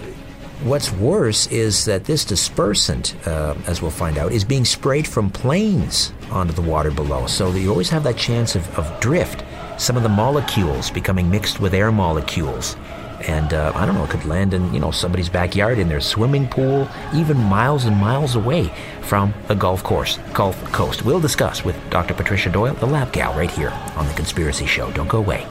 what's 0.63 0.91
worse 0.91 1.47
is 1.47 1.86
that 1.86 2.05
this 2.05 2.23
dispersant, 2.23 3.15
uh, 3.28 3.55
as 3.65 3.82
we'll 3.82 3.89
find 3.89 4.17
out, 4.17 4.32
is 4.32 4.43
being 4.43 4.63
sprayed 4.63 5.07
from 5.07 5.32
planes 5.32 6.13
onto 6.30 6.53
the 6.53 6.61
water 6.61 6.91
below. 6.91 7.25
So 7.25 7.51
you 7.51 7.71
always 7.71 7.89
have 7.89 8.03
that 8.03 8.17
chance 8.17 8.55
of, 8.55 8.78
of 8.78 8.99
drift. 8.99 9.43
Some 9.78 9.97
of 9.97 10.03
the 10.03 10.09
molecules 10.09 10.89
becoming 10.91 11.30
mixed 11.30 11.59
with 11.59 11.73
air 11.73 11.91
molecules. 11.91 12.75
And 13.22 13.53
uh, 13.53 13.72
I 13.76 13.86
don't 13.86 13.95
know, 13.95 14.03
it 14.03 14.09
could 14.09 14.26
land 14.26 14.53
in 14.53 14.74
you 14.74 14.80
know 14.80 14.91
somebody's 14.91 15.30
backyard, 15.30 15.80
in 15.80 15.88
their 15.89 16.01
swimming 16.01 16.47
pool, 16.47 16.88
even 17.13 17.38
miles 17.38 17.86
and 17.86 17.97
miles 17.97 18.36
away 18.36 18.72
from 19.01 19.34
the 19.47 19.55
golf 19.55 19.84
course, 19.84 20.20
Gulf 20.34 20.61
Coast. 20.72 21.03
We'll 21.03 21.20
discuss 21.20 21.65
with 21.65 21.78
Dr. 21.89 22.13
Patricia 22.13 22.49
Doyle, 22.49 22.74
the 22.76 22.86
Lab 22.86 23.11
Gal, 23.11 23.34
right 23.34 23.51
here 23.51 23.72
on 23.95 24.07
the 24.07 24.13
Conspiracy 24.13 24.65
Show. 24.65 24.91
Don't 24.91 25.09
go 25.09 25.20
away. 25.20 25.47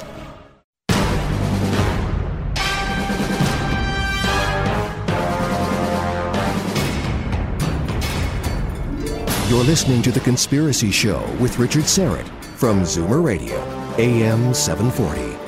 You're 9.48 9.62
listening 9.62 10.02
to 10.02 10.10
The 10.10 10.20
Conspiracy 10.20 10.90
Show 10.90 11.24
with 11.40 11.60
Richard 11.60 11.84
Syrett 11.84 12.28
from 12.56 12.82
Zoomer 12.82 13.22
Radio, 13.22 13.56
AM 13.96 14.52
740. 14.52 15.45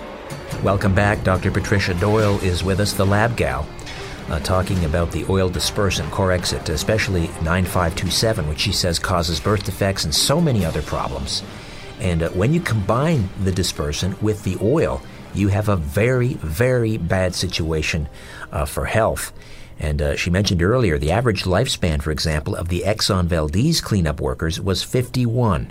Welcome 0.64 0.92
back. 0.92 1.22
Dr. 1.22 1.52
Patricia 1.52 1.94
Doyle 1.94 2.40
is 2.40 2.64
with 2.64 2.80
us, 2.80 2.92
the 2.92 3.06
lab 3.06 3.36
gal, 3.36 3.64
uh, 4.28 4.40
talking 4.40 4.84
about 4.84 5.12
the 5.12 5.24
oil 5.30 5.48
dispersant 5.48 6.10
Corexit, 6.10 6.68
especially 6.68 7.28
9527, 7.42 8.48
which 8.48 8.58
she 8.58 8.72
says 8.72 8.98
causes 8.98 9.38
birth 9.38 9.62
defects 9.62 10.02
and 10.02 10.12
so 10.12 10.40
many 10.40 10.64
other 10.64 10.82
problems. 10.82 11.44
And 12.00 12.24
uh, 12.24 12.30
when 12.30 12.52
you 12.52 12.60
combine 12.60 13.28
the 13.44 13.52
dispersant 13.52 14.20
with 14.20 14.42
the 14.42 14.58
oil, 14.60 15.00
you 15.32 15.46
have 15.46 15.68
a 15.68 15.76
very, 15.76 16.34
very 16.34 16.96
bad 16.96 17.36
situation 17.36 18.08
uh, 18.50 18.64
for 18.64 18.86
health. 18.86 19.32
And 19.78 20.02
uh, 20.02 20.16
she 20.16 20.28
mentioned 20.28 20.60
earlier 20.60 20.98
the 20.98 21.12
average 21.12 21.44
lifespan, 21.44 22.02
for 22.02 22.10
example, 22.10 22.56
of 22.56 22.66
the 22.66 22.82
Exxon 22.84 23.26
Valdez 23.26 23.80
cleanup 23.80 24.20
workers 24.20 24.60
was 24.60 24.82
51 24.82 25.70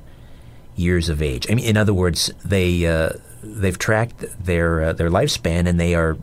years 0.77 1.09
of 1.09 1.21
age. 1.21 1.45
I 1.51 1.55
mean, 1.55 1.65
in 1.65 1.75
other 1.75 1.93
words, 1.93 2.31
they 2.45 2.85
uh, 2.85 3.09
they've 3.55 3.77
tracked 3.77 4.25
their 4.43 4.81
uh, 4.81 4.93
their 4.93 5.09
lifespan, 5.09 5.67
and 5.67 5.79
they 5.79 5.95
are 5.95 6.17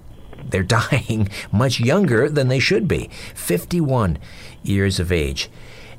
they're 0.45 0.63
dying 0.91 1.29
much 1.53 1.81
younger 1.81 2.29
than 2.29 2.49
they 2.49 2.59
should 2.59 2.87
be. 2.89 3.11
51 3.35 4.19
years 4.63 5.01
of 5.01 5.13
age, 5.13 5.51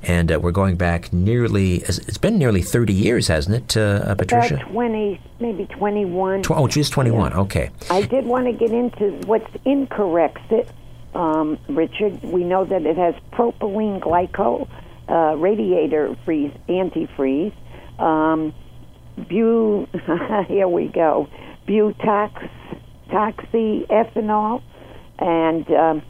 and 0.03 0.31
uh, 0.31 0.39
we're 0.39 0.51
going 0.51 0.75
back 0.75 1.11
nearly. 1.11 1.77
It's 1.77 2.17
been 2.17 2.37
nearly 2.37 2.61
30 2.61 2.93
years, 2.93 3.27
hasn't 3.27 3.55
it, 3.55 3.77
uh, 3.77 4.15
Patricia? 4.15 4.55
About 4.55 4.71
20, 4.71 5.21
maybe 5.39 5.65
21. 5.65 6.43
Tw- 6.43 6.51
oh, 6.51 6.67
she's 6.67 6.89
21. 6.89 7.33
Okay. 7.33 7.69
I 7.89 8.03
did 8.03 8.25
want 8.25 8.45
to 8.45 8.53
get 8.53 8.71
into 8.71 9.11
what's 9.27 9.49
incorrect. 9.65 10.51
It, 10.51 10.69
um, 11.13 11.57
Richard, 11.69 12.21
we 12.23 12.43
know 12.43 12.65
that 12.65 12.85
it 12.85 12.97
has 12.97 13.15
propylene 13.31 13.99
glycol, 13.99 14.67
uh, 15.07 15.35
radiator 15.37 16.15
freeze, 16.25 16.51
antifreeze, 16.67 17.53
um, 17.99 18.53
bu. 19.17 19.87
here 20.47 20.67
we 20.67 20.87
go, 20.87 21.27
butox 21.67 22.49
toxyethanol, 23.09 24.61
and 25.19 25.69
um, 25.71 26.01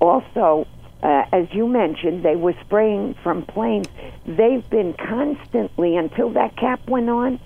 also, 0.00 0.66
uh, 1.02 1.24
as 1.32 1.46
you 1.52 1.66
mentioned, 1.66 2.24
they 2.24 2.36
were 2.36 2.54
spraying 2.64 3.14
from 3.22 3.44
planes. 3.44 3.88
They've 4.26 4.68
been 4.70 4.94
constantly, 4.94 5.96
until 5.96 6.30
that 6.30 6.56
cap 6.56 6.80
went 6.88 7.08
on, 7.08 7.40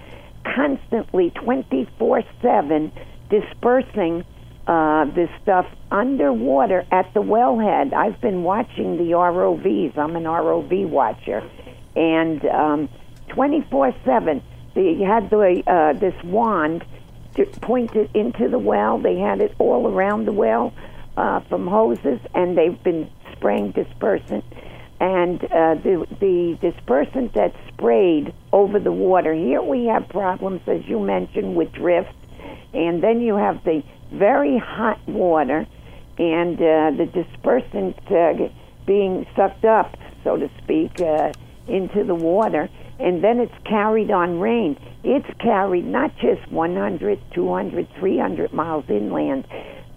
constantly 0.45 1.31
24 1.31 2.23
7 2.43 2.93
dispersing 3.31 4.25
uh, 4.67 5.05
this 5.15 5.31
stuff 5.43 5.67
underwater 5.91 6.85
at 6.91 7.13
the 7.15 7.21
wellhead. 7.21 7.93
I've 7.93 8.21
been 8.21 8.43
watching 8.43 8.97
the 8.97 9.13
ROVs. 9.13 9.99
I'm 9.99 10.17
an 10.17 10.25
ROV 10.25 10.89
watcher. 10.89 11.43
And 11.97 12.45
um, 12.47 12.89
24 13.29 13.95
7, 14.05 14.43
they 14.75 14.97
had 14.97 15.31
the, 15.31 15.63
uh, 15.67 15.93
this 15.99 16.15
wand 16.25 16.85
to 17.37 17.47
point 17.47 17.95
it 17.95 18.11
into 18.15 18.49
the 18.49 18.59
well. 18.59 18.99
They 18.99 19.19
had 19.19 19.41
it 19.41 19.55
all 19.59 19.89
around 19.89 20.27
the 20.27 20.33
well 20.33 20.73
uh, 21.17 21.41
from 21.49 21.67
hoses, 21.67 22.21
and 22.35 22.57
they've 22.57 22.83
been 22.83 23.11
spraying 23.33 23.73
dispersant. 23.73 24.45
And 25.01 25.43
uh, 25.45 25.75
the 25.75 26.07
the 26.21 26.57
dispersant 26.61 27.35
that's 27.35 27.57
sprayed 27.73 28.33
over 28.53 28.79
the 28.79 28.93
water. 28.93 29.35
Here 29.35 29.63
we 29.63 29.87
have 29.87 30.09
problems, 30.09 30.63
as 30.67 30.87
you 30.87 31.01
mentioned, 31.01 31.57
with 31.57 31.73
drift, 31.73 32.15
and 32.73 33.03
then 33.03 33.21
you 33.21 33.37
have 33.37 33.63
the 33.65 33.83
very 34.13 34.57
hot 34.57 35.01
water, 35.09 35.67
and 36.19 36.57
uh, 36.57 36.93
the 36.97 37.07
dispersant 37.13 37.97
uh, 38.11 38.49
being 38.87 39.27
sucked 39.35 39.65
up, 39.65 39.97
so 40.23 40.37
to 40.37 40.49
speak, 40.63 41.01
uh, 41.01 41.33
into 41.67 42.05
the 42.05 42.15
water, 42.15 42.69
and 42.99 43.23
then 43.23 43.41
it's 43.41 43.55
carried 43.65 44.11
on 44.11 44.39
rain. 44.41 44.79
It's 45.03 45.29
carried 45.41 45.87
not 45.87 46.17
just 46.19 46.51
100, 46.51 47.21
200, 47.35 47.89
300 47.99 48.53
miles 48.53 48.85
inland. 48.89 49.47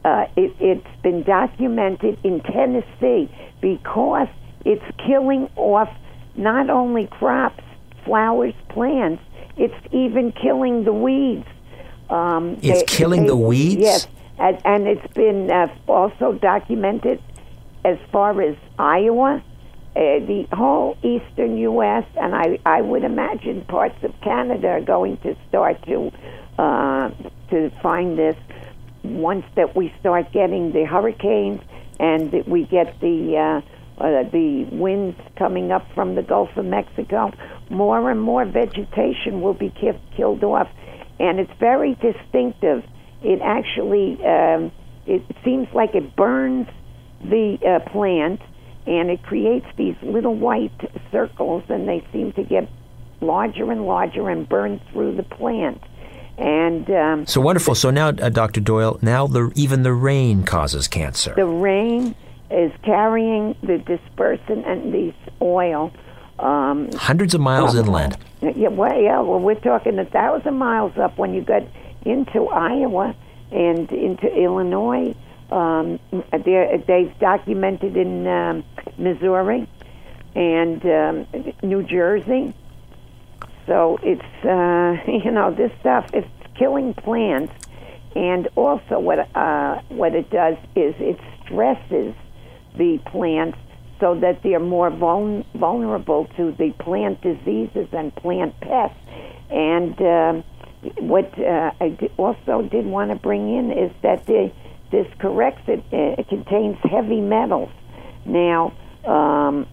Uh, 0.03 0.26
it, 0.36 0.56
it's 0.60 1.02
been 1.02 1.24
documented 1.24 2.18
in 2.24 2.41
Tennessee 2.41 3.30
because 3.61 4.28
it's 4.65 4.84
killing 5.06 5.49
off 5.56 5.90
not 6.36 6.69
only 6.69 7.07
crops, 7.07 7.64
flowers, 8.06 8.53
plants, 8.69 9.22
it's 9.57 9.76
even 9.91 10.32
killing 10.32 10.84
the 10.84 10.94
weeds. 10.94 11.48
Um, 12.10 12.57
It's 12.61 12.84
killing 12.84 13.26
the 13.26 13.36
weeds? 13.36 13.82
Yes, 13.82 14.07
and, 14.40 14.60
and 14.65 14.88
it's 14.88 15.14
been 15.14 15.52
uh, 15.52 15.68
also 15.88 16.34
documented 16.34 17.22
as 17.84 17.98
far 18.11 18.41
as 18.41 18.56
Iowa, 18.78 19.44
uh, 19.98 20.19
the 20.28 20.45
whole 20.52 20.95
eastern 21.02 21.57
U.S., 21.57 22.06
and 22.22 22.36
I, 22.36 22.60
I 22.68 22.82
would 22.82 23.03
imagine 23.03 23.65
parts 23.65 23.98
of 24.03 24.14
Canada 24.22 24.68
are 24.68 24.82
going 24.82 25.18
to 25.24 25.36
start 25.49 25.84
to 25.88 26.11
uh, 26.60 27.10
to 27.49 27.72
find 27.82 28.18
this 28.18 28.36
once 29.03 29.45
that 29.56 29.76
we 29.76 29.91
start 29.99 30.32
getting 30.32 30.72
the 30.72 30.86
hurricanes 30.86 31.61
and 31.99 32.32
that 32.32 32.48
we 32.48 32.65
get 32.65 32.99
the 32.99 33.38
uh, 33.38 34.03
uh, 34.03 34.30
the 34.30 34.68
winds 34.72 35.19
coming 35.36 35.72
up 35.72 35.88
from 35.95 36.14
the 36.14 36.22
Gulf 36.22 36.49
of 36.57 36.65
Mexico. 36.65 37.32
More 37.72 38.11
and 38.11 38.22
more 38.22 38.45
vegetation 38.45 39.41
will 39.41 39.56
be 39.56 39.72
ki- 39.72 39.99
killed 40.15 40.44
off, 40.44 40.69
and 41.19 41.40
it's 41.40 41.60
very 41.60 41.95
distinctive. 41.95 42.84
It 43.24 43.41
actually 43.41 44.24
um, 44.24 44.72
it 45.07 45.24
seems 45.44 45.68
like 45.74 45.95
it 45.95 46.15
burns 46.15 46.68
the 47.24 47.57
uh, 47.65 47.90
plant 47.90 48.41
and 48.88 49.10
it 49.10 49.22
creates 49.24 49.68
these 49.76 49.96
little 50.02 50.34
white 50.36 50.72
circles 51.12 51.64
and 51.70 51.88
they 51.88 52.06
seem 52.12 52.32
to 52.34 52.44
get 52.44 52.70
larger 53.22 53.72
and 53.72 53.86
larger 53.86 54.30
and 54.30 54.48
burn 54.48 54.80
through 54.92 55.16
the 55.16 55.24
plant 55.24 55.82
and 56.38 56.90
um, 56.92 57.26
So 57.26 57.42
wonderful. 57.42 57.74
So 57.76 57.90
now, 57.90 58.10
uh, 58.10 58.30
Dr. 58.30 58.62
Doyle, 58.62 59.00
now 59.02 59.26
the 59.28 59.52
even 59.56 59.84
the 59.84 59.94
rain 59.94 60.44
causes 60.44 60.88
cancer. 60.88 61.34
the 61.36 61.46
rain 61.46 62.16
is 62.50 62.72
carrying 62.84 63.56
the 63.62 63.78
dispersant 63.80 64.66
and 64.66 64.94
this 64.94 65.16
oil 65.42 65.92
um, 66.40 66.92
Hundreds 66.94 67.34
of 67.34 67.42
miles 67.42 67.76
inland. 67.76 68.16
Yeah, 68.42 68.68
well, 68.70 69.02
yeah, 69.02 69.20
well, 69.22 69.40
we're 69.40 69.56
talking 69.56 69.98
a 69.98 70.06
thousand 70.06 70.56
miles 70.56 70.96
up 70.98 71.18
when 71.18 71.34
you 71.34 71.42
get 71.42 71.68
into 72.06 72.48
Iowa 72.48 73.16
and 73.52 73.92
into 73.92 74.28
Illinois. 74.28 75.16
Um, 75.52 75.99
they've 76.32 77.18
documented 77.19 77.95
in 77.95 78.28
um, 78.28 78.64
Missouri 78.98 79.68
and 80.36 80.86
um, 80.86 81.28
New 81.64 81.84
Jersey. 81.84 82.53
So 83.65 83.99
it's 84.02 84.45
uh, 84.45 85.11
you 85.11 85.32
know 85.32 85.53
this 85.53 85.72
stuff 85.80 86.10
is 86.14 86.26
killing 86.56 86.94
plants, 86.94 87.53
and 88.15 88.48
also 88.56 88.99
what 88.99 89.19
uh, 89.36 89.82
what 89.90 90.15
it 90.15 90.30
does 90.30 90.57
is 90.76 90.95
it 90.99 91.19
stresses 91.44 92.14
the 92.78 92.99
plants 93.06 93.57
so 93.99 94.15
that 94.19 94.44
they're 94.44 94.60
more 94.60 94.90
vul- 94.90 95.45
vulnerable 95.56 96.26
to 96.38 96.52
the 96.57 96.72
plant 96.80 97.22
diseases 97.22 97.88
and 97.91 98.15
plant 98.15 98.60
pests. 98.61 98.98
And 99.49 99.99
um, 100.02 100.44
what 100.99 101.38
uh, 101.40 101.72
I 101.80 101.98
also 102.18 102.68
did 102.69 102.86
want 102.86 103.11
to 103.11 103.15
bring 103.15 103.56
in 103.56 103.72
is 103.72 103.91
that 104.03 104.26
the, 104.26 104.52
this 104.92 105.08
Corexit 105.20 105.80
uh, 105.92 106.22
it 106.22 106.28
contains 106.30 106.78
heavy 106.84 107.22
metals. 107.22 107.70
Now, 108.26 108.74
um, 109.06 109.68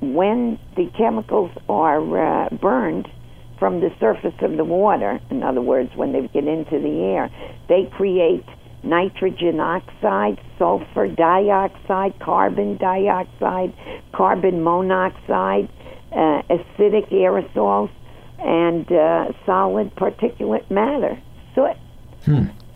when 0.00 0.58
the 0.76 0.90
chemicals 0.96 1.50
are 1.68 2.46
uh, 2.46 2.48
burned 2.50 3.08
from 3.58 3.80
the 3.80 3.90
surface 4.00 4.34
of 4.42 4.56
the 4.56 4.64
water, 4.64 5.20
in 5.30 5.42
other 5.42 5.62
words, 5.62 5.90
when 5.94 6.12
they 6.12 6.26
get 6.28 6.46
into 6.46 6.78
the 6.78 7.00
air, 7.02 7.30
they 7.68 7.90
create 7.96 8.44
nitrogen 8.82 9.60
oxide, 9.60 10.38
sulfur 10.58 11.08
dioxide, 11.08 12.18
carbon 12.20 12.76
dioxide, 12.76 13.72
carbon 14.12 14.62
monoxide, 14.62 15.68
uh, 16.12 16.42
acidic 16.50 17.10
aerosols, 17.10 17.90
and 18.38 18.90
uh, 18.92 19.32
solid 19.46 19.94
particulate 19.96 20.70
matter, 20.70 21.18
soot. 21.54 21.76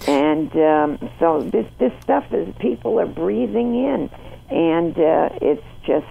And 0.06 0.50
um, 0.56 1.10
so 1.18 1.48
this 1.50 1.66
this 1.78 1.92
stuff 2.02 2.24
is 2.32 2.54
people 2.60 3.00
are 3.00 3.06
breathing 3.06 3.74
in, 3.74 4.10
and 4.48 4.98
uh, 4.98 5.28
it's 5.42 5.64
just 5.84 6.06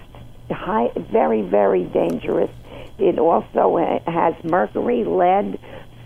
high, 0.50 0.90
very 1.10 1.42
very 1.42 1.84
dangerous. 1.84 2.50
It 2.98 3.18
also 3.18 4.00
has 4.06 4.34
mercury, 4.44 5.04
lead, 5.04 5.58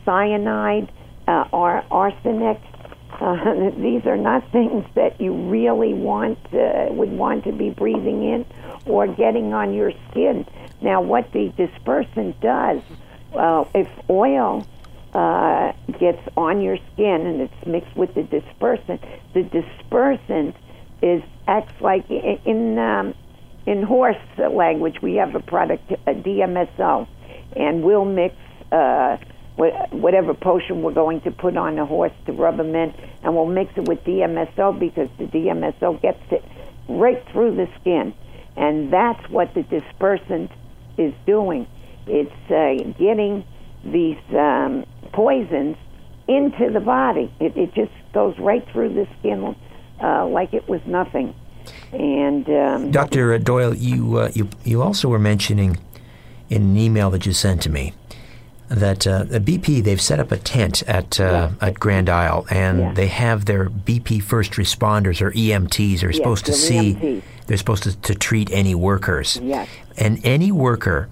cyanide, 0.05 0.93
uh, 1.27 1.49
ar- 1.53 1.85
arsenic. 1.91 2.61
Uh, 3.21 3.71
these 3.77 4.07
are 4.07 4.17
not 4.17 4.51
things 4.53 4.85
that 4.95 5.21
you 5.21 5.33
really 5.33 5.95
want 5.95 6.39
uh, 6.53 6.87
would 6.91 7.13
want 7.13 7.45
to 7.45 7.53
be 7.53 7.71
breathing 7.71 8.23
in 8.25 8.47
or 8.87 9.07
getting 9.07 9.53
on 9.53 9.75
your 9.75 9.93
skin. 10.11 10.47
Now, 10.81 11.01
what 11.01 11.31
the 11.33 11.53
dispersant 11.57 12.41
does, 12.41 12.83
uh, 13.35 13.65
if 13.75 13.89
oil 14.11 14.67
uh, 15.13 15.73
gets 15.99 16.21
on 16.37 16.61
your 16.63 16.79
skin 16.93 17.27
and 17.27 17.41
it's 17.43 17.67
mixed 17.67 17.95
with 17.97 18.15
the 18.15 18.23
dispersant, 18.23 19.01
the 19.35 19.43
dispersant 19.43 20.55
is 21.03 21.23
acts 21.47 21.75
like 21.81 22.09
in 22.11 22.79
um, 22.79 23.15
in 23.67 23.83
horse 23.83 24.17
language 24.39 24.97
we 25.03 25.15
have 25.17 25.35
a 25.35 25.41
product 25.41 25.91
a 26.07 26.15
DMSO, 26.15 27.07
and 27.57 27.83
we'll 27.83 28.05
mix 28.05 28.35
uh, 28.71 29.17
wha- 29.57 29.87
whatever 29.91 30.35
potion 30.35 30.83
we're 30.83 30.95
going 30.95 31.21
to 31.23 31.31
put 31.31 31.57
on 31.57 31.77
the 31.77 31.85
horse 31.85 32.13
to 32.27 32.33
rub 32.33 32.57
them 32.57 32.75
in, 32.75 32.95
and 33.23 33.35
we'll 33.35 33.47
mix 33.47 33.73
it 33.77 33.87
with 33.89 34.03
DMSO 34.05 34.79
because 34.79 35.09
the 35.19 35.25
DMSO 35.25 36.01
gets 36.01 36.23
it 36.31 36.45
right 36.89 37.23
through 37.33 37.57
the 37.57 37.69
skin, 37.81 38.15
and 38.57 38.93
that's 38.93 39.29
what 39.29 39.53
the 39.55 39.63
dispersant 39.63 40.51
is 40.99 41.13
doing. 41.27 41.67
It's 42.07 42.51
uh, 42.51 42.93
getting 42.99 43.45
these 43.85 44.19
um, 44.37 44.85
poisons 45.13 45.77
into 46.29 46.71
the 46.73 46.81
body. 46.81 47.33
It, 47.41 47.57
it 47.57 47.75
just 47.75 47.93
goes 48.13 48.39
right 48.39 48.67
through 48.73 48.95
the 48.95 49.07
skin 49.19 49.57
uh, 50.03 50.27
like 50.27 50.55
it 50.55 50.69
was 50.69 50.81
nothing. 50.87 51.35
And 51.93 52.49
um, 52.49 52.91
Dr. 52.91 53.39
Doyle, 53.39 53.75
you, 53.75 54.19
uh, 54.19 54.31
you, 54.35 54.49
you 54.65 54.83
also 54.83 55.09
were 55.09 55.19
mentioning 55.19 55.79
in 56.51 56.63
an 56.63 56.77
email 56.77 57.11
that 57.11 57.25
you 57.27 57.33
sent 57.33 57.63
to 57.63 57.71
me 57.71 57.95
that 58.69 59.07
uh, 59.07 59.25
BP 59.25 59.85
they've 59.85 60.01
set 60.01 60.19
up 60.19 60.33
a 60.33 60.39
tent 60.39 60.83
at 60.85 61.21
uh, 61.21 61.51
at 61.61 61.79
Grand 61.79 62.09
Isle, 62.09 62.47
and 62.51 62.79
Yeah. 62.79 62.95
they 62.95 63.07
have 63.09 63.45
their 63.45 63.69
BP 63.69 64.23
first 64.23 64.53
responders 64.53 65.21
or 65.21 65.31
EMTs 65.33 66.03
are 66.03 66.13
supposed 66.13 66.47
to 66.47 66.53
see. 66.55 66.95
EMTs. 66.95 67.23
They're 67.47 67.59
supposed 67.59 67.83
to, 67.83 67.97
to 67.97 68.15
treat 68.15 68.51
any 68.51 68.75
workers. 68.75 69.39
Yes. 69.43 69.69
And 69.99 70.21
any 70.25 70.51
worker 70.53 71.11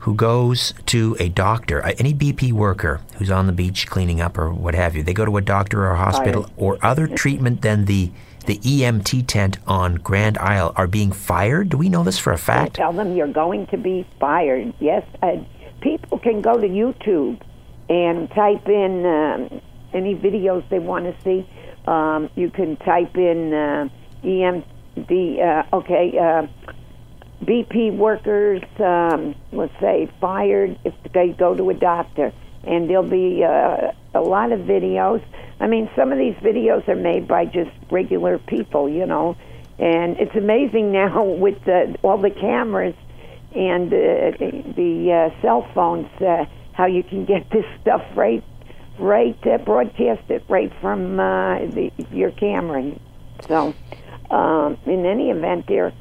who 0.00 0.14
goes 0.14 0.74
to 0.86 1.16
a 1.18 1.28
doctor, 1.28 1.84
uh, 1.84 1.92
any 1.98 2.14
BP 2.14 2.52
worker 2.52 3.00
who's 3.16 3.30
on 3.30 3.46
the 3.46 3.52
beach 3.52 3.86
cleaning 3.86 4.20
up 4.20 4.38
or 4.38 4.52
what 4.52 4.74
have 4.74 4.96
you, 4.96 5.02
they 5.02 5.12
go 5.12 5.24
to 5.24 5.36
a 5.36 5.42
doctor 5.42 5.84
or 5.84 5.92
a 5.92 5.96
hospital 5.96 6.44
Fired. 6.44 6.54
or 6.56 6.78
other 6.82 7.06
treatment 7.06 7.62
than 7.62 7.84
the 7.84 8.10
the 8.46 8.56
EMT 8.58 9.26
tent 9.26 9.58
on 9.66 9.96
Grand 9.96 10.38
Isle 10.38 10.72
are 10.74 10.86
being 10.86 11.12
fired. 11.12 11.68
Do 11.68 11.76
we 11.76 11.90
know 11.90 12.02
this 12.02 12.18
for 12.18 12.32
a 12.32 12.38
fact? 12.38 12.74
tell 12.74 12.92
them 12.92 13.14
you're 13.14 13.28
going 13.28 13.66
to 13.68 13.76
be 13.76 14.06
fired. 14.18 14.72
Yes, 14.80 15.04
uh, 15.22 15.36
people 15.82 16.18
can 16.18 16.40
go 16.40 16.58
to 16.58 16.66
YouTube 16.66 17.40
and 17.90 18.30
type 18.30 18.66
in 18.66 19.04
um, 19.04 19.60
any 19.92 20.14
videos 20.14 20.66
they 20.70 20.78
want 20.78 21.04
to 21.04 21.22
see. 21.22 21.48
Um, 21.86 22.30
you 22.34 22.50
can 22.50 22.76
type 22.76 23.16
in 23.16 23.52
uh, 23.52 23.88
EMD. 24.24 25.38
Uh, 25.38 25.76
okay, 25.76 26.18
uh, 26.18 26.46
BP 27.44 27.96
workers, 27.96 28.62
um, 28.78 29.34
let's 29.52 29.72
say, 29.80 30.10
fired 30.20 30.78
if 30.84 30.94
they 31.12 31.28
go 31.28 31.54
to 31.54 31.70
a 31.70 31.74
doctor, 31.74 32.32
and 32.64 32.88
there'll 32.88 33.02
be 33.02 33.42
uh, 33.42 33.92
a 34.14 34.20
lot 34.20 34.52
of 34.52 34.60
videos. 34.60 35.22
I 35.58 35.66
mean, 35.66 35.90
some 35.96 36.12
of 36.12 36.18
these 36.18 36.34
videos 36.36 36.86
are 36.88 36.96
made 36.96 37.26
by 37.26 37.46
just 37.46 37.70
regular 37.90 38.38
people, 38.38 38.88
you 38.88 39.06
know, 39.06 39.36
and 39.78 40.18
it's 40.18 40.34
amazing 40.36 40.92
now 40.92 41.22
with 41.22 41.64
the, 41.64 41.96
all 42.02 42.18
the 42.18 42.30
cameras 42.30 42.94
and 43.54 43.92
uh, 43.92 44.36
the 44.76 45.32
uh, 45.34 45.42
cell 45.42 45.68
phones 45.74 46.08
uh, 46.20 46.44
how 46.72 46.86
you 46.86 47.02
can 47.02 47.24
get 47.24 47.48
this 47.50 47.64
stuff 47.80 48.02
right, 48.14 48.44
right, 48.98 49.38
uh, 49.46 49.58
broadcast 49.58 50.30
it 50.30 50.44
right 50.48 50.72
from 50.80 51.18
uh, 51.18 51.58
the, 51.66 51.90
your 52.12 52.30
camera. 52.32 52.92
So, 53.48 53.74
um, 54.30 54.76
in 54.84 55.06
any 55.06 55.30
event, 55.30 55.66
they're 55.66 55.92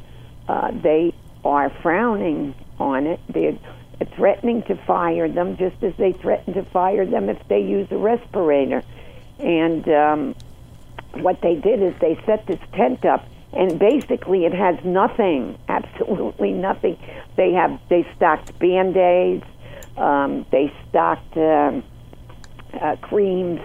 uh, 0.49 0.72
they 0.72 1.14
are 1.44 1.70
frowning 1.82 2.56
on 2.80 3.07
it. 3.07 3.20
They're 3.30 3.57
threatening 4.16 4.64
to 4.64 4.76
fire 4.86 5.28
them, 5.30 5.57
just 5.57 5.82
as 5.84 5.94
they 5.98 6.14
threaten 6.14 6.53
to 6.53 6.64
fire 6.64 7.06
them 7.06 7.30
if 7.30 7.38
they 7.48 7.61
use 7.61 7.88
a 7.91 7.98
respirator. 7.98 8.84
And 9.40 9.88
um, 9.90 10.36
what 11.14 11.41
they 11.41 11.56
did 11.56 11.82
is 11.82 11.94
they 11.99 12.20
set 12.26 12.45
this 12.45 12.60
tent 12.74 13.06
up, 13.06 13.26
and 13.53 13.80
basically 13.80 14.45
it 14.45 14.53
has 14.53 14.78
nothing, 14.84 15.57
absolutely 15.70 16.52
nothing. 16.52 16.98
They 17.36 17.53
have 17.53 17.80
they 17.90 18.07
stocked 18.16 18.57
band 18.60 18.98
aids, 18.98 19.45
um, 19.98 20.45
they 20.52 20.74
stocked 20.90 21.38
um, 21.38 21.84
uh, 22.80 22.95
creams. 23.02 23.61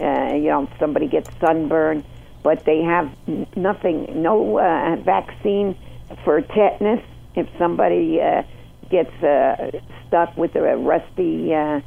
Uh, 0.00 0.34
you 0.34 0.44
know, 0.44 0.68
somebody 0.78 1.08
gets 1.08 1.28
sunburned, 1.40 2.04
but 2.44 2.64
they 2.64 2.82
have 2.82 3.10
nothing, 3.56 4.22
no 4.22 4.58
uh, 4.58 4.94
vaccine 4.94 5.76
for 6.24 6.40
tetanus. 6.40 7.04
If 7.34 7.48
somebody 7.58 8.20
uh, 8.20 8.42
gets 8.90 9.12
uh, 9.22 9.70
stuck 10.06 10.36
with 10.36 10.56
a 10.56 10.76
rusty 10.76 11.54
uh, 11.54 11.80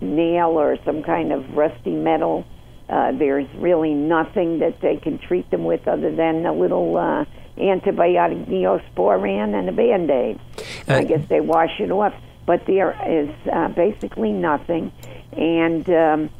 nail 0.00 0.58
or 0.58 0.76
some 0.84 1.02
kind 1.02 1.32
of 1.32 1.56
rusty 1.56 1.94
metal, 1.94 2.44
uh, 2.88 3.12
there's 3.12 3.48
really 3.56 3.94
nothing 3.94 4.58
that 4.58 4.80
they 4.80 4.96
can 4.96 5.18
treat 5.18 5.50
them 5.50 5.64
with 5.64 5.86
other 5.88 6.14
than 6.14 6.44
a 6.44 6.52
little 6.52 6.96
uh, 6.96 7.24
antibiotic 7.56 8.46
neosporin 8.46 9.54
and 9.58 9.68
a 9.68 9.72
band 9.72 10.10
aid. 10.10 10.40
Uh, 10.88 10.94
I 10.94 11.04
guess 11.04 11.26
they 11.28 11.40
wash 11.40 11.80
it 11.80 11.90
off, 11.90 12.14
but 12.46 12.66
there 12.66 12.92
is 13.08 13.30
uh, 13.50 13.68
basically 13.68 14.32
nothing. 14.32 14.92
And 15.32 15.88
um, 15.90 16.30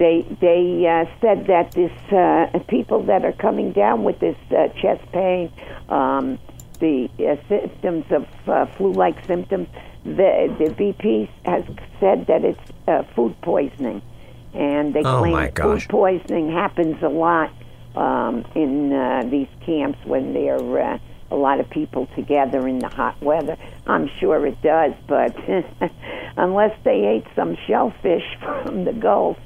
they 0.00 0.22
they 0.40 0.86
uh, 0.86 1.04
said 1.20 1.46
that 1.46 1.72
this 1.72 1.92
uh, 2.10 2.58
people 2.68 3.02
that 3.04 3.22
are 3.22 3.32
coming 3.32 3.70
down 3.72 4.02
with 4.02 4.18
this 4.18 4.36
uh, 4.50 4.68
chest 4.80 5.04
pain, 5.12 5.52
um, 5.90 6.38
the 6.80 7.10
uh, 7.18 7.36
symptoms 7.48 8.06
of 8.10 8.26
uh, 8.48 8.64
flu-like 8.76 9.22
symptoms, 9.26 9.68
the 10.04 10.52
the 10.58 10.70
BP 10.74 11.28
has 11.44 11.64
said 12.00 12.26
that 12.28 12.44
it's 12.44 12.72
uh, 12.88 13.02
food 13.14 13.38
poisoning, 13.42 14.00
and 14.54 14.94
they 14.94 15.02
Oh, 15.04 15.18
claim 15.18 15.34
that 15.34 15.58
food 15.58 15.86
poisoning 15.90 16.50
happens 16.50 17.02
a 17.02 17.08
lot 17.10 17.52
um, 17.94 18.46
in 18.54 18.94
uh, 18.94 19.24
these 19.30 19.48
camps 19.66 19.98
when 20.06 20.32
there 20.32 20.56
are 20.56 20.94
uh, 20.94 20.98
a 21.30 21.36
lot 21.36 21.60
of 21.60 21.68
people 21.68 22.08
together 22.16 22.66
in 22.66 22.78
the 22.78 22.88
hot 22.88 23.20
weather. 23.22 23.58
I'm 23.86 24.08
sure 24.18 24.46
it 24.46 24.60
does, 24.62 24.94
but 25.06 25.36
unless 26.38 26.76
they 26.84 27.04
ate 27.06 27.26
some 27.36 27.58
shellfish 27.66 28.24
from 28.40 28.84
the 28.84 28.94
Gulf, 28.94 29.36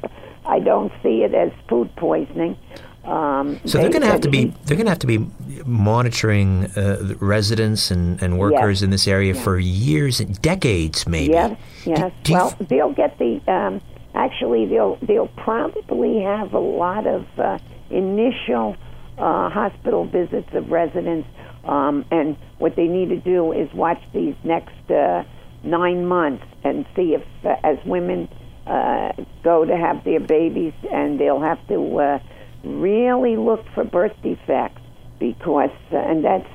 I 0.47 0.61
don't 0.61 0.93
see 1.03 1.23
it 1.23 1.35
as 1.35 1.51
food 1.69 1.95
poisoning. 1.97 2.57
Um, 3.05 3.61
So 3.66 3.79
they're 3.79 3.91
going 3.91 4.03
to 4.03 4.09
have 4.09 4.23
to 4.23 4.31
be 4.31 4.47
they're 4.65 4.77
going 4.77 4.87
to 4.87 4.91
have 4.91 4.99
to 5.01 5.07
be 5.07 5.27
monitoring 5.66 6.66
uh, 6.77 7.15
residents 7.21 7.91
and, 7.91 8.23
and 8.23 8.39
workers 8.39 8.83
in 8.83 8.91
this 8.91 9.07
area 9.07 9.35
for 9.35 9.59
years, 9.59 10.21
and 10.21 10.41
decades, 10.41 11.07
maybe. 11.07 11.33
Yes, 11.33 11.59
yes. 11.85 12.12
do 12.23 12.33
you 12.33 12.39
well, 12.39 12.57
they'll 12.61 12.95
get 12.95 13.19
the. 13.19 13.41
Um, 13.47 13.81
actually, 14.15 14.66
they'll 14.66 14.97
they'll 15.03 15.29
probably 15.29 16.23
have 16.23 16.55
a 16.55 16.59
lot 16.59 17.07
of 17.07 17.27
uh, 17.39 17.59
initial 17.91 18.77
uh, 19.19 19.51
hospital 19.51 20.07
visits 20.07 20.49
of 20.53 20.71
residents, 20.71 21.29
um, 21.65 22.07
and 22.11 22.37
what 22.59 22.75
they 22.77 22.87
need 22.87 23.11
to 23.11 23.21
do 23.21 23.53
is 23.53 23.73
watch 23.75 24.01
these 24.15 24.35
next 24.45 24.91
uh, 24.91 25.25
nine 25.62 26.07
months 26.07 26.45
and 26.62 26.87
see 26.97 27.15
if, 27.15 27.23
uh, 27.45 27.57
as 27.62 27.79
women 27.85 28.29
uh, 28.66 29.12
go 29.43 29.65
to 29.65 29.77
have 29.77 30.05
their 30.05 30.20
babies, 30.20 30.73
and 30.93 31.20
they'll 31.20 31.41
have 31.41 31.65
to 31.69 31.99
uh, 31.99 32.19
really 32.65 33.36
look 33.36 33.65
for 33.74 33.85
birth 33.85 34.16
defects 34.23 34.81
because, 35.19 35.70
uh, 35.93 35.99
and 35.99 36.24
that's 36.24 36.49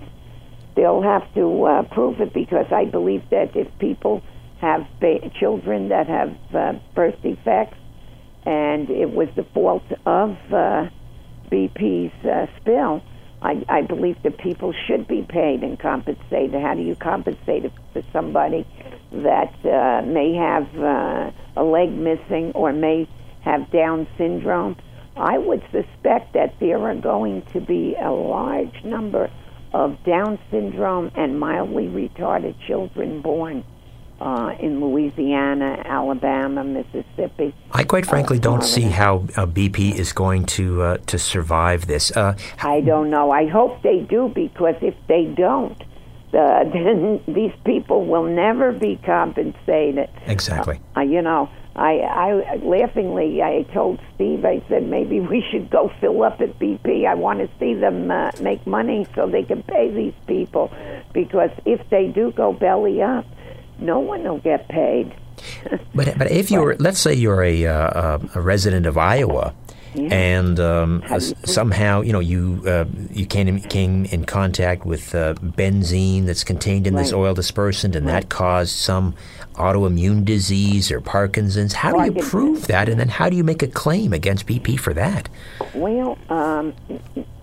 they'll 0.75 1.01
have 1.01 1.31
to 1.33 1.63
uh, 1.65 1.83
prove 1.93 2.21
it 2.21 2.33
because 2.33 2.65
I 2.71 2.85
believe 2.85 3.23
that 3.31 3.55
if 3.55 3.67
people 3.79 4.21
have 4.61 4.81
ba- 4.99 5.29
children 5.39 5.89
that 5.89 6.07
have 6.07 6.35
uh, 6.53 6.79
birth 6.95 7.15
defects 7.21 7.77
and 8.45 8.89
it 8.89 9.11
was 9.11 9.27
the 9.35 9.43
fault 9.53 9.83
of 10.05 10.31
uh, 10.51 10.89
BP's 11.51 12.13
uh, 12.25 12.45
spill, 12.57 13.01
I, 13.41 13.63
I 13.69 13.81
believe 13.81 14.17
that 14.23 14.37
people 14.37 14.73
should 14.87 15.07
be 15.07 15.25
paid 15.27 15.63
and 15.63 15.79
compensated. 15.79 16.53
How 16.53 16.75
do 16.75 16.81
you 16.81 16.95
compensate 16.95 17.71
for 17.93 18.03
somebody 18.11 18.65
that 19.11 19.53
uh, 19.65 20.05
may 20.05 20.33
have 20.35 20.67
uh, 20.77 21.31
a 21.55 21.63
leg 21.63 21.91
missing 21.91 22.51
or 22.53 22.73
may 22.73 23.07
have 23.41 23.71
Down 23.71 24.07
syndrome? 24.17 24.75
I 25.15 25.37
would 25.37 25.63
suspect 25.71 26.33
that 26.33 26.59
there 26.59 26.79
are 26.79 26.95
going 26.95 27.41
to 27.53 27.59
be 27.59 27.95
a 27.99 28.11
large 28.11 28.83
number 28.83 29.29
of 29.73 30.01
Down 30.03 30.39
syndrome 30.49 31.11
and 31.15 31.39
mildly 31.39 31.87
retarded 31.87 32.55
children 32.65 33.21
born 33.21 33.63
uh, 34.21 34.53
in 34.59 34.81
Louisiana, 34.81 35.81
Alabama, 35.85 36.63
Mississippi. 36.63 37.53
I 37.71 37.83
quite 37.83 38.05
frankly 38.05 38.37
uh, 38.37 38.41
don't 38.41 38.63
see 38.63 38.83
how 38.83 39.17
uh, 39.35 39.45
BP 39.45 39.95
is 39.95 40.13
going 40.13 40.45
to 40.47 40.81
uh, 40.81 40.97
to 41.07 41.17
survive 41.17 41.87
this. 41.87 42.15
Uh, 42.15 42.37
I 42.61 42.81
don't 42.81 43.09
know. 43.09 43.31
I 43.31 43.47
hope 43.47 43.81
they 43.81 43.99
do 43.99 44.31
because 44.33 44.75
if 44.81 44.95
they 45.07 45.25
don't, 45.25 45.81
uh, 46.33 46.63
then 46.73 47.21
these 47.27 47.53
people 47.65 48.05
will 48.05 48.23
never 48.23 48.71
be 48.71 48.99
compensated. 49.05 50.09
exactly. 50.25 50.79
Uh, 50.95 51.01
you 51.01 51.21
know, 51.21 51.49
I, 51.75 51.99
I 51.99 52.55
laughingly 52.57 53.41
I 53.41 53.63
told 53.73 53.99
Steve 54.15 54.43
I 54.43 54.61
said 54.67 54.87
maybe 54.87 55.19
we 55.19 55.45
should 55.49 55.69
go 55.69 55.91
fill 56.01 56.23
up 56.23 56.41
at 56.41 56.59
BP. 56.59 57.07
I 57.07 57.15
want 57.15 57.39
to 57.39 57.49
see 57.59 57.73
them 57.73 58.11
uh, 58.11 58.31
make 58.41 58.65
money 58.67 59.07
so 59.15 59.27
they 59.27 59.43
can 59.43 59.63
pay 59.63 59.89
these 59.89 60.13
people 60.27 60.71
because 61.13 61.51
if 61.65 61.81
they 61.89 62.07
do 62.07 62.31
go 62.31 62.51
belly 62.51 63.01
up, 63.01 63.25
no 63.79 63.99
one 63.99 64.23
will 64.23 64.39
get 64.39 64.67
paid. 64.67 65.15
But 65.95 66.17
but 66.17 66.29
if 66.31 66.51
you're 66.51 66.75
let's 66.79 66.99
say 66.99 67.13
you're 67.13 67.43
a 67.43 67.65
uh, 67.65 68.19
a 68.35 68.41
resident 68.41 68.85
of 68.85 68.97
Iowa. 68.97 69.53
And 69.95 70.59
um, 70.59 71.03
s- 71.09 71.33
somehow, 71.45 72.01
you 72.01 72.13
know, 72.13 72.19
you 72.19 72.61
uh, 72.65 72.85
you 73.11 73.25
came 73.25 73.47
in, 73.47 73.59
came 73.61 74.05
in 74.05 74.25
contact 74.25 74.85
with 74.85 75.15
uh, 75.15 75.33
benzene 75.33 76.25
that's 76.25 76.43
contained 76.43 76.85
in 76.85 76.95
this 76.95 77.11
oil 77.11 77.33
dispersant, 77.33 77.95
and 77.95 78.07
that 78.07 78.29
caused 78.29 78.75
some 78.75 79.15
autoimmune 79.55 80.23
disease 80.23 80.91
or 80.91 81.01
Parkinson's. 81.01 81.73
How 81.73 81.91
do 81.91 82.05
you 82.05 82.21
prove 82.21 82.67
that, 82.67 82.87
and 82.87 82.99
then 82.99 83.09
how 83.09 83.29
do 83.29 83.35
you 83.35 83.43
make 83.43 83.63
a 83.63 83.67
claim 83.67 84.13
against 84.13 84.45
BP 84.45 84.79
for 84.79 84.93
that? 84.93 85.27
Well, 85.73 86.17
um, 86.29 86.73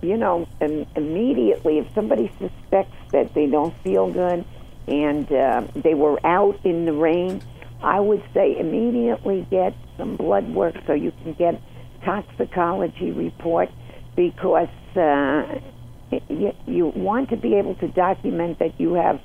you 0.01 0.15
know, 0.17 0.47
Im- 0.61 0.85
immediately 0.95 1.79
if 1.79 1.93
somebody 1.93 2.31
suspects 2.39 2.95
that 3.11 3.33
they 3.33 3.47
don't 3.47 3.73
feel 3.83 4.09
good 4.11 4.45
and 4.87 5.29
uh, 5.31 5.63
they 5.75 5.93
were 5.95 6.17
out 6.25 6.57
in 6.63 6.85
the 6.85 6.93
rain, 6.93 7.41
I 7.83 7.99
would 7.99 8.23
say 8.33 8.57
immediately 8.57 9.45
get 9.51 9.75
some 9.97 10.15
blood 10.15 10.47
work 10.49 10.75
so 10.87 10.93
you 10.93 11.11
can 11.23 11.33
get 11.33 11.61
toxicology 12.05 13.11
report 13.11 13.69
because 14.15 14.69
uh, 14.95 15.59
you, 16.29 16.51
you 16.65 16.91
want 16.95 17.29
to 17.29 17.37
be 17.37 17.55
able 17.55 17.75
to 17.75 17.87
document 17.89 18.59
that 18.59 18.79
you 18.79 18.93
have 18.93 19.19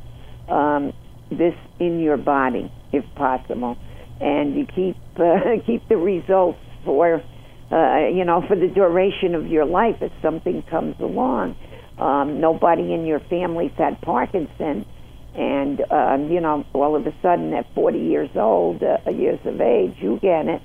um, 0.48 0.92
this 1.30 1.54
in 1.80 2.00
your 2.00 2.16
body, 2.16 2.70
if 2.92 3.04
possible, 3.14 3.76
and 4.20 4.54
you 4.54 4.66
keep 4.66 4.96
uh, 5.16 5.56
keep 5.66 5.88
the 5.88 5.96
results 5.96 6.58
for 6.84 7.22
uh, 7.70 8.08
you 8.08 8.24
know 8.24 8.42
for 8.46 8.56
the 8.56 8.68
duration 8.68 9.34
of 9.34 9.46
your 9.46 9.64
life 9.64 9.96
if 10.00 10.12
something 10.22 10.62
comes 10.70 10.96
along. 11.00 11.56
Um, 11.98 12.40
nobody 12.40 12.94
in 12.94 13.06
your 13.06 13.20
family's 13.30 13.72
had 13.78 14.00
Parkinson's, 14.00 14.86
and 15.34 15.80
um, 15.90 16.30
you 16.30 16.40
know 16.40 16.64
all 16.74 16.96
of 16.96 17.06
a 17.06 17.14
sudden 17.22 17.52
at 17.54 17.66
40 17.74 17.98
years 17.98 18.30
old, 18.34 18.82
uh, 18.82 19.10
years 19.10 19.40
of 19.44 19.60
age, 19.60 19.94
you 20.00 20.18
get 20.20 20.46
it. 20.46 20.62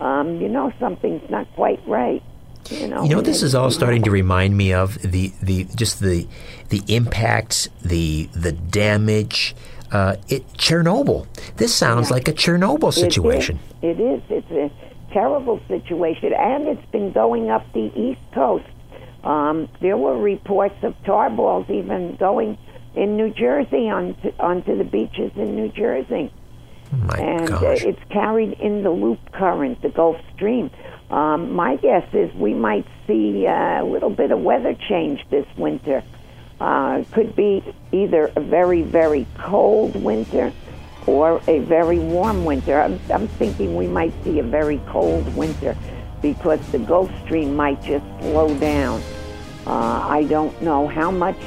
Um, 0.00 0.40
you 0.40 0.48
know 0.48 0.72
something's 0.80 1.28
not 1.30 1.46
quite 1.54 1.80
right. 1.86 2.22
You 2.70 2.88
know, 2.88 3.02
You 3.02 3.08
know, 3.08 3.20
this 3.20 3.42
is 3.42 3.54
all 3.54 3.70
starting 3.70 4.02
to 4.02 4.10
remind 4.10 4.56
me 4.56 4.72
of 4.72 4.94
the, 5.02 5.32
the 5.42 5.64
just 5.74 6.00
the 6.00 6.28
the 6.68 6.82
impact, 6.88 7.68
the 7.82 8.28
the 8.32 8.52
damage. 8.52 9.54
Uh, 9.90 10.16
it 10.28 10.46
Chernobyl. 10.52 11.26
This 11.56 11.74
sounds 11.74 12.12
like 12.12 12.28
a 12.28 12.32
Chernobyl 12.32 12.92
situation. 12.92 13.58
It 13.82 13.98
is. 13.98 14.22
It 14.30 14.36
is. 14.38 14.44
It's 14.46 14.50
a, 14.52 14.90
terrible 15.12 15.60
situation, 15.68 16.32
and 16.32 16.68
it's 16.68 16.90
been 16.90 17.12
going 17.12 17.50
up 17.50 17.64
the 17.72 17.92
East 17.94 18.20
Coast. 18.32 18.64
Um, 19.24 19.68
there 19.80 19.96
were 19.96 20.16
reports 20.16 20.76
of 20.82 20.94
tar 21.04 21.30
balls 21.30 21.66
even 21.68 22.16
going 22.16 22.56
in 22.94 23.16
New 23.16 23.30
Jersey 23.30 23.90
onto, 23.90 24.32
onto 24.38 24.76
the 24.76 24.84
beaches 24.84 25.32
in 25.36 25.54
New 25.54 25.68
Jersey. 25.68 26.32
My 26.92 27.18
and 27.18 27.50
uh, 27.50 27.60
gosh. 27.60 27.82
it's 27.82 28.02
carried 28.10 28.52
in 28.54 28.82
the 28.82 28.90
loop 28.90 29.20
current, 29.32 29.80
the 29.82 29.90
Gulf 29.90 30.16
Stream. 30.34 30.70
Um, 31.10 31.52
my 31.52 31.76
guess 31.76 32.06
is 32.12 32.32
we 32.34 32.54
might 32.54 32.86
see 33.06 33.46
uh, 33.46 33.82
a 33.82 33.84
little 33.84 34.10
bit 34.10 34.30
of 34.30 34.40
weather 34.40 34.74
change 34.88 35.24
this 35.30 35.46
winter. 35.56 36.02
Uh, 36.60 37.04
could 37.12 37.34
be 37.34 37.64
either 37.92 38.30
a 38.36 38.40
very, 38.40 38.82
very 38.82 39.26
cold 39.38 39.96
winter 39.96 40.52
or 41.06 41.40
a 41.46 41.60
very 41.60 41.98
warm 41.98 42.44
winter. 42.44 42.80
I'm, 42.80 43.00
I'm 43.12 43.28
thinking 43.28 43.76
we 43.76 43.86
might 43.86 44.12
see 44.24 44.38
a 44.38 44.42
very 44.42 44.80
cold 44.88 45.34
winter 45.34 45.76
because 46.20 46.60
the 46.70 46.78
Gulf 46.78 47.10
Stream 47.24 47.56
might 47.56 47.82
just 47.82 48.04
slow 48.20 48.54
down. 48.58 49.00
Uh, 49.66 50.06
I 50.08 50.24
don't 50.24 50.60
know 50.62 50.86
how 50.86 51.10
much 51.10 51.38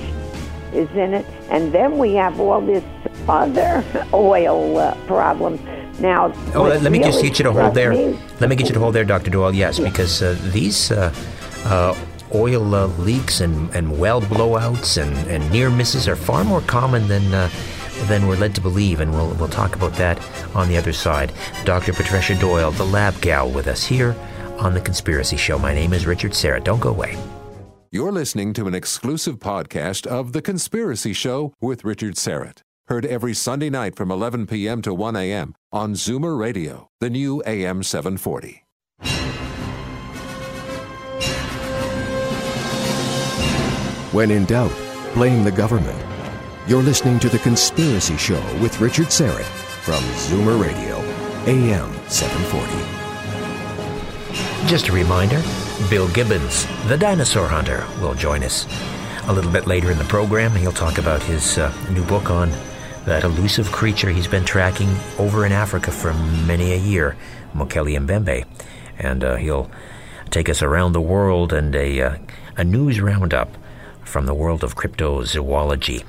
is 0.74 0.90
in 0.92 1.14
it. 1.14 1.26
And 1.50 1.72
then 1.72 1.98
we 1.98 2.14
have 2.16 2.40
all 2.40 2.62
this 2.62 2.84
other 3.28 3.84
oil 4.14 4.78
uh, 4.78 4.96
problems. 5.08 5.60
Now, 6.00 6.34
Oh, 6.56 6.64
let, 6.64 6.82
let 6.82 6.92
me 6.92 7.00
just 7.00 7.22
get 7.22 7.38
you 7.40 7.44
to 7.46 7.52
hold 7.52 7.76
there. 7.76 7.92
me- 7.92 8.18
Let 8.40 8.50
me 8.50 8.56
get 8.56 8.68
you 8.68 8.74
to 8.74 8.80
hold 8.80 8.96
there, 8.96 9.06
Dr. 9.06 9.30
Doyle. 9.30 9.54
Yes, 9.54 9.80
because 9.80 10.22
uh, 10.22 10.36
these 10.52 10.92
uh, 10.92 11.14
uh, 11.66 11.96
oil 12.34 12.74
uh, 12.74 12.88
leaks 12.98 13.42
and, 13.42 13.70
and 13.76 14.00
well 14.00 14.20
blowouts 14.22 15.02
and, 15.02 15.16
and 15.30 15.50
near 15.52 15.70
misses 15.70 16.08
are 16.08 16.16
far 16.16 16.44
more 16.44 16.62
common 16.62 17.08
than 17.08 17.34
uh, 17.34 17.50
than 18.08 18.26
we're 18.28 18.36
led 18.36 18.56
to 18.56 18.60
believe, 18.62 19.00
and 19.02 19.12
we'll 19.12 19.30
we'll 19.36 19.48
talk 19.48 19.76
about 19.76 19.94
that 19.94 20.20
on 20.56 20.68
the 20.68 20.76
other 20.78 20.92
side. 20.94 21.32
Dr. 21.64 21.94
Patricia 21.94 22.34
Doyle, 22.36 22.72
the 22.72 22.86
lab 22.86 23.20
gal, 23.22 23.50
with 23.50 23.68
us 23.68 23.84
here 23.86 24.16
on 24.58 24.74
the 24.74 24.82
Conspiracy 24.82 25.38
Show. 25.38 25.60
My 25.60 25.74
name 25.76 25.94
is 25.94 26.08
Richard 26.08 26.34
Serra. 26.34 26.60
Don't 26.60 26.80
go 26.80 26.90
away. 26.90 27.16
You're 27.92 28.12
listening 28.12 28.54
to 28.54 28.66
an 28.68 28.74
exclusive 28.74 29.38
podcast 29.38 30.08
of 30.08 30.34
The 30.34 30.42
Conspiracy 30.42 31.14
Show 31.14 31.54
with 31.62 31.84
Richard 31.86 32.16
Syrett. 32.16 32.62
Heard 32.94 33.06
every 33.08 33.34
Sunday 33.34 33.72
night 33.72 33.96
from 33.96 34.12
11 34.12 34.46
p.m. 34.46 34.80
to 34.84 34.94
1 34.94 35.16
a.m. 35.16 35.56
on 35.72 35.96
Zoomer 35.96 36.38
Radio, 36.38 36.92
the 37.00 37.10
new 37.10 37.42
AM 37.44 37.82
740. 37.82 38.64
When 44.12 44.30
in 44.30 44.46
doubt, 44.46 44.72
blame 45.16 45.44
the 45.44 45.52
government. 45.52 46.00
You're 46.68 46.84
listening 46.84 47.18
to 47.22 47.30
The 47.30 47.40
Conspiracy 47.40 48.16
Show 48.16 48.40
with 48.62 48.80
Richard 48.80 49.08
Syrett 49.08 49.50
from 49.82 50.04
Zoomer 50.30 50.62
Radio, 50.62 50.98
AM 51.48 51.92
740. 52.10 54.70
Just 54.70 54.90
a 54.90 54.92
reminder 54.92 55.42
Bill 55.90 56.08
Gibbons, 56.10 56.68
the 56.86 57.00
dinosaur 57.00 57.48
hunter, 57.48 57.88
will 58.00 58.14
join 58.14 58.44
us 58.44 58.68
a 59.30 59.34
little 59.34 59.52
bit 59.52 59.66
later 59.66 59.90
in 59.90 59.98
the 59.98 60.04
program. 60.04 60.52
He'll 60.52 60.72
talk 60.72 61.00
about 61.00 61.24
his 61.24 61.58
uh, 61.58 61.74
new 61.92 62.06
book 62.06 62.30
on 62.30 62.52
that 63.06 63.24
elusive 63.24 63.72
creature 63.72 64.10
he's 64.10 64.28
been 64.28 64.46
tracking 64.46 64.96
over 65.20 65.46
in 65.46 65.52
Africa 65.52 65.92
for 65.92 66.14
many 66.14 66.72
a 66.72 66.78
year, 66.78 67.18
Mokele-mbembe. 67.54 68.46
And 68.98 69.24
uh, 69.24 69.36
he'll 69.36 69.70
take 70.30 70.48
us 70.48 70.62
around 70.62 70.94
the 70.94 71.02
world 71.02 71.52
and 71.52 71.76
a, 71.76 72.02
uh, 72.02 72.18
a 72.56 72.64
news 72.64 73.02
roundup 73.02 73.50
from 74.04 74.26
the 74.26 74.34
world 74.34 74.64
of 74.64 74.76
cryptozoology. 74.76 76.04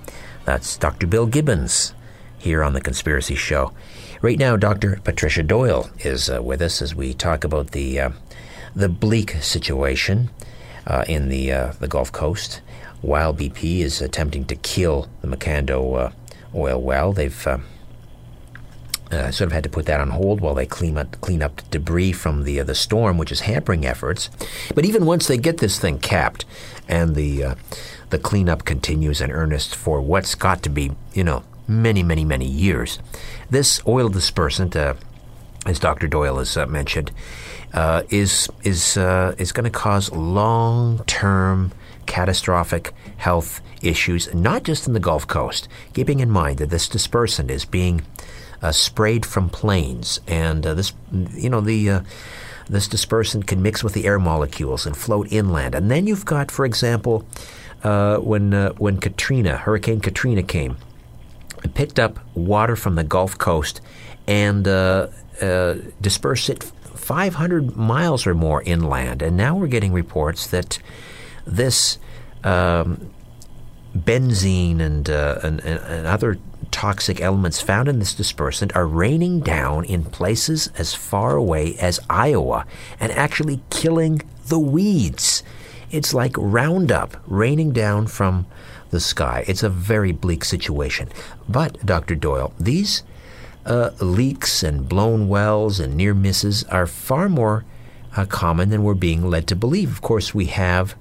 That's 0.45 0.77
Dr. 0.77 1.07
Bill 1.07 1.27
Gibbons 1.27 1.95
here 2.39 2.63
on 2.63 2.75
The 2.75 2.81
Conspiracy 2.81 3.35
Show. 3.35 3.73
Right 4.23 4.39
now, 4.39 4.57
Dr. 4.57 5.01
Patricia 5.03 5.43
Doyle 5.43 5.91
is 6.01 6.31
uh, 6.31 6.43
with 6.43 6.63
us 6.63 6.81
as 6.81 6.95
we 6.95 7.13
talk 7.13 7.43
about 7.43 7.73
the, 7.73 7.99
uh, 7.99 8.11
the 8.75 8.89
bleak 8.89 9.33
situation 9.43 10.31
uh, 10.87 11.05
in 11.09 11.29
the, 11.29 11.51
uh, 11.51 11.73
the 11.81 11.89
Gulf 11.89 12.13
Coast. 12.13 12.61
While 13.01 13.35
BP 13.35 13.81
is 13.81 14.01
attempting 14.01 14.45
to 14.47 14.57
kill 14.57 15.09
the 15.21 15.29
Macondo 15.29 16.13
oil 16.55 16.81
well, 16.81 17.13
they've 17.13 17.47
uh, 17.47 17.59
uh, 19.11 19.31
sort 19.31 19.47
of 19.47 19.53
had 19.53 19.65
to 19.65 19.71
put 19.71 19.87
that 19.87 20.01
on 20.01 20.11
hold 20.11 20.41
while 20.41 20.55
they 20.55 20.67
clean 20.67 20.97
up 20.97 21.21
clean 21.21 21.43
up 21.43 21.63
debris 21.71 22.13
from 22.13 22.45
the 22.45 22.61
uh, 22.61 22.65
the 22.65 22.75
storm, 22.75 23.19
which 23.19 23.33
is 23.33 23.41
hampering 23.41 23.87
efforts. 23.87 24.31
But 24.75 24.85
even 24.85 25.07
once 25.07 25.27
they 25.27 25.37
get 25.37 25.59
this 25.59 25.79
thing 25.79 25.99
capped, 25.99 26.45
and 26.89 27.15
the 27.15 27.45
uh, 27.45 27.55
the 28.11 28.19
cleanup 28.19 28.65
continues 28.65 29.21
in 29.21 29.31
earnest 29.31 29.75
for 29.75 30.01
what's 30.01 30.35
got 30.35 30.63
to 30.65 30.69
be 30.69 30.93
you 31.13 31.25
know 31.25 31.45
many 31.69 32.03
many 32.03 32.25
many 32.25 32.47
years, 32.47 32.99
this 33.51 33.81
oil 33.87 34.09
dispersant, 34.09 34.75
uh, 34.75 34.95
as 35.67 35.79
Dr. 35.79 36.09
Doyle 36.09 36.39
has 36.39 36.57
uh, 36.57 36.67
mentioned, 36.67 37.11
uh, 37.73 38.03
is 38.11 38.49
is 38.63 38.97
is 38.97 39.53
going 39.53 39.65
to 39.65 39.71
cause 39.71 40.11
long 40.13 41.05
term 41.07 41.73
catastrophic 42.07 42.93
health 43.17 43.61
issues, 43.83 44.33
not 44.35 44.63
just 44.63 44.87
in 44.87 44.93
the 44.93 45.01
Gulf 45.01 45.27
Coast. 45.27 45.69
Keeping 45.93 46.21
in 46.21 46.31
mind 46.31 46.59
that 46.59 46.71
this 46.71 46.89
dispersant 46.89 47.51
is 47.51 47.65
being 47.65 48.03
uh, 48.63 48.73
sprayed 48.73 49.27
from 49.27 49.49
planes, 49.49 50.21
and 50.27 50.67
uh, 50.67 50.75
this, 50.75 50.93
you 51.33 51.51
know, 51.51 51.61
the 51.61 51.91
uh, 51.91 52.01
this 52.69 52.89
dispersant 52.89 53.47
can 53.47 53.63
mix 53.63 53.85
with 53.85 53.93
the 53.93 54.07
air 54.07 54.19
molecules 54.19 54.87
and 54.87 54.97
float 54.97 55.31
inland. 55.31 55.75
And 55.75 55.91
then 55.91 56.07
you've 56.07 56.25
got, 56.25 56.51
for 56.51 56.65
example, 56.65 57.27
uh, 57.83 58.17
when 58.19 58.55
uh, 58.55 58.71
when 58.73 58.99
Katrina, 58.99 59.59
Hurricane 59.59 60.01
Katrina 60.01 60.43
came, 60.43 60.79
it 61.63 61.75
picked 61.75 61.99
up 61.99 62.19
water 62.35 62.77
from 62.77 62.95
the 62.95 63.05
Gulf 63.05 63.37
Coast 63.37 63.81
and 64.27 64.67
uh, 64.67 65.09
dispersed 66.01 66.49
it 66.49 66.65
500 66.65 67.77
miles 67.77 68.27
or 68.27 68.35
more 68.35 68.63
inland. 68.63 69.21
And 69.21 69.37
now 69.37 69.57
we're 69.57 69.67
getting 69.67 69.93
reports 69.93 70.47
that 70.47 70.79
this 71.47 71.99
um, 72.43 73.11
benzene 73.97 74.81
and, 74.81 75.09
uh, 75.09 75.39
and, 75.43 75.61
and, 75.61 76.07
other 76.07 76.39
toxic 76.71 77.21
elements 77.21 77.61
found 77.61 77.89
in 77.89 78.01
this 78.01 78.15
dispersant 78.15 78.75
are 78.75 78.87
raining 78.87 79.41
down 79.41 79.85
in 79.85 80.05
places 80.05 80.69
as 80.77 80.95
far 80.95 81.37
away 81.37 81.77
as 81.77 82.01
Iowa 82.11 82.67
and 82.99 83.13
actually 83.13 83.63
killing 83.71 84.23
the 84.47 84.59
weeds. 84.59 85.43
It's 85.91 86.13
like 86.13 86.35
Roundup 86.37 87.17
raining 87.27 87.73
down 87.73 88.09
from 88.09 88.47
the 88.91 89.01
sky. 89.01 89.45
It's 89.47 89.63
a 89.63 89.69
very 89.69 90.13
bleak 90.13 90.45
situation. 90.45 91.09
But, 91.49 91.85
Dr. 91.87 92.17
Doyle, 92.17 92.53
these 92.59 93.05
uh, 93.65 93.91
leaks 94.01 94.63
and 94.63 94.89
blown 94.89 95.29
wells 95.29 95.81
and 95.81 95.97
near 95.97 96.15
misses 96.15 96.65
are 96.65 96.87
far 96.87 97.29
more 97.29 97.65
uh, 98.17 98.27
common 98.27 98.71
than 98.71 98.83
we're 98.83 98.95
being 98.95 99.29
led 99.29 99.47
to 99.49 99.57
believe. 99.57 99.91
Of 99.91 100.03
course, 100.03 100.35
we 100.35 100.47
have 100.47 100.95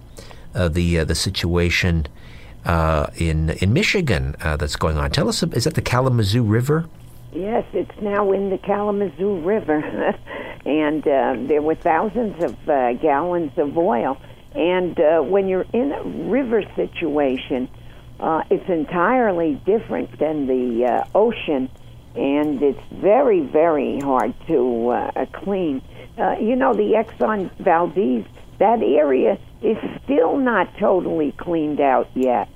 the 0.54 1.00
uh, 1.00 1.06
the 1.06 1.16
situation 1.16 2.08
uh, 2.66 3.08
in 3.16 3.52
in 3.62 3.74
Michigan 3.74 4.36
uh, 4.42 4.58
that's 4.58 4.76
going 4.76 4.98
on. 4.98 5.12
Tell 5.12 5.30
us, 5.30 5.44
is 5.44 5.64
that 5.66 5.76
the 5.76 5.82
Kalamazoo 5.82 6.44
River? 6.44 6.86
Yes, 7.34 7.66
it's 7.74 8.00
now 8.00 8.32
in 8.32 8.50
the 8.52 8.60
Kalamazoo 8.60 9.42
River, 9.42 9.80
and 10.66 11.02
uh, 11.08 11.36
there 11.48 11.62
were 11.62 11.76
thousands 11.76 12.44
of 12.44 12.70
uh, 12.70 12.94
gallons 12.94 13.52
of 13.58 13.78
oil. 13.78 14.18
And 14.56 15.00
uh, 15.00 15.22
when 15.22 15.48
you're 15.48 15.66
in 15.74 15.92
a 15.92 16.04
river 16.04 16.64
situation, 16.76 17.70
uh, 18.20 18.44
it's 18.52 18.70
entirely 18.70 19.56
different 19.66 20.18
than 20.20 20.46
the 20.46 20.86
uh, 20.86 21.06
ocean, 21.16 21.70
and 22.16 22.62
it's 22.62 22.80
very, 22.92 23.40
very 23.42 24.00
hard 24.00 24.34
to 24.48 24.90
uh, 24.90 25.26
clean. 25.34 25.82
Uh, 26.18 26.36
you 26.40 26.56
know, 26.56 26.76
the 26.76 26.94
Exxon 26.94 27.50
Valdez, 27.58 28.26
that 28.60 28.84
area 28.84 29.40
is 29.64 29.78
still 30.04 30.38
not 30.38 30.78
totally 30.78 31.32
cleaned 31.32 31.80
out 31.80 32.10
yet. 32.14 32.50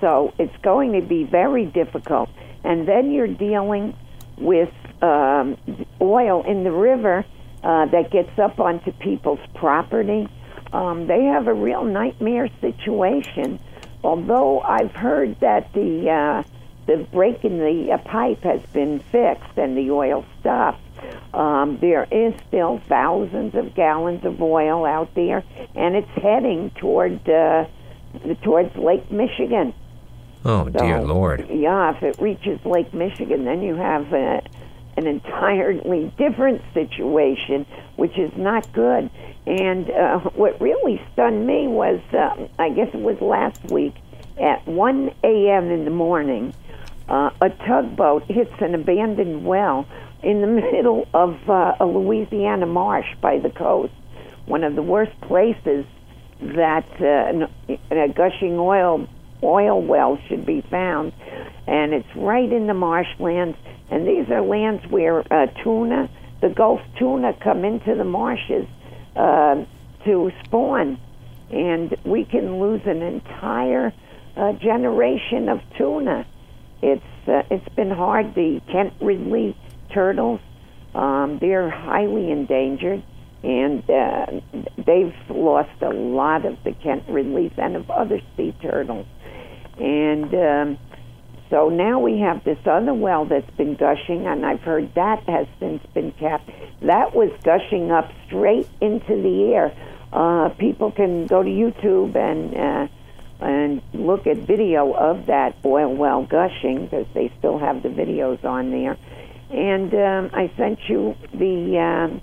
So 0.00 0.32
it's 0.38 0.56
going 0.62 0.92
to 0.92 1.02
be 1.06 1.24
very 1.24 1.66
difficult. 1.66 2.30
And 2.64 2.86
then 2.86 3.10
you're 3.12 3.26
dealing 3.26 3.96
with 4.36 4.72
um, 5.02 5.56
oil 6.00 6.44
in 6.46 6.64
the 6.64 6.72
river 6.72 7.24
uh, 7.62 7.86
that 7.86 8.10
gets 8.10 8.38
up 8.38 8.60
onto 8.60 8.92
people's 8.92 9.40
property. 9.54 10.28
Um, 10.72 11.06
they 11.06 11.24
have 11.24 11.48
a 11.48 11.54
real 11.54 11.84
nightmare 11.84 12.48
situation. 12.60 13.58
Although 14.02 14.60
I've 14.60 14.92
heard 14.92 15.38
that 15.40 15.72
the 15.74 16.10
uh, 16.10 16.42
the 16.86 17.06
break 17.12 17.44
in 17.44 17.58
the 17.58 17.92
uh, 17.92 17.98
pipe 17.98 18.42
has 18.42 18.62
been 18.72 18.98
fixed 18.98 19.56
and 19.56 19.76
the 19.76 19.90
oil 19.90 20.24
stopped, 20.40 20.80
um, 21.32 21.78
there 21.80 22.06
is 22.10 22.34
still 22.48 22.80
thousands 22.88 23.54
of 23.54 23.74
gallons 23.74 24.24
of 24.24 24.40
oil 24.42 24.84
out 24.84 25.14
there, 25.14 25.44
and 25.74 25.96
it's 25.96 26.10
heading 26.22 26.70
toward 26.76 27.28
uh, 27.28 27.66
towards 28.42 28.74
Lake 28.76 29.10
Michigan. 29.10 29.74
Oh 30.44 30.68
dear 30.68 31.02
Lord! 31.02 31.46
Yeah, 31.50 31.94
if 31.96 32.02
it 32.02 32.20
reaches 32.20 32.64
Lake 32.64 32.92
Michigan, 32.94 33.44
then 33.44 33.62
you 33.62 33.74
have 33.74 34.12
a, 34.12 34.42
an 34.96 35.06
entirely 35.06 36.12
different 36.18 36.62
situation, 36.74 37.66
which 37.96 38.18
is 38.18 38.32
not 38.36 38.72
good. 38.72 39.10
And 39.46 39.90
uh, 39.90 40.18
what 40.34 40.60
really 40.60 41.00
stunned 41.12 41.46
me 41.46 41.66
was, 41.66 42.00
uh, 42.12 42.46
I 42.58 42.70
guess 42.70 42.88
it 42.92 43.00
was 43.00 43.20
last 43.20 43.70
week, 43.70 43.94
at 44.40 44.66
1 44.66 45.12
a.m. 45.24 45.70
in 45.70 45.84
the 45.84 45.90
morning, 45.90 46.54
uh, 47.08 47.30
a 47.40 47.50
tugboat 47.50 48.24
hits 48.24 48.52
an 48.60 48.74
abandoned 48.74 49.44
well 49.44 49.86
in 50.22 50.40
the 50.40 50.46
middle 50.72 51.06
of 51.14 51.36
uh, 51.48 51.74
a 51.80 51.86
Louisiana 51.86 52.66
marsh 52.66 53.08
by 53.20 53.38
the 53.38 53.50
coast, 53.50 53.92
one 54.46 54.64
of 54.64 54.74
the 54.74 54.82
worst 54.82 55.18
places 55.22 55.84
that 56.40 56.86
uh, 57.00 57.46
a 57.90 58.08
gushing 58.08 58.58
oil 58.58 59.06
oil 59.42 59.80
well 59.80 60.18
should 60.28 60.44
be 60.44 60.62
found, 60.70 61.12
and 61.66 61.94
it's 61.94 62.08
right 62.16 62.50
in 62.52 62.66
the 62.66 62.74
marshlands. 62.74 63.56
And 63.90 64.06
these 64.06 64.30
are 64.30 64.42
lands 64.42 64.84
where 64.88 65.20
uh, 65.32 65.46
tuna, 65.64 66.08
the 66.40 66.50
Gulf 66.50 66.80
tuna, 66.98 67.34
come 67.42 67.64
into 67.64 67.94
the 67.94 68.04
marshes 68.04 68.66
uh, 69.16 69.64
to 70.04 70.30
spawn, 70.44 70.98
and 71.50 71.96
we 72.04 72.24
can 72.24 72.60
lose 72.60 72.82
an 72.84 73.02
entire 73.02 73.92
uh, 74.36 74.52
generation 74.54 75.48
of 75.48 75.60
tuna. 75.76 76.26
It's 76.82 77.02
uh, 77.26 77.42
it's 77.50 77.74
been 77.74 77.90
hard. 77.90 78.34
The 78.34 78.60
Kemp 78.70 78.94
Ridley 79.00 79.56
turtles, 79.92 80.40
um, 80.94 81.38
they're 81.40 81.70
highly 81.70 82.30
endangered, 82.30 83.02
and 83.42 83.88
uh, 83.88 84.26
they've 84.76 85.14
lost 85.28 85.82
a 85.82 85.90
lot 85.90 86.44
of 86.44 86.62
the 86.64 86.72
Kemp 86.72 87.04
Ridleys 87.08 87.52
and 87.56 87.76
of 87.76 87.90
other 87.90 88.20
sea 88.36 88.54
turtles. 88.60 89.06
And 89.78 90.34
um, 90.34 90.78
so 91.48 91.68
now 91.68 91.98
we 91.98 92.20
have 92.20 92.44
this 92.44 92.58
other 92.64 92.94
well 92.94 93.24
that's 93.24 93.50
been 93.56 93.74
gushing, 93.74 94.26
and 94.26 94.46
I've 94.46 94.60
heard 94.60 94.94
that 94.94 95.22
has 95.28 95.46
since 95.58 95.84
been 95.94 96.12
capped. 96.12 96.50
That 96.82 97.14
was 97.14 97.30
gushing 97.42 97.90
up 97.90 98.10
straight 98.26 98.68
into 98.80 99.20
the 99.20 99.52
air. 99.52 99.74
Uh, 100.12 100.50
people 100.50 100.90
can 100.92 101.26
go 101.26 101.42
to 101.42 101.48
YouTube 101.48 102.16
and 102.16 102.56
uh, 102.56 102.88
and 103.40 103.80
look 103.94 104.26
at 104.26 104.36
video 104.36 104.92
of 104.92 105.26
that 105.26 105.56
oil 105.64 105.94
well 105.94 106.24
gushing 106.24 106.84
because 106.84 107.06
they 107.14 107.32
still 107.38 107.58
have 107.58 107.82
the 107.82 107.88
videos 107.88 108.44
on 108.44 108.70
there. 108.70 108.96
And 109.50 109.92
um, 109.94 110.30
I 110.32 110.50
sent 110.56 110.78
you 110.88 111.16
the 111.34 111.78
um, 111.78 112.22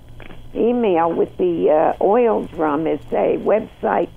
email 0.54 1.12
with 1.12 1.36
the 1.36 1.70
uh, 1.70 2.02
oil 2.02 2.46
drum. 2.46 2.86
It's 2.86 3.04
a 3.12 3.36
website 3.36 4.10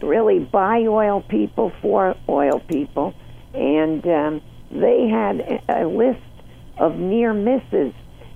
really 0.00 0.38
by 0.38 0.80
oil 0.86 1.22
people 1.22 1.72
for 1.80 2.14
oil 2.28 2.60
people, 2.60 3.14
and 3.54 4.06
um, 4.06 4.42
they 4.70 5.08
had 5.08 5.40
a, 5.40 5.84
a 5.84 5.86
list 5.86 6.20
of 6.78 6.96
near 6.96 7.32
misses. 7.32 7.92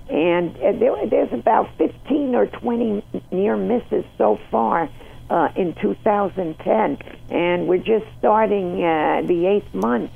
And 0.09 0.55
uh, 0.57 0.71
there, 0.73 1.07
there's 1.07 1.33
about 1.33 1.69
15 1.77 2.35
or 2.35 2.47
20 2.47 3.03
near 3.31 3.55
misses 3.55 4.05
so 4.17 4.39
far 4.49 4.89
uh, 5.29 5.49
in 5.55 5.75
2010, 5.75 6.97
and 7.29 7.67
we're 7.67 7.77
just 7.77 8.05
starting 8.17 8.83
uh, 8.83 9.21
the 9.25 9.45
eighth 9.45 9.73
month. 9.73 10.11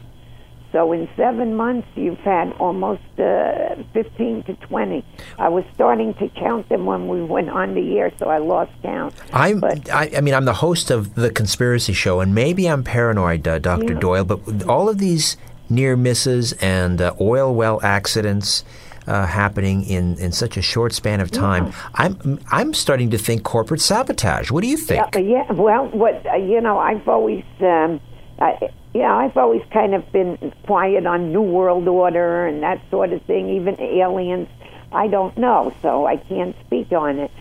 So 0.73 0.91
in 0.91 1.07
seven 1.15 1.55
months, 1.55 1.87
you've 1.95 2.17
had 2.17 2.51
almost 2.53 3.03
uh, 3.19 3.75
15 3.93 4.43
to 4.45 4.55
20. 4.55 5.05
I 5.37 5.47
was 5.47 5.63
starting 5.75 6.15
to 6.15 6.27
count 6.29 6.67
them 6.67 6.87
when 6.87 7.07
we 7.07 7.23
went 7.23 7.51
on 7.51 7.75
the 7.75 7.99
air, 7.99 8.11
so 8.17 8.27
I 8.27 8.39
lost 8.39 8.71
count. 8.81 9.13
I'm, 9.31 9.59
but, 9.59 9.87
I, 9.91 10.09
I 10.17 10.21
mean, 10.21 10.33
I'm 10.33 10.45
the 10.45 10.53
host 10.55 10.89
of 10.89 11.13
the 11.13 11.29
Conspiracy 11.29 11.93
Show, 11.93 12.21
and 12.21 12.33
maybe 12.33 12.67
I'm 12.67 12.83
paranoid, 12.83 13.47
uh, 13.47 13.59
Dr. 13.59 13.93
Yeah. 13.93 13.99
Doyle, 13.99 14.25
but 14.25 14.67
all 14.67 14.89
of 14.89 14.97
these 14.97 15.37
near 15.69 15.95
misses 15.95 16.53
and 16.53 16.99
uh, 16.99 17.13
oil 17.21 17.53
well 17.53 17.79
accidents. 17.83 18.65
Uh, 19.05 19.25
happening 19.27 19.83
in, 19.83 20.17
in 20.17 20.31
such 20.31 20.55
a 20.55 20.61
short 20.61 20.93
span 20.93 21.19
of 21.19 21.29
time, 21.29 21.65
Yeah. 21.65 21.73
I'm 21.95 22.39
I'm 22.49 22.73
starting 22.73 23.09
to 23.09 23.17
think 23.17 23.43
corporate 23.43 23.81
sabotage. 23.81 24.49
What 24.49 24.61
do 24.61 24.69
you 24.69 24.77
think? 24.77 25.03
Yeah, 25.13 25.19
yeah. 25.19 25.51
Well, 25.51 25.89
what 25.89 26.25
uh, 26.25 26.37
you 26.37 26.61
know, 26.61 26.79
I've 26.79 27.05
always, 27.05 27.43
um, 27.59 27.99
I, 28.39 28.69
know, 29.01 29.15
I've 29.15 29.35
always 29.37 29.63
kind 29.71 29.95
of 29.95 30.11
been 30.11 30.53
quiet 30.65 31.05
on 31.05 31.33
New 31.33 31.41
World 31.41 31.87
Order 31.87 32.45
and 32.45 32.61
that 32.63 32.81
sort 32.91 33.11
of 33.11 33.21
thing. 33.23 33.49
Even 33.49 33.79
aliens, 33.81 34.47
I 34.91 35.07
don't 35.07 35.35
know, 35.37 35.73
so 35.81 36.05
I 36.05 36.17
can't 36.17 36.55
speak 36.65 36.91
on 36.91 37.19
it. 37.19 37.31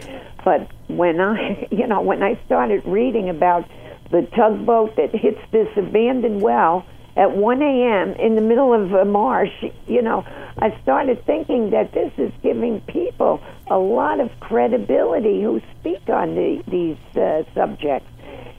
But 0.44 0.70
when 0.88 1.20
I, 1.20 1.68
you 1.70 1.86
know, 1.86 2.00
when 2.00 2.22
I 2.22 2.40
started 2.46 2.84
reading 2.86 3.28
about 3.28 3.68
the 4.10 4.22
tugboat 4.34 4.96
that 4.96 5.14
hits 5.14 5.40
this 5.50 5.68
abandoned 5.76 6.42
well 6.42 6.84
at 7.16 7.36
1 7.36 7.62
a.m. 7.62 8.12
in 8.12 8.34
the 8.34 8.40
middle 8.40 8.72
of 8.72 8.92
a 8.92 9.04
marsh, 9.04 9.64
you 9.86 10.00
know, 10.00 10.24
I 10.58 10.78
started 10.82 11.24
thinking 11.26 11.70
that 11.70 11.92
this 11.92 12.12
is 12.16 12.32
giving 12.42 12.80
people 12.82 13.42
a 13.70 13.76
lot 13.76 14.20
of 14.20 14.30
credibility 14.40 15.42
who 15.42 15.60
speak 15.78 16.08
on 16.08 16.34
the, 16.34 16.62
these 16.68 17.20
uh, 17.20 17.42
subjects. 17.54 18.08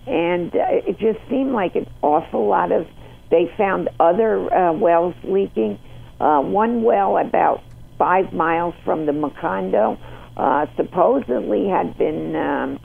And 0.07 0.53
uh, 0.55 0.65
it 0.69 0.99
just 0.99 1.19
seemed 1.29 1.53
like 1.53 1.75
an 1.75 1.89
awful 2.01 2.47
lot 2.47 2.71
of. 2.71 2.87
They 3.31 3.51
found 3.57 3.89
other 3.99 4.53
uh, 4.53 4.73
wells 4.73 5.15
leaking. 5.23 5.79
Uh, 6.19 6.41
one 6.41 6.83
well 6.83 7.17
about 7.17 7.63
five 7.97 8.33
miles 8.33 8.75
from 8.83 9.05
the 9.05 9.11
Macondo 9.11 9.97
uh, 10.37 10.65
supposedly 10.75 11.67
had 11.67 11.97
been 11.97 12.35
um, 12.35 12.79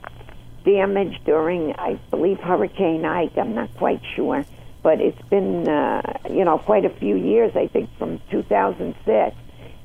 damaged 0.63 1.23
during, 1.25 1.73
I 1.77 1.99
believe, 2.09 2.39
Hurricane 2.39 3.05
Ike. 3.05 3.37
I'm 3.37 3.55
not 3.55 3.73
quite 3.75 4.01
sure, 4.15 4.45
but 4.83 5.01
it's 5.01 5.21
been, 5.29 5.67
uh, 5.67 6.01
you 6.29 6.45
know, 6.45 6.57
quite 6.57 6.85
a 6.85 6.89
few 6.89 7.15
years. 7.15 7.51
I 7.55 7.67
think 7.67 7.89
from 7.97 8.21
2006, 8.31 9.35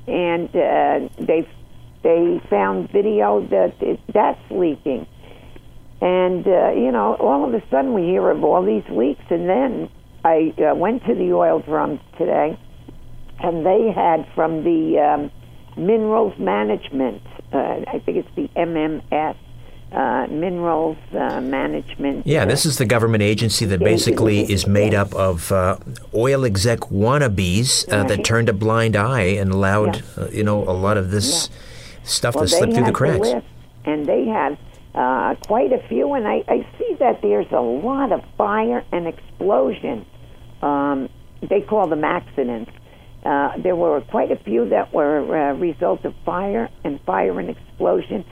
and 0.07 0.49
uh, 0.49 1.09
they 1.17 1.47
they 2.03 2.39
found 2.49 2.91
video 2.91 3.41
that 3.47 3.81
it, 3.81 3.99
that's 4.13 4.51
leaking. 4.51 5.07
And 6.01 6.45
uh, 6.47 6.71
you 6.71 6.91
know, 6.91 7.15
all 7.15 7.45
of 7.47 7.53
a 7.53 7.63
sudden 7.69 7.93
we 7.93 8.03
hear 8.03 8.29
of 8.29 8.43
all 8.43 8.63
these 8.63 8.83
leaks, 8.89 9.23
and 9.29 9.49
then 9.49 9.89
I 10.23 10.53
uh, 10.57 10.75
went 10.75 11.05
to 11.05 11.15
the 11.15 11.33
oil 11.33 11.59
drums 11.59 11.99
today, 12.17 12.57
and 13.39 13.65
they 13.65 13.91
had 13.91 14.27
from 14.35 14.63
the 14.63 14.99
um, 14.99 15.31
minerals 15.77 16.37
management. 16.37 17.21
Uh, 17.53 17.81
I 17.87 18.01
think 18.05 18.17
it's 18.17 18.35
the 18.35 18.49
MMS. 18.55 19.37
Uh, 19.91 20.27
minerals 20.27 20.97
uh, 21.13 21.39
management. 21.39 22.27
Yeah, 22.27 22.41
uh, 22.41 22.45
this 22.47 22.65
is 22.65 22.79
the 22.79 22.85
government 22.85 23.23
agency 23.23 23.65
that 23.65 23.79
basically 23.79 24.41
is 24.51 24.67
made 24.67 24.93
up 24.93 25.13
of 25.13 25.51
uh, 25.53 25.77
oil 26.13 26.43
exec 26.43 26.79
wannabes 26.91 27.87
uh, 27.93 28.03
that 28.03 28.25
turned 28.25 28.49
a 28.49 28.53
blind 28.53 28.97
eye 28.97 29.21
and 29.21 29.51
allowed, 29.51 29.97
Yeah. 30.17 30.23
uh, 30.23 30.27
you 30.31 30.43
know, 30.43 30.63
a 30.63 30.73
lot 30.73 30.97
of 30.97 31.11
this 31.11 31.49
stuff 32.03 32.35
well, 32.35 32.43
to 32.43 32.49
slip 32.49 32.73
through 32.73 32.83
the 32.83 32.91
cracks. 32.91 33.19
list, 33.19 33.45
and 33.85 34.05
they 34.05 34.25
had 34.25 34.57
uh, 34.95 35.35
quite 35.45 35.73
a 35.73 35.85
few, 35.89 36.13
and 36.13 36.25
I, 36.25 36.43
I 36.47 36.67
see 36.79 36.95
that 36.99 37.21
there's 37.21 37.51
a 37.51 37.59
lot 37.59 38.11
of 38.13 38.21
fire 38.37 38.83
and 38.91 39.07
explosion. 39.07 40.05
Um, 40.61 41.09
they 41.41 41.61
call 41.61 41.89
them 41.89 42.03
accidents. 42.03 42.71
Uh, 43.25 43.57
there 43.61 43.75
were 43.75 43.99
quite 44.01 44.31
a 44.31 44.37
few 44.37 44.69
that 44.69 44.93
were 44.93 45.49
a 45.49 45.53
result 45.55 46.05
of 46.05 46.13
fire 46.23 46.69
and 46.83 47.01
fire 47.05 47.39
and 47.39 47.49
explosion. 47.49 48.23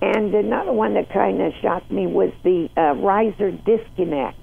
And 0.00 0.34
another 0.34 0.72
one 0.72 0.94
that 0.94 1.10
kind 1.10 1.40
of 1.42 1.52
shocked 1.60 1.90
me 1.90 2.06
was 2.06 2.32
the 2.44 2.68
uh, 2.76 2.94
riser 3.00 3.50
disconnect. 3.50 4.38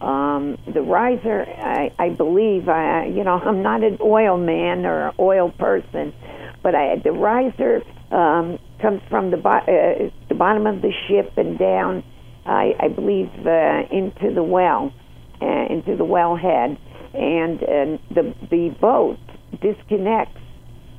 Um, 0.00 0.58
the 0.72 0.80
riser, 0.80 1.42
I, 1.42 1.92
I 1.98 2.10
believe, 2.10 2.68
I, 2.68 3.06
you 3.06 3.24
know, 3.24 3.34
I'm 3.44 3.62
not 3.62 3.82
an 3.82 3.98
oil 4.00 4.38
man 4.38 4.86
or 4.86 5.12
oil 5.18 5.50
person, 5.50 6.12
but 6.62 6.74
I, 6.74 6.96
the 7.02 7.12
riser 7.12 7.82
um, 8.12 8.58
comes 8.80 9.00
from 9.08 9.30
the, 9.30 9.36
bo- 9.36 9.50
uh, 9.50 10.10
the 10.28 10.34
bottom 10.34 10.66
of 10.66 10.82
the 10.82 10.92
ship 11.08 11.32
and 11.36 11.58
down, 11.58 12.04
I, 12.46 12.72
I 12.80 12.88
believe, 12.88 13.28
uh, 13.46 13.82
into 13.90 14.34
the 14.34 14.42
well, 14.42 14.92
uh, 15.40 15.66
into 15.70 15.96
the 15.96 16.04
wellhead, 16.04 16.78
and 17.14 17.62
uh, 17.62 18.14
the 18.14 18.34
the 18.50 18.74
boat 18.80 19.18
disconnects 19.60 20.40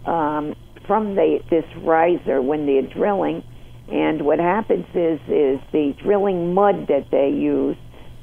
um, 0.06 0.56
from 0.88 1.16
the 1.16 1.40
this 1.50 1.66
riser 1.84 2.42
when 2.42 2.66
they're 2.66 2.82
drilling, 2.94 3.44
and 3.92 4.26
what 4.26 4.40
happens 4.40 4.86
is 4.94 5.20
is 5.28 5.60
the 5.72 5.94
drilling 6.04 6.54
mud 6.54 6.88
that 6.88 7.08
they 7.12 7.30
use, 7.30 7.78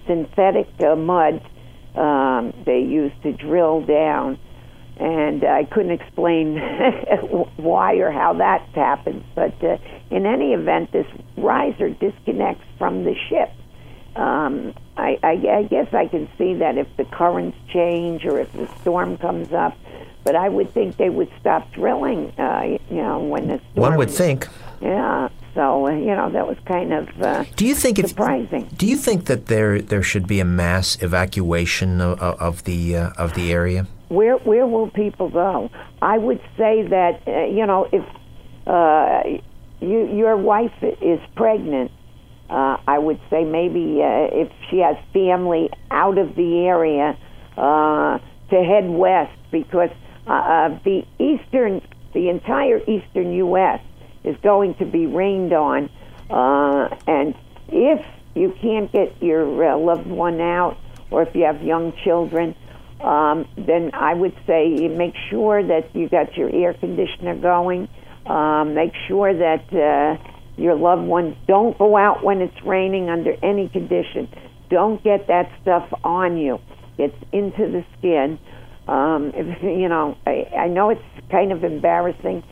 synthetic 0.07 0.69
uh, 0.81 0.97
mud, 0.97 1.41
um, 1.95 2.53
they 2.67 2.81
use 2.81 3.13
to 3.23 3.33
drill 3.33 3.85
down, 3.85 4.39
and 4.99 5.45
I 5.45 5.65
couldn't 5.65 5.93
explain 5.93 6.57
why 7.57 7.95
or 7.97 8.11
how 8.11 8.35
that 8.35 8.63
happened. 8.75 9.25
but 9.35 9.55
uh, 9.63 9.79
in 10.11 10.27
any 10.27 10.53
event, 10.55 10.93
this 10.93 11.07
riser 11.37 11.91
disconnects 11.91 12.65
from 12.79 13.05
the 13.05 13.15
ship. 13.29 13.51
Um, 14.17 14.75
I, 14.97 15.19
I, 15.23 15.31
I 15.59 15.63
guess 15.65 15.95
I 15.95 16.09
can 16.09 16.29
see 16.37 16.55
that 16.55 16.77
if 16.77 16.89
the 16.97 17.05
currents 17.05 17.57
change 17.73 18.25
or 18.25 18.41
if 18.41 18.53
the 18.53 18.67
storm 18.81 19.17
comes 19.19 19.53
up, 19.53 19.77
but 20.25 20.35
I 20.35 20.49
would 20.49 20.73
think 20.75 20.97
they 20.97 21.11
would 21.11 21.31
stop 21.41 21.71
drilling. 21.73 22.33
Uh, 22.39 22.79
you 22.91 22.97
know, 22.97 23.21
when 23.21 23.47
the 23.47 23.61
storm. 23.73 23.91
One 23.91 23.97
would 23.99 24.11
think. 24.11 24.49
Yeah. 24.81 25.29
So 25.55 25.87
uh, 25.87 25.91
you 25.91 26.15
know 26.15 26.31
that 26.31 26.47
was 26.47 26.57
kind 26.67 26.93
of 26.93 27.09
uh, 27.23 27.45
Do 27.57 27.67
you 27.67 27.75
think 27.75 27.99
if 27.99 28.09
surprising. 28.09 28.69
do 28.77 28.87
you 28.87 28.97
think 28.97 29.25
that 29.27 29.47
there 29.47 29.81
there 29.81 30.03
should 30.03 30.27
be 30.27 30.41
a 30.41 30.45
mass 30.45 31.01
evacuation 31.03 32.01
of, 32.01 32.21
of 32.21 32.65
the 32.65 32.97
uh, 32.97 33.11
of 33.17 33.35
the 33.35 33.53
area? 33.53 33.87
Where 34.09 34.37
where 34.37 34.67
will 34.67 34.91
people 34.91 35.29
go? 35.29 35.71
I 36.01 36.19
would 36.19 36.41
say 36.57 36.83
that 36.89 37.23
uh, 37.27 37.47
you 37.47 37.67
know 37.67 37.89
if 37.93 38.05
uh, 38.67 39.23
you, 39.81 40.17
your 40.17 40.37
wife 40.37 40.73
is 40.83 41.21
pregnant, 41.37 41.91
uh, 42.51 42.79
I 42.87 42.99
would 42.99 43.21
say 43.31 43.45
maybe 43.45 44.01
uh, 44.03 44.29
if 44.33 44.53
she 44.71 44.79
has 44.79 44.97
family 45.13 45.71
out 45.91 46.19
of 46.19 46.35
the 46.35 46.67
area 46.67 47.17
uh, 47.57 48.19
to 48.51 48.65
head 48.65 48.89
west 48.89 49.37
because 49.51 49.91
uh, 50.27 50.69
the 50.85 51.05
eastern 51.19 51.83
the 52.15 52.29
entire 52.29 52.81
eastern 52.89 53.33
U.S. 53.35 53.81
is 54.25 54.37
going 54.43 54.75
to 54.77 54.87
be 54.87 55.07
rained 55.07 55.53
on. 55.53 55.91
Uh, 56.31 56.95
and 57.07 57.35
if 57.69 58.05
you 58.35 58.55
can't 58.61 58.91
get 58.93 59.23
your 59.23 59.73
uh, 59.73 59.77
loved 59.77 60.07
one 60.07 60.41
out, 60.41 60.77
or 61.11 61.23
if 61.23 61.35
you 61.35 61.45
have 61.45 61.63
young 61.63 61.93
children, 62.05 62.55
um, 63.01 63.49
then 63.57 63.91
I 63.95 64.15
would 64.15 64.35
say 64.47 64.89
make 64.89 65.15
sure 65.31 65.63
that 65.67 65.95
you 65.95 66.09
got 66.09 66.37
your 66.37 66.51
air 66.53 66.75
conditioner 66.75 67.37
going. 67.37 67.89
Um, 68.27 68.75
make 68.75 68.93
sure 69.07 69.33
that 69.33 69.73
uh, 69.73 70.23
your 70.57 70.75
loved 70.75 71.03
ones 71.03 71.37
don't 71.47 71.79
go 71.79 71.97
out 71.97 72.25
when 72.25 72.41
it's 72.41 72.63
raining 72.65 73.09
under 73.09 73.33
any 73.43 73.69
condition. 73.69 74.29
Don't 74.69 75.03
get 75.03 75.29
that 75.29 75.51
stuff 75.63 75.89
on 76.05 76.37
you. 76.37 76.59
It's 76.99 77.17
into 77.33 77.71
the 77.71 77.85
skin. 77.99 78.39
Um, 78.89 79.33
if, 79.35 79.63
you 79.63 79.89
know, 79.89 80.17
I, 80.27 80.49
I 80.57 80.69
know 80.69 80.91
it's 80.91 81.01
kind 81.31 81.53
of 81.53 81.63
embarrassing 81.63 82.43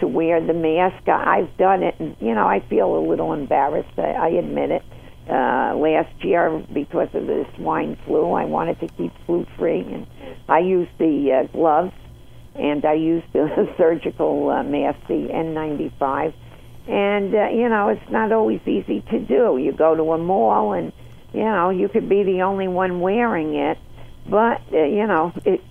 to 0.00 0.06
wear 0.06 0.44
the 0.44 0.52
mask. 0.52 1.08
I've 1.08 1.56
done 1.56 1.82
it, 1.82 1.94
and 1.98 2.16
you 2.20 2.34
know, 2.34 2.46
I 2.46 2.60
feel 2.68 2.96
a 2.96 3.02
little 3.08 3.32
embarrassed. 3.32 3.96
I, 3.98 4.12
I 4.12 4.28
admit 4.28 4.70
it. 4.70 4.82
Uh, 5.28 5.74
last 5.76 6.22
year, 6.22 6.62
because 6.72 7.08
of 7.14 7.26
the 7.26 7.46
swine 7.56 7.96
flu, 8.04 8.32
I 8.32 8.44
wanted 8.44 8.78
to 8.80 8.88
keep 8.88 9.12
flu 9.24 9.46
free, 9.58 9.80
and 9.80 10.06
I 10.48 10.58
used 10.58 10.90
the 10.98 11.44
uh, 11.44 11.52
gloves 11.52 11.92
and 12.54 12.84
I 12.84 12.94
used 12.94 13.26
the 13.32 13.72
surgical 13.76 14.50
uh, 14.50 14.62
mask, 14.62 14.98
the 15.08 15.28
N95. 15.32 16.34
And 16.86 17.34
uh, 17.34 17.48
you 17.48 17.68
know, 17.68 17.88
it's 17.88 18.10
not 18.10 18.32
always 18.32 18.60
easy 18.66 19.00
to 19.10 19.18
do. 19.18 19.58
You 19.58 19.72
go 19.72 19.94
to 19.94 20.12
a 20.12 20.18
mall, 20.18 20.74
and 20.74 20.92
you 21.32 21.44
know, 21.44 21.70
you 21.70 21.88
could 21.88 22.08
be 22.08 22.22
the 22.22 22.42
only 22.42 22.68
one 22.68 23.00
wearing 23.00 23.54
it, 23.54 23.78
but 24.28 24.60
uh, 24.72 24.84
you 24.84 25.06
know, 25.06 25.32
it 25.44 25.62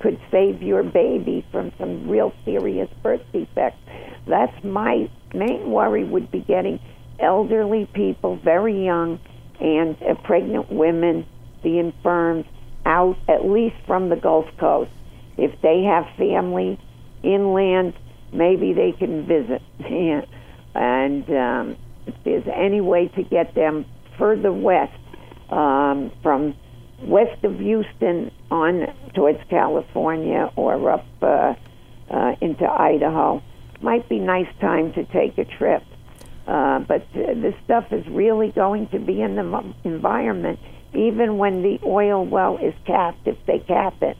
could 0.00 0.20
save 0.30 0.62
your 0.62 0.82
baby 0.82 1.46
from 1.52 1.72
some 1.78 2.08
real 2.08 2.32
serious 2.44 2.88
birth 3.02 3.22
defects. 3.32 3.78
That's 4.26 4.64
my 4.64 5.08
main 5.32 5.70
worry 5.70 6.02
would 6.02 6.30
be 6.32 6.40
getting 6.40 6.80
elderly 7.20 7.86
people, 7.92 8.36
very 8.36 8.84
young, 8.84 9.20
and 9.60 9.96
uh, 10.02 10.14
pregnant 10.24 10.70
women, 10.70 11.26
the 11.62 11.78
infirms, 11.78 12.46
out 12.84 13.16
at 13.28 13.44
least 13.44 13.76
from 13.86 14.08
the 14.08 14.16
Gulf 14.16 14.46
Coast. 14.58 14.90
If 15.36 15.60
they 15.60 15.82
have 15.82 16.04
family 16.16 16.78
inland, 17.22 17.94
maybe 18.32 18.72
they 18.72 18.92
can 18.92 19.26
visit. 19.26 19.62
and 20.74 21.28
um, 21.30 21.76
if 22.06 22.14
there's 22.24 22.46
any 22.54 22.80
way 22.80 23.08
to 23.08 23.22
get 23.22 23.54
them 23.54 23.84
further 24.18 24.52
west, 24.52 24.92
um, 25.50 26.12
from 26.22 26.54
west 27.02 27.42
of 27.44 27.58
Houston 27.58 28.30
on 28.50 28.86
towards 29.14 29.38
California 29.50 30.50
or 30.56 30.90
up 30.90 31.06
uh, 31.22 31.54
uh, 32.10 32.32
into 32.40 32.64
Idaho, 32.64 33.42
might 33.82 34.08
be 34.08 34.18
nice 34.18 34.48
time 34.60 34.92
to 34.94 35.04
take 35.04 35.38
a 35.38 35.44
trip. 35.44 35.82
Uh, 36.46 36.78
but 36.80 37.02
uh, 37.14 37.34
this 37.34 37.54
stuff 37.64 37.92
is 37.92 38.06
really 38.08 38.52
going 38.52 38.86
to 38.88 38.98
be 39.00 39.20
in 39.20 39.34
the 39.34 39.42
m- 39.42 39.74
environment, 39.84 40.58
even 40.94 41.38
when 41.38 41.62
the 41.62 41.78
oil 41.84 42.24
well 42.24 42.56
is 42.58 42.74
capped, 42.86 43.26
if 43.26 43.36
they 43.46 43.58
cap 43.58 43.94
it. 44.02 44.16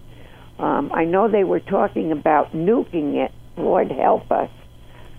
Um, 0.59 0.91
I 0.93 1.05
know 1.05 1.29
they 1.29 1.45
were 1.45 1.61
talking 1.61 2.11
about 2.13 2.53
nuking 2.53 3.15
it. 3.15 3.31
Lord 3.57 3.91
help 3.93 4.31
us. 4.33 4.51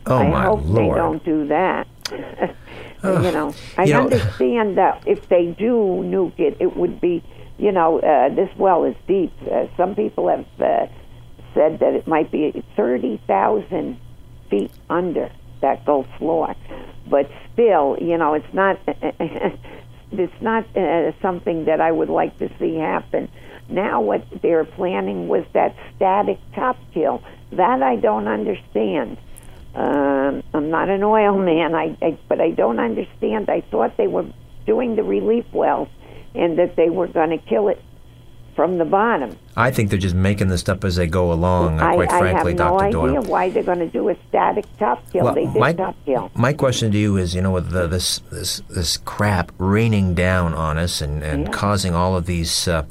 Oh, 0.06 0.18
I 0.18 0.30
my 0.30 0.44
hope 0.46 0.62
Lord. 0.66 0.76
they 0.92 0.96
don't 0.96 1.24
do 1.26 1.48
that. 1.48 1.88
You 3.04 3.32
know, 3.32 3.54
I 3.78 3.84
You 3.84 3.94
know- 3.94 4.02
understand 4.06 4.78
that 4.80 5.04
if 5.06 5.30
they 5.30 5.46
do 5.58 6.02
nuke 6.04 6.40
it, 6.40 6.58
it 6.60 6.76
would 6.76 7.00
be, 7.00 7.24
you 7.60 7.72
know, 7.72 8.00
uh, 8.00 8.30
this 8.34 8.50
well 8.58 8.84
is 8.86 8.96
deep. 9.08 9.32
Uh, 9.50 9.68
some 9.78 9.94
people 9.94 10.28
have 10.28 10.46
uh, 10.60 10.88
said 11.54 11.78
that 11.80 11.94
it 11.94 12.08
might 12.08 12.32
be 12.32 12.64
30,000 12.76 14.00
feet 14.50 14.72
under 14.90 15.30
that 15.62 15.86
Gulf 15.86 16.08
floor. 16.18 16.56
But 17.10 17.30
still, 17.54 17.98
you 18.00 18.18
know, 18.18 18.34
it's 18.34 18.54
not 18.54 18.80
it's 20.12 20.42
not 20.42 20.66
uh, 20.78 21.12
something 21.22 21.66
that 21.66 21.82
I 21.82 21.92
would 21.92 22.10
like 22.10 22.38
to 22.40 22.50
see 22.60 22.76
happen. 22.76 23.30
Now, 23.70 24.02
what 24.02 24.24
they're 24.42 24.66
planning 24.66 25.28
was 25.28 25.46
that 25.54 25.76
static 25.96 26.40
top 26.56 26.78
kill. 26.94 27.24
That 27.52 27.82
I 27.82 27.98
don't 27.98 28.28
understand. 28.28 29.18
Um, 29.76 30.44
I'm 30.54 30.70
not 30.70 30.90
an 30.90 31.04
oil 31.04 31.38
man, 31.52 31.76
I, 31.76 31.98
I, 32.02 32.18
but 32.28 32.42
I 32.42 32.52
don't 32.52 32.80
understand. 32.80 33.50
I 33.50 33.62
thought 33.62 33.98
they 33.98 34.08
were 34.08 34.26
doing 34.66 34.96
the 34.96 35.04
relief 35.04 35.46
wells 35.54 35.90
and 36.34 36.58
that 36.60 36.76
they 36.76 36.90
were 36.90 37.08
going 37.08 37.30
to 37.30 37.38
kill 37.38 37.68
it 37.70 37.82
from 38.58 38.80
the 38.80 38.84
bottom. 38.86 39.38
I 39.56 39.72
think 39.72 39.92
they're 39.92 40.00
just 40.00 40.16
making 40.16 40.48
this 40.50 40.68
up 40.68 40.84
as 40.84 40.96
they 40.98 41.06
go 41.08 41.32
along. 41.32 41.80
I, 41.80 41.94
quite 41.94 42.12
I 42.12 42.20
frankly, 42.20 42.52
have 42.52 42.58
no 42.60 42.78
Dr. 42.78 42.84
idea 42.86 43.22
Doyle. 43.22 43.24
why 43.32 43.50
they're 43.52 43.64
going 43.64 43.80
to 43.80 43.88
do 43.88 44.10
a 44.10 44.16
static 44.28 44.66
top 44.80 45.02
kill. 45.14 45.24
Well, 45.26 45.36
they 45.36 45.46
did 45.46 45.56
my- 45.56 45.74
top 45.74 45.96
kill. 46.06 46.32
My 46.36 46.52
question 46.54 46.92
to 46.92 46.98
you 46.98 47.16
is, 47.18 47.34
you 47.36 47.42
know, 47.42 47.52
with 47.52 47.70
the, 47.70 47.88
this 47.88 48.20
this 48.32 48.62
this 48.68 48.98
crap 48.98 49.52
raining 49.60 50.16
down 50.16 50.54
on 50.56 50.78
us 50.78 51.02
and, 51.02 51.24
and 51.24 51.54
causing 51.54 51.94
all 51.94 52.18
of 52.18 52.26
these 52.26 52.68
uh, 52.68 52.84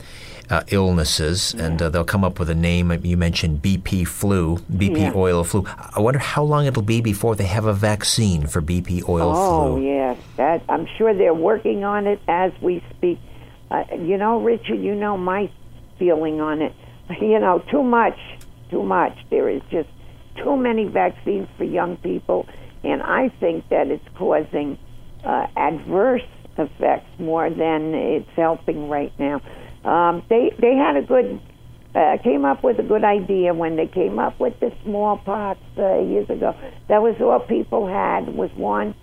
uh, 0.48 0.62
illnesses, 0.68 1.52
and 1.54 1.82
uh, 1.82 1.88
they'll 1.90 2.04
come 2.04 2.22
up 2.22 2.38
with 2.38 2.48
a 2.48 2.54
name. 2.54 2.92
You 3.04 3.16
mentioned 3.16 3.60
BP 3.60 4.06
flu, 4.06 4.58
BP 4.72 4.98
Yeah. 4.98 5.12
oil 5.16 5.42
flu. 5.42 5.66
I 5.96 5.98
wonder 6.00 6.20
how 6.20 6.44
long 6.44 6.66
it'll 6.66 6.82
be 6.82 7.00
before 7.00 7.34
they 7.34 7.46
have 7.46 7.64
a 7.64 7.72
vaccine 7.74 8.46
for 8.46 8.62
BP 8.62 9.08
oil 9.08 9.30
oh 9.34 9.34
flu. 9.34 9.74
Oh 9.74 9.80
yes, 9.80 10.16
that 10.36 10.62
I'm 10.68 10.86
sure 10.96 11.12
they're 11.12 11.34
working 11.34 11.82
on 11.82 12.06
it 12.06 12.20
as 12.28 12.52
we 12.62 12.84
speak. 12.96 13.18
Uh, 13.70 13.82
you 14.00 14.16
know, 14.16 14.40
Richard, 14.40 14.80
you 14.80 14.94
know 14.94 15.16
my 15.16 15.50
feeling 15.98 16.40
on 16.40 16.62
it. 16.62 16.72
You 17.20 17.38
know, 17.38 17.62
too 17.70 17.84
much, 17.84 18.18
too 18.68 18.82
much. 18.82 19.12
There 19.30 19.48
is 19.48 19.62
just 19.70 19.88
too 20.42 20.56
many 20.56 20.86
vaccines 20.86 21.46
for 21.56 21.62
young 21.62 21.96
people, 21.98 22.46
and 22.82 23.00
I 23.00 23.28
think 23.38 23.68
that 23.68 23.86
it's 23.86 24.04
causing 24.18 24.76
uh, 25.24 25.46
adverse 25.56 26.26
effects 26.58 27.08
more 27.20 27.48
than 27.48 27.94
it's 27.94 28.28
helping 28.34 28.88
right 28.88 29.12
now. 29.20 29.40
Um, 29.84 30.24
they 30.28 30.50
they 30.60 30.74
had 30.74 30.96
a 30.96 31.02
good 31.02 31.40
uh, 31.94 32.18
came 32.22 32.44
up 32.44 32.62
with 32.62 32.78
a 32.78 32.82
good 32.82 33.04
idea 33.04 33.54
when 33.54 33.76
they 33.76 33.86
came 33.86 34.18
up 34.18 34.38
with 34.38 34.58
the 34.60 34.70
smallpox 34.84 35.60
uh, 35.78 36.00
years 36.00 36.28
ago. 36.28 36.54
That 36.88 37.00
was 37.02 37.14
all 37.20 37.40
people 37.40 37.86
had 37.86 38.34
was 38.34 38.50
one, 38.56 38.94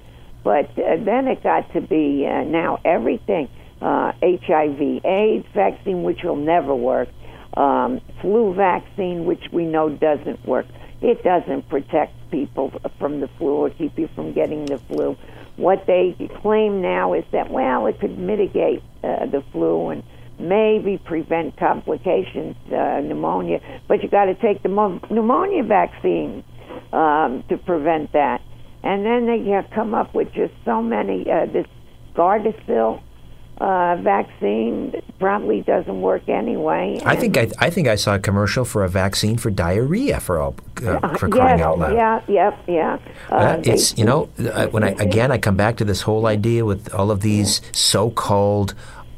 but 0.43 0.69
uh, 0.77 1.03
then 1.03 1.27
it 1.27 1.41
got 1.41 1.71
to 1.73 1.81
be 1.81 2.27
uh, 2.29 2.43
now 2.43 2.79
everything. 2.85 3.49
Uh, 3.83 4.13
HIV, 4.21 5.03
AIDS 5.03 5.45
vaccine, 5.53 6.03
which 6.03 6.23
will 6.23 6.37
never 6.37 6.73
work. 6.73 7.09
Um, 7.57 7.99
flu 8.21 8.53
vaccine, 8.53 9.25
which 9.25 9.43
we 9.51 9.65
know 9.65 9.89
doesn't 9.89 10.45
work. 10.45 10.67
It 11.01 11.21
doesn't 11.21 11.67
protect 11.67 12.13
people 12.31 12.71
from 12.97 13.19
the 13.19 13.27
flu 13.37 13.55
or 13.55 13.69
keep 13.69 13.99
you 13.99 14.07
from 14.15 14.31
getting 14.31 14.65
the 14.65 14.77
flu. 14.87 15.17
What 15.57 15.85
they 15.85 16.15
claim 16.41 16.81
now 16.81 17.13
is 17.13 17.25
that, 17.33 17.51
well, 17.51 17.85
it 17.87 17.99
could 17.99 18.17
mitigate 18.17 18.81
uh, 19.03 19.25
the 19.25 19.43
flu 19.51 19.89
and 19.89 20.01
maybe 20.39 20.97
prevent 20.97 21.57
complications, 21.57 22.55
uh, 22.67 23.01
pneumonia, 23.03 23.59
but 23.89 24.01
you 24.01 24.07
got 24.07 24.25
to 24.25 24.35
take 24.35 24.63
the 24.63 24.69
mo- 24.69 25.01
pneumonia 25.09 25.63
vaccine 25.63 26.43
um, 26.93 27.43
to 27.49 27.57
prevent 27.57 28.13
that. 28.13 28.41
And 28.81 29.05
then 29.05 29.25
they 29.25 29.51
have 29.51 29.69
come 29.71 29.93
up 29.93 30.15
with 30.15 30.31
just 30.33 30.53
so 30.63 30.81
many. 30.81 31.29
Uh, 31.29 31.47
this 31.47 31.67
Gardasil 32.15 33.01
uh, 33.59 33.95
vaccine 34.01 35.01
probably 35.19 35.61
doesn't 35.61 36.01
work 36.01 36.27
anyway. 36.27 36.99
I 37.05 37.15
think 37.15 37.37
I, 37.37 37.49
I 37.59 37.69
think 37.69 37.87
I 37.87 37.95
saw 37.95 38.15
a 38.15 38.19
commercial 38.19 38.65
for 38.65 38.83
a 38.83 38.89
vaccine 38.89 39.37
for 39.37 39.49
diarrhea 39.51 40.19
for 40.19 40.39
all 40.39 40.55
uh, 40.85 41.15
for 41.17 41.27
yes, 41.27 41.35
crying 41.37 41.61
out 41.61 41.79
loud. 41.79 41.93
Yeah, 41.93 42.21
yeah, 42.27 42.57
yeah. 42.67 42.97
Uh, 43.31 43.35
Uh, 43.35 43.57
they- 43.57 43.71
it's 43.73 43.97
you 43.97 44.05
know 44.05 44.29
uh, 44.39 44.67
when 44.67 44.83
I 44.83 44.89
again 44.99 45.31
I 45.31 45.37
come 45.37 45.55
back 45.55 45.77
to 45.77 45.85
this 45.85 46.01
whole 46.01 46.25
idea 46.27 46.65
with 46.65 46.93
all 46.93 47.11
of 47.11 47.21
these 47.21 47.61
so-called 47.71 48.73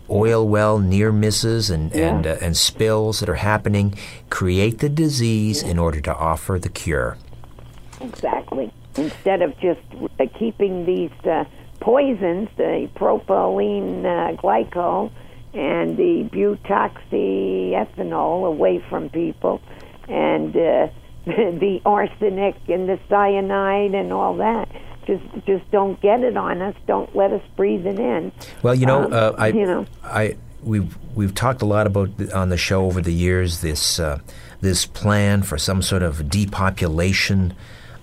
oil 0.10 0.48
well 0.48 0.78
near 0.78 1.12
misses 1.12 1.70
and 1.72 1.92
and 1.96 2.28
uh, 2.28 2.38
and 2.42 2.56
spills 2.56 3.20
that 3.22 3.30
are 3.30 3.36
happening 3.36 3.96
create 4.30 4.78
the 4.80 4.90
disease 4.90 5.64
in 5.64 5.80
order 5.80 6.00
to 6.02 6.16
offer 6.16 6.60
the 6.60 6.70
cure. 6.70 7.18
Exactly. 8.02 8.72
Instead 8.98 9.42
of 9.42 9.58
just 9.60 9.82
uh, 10.20 10.26
keeping 10.38 10.86
these 10.86 11.12
uh, 11.26 11.44
poisons, 11.86 12.50
the 12.58 12.90
propylene 12.96 14.04
uh, 14.04 14.36
glycol 14.42 15.12
and 15.54 15.96
the 15.98 16.28
butoxyethanol 16.34 18.48
away 18.48 18.84
from 18.90 19.08
people, 19.10 19.62
and 20.10 20.58
uh, 20.58 20.88
the 21.26 21.80
arsenic 21.86 22.56
and 22.68 22.90
the 22.90 23.00
cyanide 23.08 23.94
and 23.94 24.12
all 24.12 24.36
that. 24.38 24.68
Just, 25.06 25.24
just 25.46 25.70
don't 25.70 26.02
get 26.02 26.22
it 26.22 26.36
on 26.36 26.64
us. 26.64 26.74
Don't 26.88 27.16
let 27.16 27.32
us 27.32 27.44
breathe 27.56 27.86
it 27.86 28.00
in. 28.00 28.32
Well, 28.64 28.74
you 28.74 28.88
know, 28.88 29.04
Um, 29.04 29.14
uh, 29.14 29.34
I, 29.38 29.48
you 29.50 29.68
know. 29.68 29.86
I, 30.04 30.38
we've 30.64 30.98
we've 31.14 31.36
talked 31.36 31.62
a 31.62 31.66
lot 31.66 31.86
about 31.86 32.10
on 32.34 32.50
the 32.50 32.58
show 32.58 32.86
over 32.86 33.00
the 33.00 33.14
years 33.14 33.62
this 33.62 34.00
uh, 34.00 34.18
this 34.62 34.88
plan 34.88 35.44
for 35.44 35.60
some 35.60 35.84
sort 35.84 36.02
of 36.02 36.32
depopulation 36.32 37.54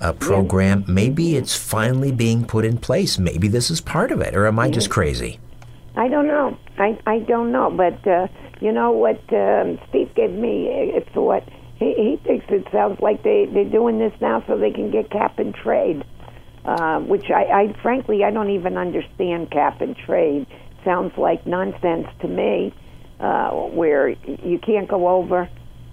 uh, 0.02 0.12
program. 0.14 0.84
Maybe 0.86 1.36
it's 1.36 1.56
finally 1.56 2.12
being 2.12 2.44
put 2.44 2.64
in 2.64 2.76
place. 2.76 3.18
Maybe 3.18 3.48
this 3.48 3.70
is 3.70 3.80
part 3.80 4.10
of 4.10 4.20
it, 4.20 4.34
or 4.34 4.46
am 4.46 4.58
I 4.58 4.68
just 4.68 4.90
crazy? 4.90 5.38
I 5.96 6.08
don't 6.08 6.26
know. 6.26 6.58
I 6.78 6.98
I 7.06 7.20
don't 7.20 7.52
know. 7.52 7.70
But 7.70 8.06
uh, 8.06 8.26
you 8.60 8.72
know 8.72 8.90
what? 8.90 9.20
Um, 9.32 9.78
Steve 9.88 10.14
gave 10.14 10.30
me 10.30 10.92
a 10.96 11.00
thought. 11.12 11.48
He, 11.78 11.94
he 11.94 12.20
thinks 12.24 12.46
it 12.48 12.66
sounds 12.72 13.00
like 13.00 13.22
they 13.22 13.46
they're 13.52 13.64
doing 13.64 13.98
this 13.98 14.12
now 14.20 14.42
so 14.46 14.58
they 14.58 14.72
can 14.72 14.90
get 14.90 15.10
cap 15.10 15.38
and 15.38 15.54
trade, 15.54 16.04
uh, 16.64 16.98
which 17.00 17.30
I, 17.30 17.44
I 17.44 17.82
frankly 17.82 18.24
I 18.24 18.30
don't 18.30 18.50
even 18.50 18.76
understand 18.76 19.50
cap 19.50 19.80
and 19.80 19.96
trade. 19.96 20.46
Sounds 20.84 21.16
like 21.16 21.46
nonsense 21.46 22.08
to 22.22 22.28
me, 22.28 22.74
uh, 23.20 23.50
where 23.50 24.08
you 24.08 24.58
can't 24.58 24.88
go 24.88 25.08
over 25.08 25.48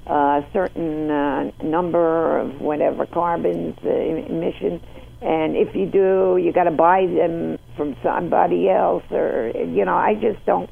a 0.10 0.46
certain 0.52 1.10
uh, 1.12 1.52
number 1.64 2.40
of 2.40 2.60
whatever 2.62 3.06
carbons 3.06 3.78
uh, 3.86 3.90
emission, 3.90 4.82
and 5.22 5.56
if 5.56 5.76
you 5.76 5.86
do, 5.86 6.38
you 6.44 6.52
got 6.54 6.64
to 6.64 6.72
buy 6.72 7.06
them 7.06 7.58
from 7.78 7.96
somebody 8.02 8.70
else, 8.70 9.04
or 9.12 9.52
you 9.56 9.86
know, 9.86 9.96
I 9.96 10.16
just 10.16 10.44
don't. 10.46 10.70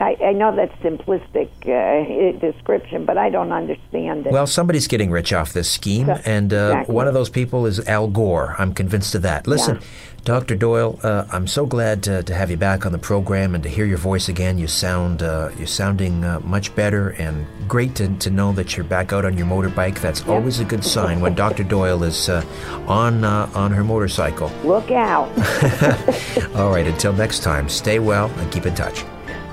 I, 0.00 0.16
I 0.24 0.32
know 0.32 0.54
that's 0.54 0.72
simplistic 0.80 1.50
uh, 1.66 2.38
description, 2.38 3.04
but 3.04 3.18
I 3.18 3.30
don't 3.30 3.50
understand 3.50 4.26
it. 4.28 4.32
Well, 4.32 4.46
somebody's 4.46 4.86
getting 4.86 5.10
rich 5.10 5.32
off 5.32 5.52
this 5.52 5.68
scheme, 5.68 6.06
So- 6.06 6.20
and 6.24 6.52
uh, 6.52 6.56
exactly. 6.56 6.94
one 6.94 7.08
of 7.08 7.14
those 7.14 7.28
people 7.28 7.66
is 7.66 7.80
Al 7.88 8.06
Gore. 8.06 8.54
I'm 8.58 8.72
convinced 8.74 9.16
of 9.16 9.22
that. 9.22 9.48
Listen, 9.48 9.76
Yeah. 9.76 9.82
Dr. 10.28 10.56
Doyle, 10.56 11.00
uh, 11.02 11.24
I'm 11.32 11.46
so 11.46 11.64
glad 11.64 12.02
to, 12.02 12.22
to 12.22 12.34
have 12.34 12.50
you 12.50 12.58
back 12.58 12.84
on 12.84 12.92
the 12.92 12.98
program 12.98 13.54
and 13.54 13.64
to 13.64 13.70
hear 13.70 13.86
your 13.86 13.96
voice 13.96 14.28
again. 14.28 14.58
You 14.58 14.66
sound 14.66 15.22
uh, 15.22 15.48
you're 15.56 15.66
sounding 15.66 16.22
uh, 16.22 16.40
much 16.40 16.74
better, 16.74 17.14
and 17.18 17.46
great 17.66 17.94
to, 17.94 18.14
to 18.14 18.28
know 18.28 18.52
that 18.52 18.76
you're 18.76 18.84
back 18.84 19.14
out 19.14 19.24
on 19.24 19.38
your 19.38 19.46
motorbike. 19.46 20.02
That's 20.02 20.22
always 20.26 20.60
a 20.60 20.66
good 20.66 20.84
sign 20.84 21.22
when 21.22 21.34
Dr. 21.34 21.64
Doyle 21.64 22.02
is 22.02 22.28
uh, 22.28 22.44
on 22.86 23.24
uh, 23.24 23.50
on 23.54 23.70
her 23.70 23.82
motorcycle. 23.82 24.50
Look 24.64 24.90
out. 24.90 25.30
All 26.56 26.72
right, 26.72 26.86
until 26.86 27.14
next 27.14 27.42
time, 27.42 27.66
stay 27.66 27.98
well 27.98 28.28
and 28.36 28.52
keep 28.52 28.66
in 28.66 28.74
touch. 28.74 29.06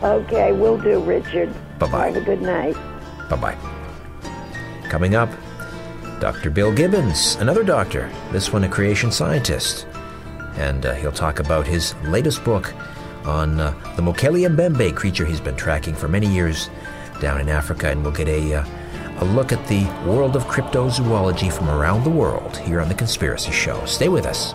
okay, 0.04 0.52
we'll 0.52 0.78
do, 0.78 1.02
Richard. 1.02 1.56
Bye-bye. 1.80 2.08
Have 2.08 2.18
a 2.18 2.26
good 2.26 2.42
night. 2.42 2.76
Bye 3.30 3.38
bye. 3.38 4.90
Coming 4.90 5.16
up, 5.16 5.30
Dr. 6.20 6.50
Bill 6.50 6.74
Gibbons, 6.74 7.36
another 7.36 7.64
doctor, 7.64 8.12
this 8.34 8.52
one 8.52 8.66
a 8.66 8.70
creation 8.70 9.10
scientist. 9.10 9.88
And 10.58 10.86
uh, 10.86 10.94
he'll 10.94 11.12
talk 11.12 11.40
about 11.40 11.68
his 11.68 11.96
latest 12.04 12.44
book 12.44 12.74
on 13.26 13.60
uh, 13.60 13.72
the 13.96 14.02
Mokele 14.02 14.48
Mbembe 14.56 14.96
creature 14.96 15.26
he's 15.26 15.42
been 15.42 15.56
tracking 15.56 15.96
for 15.96 16.08
many 16.08 16.28
years 16.28 16.70
down 17.20 17.42
in 17.42 17.50
Africa. 17.50 17.90
And 17.90 18.04
we'll 18.04 18.14
get 18.14 18.28
a, 18.28 18.56
uh, 18.56 18.66
a 19.20 19.26
look 19.26 19.52
at 19.52 19.68
the 19.68 19.86
world 20.06 20.36
of 20.36 20.46
cryptozoology 20.46 21.52
from 21.52 21.70
around 21.70 22.04
the 22.04 22.10
world 22.10 22.58
here 22.58 22.82
on 22.82 22.90
The 22.90 22.96
Conspiracy 22.96 23.52
Show. 23.52 23.84
Stay 23.86 24.10
with 24.10 24.26
us. 24.26 24.54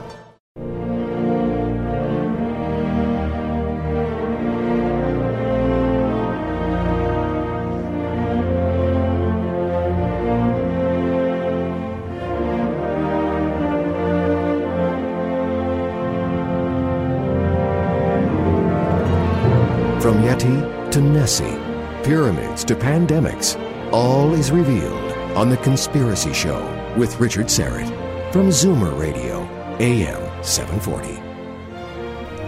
Yeti 20.30 20.92
to 20.92 21.00
Nessie, 21.00 21.58
pyramids 22.04 22.62
to 22.62 22.76
pandemics, 22.76 23.58
all 23.92 24.32
is 24.32 24.52
revealed 24.52 25.12
on 25.36 25.48
The 25.48 25.56
Conspiracy 25.56 26.32
Show 26.32 26.62
with 26.96 27.18
Richard 27.18 27.46
Syrett 27.46 27.88
from 28.32 28.50
Zoomer 28.50 28.96
Radio, 28.96 29.42
AM 29.80 30.22
740. 30.44 31.20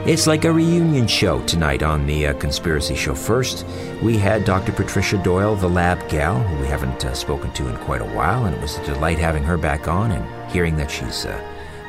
It's 0.08 0.28
like 0.28 0.44
a 0.44 0.52
reunion 0.52 1.08
show 1.08 1.44
tonight 1.44 1.82
on 1.82 2.06
the 2.06 2.28
uh, 2.28 2.34
Conspiracy 2.34 2.94
Show. 2.94 3.16
First, 3.16 3.66
we 4.00 4.16
had 4.16 4.44
Dr. 4.44 4.70
Patricia 4.70 5.20
Doyle, 5.20 5.56
the 5.56 5.68
lab 5.68 6.08
gal, 6.08 6.38
who 6.38 6.60
we 6.60 6.68
haven't 6.68 7.04
uh, 7.04 7.14
spoken 7.14 7.52
to 7.54 7.66
in 7.66 7.76
quite 7.78 8.00
a 8.00 8.14
while, 8.14 8.44
and 8.44 8.54
it 8.54 8.62
was 8.62 8.78
a 8.78 8.84
delight 8.84 9.18
having 9.18 9.42
her 9.42 9.58
back 9.58 9.88
on 9.88 10.12
and 10.12 10.52
hearing 10.52 10.76
that 10.76 10.88
she's 10.88 11.26
uh, 11.26 11.36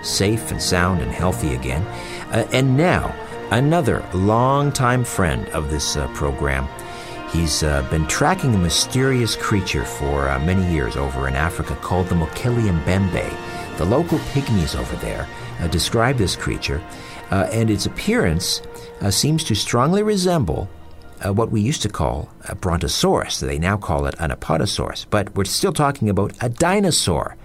safe 0.01 0.49
and 0.49 0.59
sound 0.59 1.03
and 1.03 1.11
healthy 1.11 1.53
again. 1.53 1.83
Uh, 2.31 2.47
and 2.51 2.75
now, 2.75 3.15
another 3.51 4.05
longtime 4.13 5.03
friend 5.03 5.47
of 5.49 5.69
this 5.69 5.95
uh, 5.95 6.07
program. 6.09 6.67
He's 7.31 7.63
uh, 7.63 7.81
been 7.89 8.05
tracking 8.07 8.53
a 8.53 8.57
mysterious 8.57 9.35
creature 9.35 9.85
for 9.85 10.29
uh, 10.29 10.39
many 10.39 10.71
years 10.71 10.95
over 10.95 11.27
in 11.27 11.35
Africa 11.35 11.75
called 11.77 12.07
the 12.07 12.15
Mokele 12.15 12.69
Mbembe. 12.83 13.77
The 13.77 13.85
local 13.85 14.19
pygmies 14.19 14.79
over 14.79 14.95
there 14.97 15.27
uh, 15.59 15.67
describe 15.67 16.17
this 16.17 16.35
creature, 16.35 16.81
uh, 17.31 17.47
and 17.51 17.71
its 17.71 17.87
appearance 17.87 18.61
uh, 19.01 19.09
seems 19.09 19.43
to 19.45 19.55
strongly 19.55 20.03
resemble 20.03 20.69
uh, 21.25 21.33
what 21.33 21.51
we 21.51 21.61
used 21.61 21.81
to 21.81 21.89
call 21.89 22.29
a 22.49 22.55
brontosaurus. 22.55 23.39
They 23.39 23.57
now 23.57 23.77
call 23.77 24.05
it 24.05 24.15
an 24.19 24.29
apatosaurus, 24.29 25.05
but 25.09 25.35
we're 25.35 25.45
still 25.45 25.73
talking 25.73 26.09
about 26.09 26.33
a 26.41 26.49
dinosaur, 26.49 27.35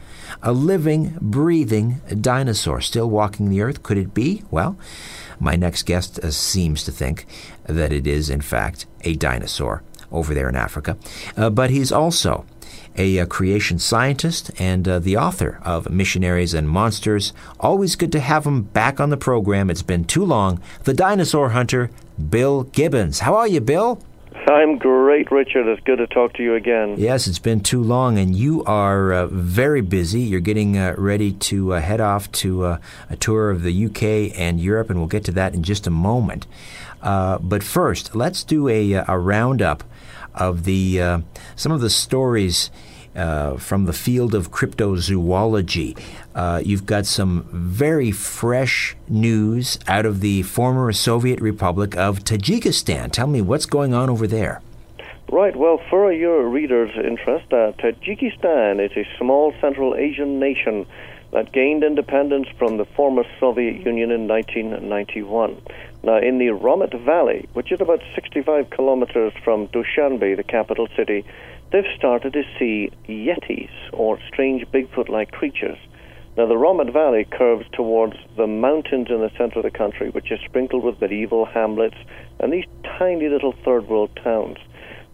a 0.42 0.52
living, 0.52 1.16
breathing 1.20 2.00
dinosaur 2.20 2.80
still 2.80 3.08
walking 3.08 3.50
the 3.50 3.60
earth. 3.60 3.82
Could 3.82 3.98
it 3.98 4.14
be? 4.14 4.42
Well, 4.50 4.78
my 5.40 5.56
next 5.56 5.84
guest 5.84 6.18
uh, 6.20 6.30
seems 6.30 6.84
to 6.84 6.92
think 6.92 7.26
that 7.64 7.92
it 7.92 8.06
is, 8.06 8.30
in 8.30 8.40
fact, 8.40 8.86
a 9.02 9.14
dinosaur 9.14 9.82
over 10.10 10.34
there 10.34 10.48
in 10.48 10.56
Africa. 10.56 10.96
Uh, 11.36 11.50
but 11.50 11.70
he's 11.70 11.92
also 11.92 12.44
a, 12.96 13.20
uh 13.20 13.26
creation 13.26 13.78
scientist 13.78 14.50
and 14.58 14.88
uh, 14.88 14.98
the 14.98 15.16
author 15.16 15.60
of 15.64 15.90
Missionaries 15.90 16.54
and 16.54 16.68
Monsters. 16.68 17.32
Always 17.60 17.94
good 17.96 18.12
to 18.12 18.20
have 18.20 18.44
him 18.44 18.62
back 18.62 18.98
on 18.98 19.10
the 19.10 19.16
program. 19.16 19.70
It's 19.70 19.82
been 19.82 20.04
too 20.04 20.24
long. 20.24 20.60
The 20.84 20.94
dinosaur 20.94 21.50
hunter, 21.50 21.90
Bill 22.30 22.64
Gibbons. 22.64 23.20
How 23.20 23.36
are 23.36 23.46
you, 23.46 23.60
Bill? 23.60 24.02
I'm 24.48 24.78
great, 24.78 25.30
Richard. 25.30 25.66
It's 25.66 25.82
good 25.84 25.96
to 25.96 26.06
talk 26.06 26.32
to 26.34 26.42
you 26.42 26.54
again. 26.54 26.94
Yes, 26.96 27.26
it's 27.26 27.38
been 27.38 27.60
too 27.60 27.82
long, 27.82 28.16
and 28.16 28.34
you 28.34 28.64
are 28.64 29.12
uh, 29.12 29.26
very 29.26 29.82
busy. 29.82 30.20
You're 30.20 30.40
getting 30.40 30.78
uh, 30.78 30.94
ready 30.96 31.32
to 31.32 31.74
uh, 31.74 31.80
head 31.82 32.00
off 32.00 32.32
to 32.32 32.64
uh, 32.64 32.78
a 33.10 33.16
tour 33.16 33.50
of 33.50 33.62
the 33.62 33.86
UK 33.86 34.38
and 34.38 34.58
Europe, 34.58 34.88
and 34.88 34.98
we'll 34.98 35.06
get 35.06 35.24
to 35.24 35.32
that 35.32 35.52
in 35.52 35.62
just 35.62 35.86
a 35.86 35.90
moment. 35.90 36.46
Uh, 37.02 37.36
but 37.38 37.62
first, 37.62 38.16
let's 38.16 38.42
do 38.42 38.68
a, 38.68 38.94
a 38.94 39.18
roundup 39.18 39.84
of 40.34 40.64
the 40.64 41.02
uh, 41.02 41.20
some 41.54 41.70
of 41.70 41.82
the 41.82 41.90
stories 41.90 42.70
uh, 43.16 43.56
from 43.56 43.86
the 43.86 43.92
field 43.92 44.34
of 44.34 44.50
cryptozoology. 44.50 45.98
Uh, 46.34 46.62
you've 46.64 46.86
got 46.86 47.06
some 47.06 47.48
very 47.52 48.10
fresh 48.10 48.96
news 49.08 49.78
out 49.86 50.06
of 50.06 50.20
the 50.20 50.42
former 50.42 50.92
Soviet 50.92 51.40
Republic 51.40 51.96
of 51.96 52.20
Tajikistan. 52.20 53.10
Tell 53.10 53.26
me 53.26 53.40
what's 53.40 53.66
going 53.66 53.94
on 53.94 54.08
over 54.08 54.26
there. 54.26 54.62
Right, 55.30 55.54
well, 55.54 55.78
for 55.90 56.10
your 56.10 56.48
readers' 56.48 56.96
interest, 56.96 57.52
uh, 57.52 57.72
Tajikistan 57.72 58.84
is 58.84 58.96
a 58.96 59.06
small 59.18 59.52
Central 59.60 59.94
Asian 59.94 60.38
nation 60.38 60.86
that 61.32 61.52
gained 61.52 61.84
independence 61.84 62.48
from 62.58 62.78
the 62.78 62.86
former 62.86 63.24
Soviet 63.38 63.84
Union 63.84 64.10
in 64.10 64.26
1991. 64.26 65.60
Now, 66.02 66.16
in 66.16 66.38
the 66.38 66.46
Ramat 66.46 66.98
Valley, 67.04 67.46
which 67.52 67.70
is 67.70 67.80
about 67.80 68.00
65 68.14 68.70
kilometers 68.70 69.32
from 69.44 69.68
Dushanbe, 69.68 70.36
the 70.36 70.42
capital 70.42 70.88
city, 70.96 71.24
they've 71.72 71.84
started 71.96 72.32
to 72.32 72.42
see 72.58 72.90
yetis, 73.08 73.70
or 73.92 74.18
strange 74.28 74.66
Bigfoot 74.72 75.08
like 75.08 75.32
creatures. 75.32 75.78
Now, 76.36 76.46
the 76.46 76.54
Ramat 76.54 76.92
Valley 76.92 77.24
curves 77.24 77.66
towards 77.72 78.14
the 78.36 78.46
mountains 78.46 79.08
in 79.10 79.20
the 79.20 79.30
center 79.36 79.58
of 79.58 79.64
the 79.64 79.76
country, 79.76 80.10
which 80.10 80.30
is 80.30 80.38
sprinkled 80.44 80.84
with 80.84 81.00
medieval 81.00 81.44
hamlets 81.44 81.96
and 82.38 82.52
these 82.52 82.66
tiny 82.98 83.28
little 83.28 83.54
third 83.64 83.88
world 83.88 84.10
towns. 84.22 84.58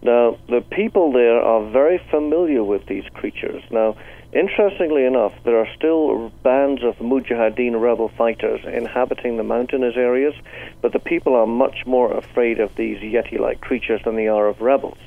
Now, 0.03 0.37
the 0.47 0.61
people 0.61 1.11
there 1.11 1.41
are 1.41 1.67
very 1.71 1.97
familiar 2.11 2.63
with 2.63 2.85
these 2.85 3.05
creatures. 3.15 3.63
Now, 3.71 3.97
interestingly 4.33 5.03
enough, 5.03 5.33
there 5.43 5.57
are 5.57 5.67
still 5.75 6.29
bands 6.43 6.83
of 6.83 6.95
Mujahideen 6.97 7.81
rebel 7.81 8.09
fighters 8.09 8.61
inhabiting 8.63 9.37
the 9.37 9.43
mountainous 9.43 9.95
areas, 9.97 10.35
but 10.83 10.93
the 10.93 10.99
people 10.99 11.33
are 11.33 11.47
much 11.47 11.87
more 11.87 12.15
afraid 12.15 12.59
of 12.59 12.75
these 12.75 12.99
Yeti 12.99 13.39
like 13.39 13.61
creatures 13.61 14.01
than 14.05 14.15
they 14.15 14.27
are 14.27 14.47
of 14.47 14.61
rebels. 14.61 14.99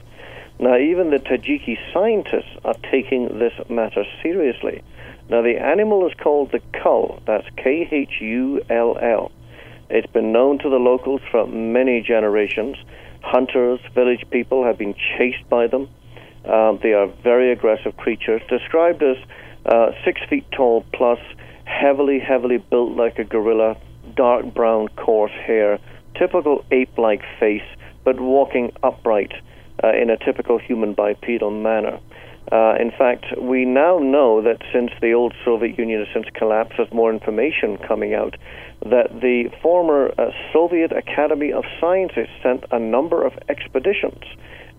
Now, 0.61 0.77
even 0.77 1.11
the 1.11 1.19
Tajiki 1.19 1.79
scientists 1.93 2.57
are 2.65 2.75
taking 2.91 3.39
this 3.39 3.53
matter 3.69 4.05
seriously. 4.23 4.83
Now, 5.29 5.43
the 5.43 5.57
animal 5.57 6.07
is 6.09 6.15
called 6.15 6.51
the 6.51 6.61
khull. 6.73 7.23
That's 7.27 7.47
K 7.57 7.89
H 7.91 8.21
U 8.21 8.63
L 8.69 8.99
L. 9.01 9.31
It's 9.89 10.11
been 10.13 10.33
known 10.33 10.59
to 10.59 10.69
the 10.69 10.79
locals 10.79 11.21
for 11.31 11.47
many 11.47 12.03
generations. 12.03 12.77
Hunters, 13.23 13.81
village 13.95 14.25
people 14.31 14.65
have 14.65 14.79
been 14.79 14.95
chased 15.17 15.49
by 15.49 15.69
them. 15.69 15.89
Um, 16.45 16.79
they 16.83 16.93
are 16.93 17.07
very 17.23 17.53
aggressive 17.53 17.97
creatures, 17.97 18.43
described 18.49 19.03
as 19.03 19.17
uh, 19.65 19.93
six 20.05 20.21
feet 20.29 20.51
tall 20.51 20.85
plus, 20.93 21.19
heavily, 21.65 22.19
heavily 22.19 22.59
built 22.59 22.97
like 22.97 23.19
a 23.19 23.25
gorilla, 23.25 23.77
dark 24.17 24.55
brown, 24.55 24.89
coarse 24.89 25.33
hair, 25.33 25.79
typical 26.19 26.65
ape 26.71 26.97
like 26.99 27.23
face, 27.39 27.69
but 28.03 28.19
walking 28.19 28.73
upright 28.83 29.33
uh, 29.83 29.93
in 29.93 30.11
a 30.11 30.17
typical 30.17 30.59
human 30.59 30.95
bipedal 30.95 31.51
manner. 31.51 32.01
Uh, 32.51 32.75
in 32.81 32.91
fact, 32.91 33.27
we 33.41 33.67
now 33.67 33.99
know 33.99 34.41
that 34.41 34.63
since 34.73 34.91
the 35.03 35.13
old 35.13 35.35
Soviet 35.45 35.79
Union 35.79 36.05
has 36.05 36.09
since 36.15 36.27
collapsed, 36.35 36.75
there's 36.79 36.93
more 36.93 37.13
information 37.13 37.77
coming 37.87 38.15
out 38.15 38.37
that 38.83 39.09
the 39.21 39.51
former 39.63 40.13
uh, 40.19 40.31
Soviet 40.53 40.93
Academy 40.93 41.53
of 41.53 41.65
Sciences 41.81 42.29
sent 42.43 42.65
a 42.71 42.79
number 42.79 43.27
of 43.27 43.33
expeditions 43.51 44.23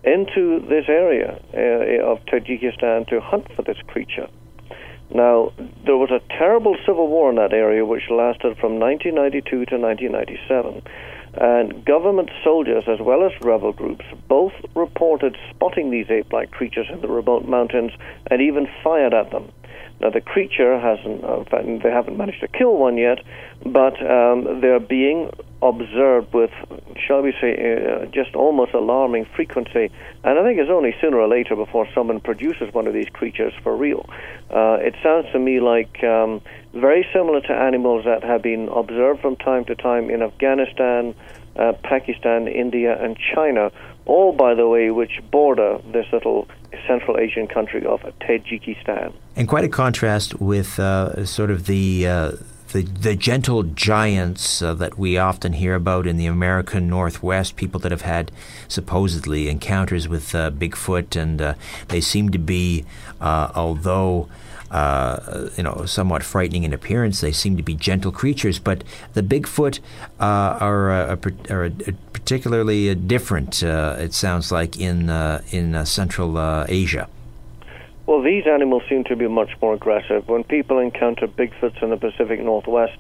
into 0.04 0.66
this 0.68 0.86
area 0.88 1.40
uh, 1.54 2.12
of 2.12 2.20
Tajikistan 2.26 3.08
to 3.08 3.20
hunt 3.22 3.48
for 3.56 3.62
this 3.62 3.78
creature. 3.88 4.28
Now, 5.14 5.52
there 5.86 5.98
was 5.98 6.12
a 6.12 6.22
terrible 6.38 6.78
civil 6.86 7.08
war 7.08 7.30
in 7.30 7.36
that 7.36 7.54
area 7.54 7.86
which 7.86 8.10
lasted 8.10 8.58
from 8.58 8.80
1992 8.80 9.66
to 9.66 9.78
1997. 9.78 10.82
And 11.36 11.86
government 11.86 12.30
soldiers, 12.44 12.86
as 12.88 13.00
well 13.00 13.24
as 13.26 13.32
rebel 13.42 13.72
groups, 13.72 14.06
both 14.28 14.54
reported 14.76 15.38
spotting 15.50 15.92
these 15.92 16.10
ape 16.10 16.34
like 16.34 16.52
creatures 16.52 16.88
in 16.92 17.02
the 17.02 17.08
remote 17.08 17.46
mountains 17.46 17.92
and 18.30 18.42
even 18.42 18.68
fired 18.84 19.14
at 19.14 19.32
them. 19.32 19.52
Now, 20.02 20.10
the 20.10 20.22
creature 20.22 20.80
hasn't, 20.80 21.24
uh, 21.24 21.40
in 21.40 21.46
fact, 21.46 21.66
they 21.84 21.92
haven't 21.92 22.18
managed 22.18 22.40
to 22.42 22.48
kill 22.48 22.78
one 22.78 22.98
yet, 22.98 23.20
but 23.66 24.00
um, 24.10 24.62
they're 24.62 24.80
being 24.80 25.30
observed 25.62 26.34
with, 26.34 26.52
shall 26.96 27.22
we 27.22 27.34
say, 27.42 27.52
uh, 27.54 28.06
just 28.06 28.34
almost 28.34 28.74
alarming 28.74 29.26
frequency. 29.36 29.92
And 30.24 30.40
I 30.40 30.44
think 30.44 30.58
it's 30.58 30.70
only 30.70 30.96
sooner 31.02 31.20
or 31.20 31.28
later 31.28 31.56
before 31.56 31.86
someone 31.94 32.22
produces 32.22 32.74
one 32.74 32.88
of 32.88 32.94
these 32.94 33.10
creatures 33.12 33.54
for 33.62 33.76
real. 33.76 34.10
Uh, 34.50 34.78
it 34.80 34.96
sounds 35.04 35.28
to 35.34 35.40
me 35.40 35.60
like 35.60 36.02
um, 36.04 36.42
very 36.74 37.06
similar 37.12 37.42
to 37.42 37.54
animals 37.54 38.06
that 38.06 38.24
have 38.24 38.42
been 38.42 38.70
observed 38.70 39.20
from 39.22 39.36
time 39.36 39.66
to 39.66 39.76
time 39.76 40.10
in 40.10 40.22
Afghanistan, 40.22 41.14
uh, 41.58 41.74
Pakistan, 41.84 42.48
India, 42.48 42.98
and 43.04 43.18
China, 43.36 43.70
all, 44.06 44.32
by 44.32 44.56
the 44.56 44.68
way, 44.68 44.92
which 44.92 45.20
border 45.30 45.78
this 45.92 46.06
little 46.14 46.48
Central 46.88 47.18
Asian 47.18 47.48
country 47.48 47.86
of 47.86 48.02
Tajikistan. 48.22 49.14
And 49.36 49.48
quite 49.48 49.64
a 49.64 49.70
contrast 49.70 50.40
with 50.40 50.80
uh, 50.80 51.26
sort 51.26 51.52
of 51.52 51.66
the. 51.66 52.08
Uh, 52.08 52.32
the, 52.72 52.84
the 52.84 53.16
gentle 53.16 53.64
giants 53.64 54.62
uh, 54.62 54.76
that 54.76 54.96
we 54.96 55.18
often 55.18 55.54
hear 55.54 55.74
about 55.74 56.06
in 56.06 56.18
the 56.18 56.28
American 56.28 56.88
Northwest, 56.88 57.56
people 57.56 57.80
that 57.80 57.92
have 57.92 58.04
had 58.04 58.32
supposedly 58.68 59.50
encounters 59.50 60.08
with 60.08 60.36
uh, 60.36 60.52
Bigfoot, 60.52 61.20
and 61.20 61.42
uh, 61.42 61.54
they 61.88 62.00
seem 62.00 62.30
to 62.30 62.38
be, 62.38 62.86
uh, 63.20 63.52
although 63.56 64.30
uh, 64.72 65.50
you 65.58 65.64
know, 65.64 65.86
somewhat 65.86 66.24
frightening 66.24 66.64
in 66.64 66.74
appearance. 66.74 67.22
They 67.22 67.32
seem 67.32 67.58
to 67.58 67.64
be 67.64 67.76
gentle 67.76 68.12
creatures, 68.12 68.60
but 68.60 68.84
the 69.14 69.24
Bigfoot 69.24 69.80
uh, 70.20 70.24
are, 70.60 70.92
uh, 70.92 71.16
are 71.50 71.62
particularly 72.14 72.94
different. 72.96 73.64
Uh, 73.64 73.96
it 74.00 74.14
sounds 74.14 74.52
like 74.52 74.80
in 74.80 75.10
uh, 75.10 75.42
in 75.52 75.86
Central 75.86 76.66
Asia. 76.68 77.08
Well, 78.06 78.24
these 78.24 78.48
animals 78.48 78.84
seem 78.90 79.04
to 79.04 79.16
be 79.16 79.28
much 79.28 79.52
more 79.62 79.76
aggressive. 79.76 80.28
When 80.28 80.44
people 80.44 80.80
encounter 80.80 81.28
Bigfoots 81.28 81.84
in 81.84 81.92
the 81.92 81.98
Pacific 81.98 82.42
Northwest, 82.42 83.00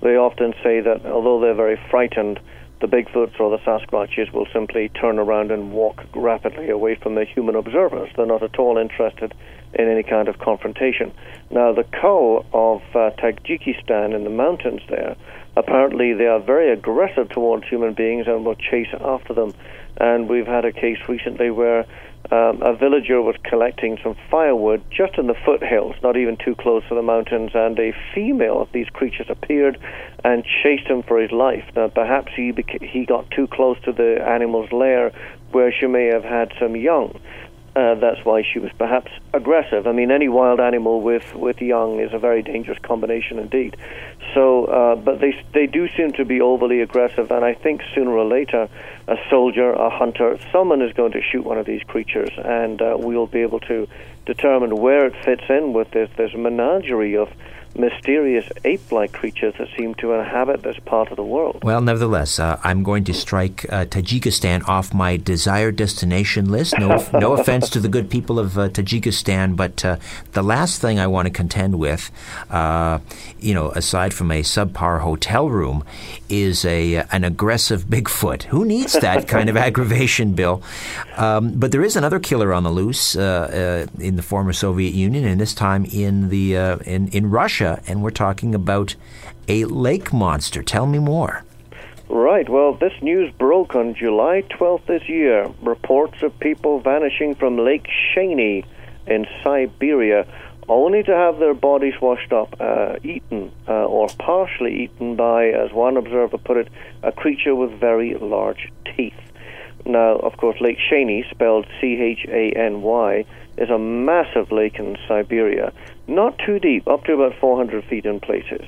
they 0.00 0.16
often 0.16 0.54
say 0.62 0.80
that 0.80 1.04
although 1.04 1.40
they're 1.40 1.54
very 1.54 1.78
frightened, 1.90 2.40
the 2.80 2.86
Bigfoots 2.86 3.38
or 3.40 3.50
the 3.50 3.58
Sasquatches 3.64 4.32
will 4.32 4.46
simply 4.52 4.88
turn 4.90 5.18
around 5.18 5.50
and 5.50 5.72
walk 5.72 6.04
rapidly 6.14 6.68
away 6.68 6.94
from 6.94 7.14
the 7.14 7.24
human 7.24 7.54
observers. 7.54 8.10
They're 8.16 8.26
not 8.26 8.42
at 8.42 8.58
all 8.58 8.76
interested 8.76 9.34
in 9.74 9.88
any 9.88 10.02
kind 10.02 10.28
of 10.28 10.38
confrontation. 10.38 11.12
Now, 11.50 11.72
the 11.72 11.84
Kau 11.84 12.44
of 12.52 12.82
uh, 12.94 13.10
Tajikistan 13.18 14.14
in 14.14 14.24
the 14.24 14.30
mountains 14.30 14.82
there, 14.88 15.16
apparently 15.56 16.12
they 16.12 16.26
are 16.26 16.40
very 16.40 16.72
aggressive 16.72 17.28
towards 17.28 17.66
human 17.66 17.94
beings 17.94 18.26
and 18.26 18.44
will 18.44 18.54
chase 18.54 18.88
after 19.00 19.34
them. 19.34 19.54
And 19.98 20.28
we've 20.28 20.46
had 20.46 20.64
a 20.64 20.72
case 20.72 20.98
recently 21.08 21.50
where 21.50 21.86
um, 22.30 22.60
a 22.62 22.74
villager 22.74 23.22
was 23.22 23.36
collecting 23.44 23.98
some 24.02 24.16
firewood 24.30 24.82
just 24.90 25.16
in 25.16 25.28
the 25.28 25.36
foothills, 25.44 25.94
not 26.02 26.16
even 26.16 26.36
too 26.36 26.56
close 26.56 26.82
to 26.88 26.94
the 26.94 27.02
mountains, 27.02 27.52
and 27.54 27.78
a 27.78 27.94
female 28.14 28.60
of 28.60 28.68
these 28.72 28.88
creatures 28.88 29.26
appeared 29.28 29.78
and 30.24 30.44
chased 30.62 30.88
him 30.88 31.02
for 31.04 31.20
his 31.20 31.30
life. 31.30 31.64
Now, 31.76 31.88
perhaps 31.88 32.32
he 32.34 32.52
beca- 32.52 32.82
he 32.82 33.06
got 33.06 33.30
too 33.30 33.46
close 33.46 33.78
to 33.84 33.92
the 33.92 34.24
animal's 34.26 34.72
lair, 34.72 35.12
where 35.52 35.72
she 35.72 35.86
may 35.86 36.06
have 36.06 36.24
had 36.24 36.52
some 36.58 36.74
young. 36.74 37.20
Uh, 37.76 37.94
that's 37.96 38.24
why 38.24 38.42
she 38.42 38.58
was 38.58 38.70
perhaps 38.78 39.12
aggressive. 39.34 39.86
I 39.86 39.92
mean, 39.92 40.10
any 40.10 40.30
wild 40.30 40.60
animal 40.60 41.02
with, 41.02 41.34
with 41.34 41.60
young 41.60 42.00
is 42.00 42.14
a 42.14 42.18
very 42.18 42.40
dangerous 42.40 42.78
combination 42.78 43.38
indeed. 43.38 43.76
So, 44.32 44.64
uh, 44.64 44.96
but 44.96 45.20
they 45.20 45.38
they 45.52 45.66
do 45.66 45.86
seem 45.94 46.12
to 46.12 46.24
be 46.24 46.40
overly 46.40 46.80
aggressive, 46.80 47.30
and 47.30 47.44
I 47.44 47.52
think 47.52 47.82
sooner 47.94 48.12
or 48.12 48.24
later, 48.24 48.70
a 49.06 49.16
soldier, 49.28 49.72
a 49.72 49.90
hunter, 49.90 50.38
someone 50.50 50.80
is 50.80 50.94
going 50.94 51.12
to 51.12 51.20
shoot 51.20 51.44
one 51.44 51.58
of 51.58 51.66
these 51.66 51.82
creatures, 51.82 52.30
and 52.42 52.80
uh, 52.80 52.96
we'll 52.98 53.26
be 53.26 53.42
able 53.42 53.60
to 53.60 53.86
determine 54.24 54.74
where 54.74 55.04
it 55.04 55.14
fits 55.22 55.44
in 55.50 55.74
with 55.74 55.90
this 55.90 56.08
this 56.16 56.32
menagerie 56.34 57.14
of 57.14 57.28
mysterious 57.78 58.46
ape 58.64 58.92
like 58.92 59.12
creatures 59.12 59.54
that 59.58 59.68
seem 59.76 59.94
to 59.96 60.12
inhabit 60.12 60.62
this 60.62 60.78
part 60.84 61.10
of 61.10 61.16
the 61.16 61.22
world. 61.22 61.62
Well, 61.62 61.80
nevertheless, 61.80 62.38
uh, 62.38 62.58
I'm 62.64 62.82
going 62.82 63.04
to 63.04 63.14
strike 63.14 63.66
uh, 63.70 63.84
Tajikistan 63.86 64.66
off 64.68 64.94
my 64.94 65.16
desired 65.16 65.76
destination 65.76 66.50
list. 66.50 66.78
No, 66.78 67.04
no 67.12 67.32
offense 67.32 67.68
to 67.70 67.80
the 67.80 67.88
good 67.88 68.10
people 68.10 68.38
of 68.38 68.58
uh, 68.58 68.68
Tajikistan, 68.68 69.56
but 69.56 69.84
uh, 69.84 69.96
the 70.32 70.42
last 70.42 70.80
thing 70.80 70.98
I 70.98 71.06
want 71.06 71.26
to 71.26 71.32
contend 71.32 71.78
with, 71.78 72.10
uh, 72.50 72.98
you 73.38 73.54
know, 73.54 73.70
aside 73.70 74.14
from 74.14 74.30
a 74.30 74.42
subpar 74.42 75.00
hotel 75.00 75.48
room, 75.48 75.84
is 76.28 76.64
a 76.64 76.96
an 77.12 77.24
aggressive 77.24 77.84
Bigfoot. 77.96 78.44
Who 78.44 78.64
needs 78.64 78.92
that 78.94 79.28
kind 79.28 79.48
of 79.48 79.56
aggravation, 79.68 80.34
Bill? 80.34 80.62
Um, 81.16 81.52
but 81.52 81.72
there 81.72 81.82
is 81.82 81.96
another 81.96 82.18
killer 82.18 82.52
on 82.52 82.62
the 82.62 82.70
loose 82.70 83.16
uh, 83.16 83.86
in 83.98 84.16
the 84.16 84.22
former 84.22 84.52
Soviet 84.52 84.94
Union, 84.94 85.24
and 85.24 85.40
this 85.40 85.54
time 85.54 85.84
in 85.86 86.28
the 86.28 86.54
in 86.84 87.08
in 87.08 87.30
Russia 87.30 87.65
and 87.86 88.02
we're 88.02 88.10
talking 88.10 88.54
about 88.54 88.94
a 89.48 89.64
lake 89.64 90.12
monster. 90.12 90.62
Tell 90.62 90.86
me 90.86 90.98
more. 90.98 91.44
Right. 92.08 92.48
Well, 92.48 92.74
this 92.74 92.92
news 93.02 93.32
broke 93.32 93.74
on 93.74 93.94
July 93.94 94.42
12th 94.50 94.86
this 94.86 95.08
year. 95.08 95.50
Reports 95.62 96.22
of 96.22 96.38
people 96.38 96.80
vanishing 96.80 97.34
from 97.34 97.58
Lake 97.58 97.86
Chany 98.14 98.64
in 99.06 99.26
Siberia, 99.42 100.26
only 100.68 101.02
to 101.02 101.12
have 101.12 101.38
their 101.38 101.54
bodies 101.54 101.94
washed 102.00 102.32
up, 102.32 102.56
uh, 102.60 102.96
eaten, 103.02 103.52
uh, 103.68 103.84
or 103.84 104.08
partially 104.18 104.84
eaten 104.84 105.16
by, 105.16 105.48
as 105.48 105.72
one 105.72 105.96
observer 105.96 106.38
put 106.38 106.56
it, 106.56 106.68
a 107.02 107.12
creature 107.12 107.54
with 107.54 107.70
very 107.78 108.14
large 108.14 108.72
teeth. 108.96 109.14
Now, 109.84 110.16
of 110.16 110.36
course, 110.36 110.60
Lake 110.60 110.78
Chany, 110.90 111.28
spelled 111.30 111.66
C 111.80 112.00
H 112.00 112.26
A 112.28 112.50
N 112.52 112.82
Y, 112.82 113.24
is 113.56 113.70
a 113.70 113.78
massive 113.78 114.50
lake 114.50 114.78
in 114.78 114.96
Siberia, 115.06 115.72
not 116.06 116.38
too 116.38 116.58
deep, 116.58 116.86
up 116.88 117.04
to 117.04 117.12
about 117.14 117.38
400 117.40 117.84
feet 117.84 118.06
in 118.06 118.20
places. 118.20 118.66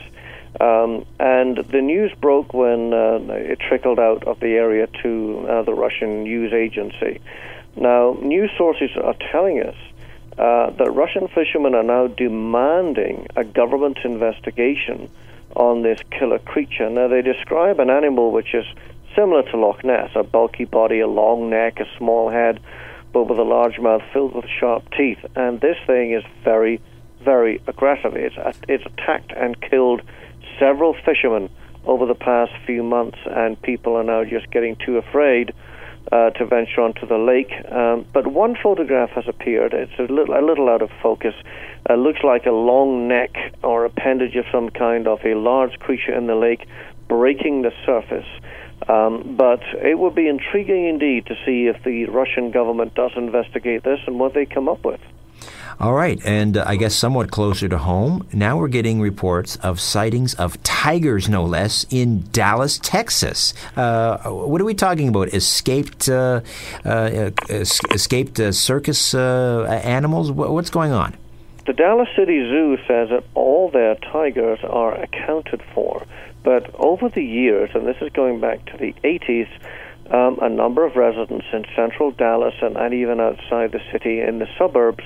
Um, 0.61 1.05
and 1.21 1.59
the 1.59 1.81
news 1.83 2.13
broke 2.21 2.53
when 2.53 2.93
uh, 2.93 3.21
it 3.29 3.61
trickled 3.61 3.99
out 3.99 4.25
of 4.27 4.41
the 4.41 4.55
area 4.55 4.89
to 5.03 5.47
uh, 5.49 5.63
the 5.63 5.75
Russian 5.75 6.25
news 6.25 6.53
agency. 6.53 7.21
Now, 7.77 8.17
news 8.21 8.51
sources 8.57 8.91
are 8.97 9.15
telling 9.31 9.63
us 9.63 9.77
uh, 10.39 10.71
that 10.71 10.91
Russian 10.91 11.29
fishermen 11.29 11.75
are 11.75 11.83
now 11.83 12.07
demanding 12.09 13.27
a 13.37 13.45
government 13.45 13.99
investigation 14.05 15.11
on 15.55 15.83
this 15.83 16.01
killer 16.11 16.39
creature. 16.39 16.91
Now, 16.91 17.09
they 17.09 17.23
describe 17.23 17.79
an 17.79 17.91
animal 17.91 18.33
which 18.33 18.55
is 18.55 18.65
similar 19.15 19.43
to 19.51 19.57
Loch 19.57 19.85
Ness 19.85 20.11
a 20.15 20.23
bulky 20.23 20.65
body, 20.65 21.01
a 21.01 21.09
long 21.09 21.51
neck, 21.51 21.81
a 21.81 21.87
small 21.97 22.31
head, 22.31 22.61
but 23.13 23.25
with 23.25 23.39
a 23.39 23.45
large 23.45 23.79
mouth 23.79 24.03
filled 24.13 24.35
with 24.35 24.47
sharp 24.61 24.85
teeth. 24.97 25.19
And 25.35 25.61
this 25.61 25.77
thing 25.87 26.13
is 26.13 26.23
very, 26.45 26.81
very 27.25 27.61
aggressive. 27.67 28.13
It's, 28.15 28.37
attacked 28.87 29.33
and 29.37 29.61
killed 29.61 30.03
several 30.59 30.95
fishermen 31.05 31.51
over 31.85 32.07
the 32.07 32.15
past 32.15 32.53
few 32.67 32.83
months, 32.83 33.19
and 33.25 33.61
people 33.63 33.97
are 33.97 34.05
now 34.05 34.25
just 34.25 34.51
getting 34.51 34.77
too 34.77 34.99
afraid 34.99 35.53
uh, 36.13 36.31
to 36.31 36.47
venture 36.47 36.81
onto 36.81 37.07
the 37.07 37.19
lake. 37.19 37.53
Um, 37.71 38.07
but 38.13 38.27
one 38.27 38.57
photograph 38.63 39.11
has 39.11 39.25
appeared. 39.27 39.75
It's 39.75 39.99
a 39.99 40.13
little, 40.13 40.35
a 40.35 40.45
little 40.45 40.69
out 40.69 40.83
of 40.83 40.91
focus. 41.03 41.35
It 41.89 41.93
uh, 41.93 41.95
looks 41.97 42.21
like 42.25 42.47
a 42.47 42.51
long 42.53 43.09
neck 43.09 43.37
or 43.63 43.85
appendage 43.85 44.37
of 44.37 44.45
some 44.53 44.71
kind 44.71 45.07
of 45.07 45.21
a 45.25 45.35
large 45.35 45.79
creature 45.79 46.15
in 46.15 46.27
the 46.27 46.35
lake 46.35 46.67
breaking 47.09 47.63
the 47.63 47.73
surface. 47.85 48.27
Um, 48.89 49.35
but 49.37 49.61
it 49.75 49.99
would 49.99 50.15
be 50.15 50.29
intriguing 50.29 50.87
indeed 50.87 51.27
to 51.27 51.35
see 51.45 51.67
if 51.67 51.83
the 51.85 52.07
Russian 52.07 52.51
government 52.53 52.95
does 52.95 53.11
investigate 53.17 53.83
this 53.83 53.99
and 54.07 54.19
what 54.19 54.35
they 54.35 54.47
come 54.47 54.69
up 54.69 54.85
with. 54.85 55.01
All 55.81 55.95
right, 55.95 56.21
and 56.25 56.57
uh, 56.57 56.65
I 56.67 56.75
guess 56.75 56.93
somewhat 56.93 57.31
closer 57.31 57.69
to 57.69 57.79
home, 57.79 58.27
now 58.33 58.57
we're 58.57 58.67
getting 58.67 59.01
reports 59.01 59.55
of 59.63 59.79
sightings 59.79 60.35
of 60.35 60.61
tigers, 60.65 61.29
no 61.29 61.45
less, 61.45 61.87
in 61.89 62.25
Dallas, 62.33 62.81
Texas. 62.83 63.55
Uh, 63.77 64.19
what 64.29 64.61
are 64.61 64.65
we 64.65 64.75
talking 64.75 65.07
about? 65.07 65.29
Escaped, 65.29 66.09
uh, 66.09 66.41
uh 66.85 67.31
escaped 67.51 68.41
uh, 68.41 68.51
circus 68.51 69.15
uh, 69.15 69.81
animals? 69.85 70.33
What's 70.33 70.71
going 70.71 70.91
on? 70.91 71.15
The 71.67 71.75
Dallas 71.75 72.09
City 72.17 72.41
Zoo 72.41 72.77
says 72.89 73.11
that 73.11 73.23
all 73.35 73.71
their 73.71 73.95
tigers 73.95 74.59
are 74.65 75.01
accounted 75.01 75.63
for. 75.75 76.05
But 76.43 76.75
over 76.75 77.09
the 77.09 77.25
years, 77.25 77.71
and 77.75 77.87
this 77.87 77.99
is 78.01 78.11
going 78.15 78.41
back 78.41 78.65
to 78.73 78.77
the 78.79 78.95
80s, 79.05 79.49
um, 80.11 80.39
a 80.43 80.49
number 80.49 80.85
of 80.85 80.97
residents 80.97 81.47
in 81.53 81.67
central 81.77 82.11
Dallas 82.11 82.55
and, 82.63 82.77
and 82.77 82.95
even 82.95 83.21
outside 83.21 83.71
the 83.71 83.83
city 83.93 84.21
in 84.21 84.41
the 84.41 84.49
suburbs 84.59 85.05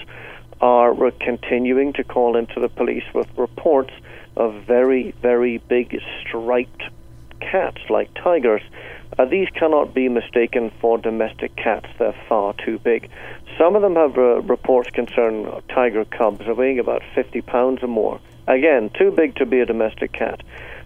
are 0.63 0.95
continuing 1.21 1.93
to 1.93 2.05
call 2.05 2.37
into 2.37 2.61
the 2.61 2.69
police 2.69 3.05
with 3.13 3.27
reports 3.37 3.93
of 4.37 4.55
very, 4.63 5.11
very 5.21 5.59
big 5.59 6.01
striped 6.23 6.83
cats 7.41 7.81
like 7.91 8.09
tigers 8.15 8.63
uh, 9.19 9.27
these 9.27 9.49
cannot 9.51 9.93
be 9.93 10.09
mistaken 10.09 10.71
for 10.81 10.97
domestic 10.97 11.55
cats. 11.57 11.87
They're 11.99 12.15
far 12.29 12.55
too 12.55 12.79
big. 12.79 13.11
Some 13.59 13.77
of 13.77 13.83
them 13.83 13.97
have 13.97 14.17
uh, 14.17 14.41
reports 14.43 14.91
concerning 14.91 15.51
tiger 15.69 16.05
cubs 16.05 16.47
weighing 16.47 16.79
about 16.79 17.03
50 17.15 17.43
pounds 17.43 17.83
or 17.83 17.89
more. 17.89 18.21
Again, 18.47 18.91
too 18.91 19.11
big 19.11 19.37
to 19.37 19.47
be 19.47 19.61
a 19.61 19.67
domestic 19.67 20.13
cat, 20.13 20.43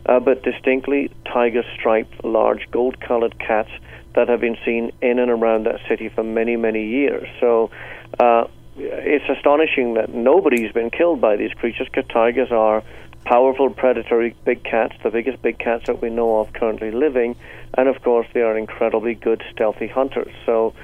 uh, 0.07 0.21
but 0.21 0.43
distinctly 0.43 1.11
tiger 1.25 1.63
striped, 1.79 2.25
large 2.25 2.69
gold 2.71 3.01
colored 3.01 3.39
cats 3.39 3.71
that 4.15 4.29
have 4.29 4.41
been 4.41 4.59
seen 4.65 4.91
in 5.01 5.19
and 5.19 5.31
around 5.31 5.67
that 5.67 5.81
city 5.89 6.09
for 6.09 6.25
many, 6.25 6.57
many 6.57 6.87
years. 6.87 7.29
So 7.41 7.71
uh, 8.19 8.49
it's 8.79 9.29
astonishing 9.29 9.95
that 9.95 10.13
nobody's 10.13 10.73
been 10.73 10.91
killed 10.91 11.21
by 11.21 11.37
these 11.37 11.53
creatures 11.53 11.89
because 11.93 12.09
tigers 12.11 12.51
are 12.51 12.83
powerful 13.25 13.71
predatory 13.71 14.35
big 14.45 14.63
cats, 14.63 14.95
the 15.03 15.11
biggest 15.11 15.43
big 15.43 15.59
cats 15.59 15.87
that 15.87 16.01
we 16.01 16.11
know 16.11 16.39
of 16.39 16.53
currently 16.53 16.91
living, 16.91 17.37
and 17.75 17.89
of 17.89 18.01
course 18.03 18.27
they 18.33 18.41
are 18.41 18.57
incredibly 18.57 19.15
good 19.15 19.43
stealthy 19.53 19.89
hunters. 19.89 20.33
So, 20.45 20.75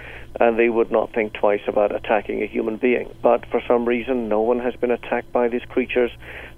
and 0.40 0.58
they 0.58 0.70
would 0.70 0.90
not 0.90 1.12
think 1.12 1.34
twice 1.34 1.60
about 1.66 1.94
attacking 1.94 2.42
a 2.42 2.46
human 2.46 2.78
being. 2.78 3.14
But 3.22 3.44
for 3.46 3.62
some 3.68 3.84
reason, 3.84 4.30
no 4.30 4.40
one 4.40 4.60
has 4.60 4.74
been 4.74 4.90
attacked 4.90 5.30
by 5.30 5.48
these 5.48 5.62
creatures. 5.68 6.10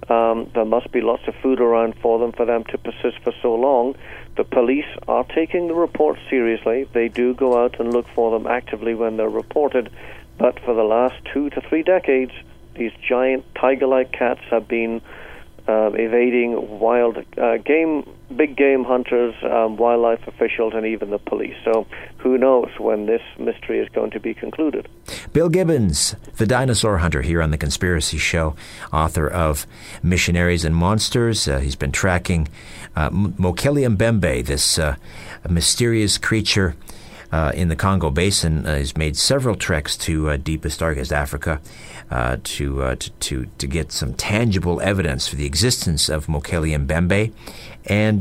Um, 0.08 0.48
there 0.54 0.64
must 0.64 0.92
be 0.92 1.00
lots 1.00 1.24
of 1.26 1.34
food 1.42 1.60
around 1.60 1.96
for 2.00 2.20
them 2.20 2.30
for 2.32 2.46
them 2.46 2.62
to 2.70 2.78
persist 2.78 3.18
for 3.24 3.32
so 3.42 3.54
long. 3.56 3.96
The 4.36 4.44
police 4.44 4.86
are 5.08 5.24
taking 5.24 5.66
the 5.66 5.74
reports 5.74 6.20
seriously. 6.30 6.88
They 6.92 7.08
do 7.08 7.34
go 7.34 7.62
out 7.62 7.80
and 7.80 7.92
look 7.92 8.06
for 8.14 8.30
them 8.30 8.46
actively 8.46 8.94
when 8.94 9.16
they're 9.16 9.28
reported. 9.28 9.90
But 10.38 10.58
for 10.60 10.74
the 10.74 10.82
last 10.82 11.14
two 11.32 11.50
to 11.50 11.60
three 11.60 11.82
decades, 11.82 12.32
these 12.76 12.92
giant 13.08 13.44
tiger-like 13.54 14.12
cats 14.12 14.40
have 14.50 14.66
been 14.66 15.00
uh, 15.66 15.90
evading 15.94 16.78
wild 16.78 17.16
uh, 17.38 17.56
game, 17.56 18.08
big 18.36 18.54
game 18.56 18.84
hunters, 18.84 19.34
um, 19.42 19.76
wildlife 19.76 20.26
officials, 20.26 20.74
and 20.74 20.84
even 20.84 21.08
the 21.10 21.18
police. 21.18 21.56
So 21.64 21.86
who 22.18 22.36
knows 22.36 22.68
when 22.78 23.06
this 23.06 23.22
mystery 23.38 23.78
is 23.78 23.88
going 23.90 24.10
to 24.10 24.20
be 24.20 24.34
concluded? 24.34 24.88
Bill 25.32 25.48
Gibbons, 25.48 26.16
the 26.36 26.46
dinosaur 26.46 26.98
hunter, 26.98 27.22
here 27.22 27.40
on 27.40 27.50
the 27.50 27.56
Conspiracy 27.56 28.18
Show, 28.18 28.54
author 28.92 29.26
of 29.26 29.66
Missionaries 30.02 30.66
and 30.66 30.76
Monsters. 30.76 31.48
Uh, 31.48 31.60
he's 31.60 31.76
been 31.76 31.92
tracking 31.92 32.48
uh, 32.94 33.08
Mbembe, 33.08 34.44
this 34.44 34.78
uh, 34.78 34.96
mysterious 35.48 36.18
creature. 36.18 36.76
Uh, 37.34 37.50
in 37.56 37.66
the 37.66 37.74
Congo 37.74 38.10
Basin, 38.10 38.64
uh, 38.64 38.76
he's 38.76 38.96
made 38.96 39.16
several 39.16 39.56
treks 39.56 39.96
to 39.96 40.30
uh, 40.30 40.36
deepest, 40.36 40.78
darkest 40.78 41.12
Africa, 41.12 41.60
uh, 42.08 42.36
to, 42.44 42.94
to, 42.94 43.10
to 43.10 43.46
to 43.58 43.66
get 43.66 43.90
some 43.90 44.14
tangible 44.14 44.80
evidence 44.80 45.26
for 45.26 45.34
the 45.34 45.44
existence 45.44 46.08
of 46.08 46.28
Mokele 46.28 46.78
Mbembe. 46.86 47.32
And 47.86 48.20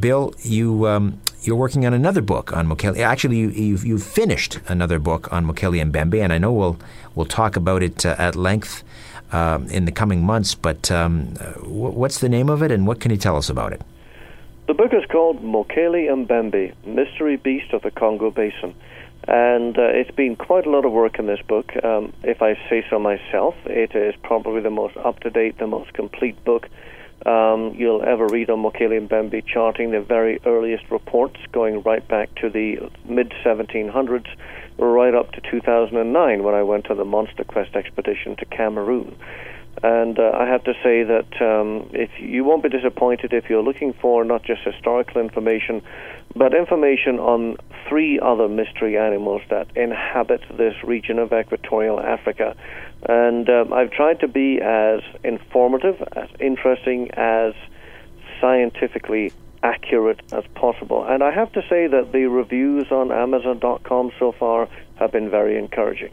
Bill, 0.00 0.32
you 0.40 0.86
um, 0.86 1.20
you're 1.42 1.60
working 1.64 1.84
on 1.84 1.92
another 1.92 2.22
book 2.22 2.56
on 2.56 2.66
Mokele. 2.66 2.96
Actually, 3.00 3.36
you, 3.36 3.50
you've, 3.50 3.84
you've 3.84 4.02
finished 4.02 4.58
another 4.68 4.98
book 4.98 5.30
on 5.30 5.44
Mokele 5.44 5.84
Mbembe, 5.90 6.22
and 6.24 6.32
I 6.32 6.38
know 6.38 6.52
we'll 6.60 6.78
we'll 7.14 7.26
talk 7.26 7.56
about 7.56 7.82
it 7.82 8.06
at 8.06 8.36
length 8.36 8.82
um, 9.32 9.68
in 9.68 9.84
the 9.84 9.92
coming 9.92 10.24
months. 10.24 10.54
But 10.54 10.90
um, 10.90 11.34
what's 12.02 12.20
the 12.20 12.30
name 12.30 12.48
of 12.48 12.62
it, 12.62 12.70
and 12.72 12.86
what 12.86 13.00
can 13.00 13.10
you 13.10 13.18
tell 13.18 13.36
us 13.36 13.50
about 13.50 13.74
it? 13.74 13.82
The 14.70 14.74
book 14.74 14.94
is 14.94 15.04
called 15.10 15.42
Mokele 15.42 16.06
Mbembe, 16.06 16.72
Mystery 16.86 17.36
Beast 17.36 17.72
of 17.72 17.82
the 17.82 17.90
Congo 17.90 18.30
Basin. 18.30 18.76
And 19.26 19.76
uh, 19.76 19.82
it's 19.82 20.12
been 20.12 20.36
quite 20.36 20.64
a 20.64 20.70
lot 20.70 20.84
of 20.84 20.92
work 20.92 21.18
in 21.18 21.26
this 21.26 21.40
book. 21.42 21.72
Um, 21.84 22.12
if 22.22 22.40
I 22.40 22.54
say 22.70 22.86
so 22.88 23.00
myself, 23.00 23.56
it 23.66 23.96
is 23.96 24.14
probably 24.22 24.60
the 24.60 24.70
most 24.70 24.96
up 24.96 25.18
to 25.22 25.30
date, 25.30 25.58
the 25.58 25.66
most 25.66 25.92
complete 25.92 26.44
book 26.44 26.68
um, 27.26 27.74
you'll 27.76 28.04
ever 28.04 28.28
read 28.28 28.48
on 28.48 28.62
Mokele 28.62 29.08
Mbembe 29.08 29.44
charting 29.44 29.90
the 29.90 30.00
very 30.00 30.38
earliest 30.46 30.88
reports 30.88 31.38
going 31.50 31.82
right 31.82 32.06
back 32.06 32.32
to 32.36 32.48
the 32.48 32.78
mid 33.04 33.34
1700s, 33.44 34.28
right 34.78 35.14
up 35.16 35.32
to 35.32 35.40
2009 35.50 36.44
when 36.44 36.54
I 36.54 36.62
went 36.62 36.92
on 36.92 36.96
the 36.96 37.04
Monster 37.04 37.42
Quest 37.42 37.74
expedition 37.74 38.36
to 38.36 38.44
Cameroon. 38.44 39.16
And 39.82 40.18
uh, 40.18 40.32
I 40.34 40.46
have 40.46 40.64
to 40.64 40.74
say 40.82 41.04
that 41.04 41.40
um, 41.40 41.88
if 41.92 42.10
you 42.18 42.44
won't 42.44 42.62
be 42.62 42.68
disappointed 42.68 43.32
if 43.32 43.48
you're 43.48 43.62
looking 43.62 43.92
for 43.94 44.24
not 44.24 44.42
just 44.42 44.62
historical 44.62 45.20
information, 45.20 45.82
but 46.36 46.54
information 46.54 47.18
on 47.18 47.56
three 47.88 48.20
other 48.20 48.48
mystery 48.48 48.98
animals 48.98 49.42
that 49.48 49.68
inhabit 49.76 50.42
this 50.56 50.74
region 50.84 51.18
of 51.18 51.32
equatorial 51.32 51.98
Africa. 51.98 52.56
And 53.08 53.48
um, 53.48 53.72
I've 53.72 53.90
tried 53.90 54.20
to 54.20 54.28
be 54.28 54.60
as 54.60 55.00
informative, 55.24 56.02
as 56.14 56.28
interesting, 56.38 57.10
as 57.12 57.54
scientifically 58.40 59.32
accurate 59.62 60.20
as 60.32 60.44
possible. 60.54 61.04
And 61.04 61.22
I 61.22 61.30
have 61.30 61.52
to 61.52 61.62
say 61.68 61.86
that 61.86 62.12
the 62.12 62.26
reviews 62.26 62.90
on 62.90 63.12
Amazon.com 63.12 64.12
so 64.18 64.32
far 64.32 64.68
have 64.96 65.12
been 65.12 65.30
very 65.30 65.58
encouraging. 65.58 66.12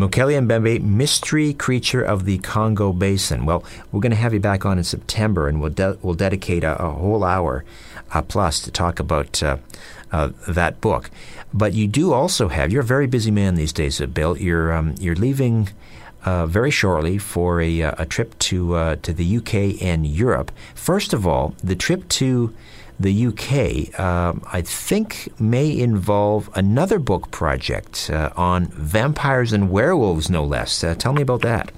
Mokele 0.00 0.40
Mbembe, 0.40 0.80
mystery 0.82 1.52
creature 1.52 2.00
of 2.00 2.24
the 2.24 2.38
Congo 2.38 2.90
Basin. 2.90 3.44
Well, 3.44 3.62
we're 3.92 4.00
going 4.00 4.12
to 4.12 4.16
have 4.16 4.32
you 4.32 4.40
back 4.40 4.64
on 4.64 4.78
in 4.78 4.84
September, 4.84 5.46
and 5.46 5.60
we'll 5.60 5.72
de- 5.72 5.98
we'll 6.00 6.14
dedicate 6.14 6.64
a, 6.64 6.82
a 6.82 6.90
whole 6.90 7.22
hour 7.22 7.66
uh, 8.10 8.22
plus 8.22 8.60
to 8.60 8.70
talk 8.70 8.98
about 8.98 9.42
uh, 9.42 9.58
uh, 10.10 10.30
that 10.48 10.80
book. 10.80 11.10
But 11.52 11.74
you 11.74 11.86
do 11.86 12.14
also 12.14 12.48
have. 12.48 12.72
You're 12.72 12.80
a 12.80 12.94
very 12.96 13.06
busy 13.06 13.30
man 13.30 13.56
these 13.56 13.74
days, 13.74 14.00
uh, 14.00 14.06
Bill. 14.06 14.38
You're 14.38 14.72
um, 14.72 14.94
you're 14.98 15.16
leaving. 15.16 15.68
Uh, 16.22 16.44
very 16.44 16.70
shortly 16.70 17.16
for 17.16 17.62
a, 17.62 17.80
uh, 17.80 17.94
a 17.96 18.04
trip 18.04 18.38
to 18.38 18.96
to 18.96 19.10
the 19.10 19.38
UK 19.38 19.82
and 19.82 20.06
Europe. 20.06 20.52
First 20.74 21.14
of 21.14 21.26
all, 21.26 21.54
the 21.64 21.74
trip 21.74 22.06
to 22.20 22.54
the 23.00 23.26
UK, 23.26 23.98
um, 23.98 24.42
I 24.52 24.60
think, 24.60 25.28
may 25.40 25.76
involve 25.76 26.50
another 26.54 26.98
book 26.98 27.30
project 27.30 28.10
uh, 28.12 28.30
on 28.36 28.66
vampires 28.66 29.52
and 29.52 29.70
werewolves, 29.70 30.28
no 30.28 30.44
less. 30.44 30.84
Uh, 30.84 30.94
tell 30.94 31.14
me 31.14 31.22
about 31.22 31.40
that. 31.40 31.72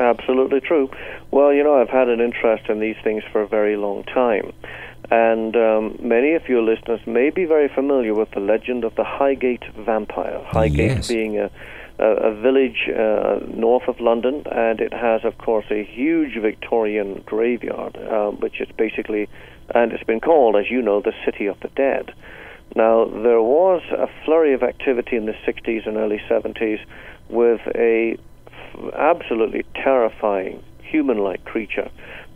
Absolutely 0.00 0.60
true. 0.60 0.90
Well, 1.30 1.52
you 1.52 1.62
know, 1.62 1.80
I've 1.80 1.90
had 1.90 2.08
an 2.08 2.20
interest 2.20 2.68
in 2.68 2.80
these 2.80 2.96
things 3.04 3.22
for 3.30 3.42
a 3.42 3.46
very 3.46 3.76
long 3.76 4.04
time. 4.04 4.52
And 5.10 5.54
um, 5.56 5.98
many 6.00 6.32
of 6.32 6.48
your 6.48 6.62
listeners 6.62 7.00
may 7.06 7.28
be 7.28 7.44
very 7.44 7.68
familiar 7.68 8.14
with 8.14 8.30
the 8.30 8.40
legend 8.40 8.84
of 8.84 8.94
the 8.94 9.04
Highgate 9.04 9.64
vampire. 9.74 10.42
Highgate 10.46 10.96
yes. 10.96 11.08
being 11.08 11.38
a, 11.38 11.50
a, 12.02 12.34
village 12.34 12.88
uh, 12.88 13.38
north 13.48 13.88
of 13.88 14.00
London, 14.00 14.42
and 14.50 14.80
it 14.80 14.92
has, 14.92 15.24
of 15.24 15.38
course, 15.38 15.66
a 15.70 15.84
huge 15.84 16.40
Victorian 16.40 17.22
graveyard, 17.26 17.96
uh, 17.96 18.30
which 18.30 18.60
is 18.60 18.68
basically 18.76 19.28
and 19.74 19.92
it's 19.92 20.04
been 20.04 20.20
called, 20.20 20.56
as 20.56 20.70
you 20.70 20.82
know, 20.82 21.00
the 21.00 21.12
City 21.24 21.46
of 21.46 21.58
the 21.60 21.68
Dead. 21.68 22.12
Now, 22.74 23.04
there 23.04 23.42
was 23.42 23.82
a 23.90 24.08
flurry 24.24 24.54
of 24.54 24.62
activity 24.62 25.16
in 25.16 25.26
the 25.26 25.34
60s 25.46 25.86
and 25.86 25.96
early 25.96 26.20
70s 26.28 26.80
with 27.28 27.60
a 27.74 28.18
absolutely 28.94 29.64
terrifying 29.74 30.62
human-like 30.82 31.44
creature, 31.44 31.90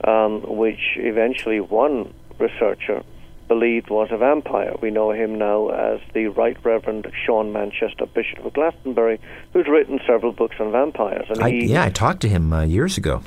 um, 0.05 0.43
which 0.57 0.97
eventually 0.97 1.61
one 1.61 2.13
researcher 2.39 3.03
believed 3.49 3.91
was 3.91 4.09
a 4.11 4.17
vampire. 4.17 4.75
We 4.81 4.91
know 4.91 5.13
him 5.13 5.37
now 5.37 5.69
as 5.69 6.01
the 6.15 6.27
Right 6.27 6.57
Reverend 6.65 7.11
Sean 7.25 7.53
Manchester, 7.53 8.07
Bishop 8.07 8.45
of 8.45 8.53
Glastonbury, 8.53 9.21
who's 9.53 9.67
written 9.69 10.01
several 10.07 10.33
books 10.33 10.57
on 10.61 10.73
vampires. 10.73 11.27
And 11.29 11.43
I, 11.43 11.51
he, 11.51 11.67
yeah, 11.67 11.85
I 11.85 11.91
talked 11.91 12.21
to 12.23 12.29
him 12.29 12.53
uh, 12.53 12.65
years 12.65 12.99
ago. 12.99 13.23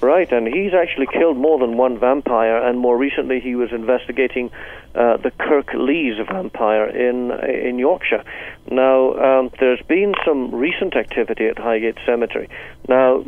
Right, 0.00 0.32
and 0.32 0.48
he's 0.48 0.72
actually 0.72 1.08
killed 1.12 1.36
more 1.36 1.58
than 1.58 1.76
one 1.76 1.98
vampire, 1.98 2.56
and 2.56 2.78
more 2.78 2.96
recently 2.96 3.38
he 3.38 3.54
was 3.54 3.70
investigating 3.70 4.50
uh, 4.94 5.16
the 5.18 5.30
Kirklees 5.30 6.24
vampire 6.26 6.86
in 6.86 7.30
in 7.30 7.78
Yorkshire. 7.78 8.24
Now, 8.70 9.14
um, 9.14 9.50
there's 9.60 9.82
been 9.82 10.14
some 10.24 10.54
recent 10.54 10.96
activity 10.96 11.46
at 11.46 11.58
Highgate 11.58 11.96
Cemetery. 12.04 12.48
Now, 12.88 13.24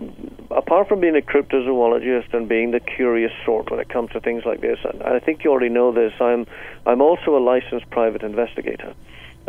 apart 0.51 0.89
from 0.89 1.01
being 1.01 1.17
a 1.17 1.21
cryptozoologist 1.21 2.35
and 2.35 2.49
being 2.49 2.73
the 2.73 2.81
curious 2.81 3.33
sort 3.45 3.71
when 3.71 3.81
it 3.81 3.89
comes 3.89 4.11
to 4.11 4.21
things 4.21 4.45
like 4.45 4.61
this, 4.61 4.79
and 4.85 5.03
I 5.03 5.21
think 5.21 5.45
you 5.45 5.51
already 5.51 5.69
know 5.69 5.93
this, 5.93 6.13
I'm 6.21 6.47
I'm 6.85 7.01
also 7.01 7.37
a 7.37 7.43
licensed 7.43 7.89
private 7.91 8.23
investigator. 8.23 8.95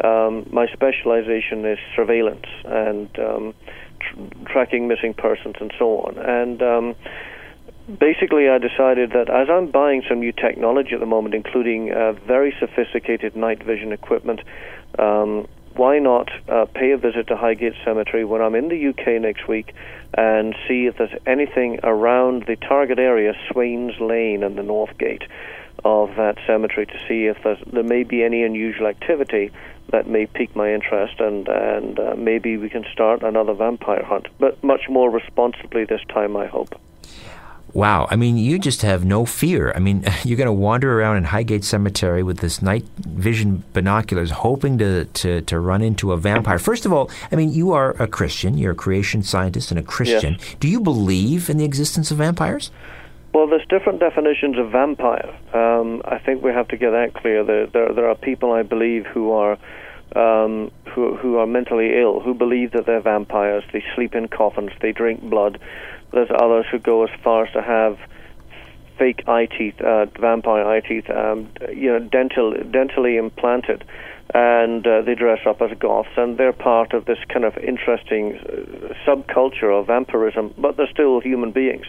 Um, 0.04 0.48
my 0.52 0.68
specialization 0.68 1.66
is 1.66 1.78
surveillance 1.96 2.48
and 2.66 3.10
um, 3.20 3.54
tr- 4.00 4.52
tracking 4.52 4.88
missing 4.88 5.14
persons 5.14 5.56
and 5.60 5.72
so 5.78 6.00
on. 6.00 6.18
And 6.18 6.62
um, 6.62 6.96
basically, 8.00 8.50
I 8.50 8.58
decided 8.58 9.12
that 9.12 9.30
as 9.30 9.50
I'm 9.50 9.72
buying 9.72 10.04
some 10.08 10.20
new 10.20 10.32
technology 10.32 10.94
at 10.94 11.00
the 11.00 11.06
moment, 11.06 11.36
including 11.36 11.92
uh, 11.92 12.14
very 12.14 12.56
sophisticated 12.60 13.36
night 13.36 13.64
vision 13.64 13.92
equipment, 13.92 14.42
um, 15.00 15.48
why 15.76 16.00
not 16.00 16.30
uh, 16.48 16.66
pay 16.66 16.92
a 16.92 16.98
visit 16.98 17.28
to 17.28 17.36
Highgate 17.36 17.74
Cemetery 17.84 18.26
when 18.26 18.42
I'm 18.42 18.56
in 18.56 18.70
the 18.70 18.90
UK 18.90 19.22
next 19.22 19.48
week 19.48 19.74
and 20.14 20.56
see 20.68 20.86
if 20.86 20.98
there's 20.98 21.18
anything 21.26 21.80
around 21.84 22.46
the 22.46 22.56
target 22.56 23.00
area, 23.00 23.34
Swains 23.52 24.00
Lane 24.00 24.44
and 24.44 24.58
the 24.58 24.64
North 24.64 24.96
Gate 24.98 25.24
of 25.84 26.16
that 26.16 26.38
cemetery, 26.46 26.86
to 26.86 27.00
see 27.08 27.26
if 27.26 27.38
there 27.72 27.84
may 27.84 28.04
be 28.04 28.24
any 28.24 28.44
unusual 28.44 28.88
activity 28.88 29.52
that 29.92 30.08
may 30.08 30.26
pique 30.26 30.56
my 30.56 30.74
interest, 30.74 31.20
and 31.20 31.48
and 31.50 32.00
uh, 32.00 32.16
maybe 32.16 32.56
we 32.56 32.70
can 32.70 32.86
start 32.94 33.22
another 33.22 33.54
vampire 33.54 34.04
hunt, 34.04 34.28
but 34.40 34.64
much 34.64 34.88
more 34.90 35.10
responsibly 35.10 35.84
this 35.84 36.02
time, 36.08 36.38
I 36.38 36.48
hope. 36.48 36.80
Wow. 37.74 38.08
I 38.10 38.16
mean, 38.16 38.38
you 38.38 38.60
just 38.60 38.84
have 38.84 39.04
no 39.04 39.26
fear. 39.26 39.72
I 39.76 39.80
mean, 39.80 40.04
you're 40.24 40.38
going 40.38 40.48
to 40.48 40.54
wander 40.54 41.00
around 41.00 41.18
in 41.18 41.24
Highgate 41.24 41.64
Cemetery 41.64 42.24
with 42.24 42.40
this 42.40 42.62
night 42.62 42.86
vision 42.98 43.64
binoculars, 43.74 44.32
hoping 44.32 44.78
to, 44.78 45.06
to, 45.06 45.42
to 45.42 45.60
run 45.60 45.82
into 45.82 46.12
a 46.12 46.18
vampire. 46.18 46.60
First 46.60 46.86
of 46.86 46.94
all, 46.94 47.10
I 47.32 47.36
mean, 47.36 47.52
you 47.52 47.72
are 47.74 47.92
a 48.02 48.08
Christian. 48.08 48.58
You're 48.58 48.74
a 48.74 48.76
creation 48.76 49.24
scientist 49.24 49.72
and 49.72 49.80
a 49.80 49.84
Christian. 49.84 50.38
Yes. 50.40 50.56
Do 50.60 50.68
you 50.68 50.80
believe 50.80 51.50
in 51.50 51.58
the 51.58 51.66
existence 51.66 52.12
of 52.12 52.18
vampires? 52.18 52.72
Well, 53.34 53.48
there's 53.48 53.66
different 53.68 54.00
definitions 54.00 54.60
of 54.60 54.70
vampire. 54.70 55.36
Um, 55.54 56.04
I 56.06 56.20
think 56.20 56.44
we 56.44 56.52
have 56.52 56.68
to 56.68 56.78
get 56.78 56.92
that 56.92 57.16
clear. 57.16 57.44
There, 57.44 57.66
there, 57.66 57.92
there 57.92 58.08
are 58.08 58.16
people, 58.16 58.52
I 58.52 58.62
believe, 58.62 59.08
who 59.08 59.32
are 59.32 59.58
um, 60.16 60.72
who 60.94 61.16
who 61.16 61.38
are 61.38 61.48
mentally 61.48 62.00
ill, 62.00 62.20
who 62.20 62.36
believe 62.36 62.72
that 62.74 62.86
they're 62.86 63.02
vampires. 63.02 63.64
They 63.74 63.84
sleep 63.96 64.14
in 64.14 64.28
coffins. 64.28 64.72
They 64.80 64.92
drink 64.92 65.22
blood. 65.22 65.60
There's 66.14 66.30
others 66.30 66.66
who 66.72 66.80
go 66.80 67.04
as 67.04 67.10
far 67.24 67.46
as 67.46 67.54
to 67.54 67.62
have 67.62 67.98
fake 68.98 69.28
eye 69.28 69.48
teeth, 69.48 69.82
uh, 69.82 70.06
vampire 70.20 70.66
eye 70.66 70.82
teeth, 70.82 71.10
um, 71.10 71.50
you 71.74 71.92
know, 71.92 72.00
dental 72.00 72.54
dentally 72.54 73.18
implanted, 73.18 73.84
and 74.34 74.86
uh, 74.86 75.02
they 75.02 75.16
dress 75.16 75.40
up 75.46 75.62
as 75.62 75.76
goths, 75.80 76.10
and 76.16 76.38
they're 76.38 76.54
part 76.54 76.94
of 76.94 77.06
this 77.06 77.18
kind 77.30 77.46
of 77.46 77.58
interesting 77.58 78.38
uh, 78.38 78.94
subculture 79.06 79.78
of 79.78 79.88
vampirism. 79.88 80.54
But 80.58 80.78
they're 80.78 80.92
still 80.92 81.20
human 81.20 81.52
beings. 81.52 81.86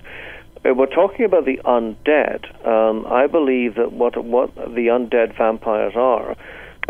Uh, 0.65 0.75
We're 0.75 0.87
talking 0.87 1.25
about 1.25 1.45
the 1.45 1.61
undead. 1.65 2.67
Um, 2.67 3.07
I 3.07 3.27
believe 3.27 3.75
that 3.77 3.93
what 3.93 4.17
what 4.25 4.55
the 4.55 4.89
undead 4.89 5.37
vampires 5.37 5.95
are. 5.97 6.37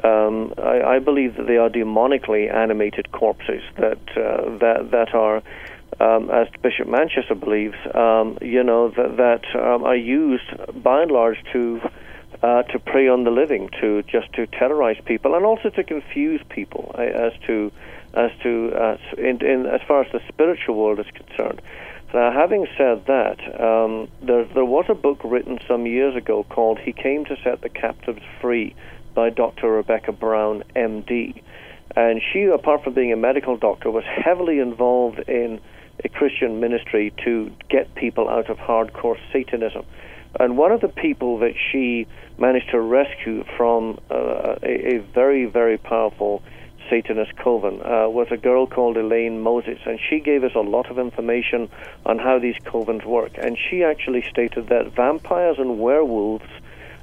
Um, 0.03 0.53
I, 0.59 0.97
I 0.97 0.99
believe 0.99 1.37
that 1.37 1.47
they 1.47 1.57
are 1.57 1.69
demonically 1.71 2.53
animated 2.53 3.13
corpses 3.13 3.63
that 3.77 3.99
uh, 4.17 4.59
that 4.59 4.91
that 4.91 5.15
are, 5.15 5.43
um, 6.01 6.31
as 6.31 6.49
Bishop 6.63 6.89
Manchester 6.89 7.35
believes, 7.35 7.77
um, 7.95 8.39
you 8.41 8.63
know 8.63 8.89
that 8.91 9.17
that 9.17 9.61
um, 9.61 9.85
are 9.85 9.97
used 9.97 10.51
by 10.83 11.03
and 11.03 11.11
large 11.11 11.39
to 11.53 11.81
uh, 12.43 12.63
to 12.65 12.79
prey 12.79 13.09
on 13.09 13.25
the 13.25 13.31
living, 13.31 13.71
to 13.81 14.03
just 14.03 14.33
to 14.35 14.47
terrorize 14.47 14.97
people, 15.05 15.35
and 15.35 15.45
also 15.45 15.71
to 15.71 15.85
confuse 15.85 16.41
people 16.49 16.95
as 16.99 17.33
to 17.47 17.73
as 18.15 18.31
to 18.43 18.73
uh, 18.75 18.97
in, 19.19 19.45
in 19.45 19.67
as 19.67 19.81
far 19.87 20.03
as 20.03 20.13
the 20.13 20.21
spiritual 20.29 20.77
world 20.77 20.99
is 21.01 21.07
concerned. 21.15 21.61
Now, 22.13 22.31
having 22.31 22.67
said 22.79 23.07
that, 23.07 23.41
um, 23.61 24.09
there 24.23 24.45
there 24.45 24.65
was 24.65 24.87
a 24.89 24.95
book 24.95 25.21
written 25.25 25.59
some 25.67 25.87
years 25.87 26.15
ago 26.15 26.45
called 26.49 26.79
"He 26.79 26.93
Came 26.93 27.25
to 27.25 27.37
Set 27.43 27.61
the 27.61 27.69
Captives 27.69 28.23
Free" 28.41 28.75
by 29.15 29.31
Dr. 29.31 29.71
Rebecca 29.71 30.13
Brown, 30.13 30.65
MD, 30.77 31.43
and 31.97 32.21
she, 32.33 32.45
apart 32.45 32.85
from 32.85 32.95
being 32.95 33.13
a 33.13 33.17
medical 33.17 33.57
doctor, 33.57 33.91
was 33.91 34.05
heavily 34.05 34.59
involved 34.59 35.21
in 35.29 35.61
a 36.03 36.09
Christian 36.09 36.61
ministry 36.61 37.13
to 37.25 37.53
get 37.69 37.95
people 37.95 38.29
out 38.29 38.51
of 38.51 38.59
hardcore 38.59 39.19
Satanism. 39.33 39.85
And 40.39 40.57
one 40.57 40.73
of 40.73 40.81
the 40.81 40.89
people 40.89 41.39
that 41.39 41.55
she 41.71 42.07
managed 42.39 42.71
to 42.71 42.81
rescue 42.81 43.45
from 43.57 44.01
uh, 44.11 44.57
a, 44.63 44.97
a 44.97 44.99
very, 44.99 45.45
very 45.45 45.79
powerful 45.79 46.43
Satanist 46.91 47.37
coven 47.37 47.81
uh, 47.81 48.09
was 48.09 48.27
a 48.31 48.37
girl 48.37 48.67
called 48.67 48.97
Elaine 48.97 49.41
Moses, 49.41 49.79
and 49.87 49.99
she 50.09 50.21
gave 50.21 50.45
us 50.45 50.53
a 50.55 50.61
lot 50.61 50.91
of 50.91 50.99
information 50.99 51.71
on 52.05 52.19
how 52.19 52.39
these 52.39 52.57
covens 52.65 53.05
work. 53.05 53.33
And 53.39 53.57
she 53.57 53.83
actually 53.83 54.23
stated 54.31 54.69
that 54.69 54.93
vampires 54.93 55.57
and 55.59 55.79
werewolves 55.79 56.51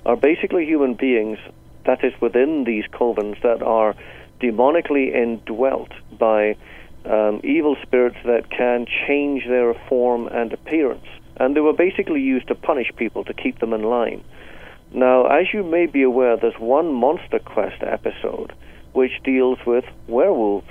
are 0.05 0.15
basically 0.15 0.65
human 0.65 0.93
beings 0.93 1.39
that 1.85 2.03
is 2.03 2.13
within 2.21 2.63
these 2.63 2.85
covens 2.91 3.41
that 3.41 3.63
are 3.63 3.95
demonically 4.39 5.13
indwelt 5.13 5.91
by 6.17 6.55
um, 7.05 7.41
evil 7.43 7.75
spirits 7.81 8.17
that 8.25 8.49
can 8.49 8.85
change 9.07 9.43
their 9.47 9.73
form 9.87 10.27
and 10.27 10.53
appearance. 10.53 11.05
And 11.37 11.55
they 11.55 11.61
were 11.61 11.73
basically 11.73 12.21
used 12.21 12.47
to 12.49 12.55
punish 12.55 12.91
people 12.95 13.23
to 13.25 13.33
keep 13.33 13.59
them 13.59 13.73
in 13.73 13.83
line. 13.83 14.23
Now, 14.93 15.25
as 15.25 15.47
you 15.53 15.63
may 15.63 15.85
be 15.85 16.03
aware, 16.03 16.37
there's 16.37 16.59
one 16.59 16.93
Monster 16.93 17.39
Quest 17.39 17.81
episode 17.81 18.53
which 18.93 19.11
deals 19.23 19.57
with 19.65 19.85
werewolves 20.07 20.67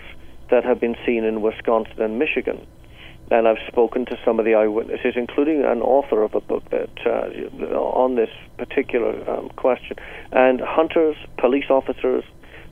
that 0.51 0.65
have 0.65 0.79
been 0.81 0.97
seen 1.07 1.25
in 1.25 1.41
Wisconsin 1.41 2.03
and 2.03 2.19
Michigan. 2.19 2.67
And 3.31 3.47
I've 3.47 3.65
spoken 3.69 4.05
to 4.07 4.19
some 4.25 4.39
of 4.39 4.45
the 4.45 4.55
eyewitnesses, 4.55 5.15
including 5.17 5.65
an 5.65 5.81
author 5.81 6.23
of 6.23 6.35
a 6.35 6.41
book 6.41 6.69
that 6.71 6.91
uh, 7.07 7.75
on 7.77 8.17
this 8.17 8.31
particular 8.59 9.29
um, 9.31 9.49
question. 9.51 9.97
And 10.33 10.61
hunters, 10.61 11.17
police 11.39 11.71
officers, 11.71 12.25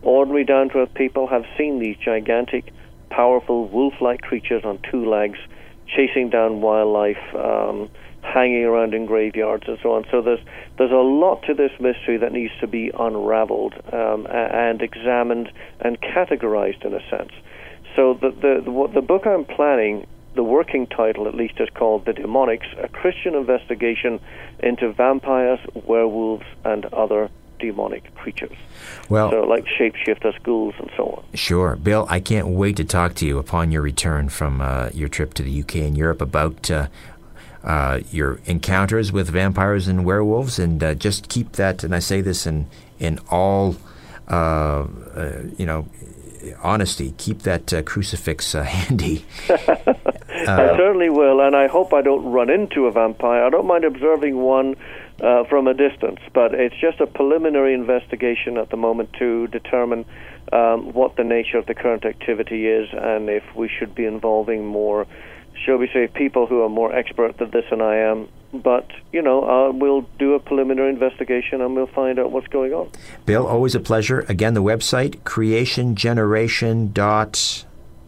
ordinary 0.02 0.44
down-to-earth 0.44 0.94
people 0.94 1.28
have 1.28 1.44
seen 1.56 1.78
these 1.78 1.96
gigantic, 1.96 2.72
powerful 3.10 3.68
wolf-like 3.68 4.20
creatures 4.22 4.64
on 4.64 4.78
two 4.90 5.08
legs 5.08 5.38
chasing 5.86 6.28
down 6.30 6.60
wildlife, 6.60 7.34
um, 7.34 7.88
hanging 8.22 8.64
around 8.64 8.94
in 8.94 9.06
graveyards, 9.06 9.64
and 9.66 9.78
so 9.82 9.92
on. 9.92 10.04
So 10.10 10.20
there's 10.22 10.40
there's 10.76 10.92
a 10.92 10.96
lot 10.96 11.42
to 11.44 11.54
this 11.54 11.72
mystery 11.80 12.18
that 12.18 12.32
needs 12.32 12.52
to 12.60 12.66
be 12.66 12.90
unraveled 12.98 13.74
um, 13.92 14.26
and 14.30 14.82
examined 14.82 15.50
and 15.80 16.00
categorized 16.00 16.84
in 16.84 16.94
a 16.94 17.00
sense. 17.08 17.32
So 17.96 18.14
the 18.14 18.30
the 18.30 18.62
the, 18.64 18.90
the 18.94 19.02
book 19.02 19.26
I'm 19.26 19.44
planning. 19.44 20.06
The 20.34 20.44
working 20.44 20.86
title, 20.86 21.26
at 21.26 21.34
least, 21.34 21.54
is 21.58 21.68
called 21.74 22.04
The 22.04 22.12
Demonics 22.12 22.68
A 22.84 22.86
Christian 22.86 23.34
Investigation 23.34 24.20
into 24.60 24.92
Vampires, 24.92 25.58
Werewolves, 25.74 26.44
and 26.64 26.84
Other 26.84 27.28
Demonic 27.58 28.14
Creatures. 28.14 28.56
Well, 29.08 29.30
so, 29.30 29.42
like 29.42 29.64
shapeshifters, 29.66 30.42
ghouls, 30.42 30.74
and 30.78 30.90
so 30.96 31.04
on. 31.04 31.24
Sure. 31.34 31.76
Bill, 31.76 32.06
I 32.08 32.20
can't 32.20 32.48
wait 32.48 32.76
to 32.76 32.84
talk 32.84 33.14
to 33.14 33.26
you 33.26 33.38
upon 33.38 33.72
your 33.72 33.82
return 33.82 34.28
from 34.28 34.60
uh, 34.60 34.90
your 34.92 35.08
trip 35.08 35.34
to 35.34 35.42
the 35.42 35.60
UK 35.60 35.76
and 35.76 35.96
Europe 35.96 36.20
about 36.20 36.70
uh, 36.70 36.88
uh, 37.64 38.00
your 38.10 38.40
encounters 38.44 39.12
with 39.12 39.28
vampires 39.28 39.88
and 39.88 40.04
werewolves. 40.04 40.58
And 40.58 40.82
uh, 40.82 40.94
just 40.94 41.28
keep 41.28 41.52
that, 41.52 41.84
and 41.84 41.94
I 41.94 41.98
say 41.98 42.20
this 42.20 42.46
in, 42.46 42.66
in 42.98 43.18
all, 43.30 43.76
uh, 44.28 44.86
uh, 45.16 45.42
you 45.56 45.66
know, 45.66 45.86
honesty, 46.62 47.14
keep 47.18 47.42
that 47.42 47.72
uh, 47.72 47.82
crucifix 47.82 48.54
uh, 48.54 48.62
handy. 48.64 49.24
I 49.48 50.76
certainly 50.76 51.10
will, 51.10 51.40
and 51.40 51.56
I 51.56 51.66
hope 51.66 51.92
I 51.92 52.02
don't 52.02 52.24
run 52.24 52.48
into 52.50 52.86
a 52.86 52.92
vampire. 52.92 53.44
I 53.44 53.50
don't 53.50 53.66
mind 53.66 53.84
observing 53.84 54.38
one 54.38 54.76
uh, 55.20 55.44
from 55.44 55.66
a 55.66 55.74
distance, 55.74 56.20
but 56.32 56.54
it's 56.54 56.76
just 56.80 57.00
a 57.00 57.06
preliminary 57.06 57.74
investigation 57.74 58.56
at 58.56 58.70
the 58.70 58.76
moment 58.76 59.12
to 59.18 59.46
determine 59.48 60.04
um, 60.52 60.92
what 60.92 61.16
the 61.16 61.24
nature 61.24 61.58
of 61.58 61.66
the 61.66 61.74
current 61.74 62.04
activity 62.04 62.66
is 62.66 62.88
and 62.92 63.28
if 63.28 63.42
we 63.54 63.68
should 63.68 63.94
be 63.94 64.04
involving 64.04 64.64
more, 64.64 65.06
shall 65.64 65.76
we 65.76 65.88
say, 65.92 66.06
people 66.06 66.46
who 66.46 66.62
are 66.62 66.68
more 66.68 66.94
expert 66.94 67.36
than 67.38 67.50
this 67.50 67.64
than 67.70 67.82
I 67.82 67.96
am. 67.96 68.28
But, 68.54 68.90
you 69.12 69.20
know, 69.20 69.44
uh, 69.44 69.72
we'll 69.72 70.06
do 70.18 70.32
a 70.32 70.40
preliminary 70.40 70.88
investigation 70.88 71.60
and 71.60 71.74
we'll 71.74 71.86
find 71.86 72.18
out 72.18 72.32
what's 72.32 72.46
going 72.46 72.72
on. 72.72 72.90
Bill, 73.26 73.46
always 73.46 73.74
a 73.74 73.80
pleasure. 73.80 74.24
Again, 74.28 74.54
the 74.54 74.62
website, 74.62 75.18
creationgeneration 75.22 76.94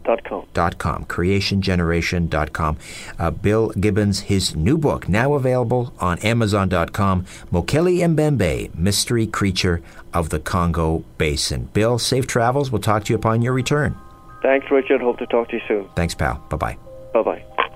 dot 0.03 0.17
Dot 0.17 0.23
com. 0.23 0.45
dot 0.53 0.77
com, 0.77 1.05
creationgeneration.com. 1.05 2.77
Uh, 3.19 3.31
Bill 3.31 3.69
Gibbons, 3.79 4.21
his 4.21 4.55
new 4.55 4.77
book, 4.77 5.07
now 5.07 5.33
available 5.33 5.93
on 5.99 6.19
amazon.com, 6.19 7.25
Mokele 7.51 7.99
Mbembe, 8.15 8.73
Mystery 8.75 9.27
Creature 9.27 9.81
of 10.13 10.29
the 10.29 10.39
Congo 10.39 11.03
Basin. 11.17 11.69
Bill, 11.73 11.97
safe 11.99 12.27
travels. 12.27 12.71
We'll 12.71 12.81
talk 12.81 13.03
to 13.05 13.13
you 13.13 13.17
upon 13.17 13.41
your 13.41 13.53
return. 13.53 13.95
Thanks, 14.41 14.69
Richard. 14.71 15.01
Hope 15.01 15.19
to 15.19 15.25
talk 15.27 15.49
to 15.49 15.57
you 15.57 15.61
soon. 15.67 15.87
Thanks, 15.95 16.15
pal. 16.15 16.43
Bye-bye. 16.49 16.77
Bye-bye. 17.13 17.67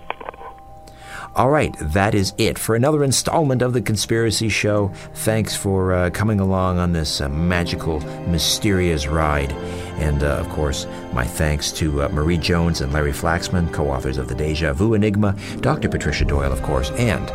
All 1.36 1.50
right, 1.50 1.76
that 1.80 2.16
is 2.16 2.32
it 2.38 2.58
for 2.58 2.76
another 2.76 3.04
installment 3.04 3.62
of 3.62 3.74
The 3.74 3.82
Conspiracy 3.82 4.48
Show. 4.48 4.94
Thanks 5.16 5.54
for 5.54 5.92
uh, 5.92 6.10
coming 6.12 6.40
along 6.40 6.78
on 6.78 6.94
this 6.94 7.20
uh, 7.20 7.28
magical, 7.28 8.00
mysterious 8.30 9.06
ride. 9.08 9.52
And, 10.00 10.24
uh, 10.24 10.38
of 10.38 10.48
course, 10.48 10.88
my 11.12 11.26
thanks 11.26 11.74
to 11.74 12.04
uh, 12.04 12.08
Marie 12.08 12.38
Jones 12.38 12.80
and 12.80 12.94
Larry 12.94 13.12
Flaxman, 13.12 13.74
co 13.74 13.90
authors 13.90 14.18
of 14.18 14.30
The 14.30 14.36
Deja 14.36 14.72
Vu 14.72 14.94
Enigma, 14.94 15.36
Dr. 15.60 15.90
Patricia 15.90 16.24
Doyle, 16.24 16.54
of 16.54 16.62
course, 16.62 16.90
and 16.92 17.30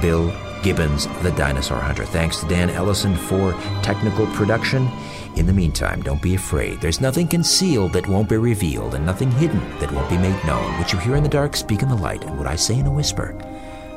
Bill 0.00 0.32
Gibbons, 0.62 1.06
the 1.22 1.32
Dinosaur 1.32 1.80
Hunter. 1.80 2.06
Thanks 2.06 2.40
to 2.40 2.48
Dan 2.48 2.70
Ellison 2.70 3.14
for 3.14 3.52
technical 3.82 4.26
production. 4.28 4.88
In 5.36 5.46
the 5.46 5.52
meantime, 5.52 6.00
don't 6.02 6.22
be 6.22 6.36
afraid. 6.36 6.80
There's 6.80 7.00
nothing 7.00 7.26
concealed 7.26 7.92
that 7.94 8.06
won't 8.06 8.28
be 8.28 8.36
revealed, 8.36 8.94
and 8.94 9.04
nothing 9.04 9.32
hidden 9.32 9.60
that 9.80 9.90
won't 9.90 10.08
be 10.08 10.16
made 10.16 10.44
known. 10.44 10.78
What 10.78 10.92
you 10.92 10.98
hear 11.00 11.16
in 11.16 11.24
the 11.24 11.28
dark, 11.28 11.56
speak 11.56 11.82
in 11.82 11.88
the 11.88 11.96
light, 11.96 12.24
and 12.24 12.38
what 12.38 12.46
I 12.46 12.54
say 12.54 12.78
in 12.78 12.86
a 12.86 12.90
whisper, 12.90 13.34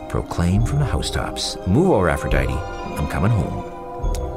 proclaim 0.10 0.66
from 0.66 0.80
the 0.80 0.86
housetops. 0.86 1.56
Move 1.68 1.92
over, 1.92 2.10
Aphrodite. 2.10 2.52
I'm 2.54 3.08
coming 3.08 3.32
home. 3.32 4.37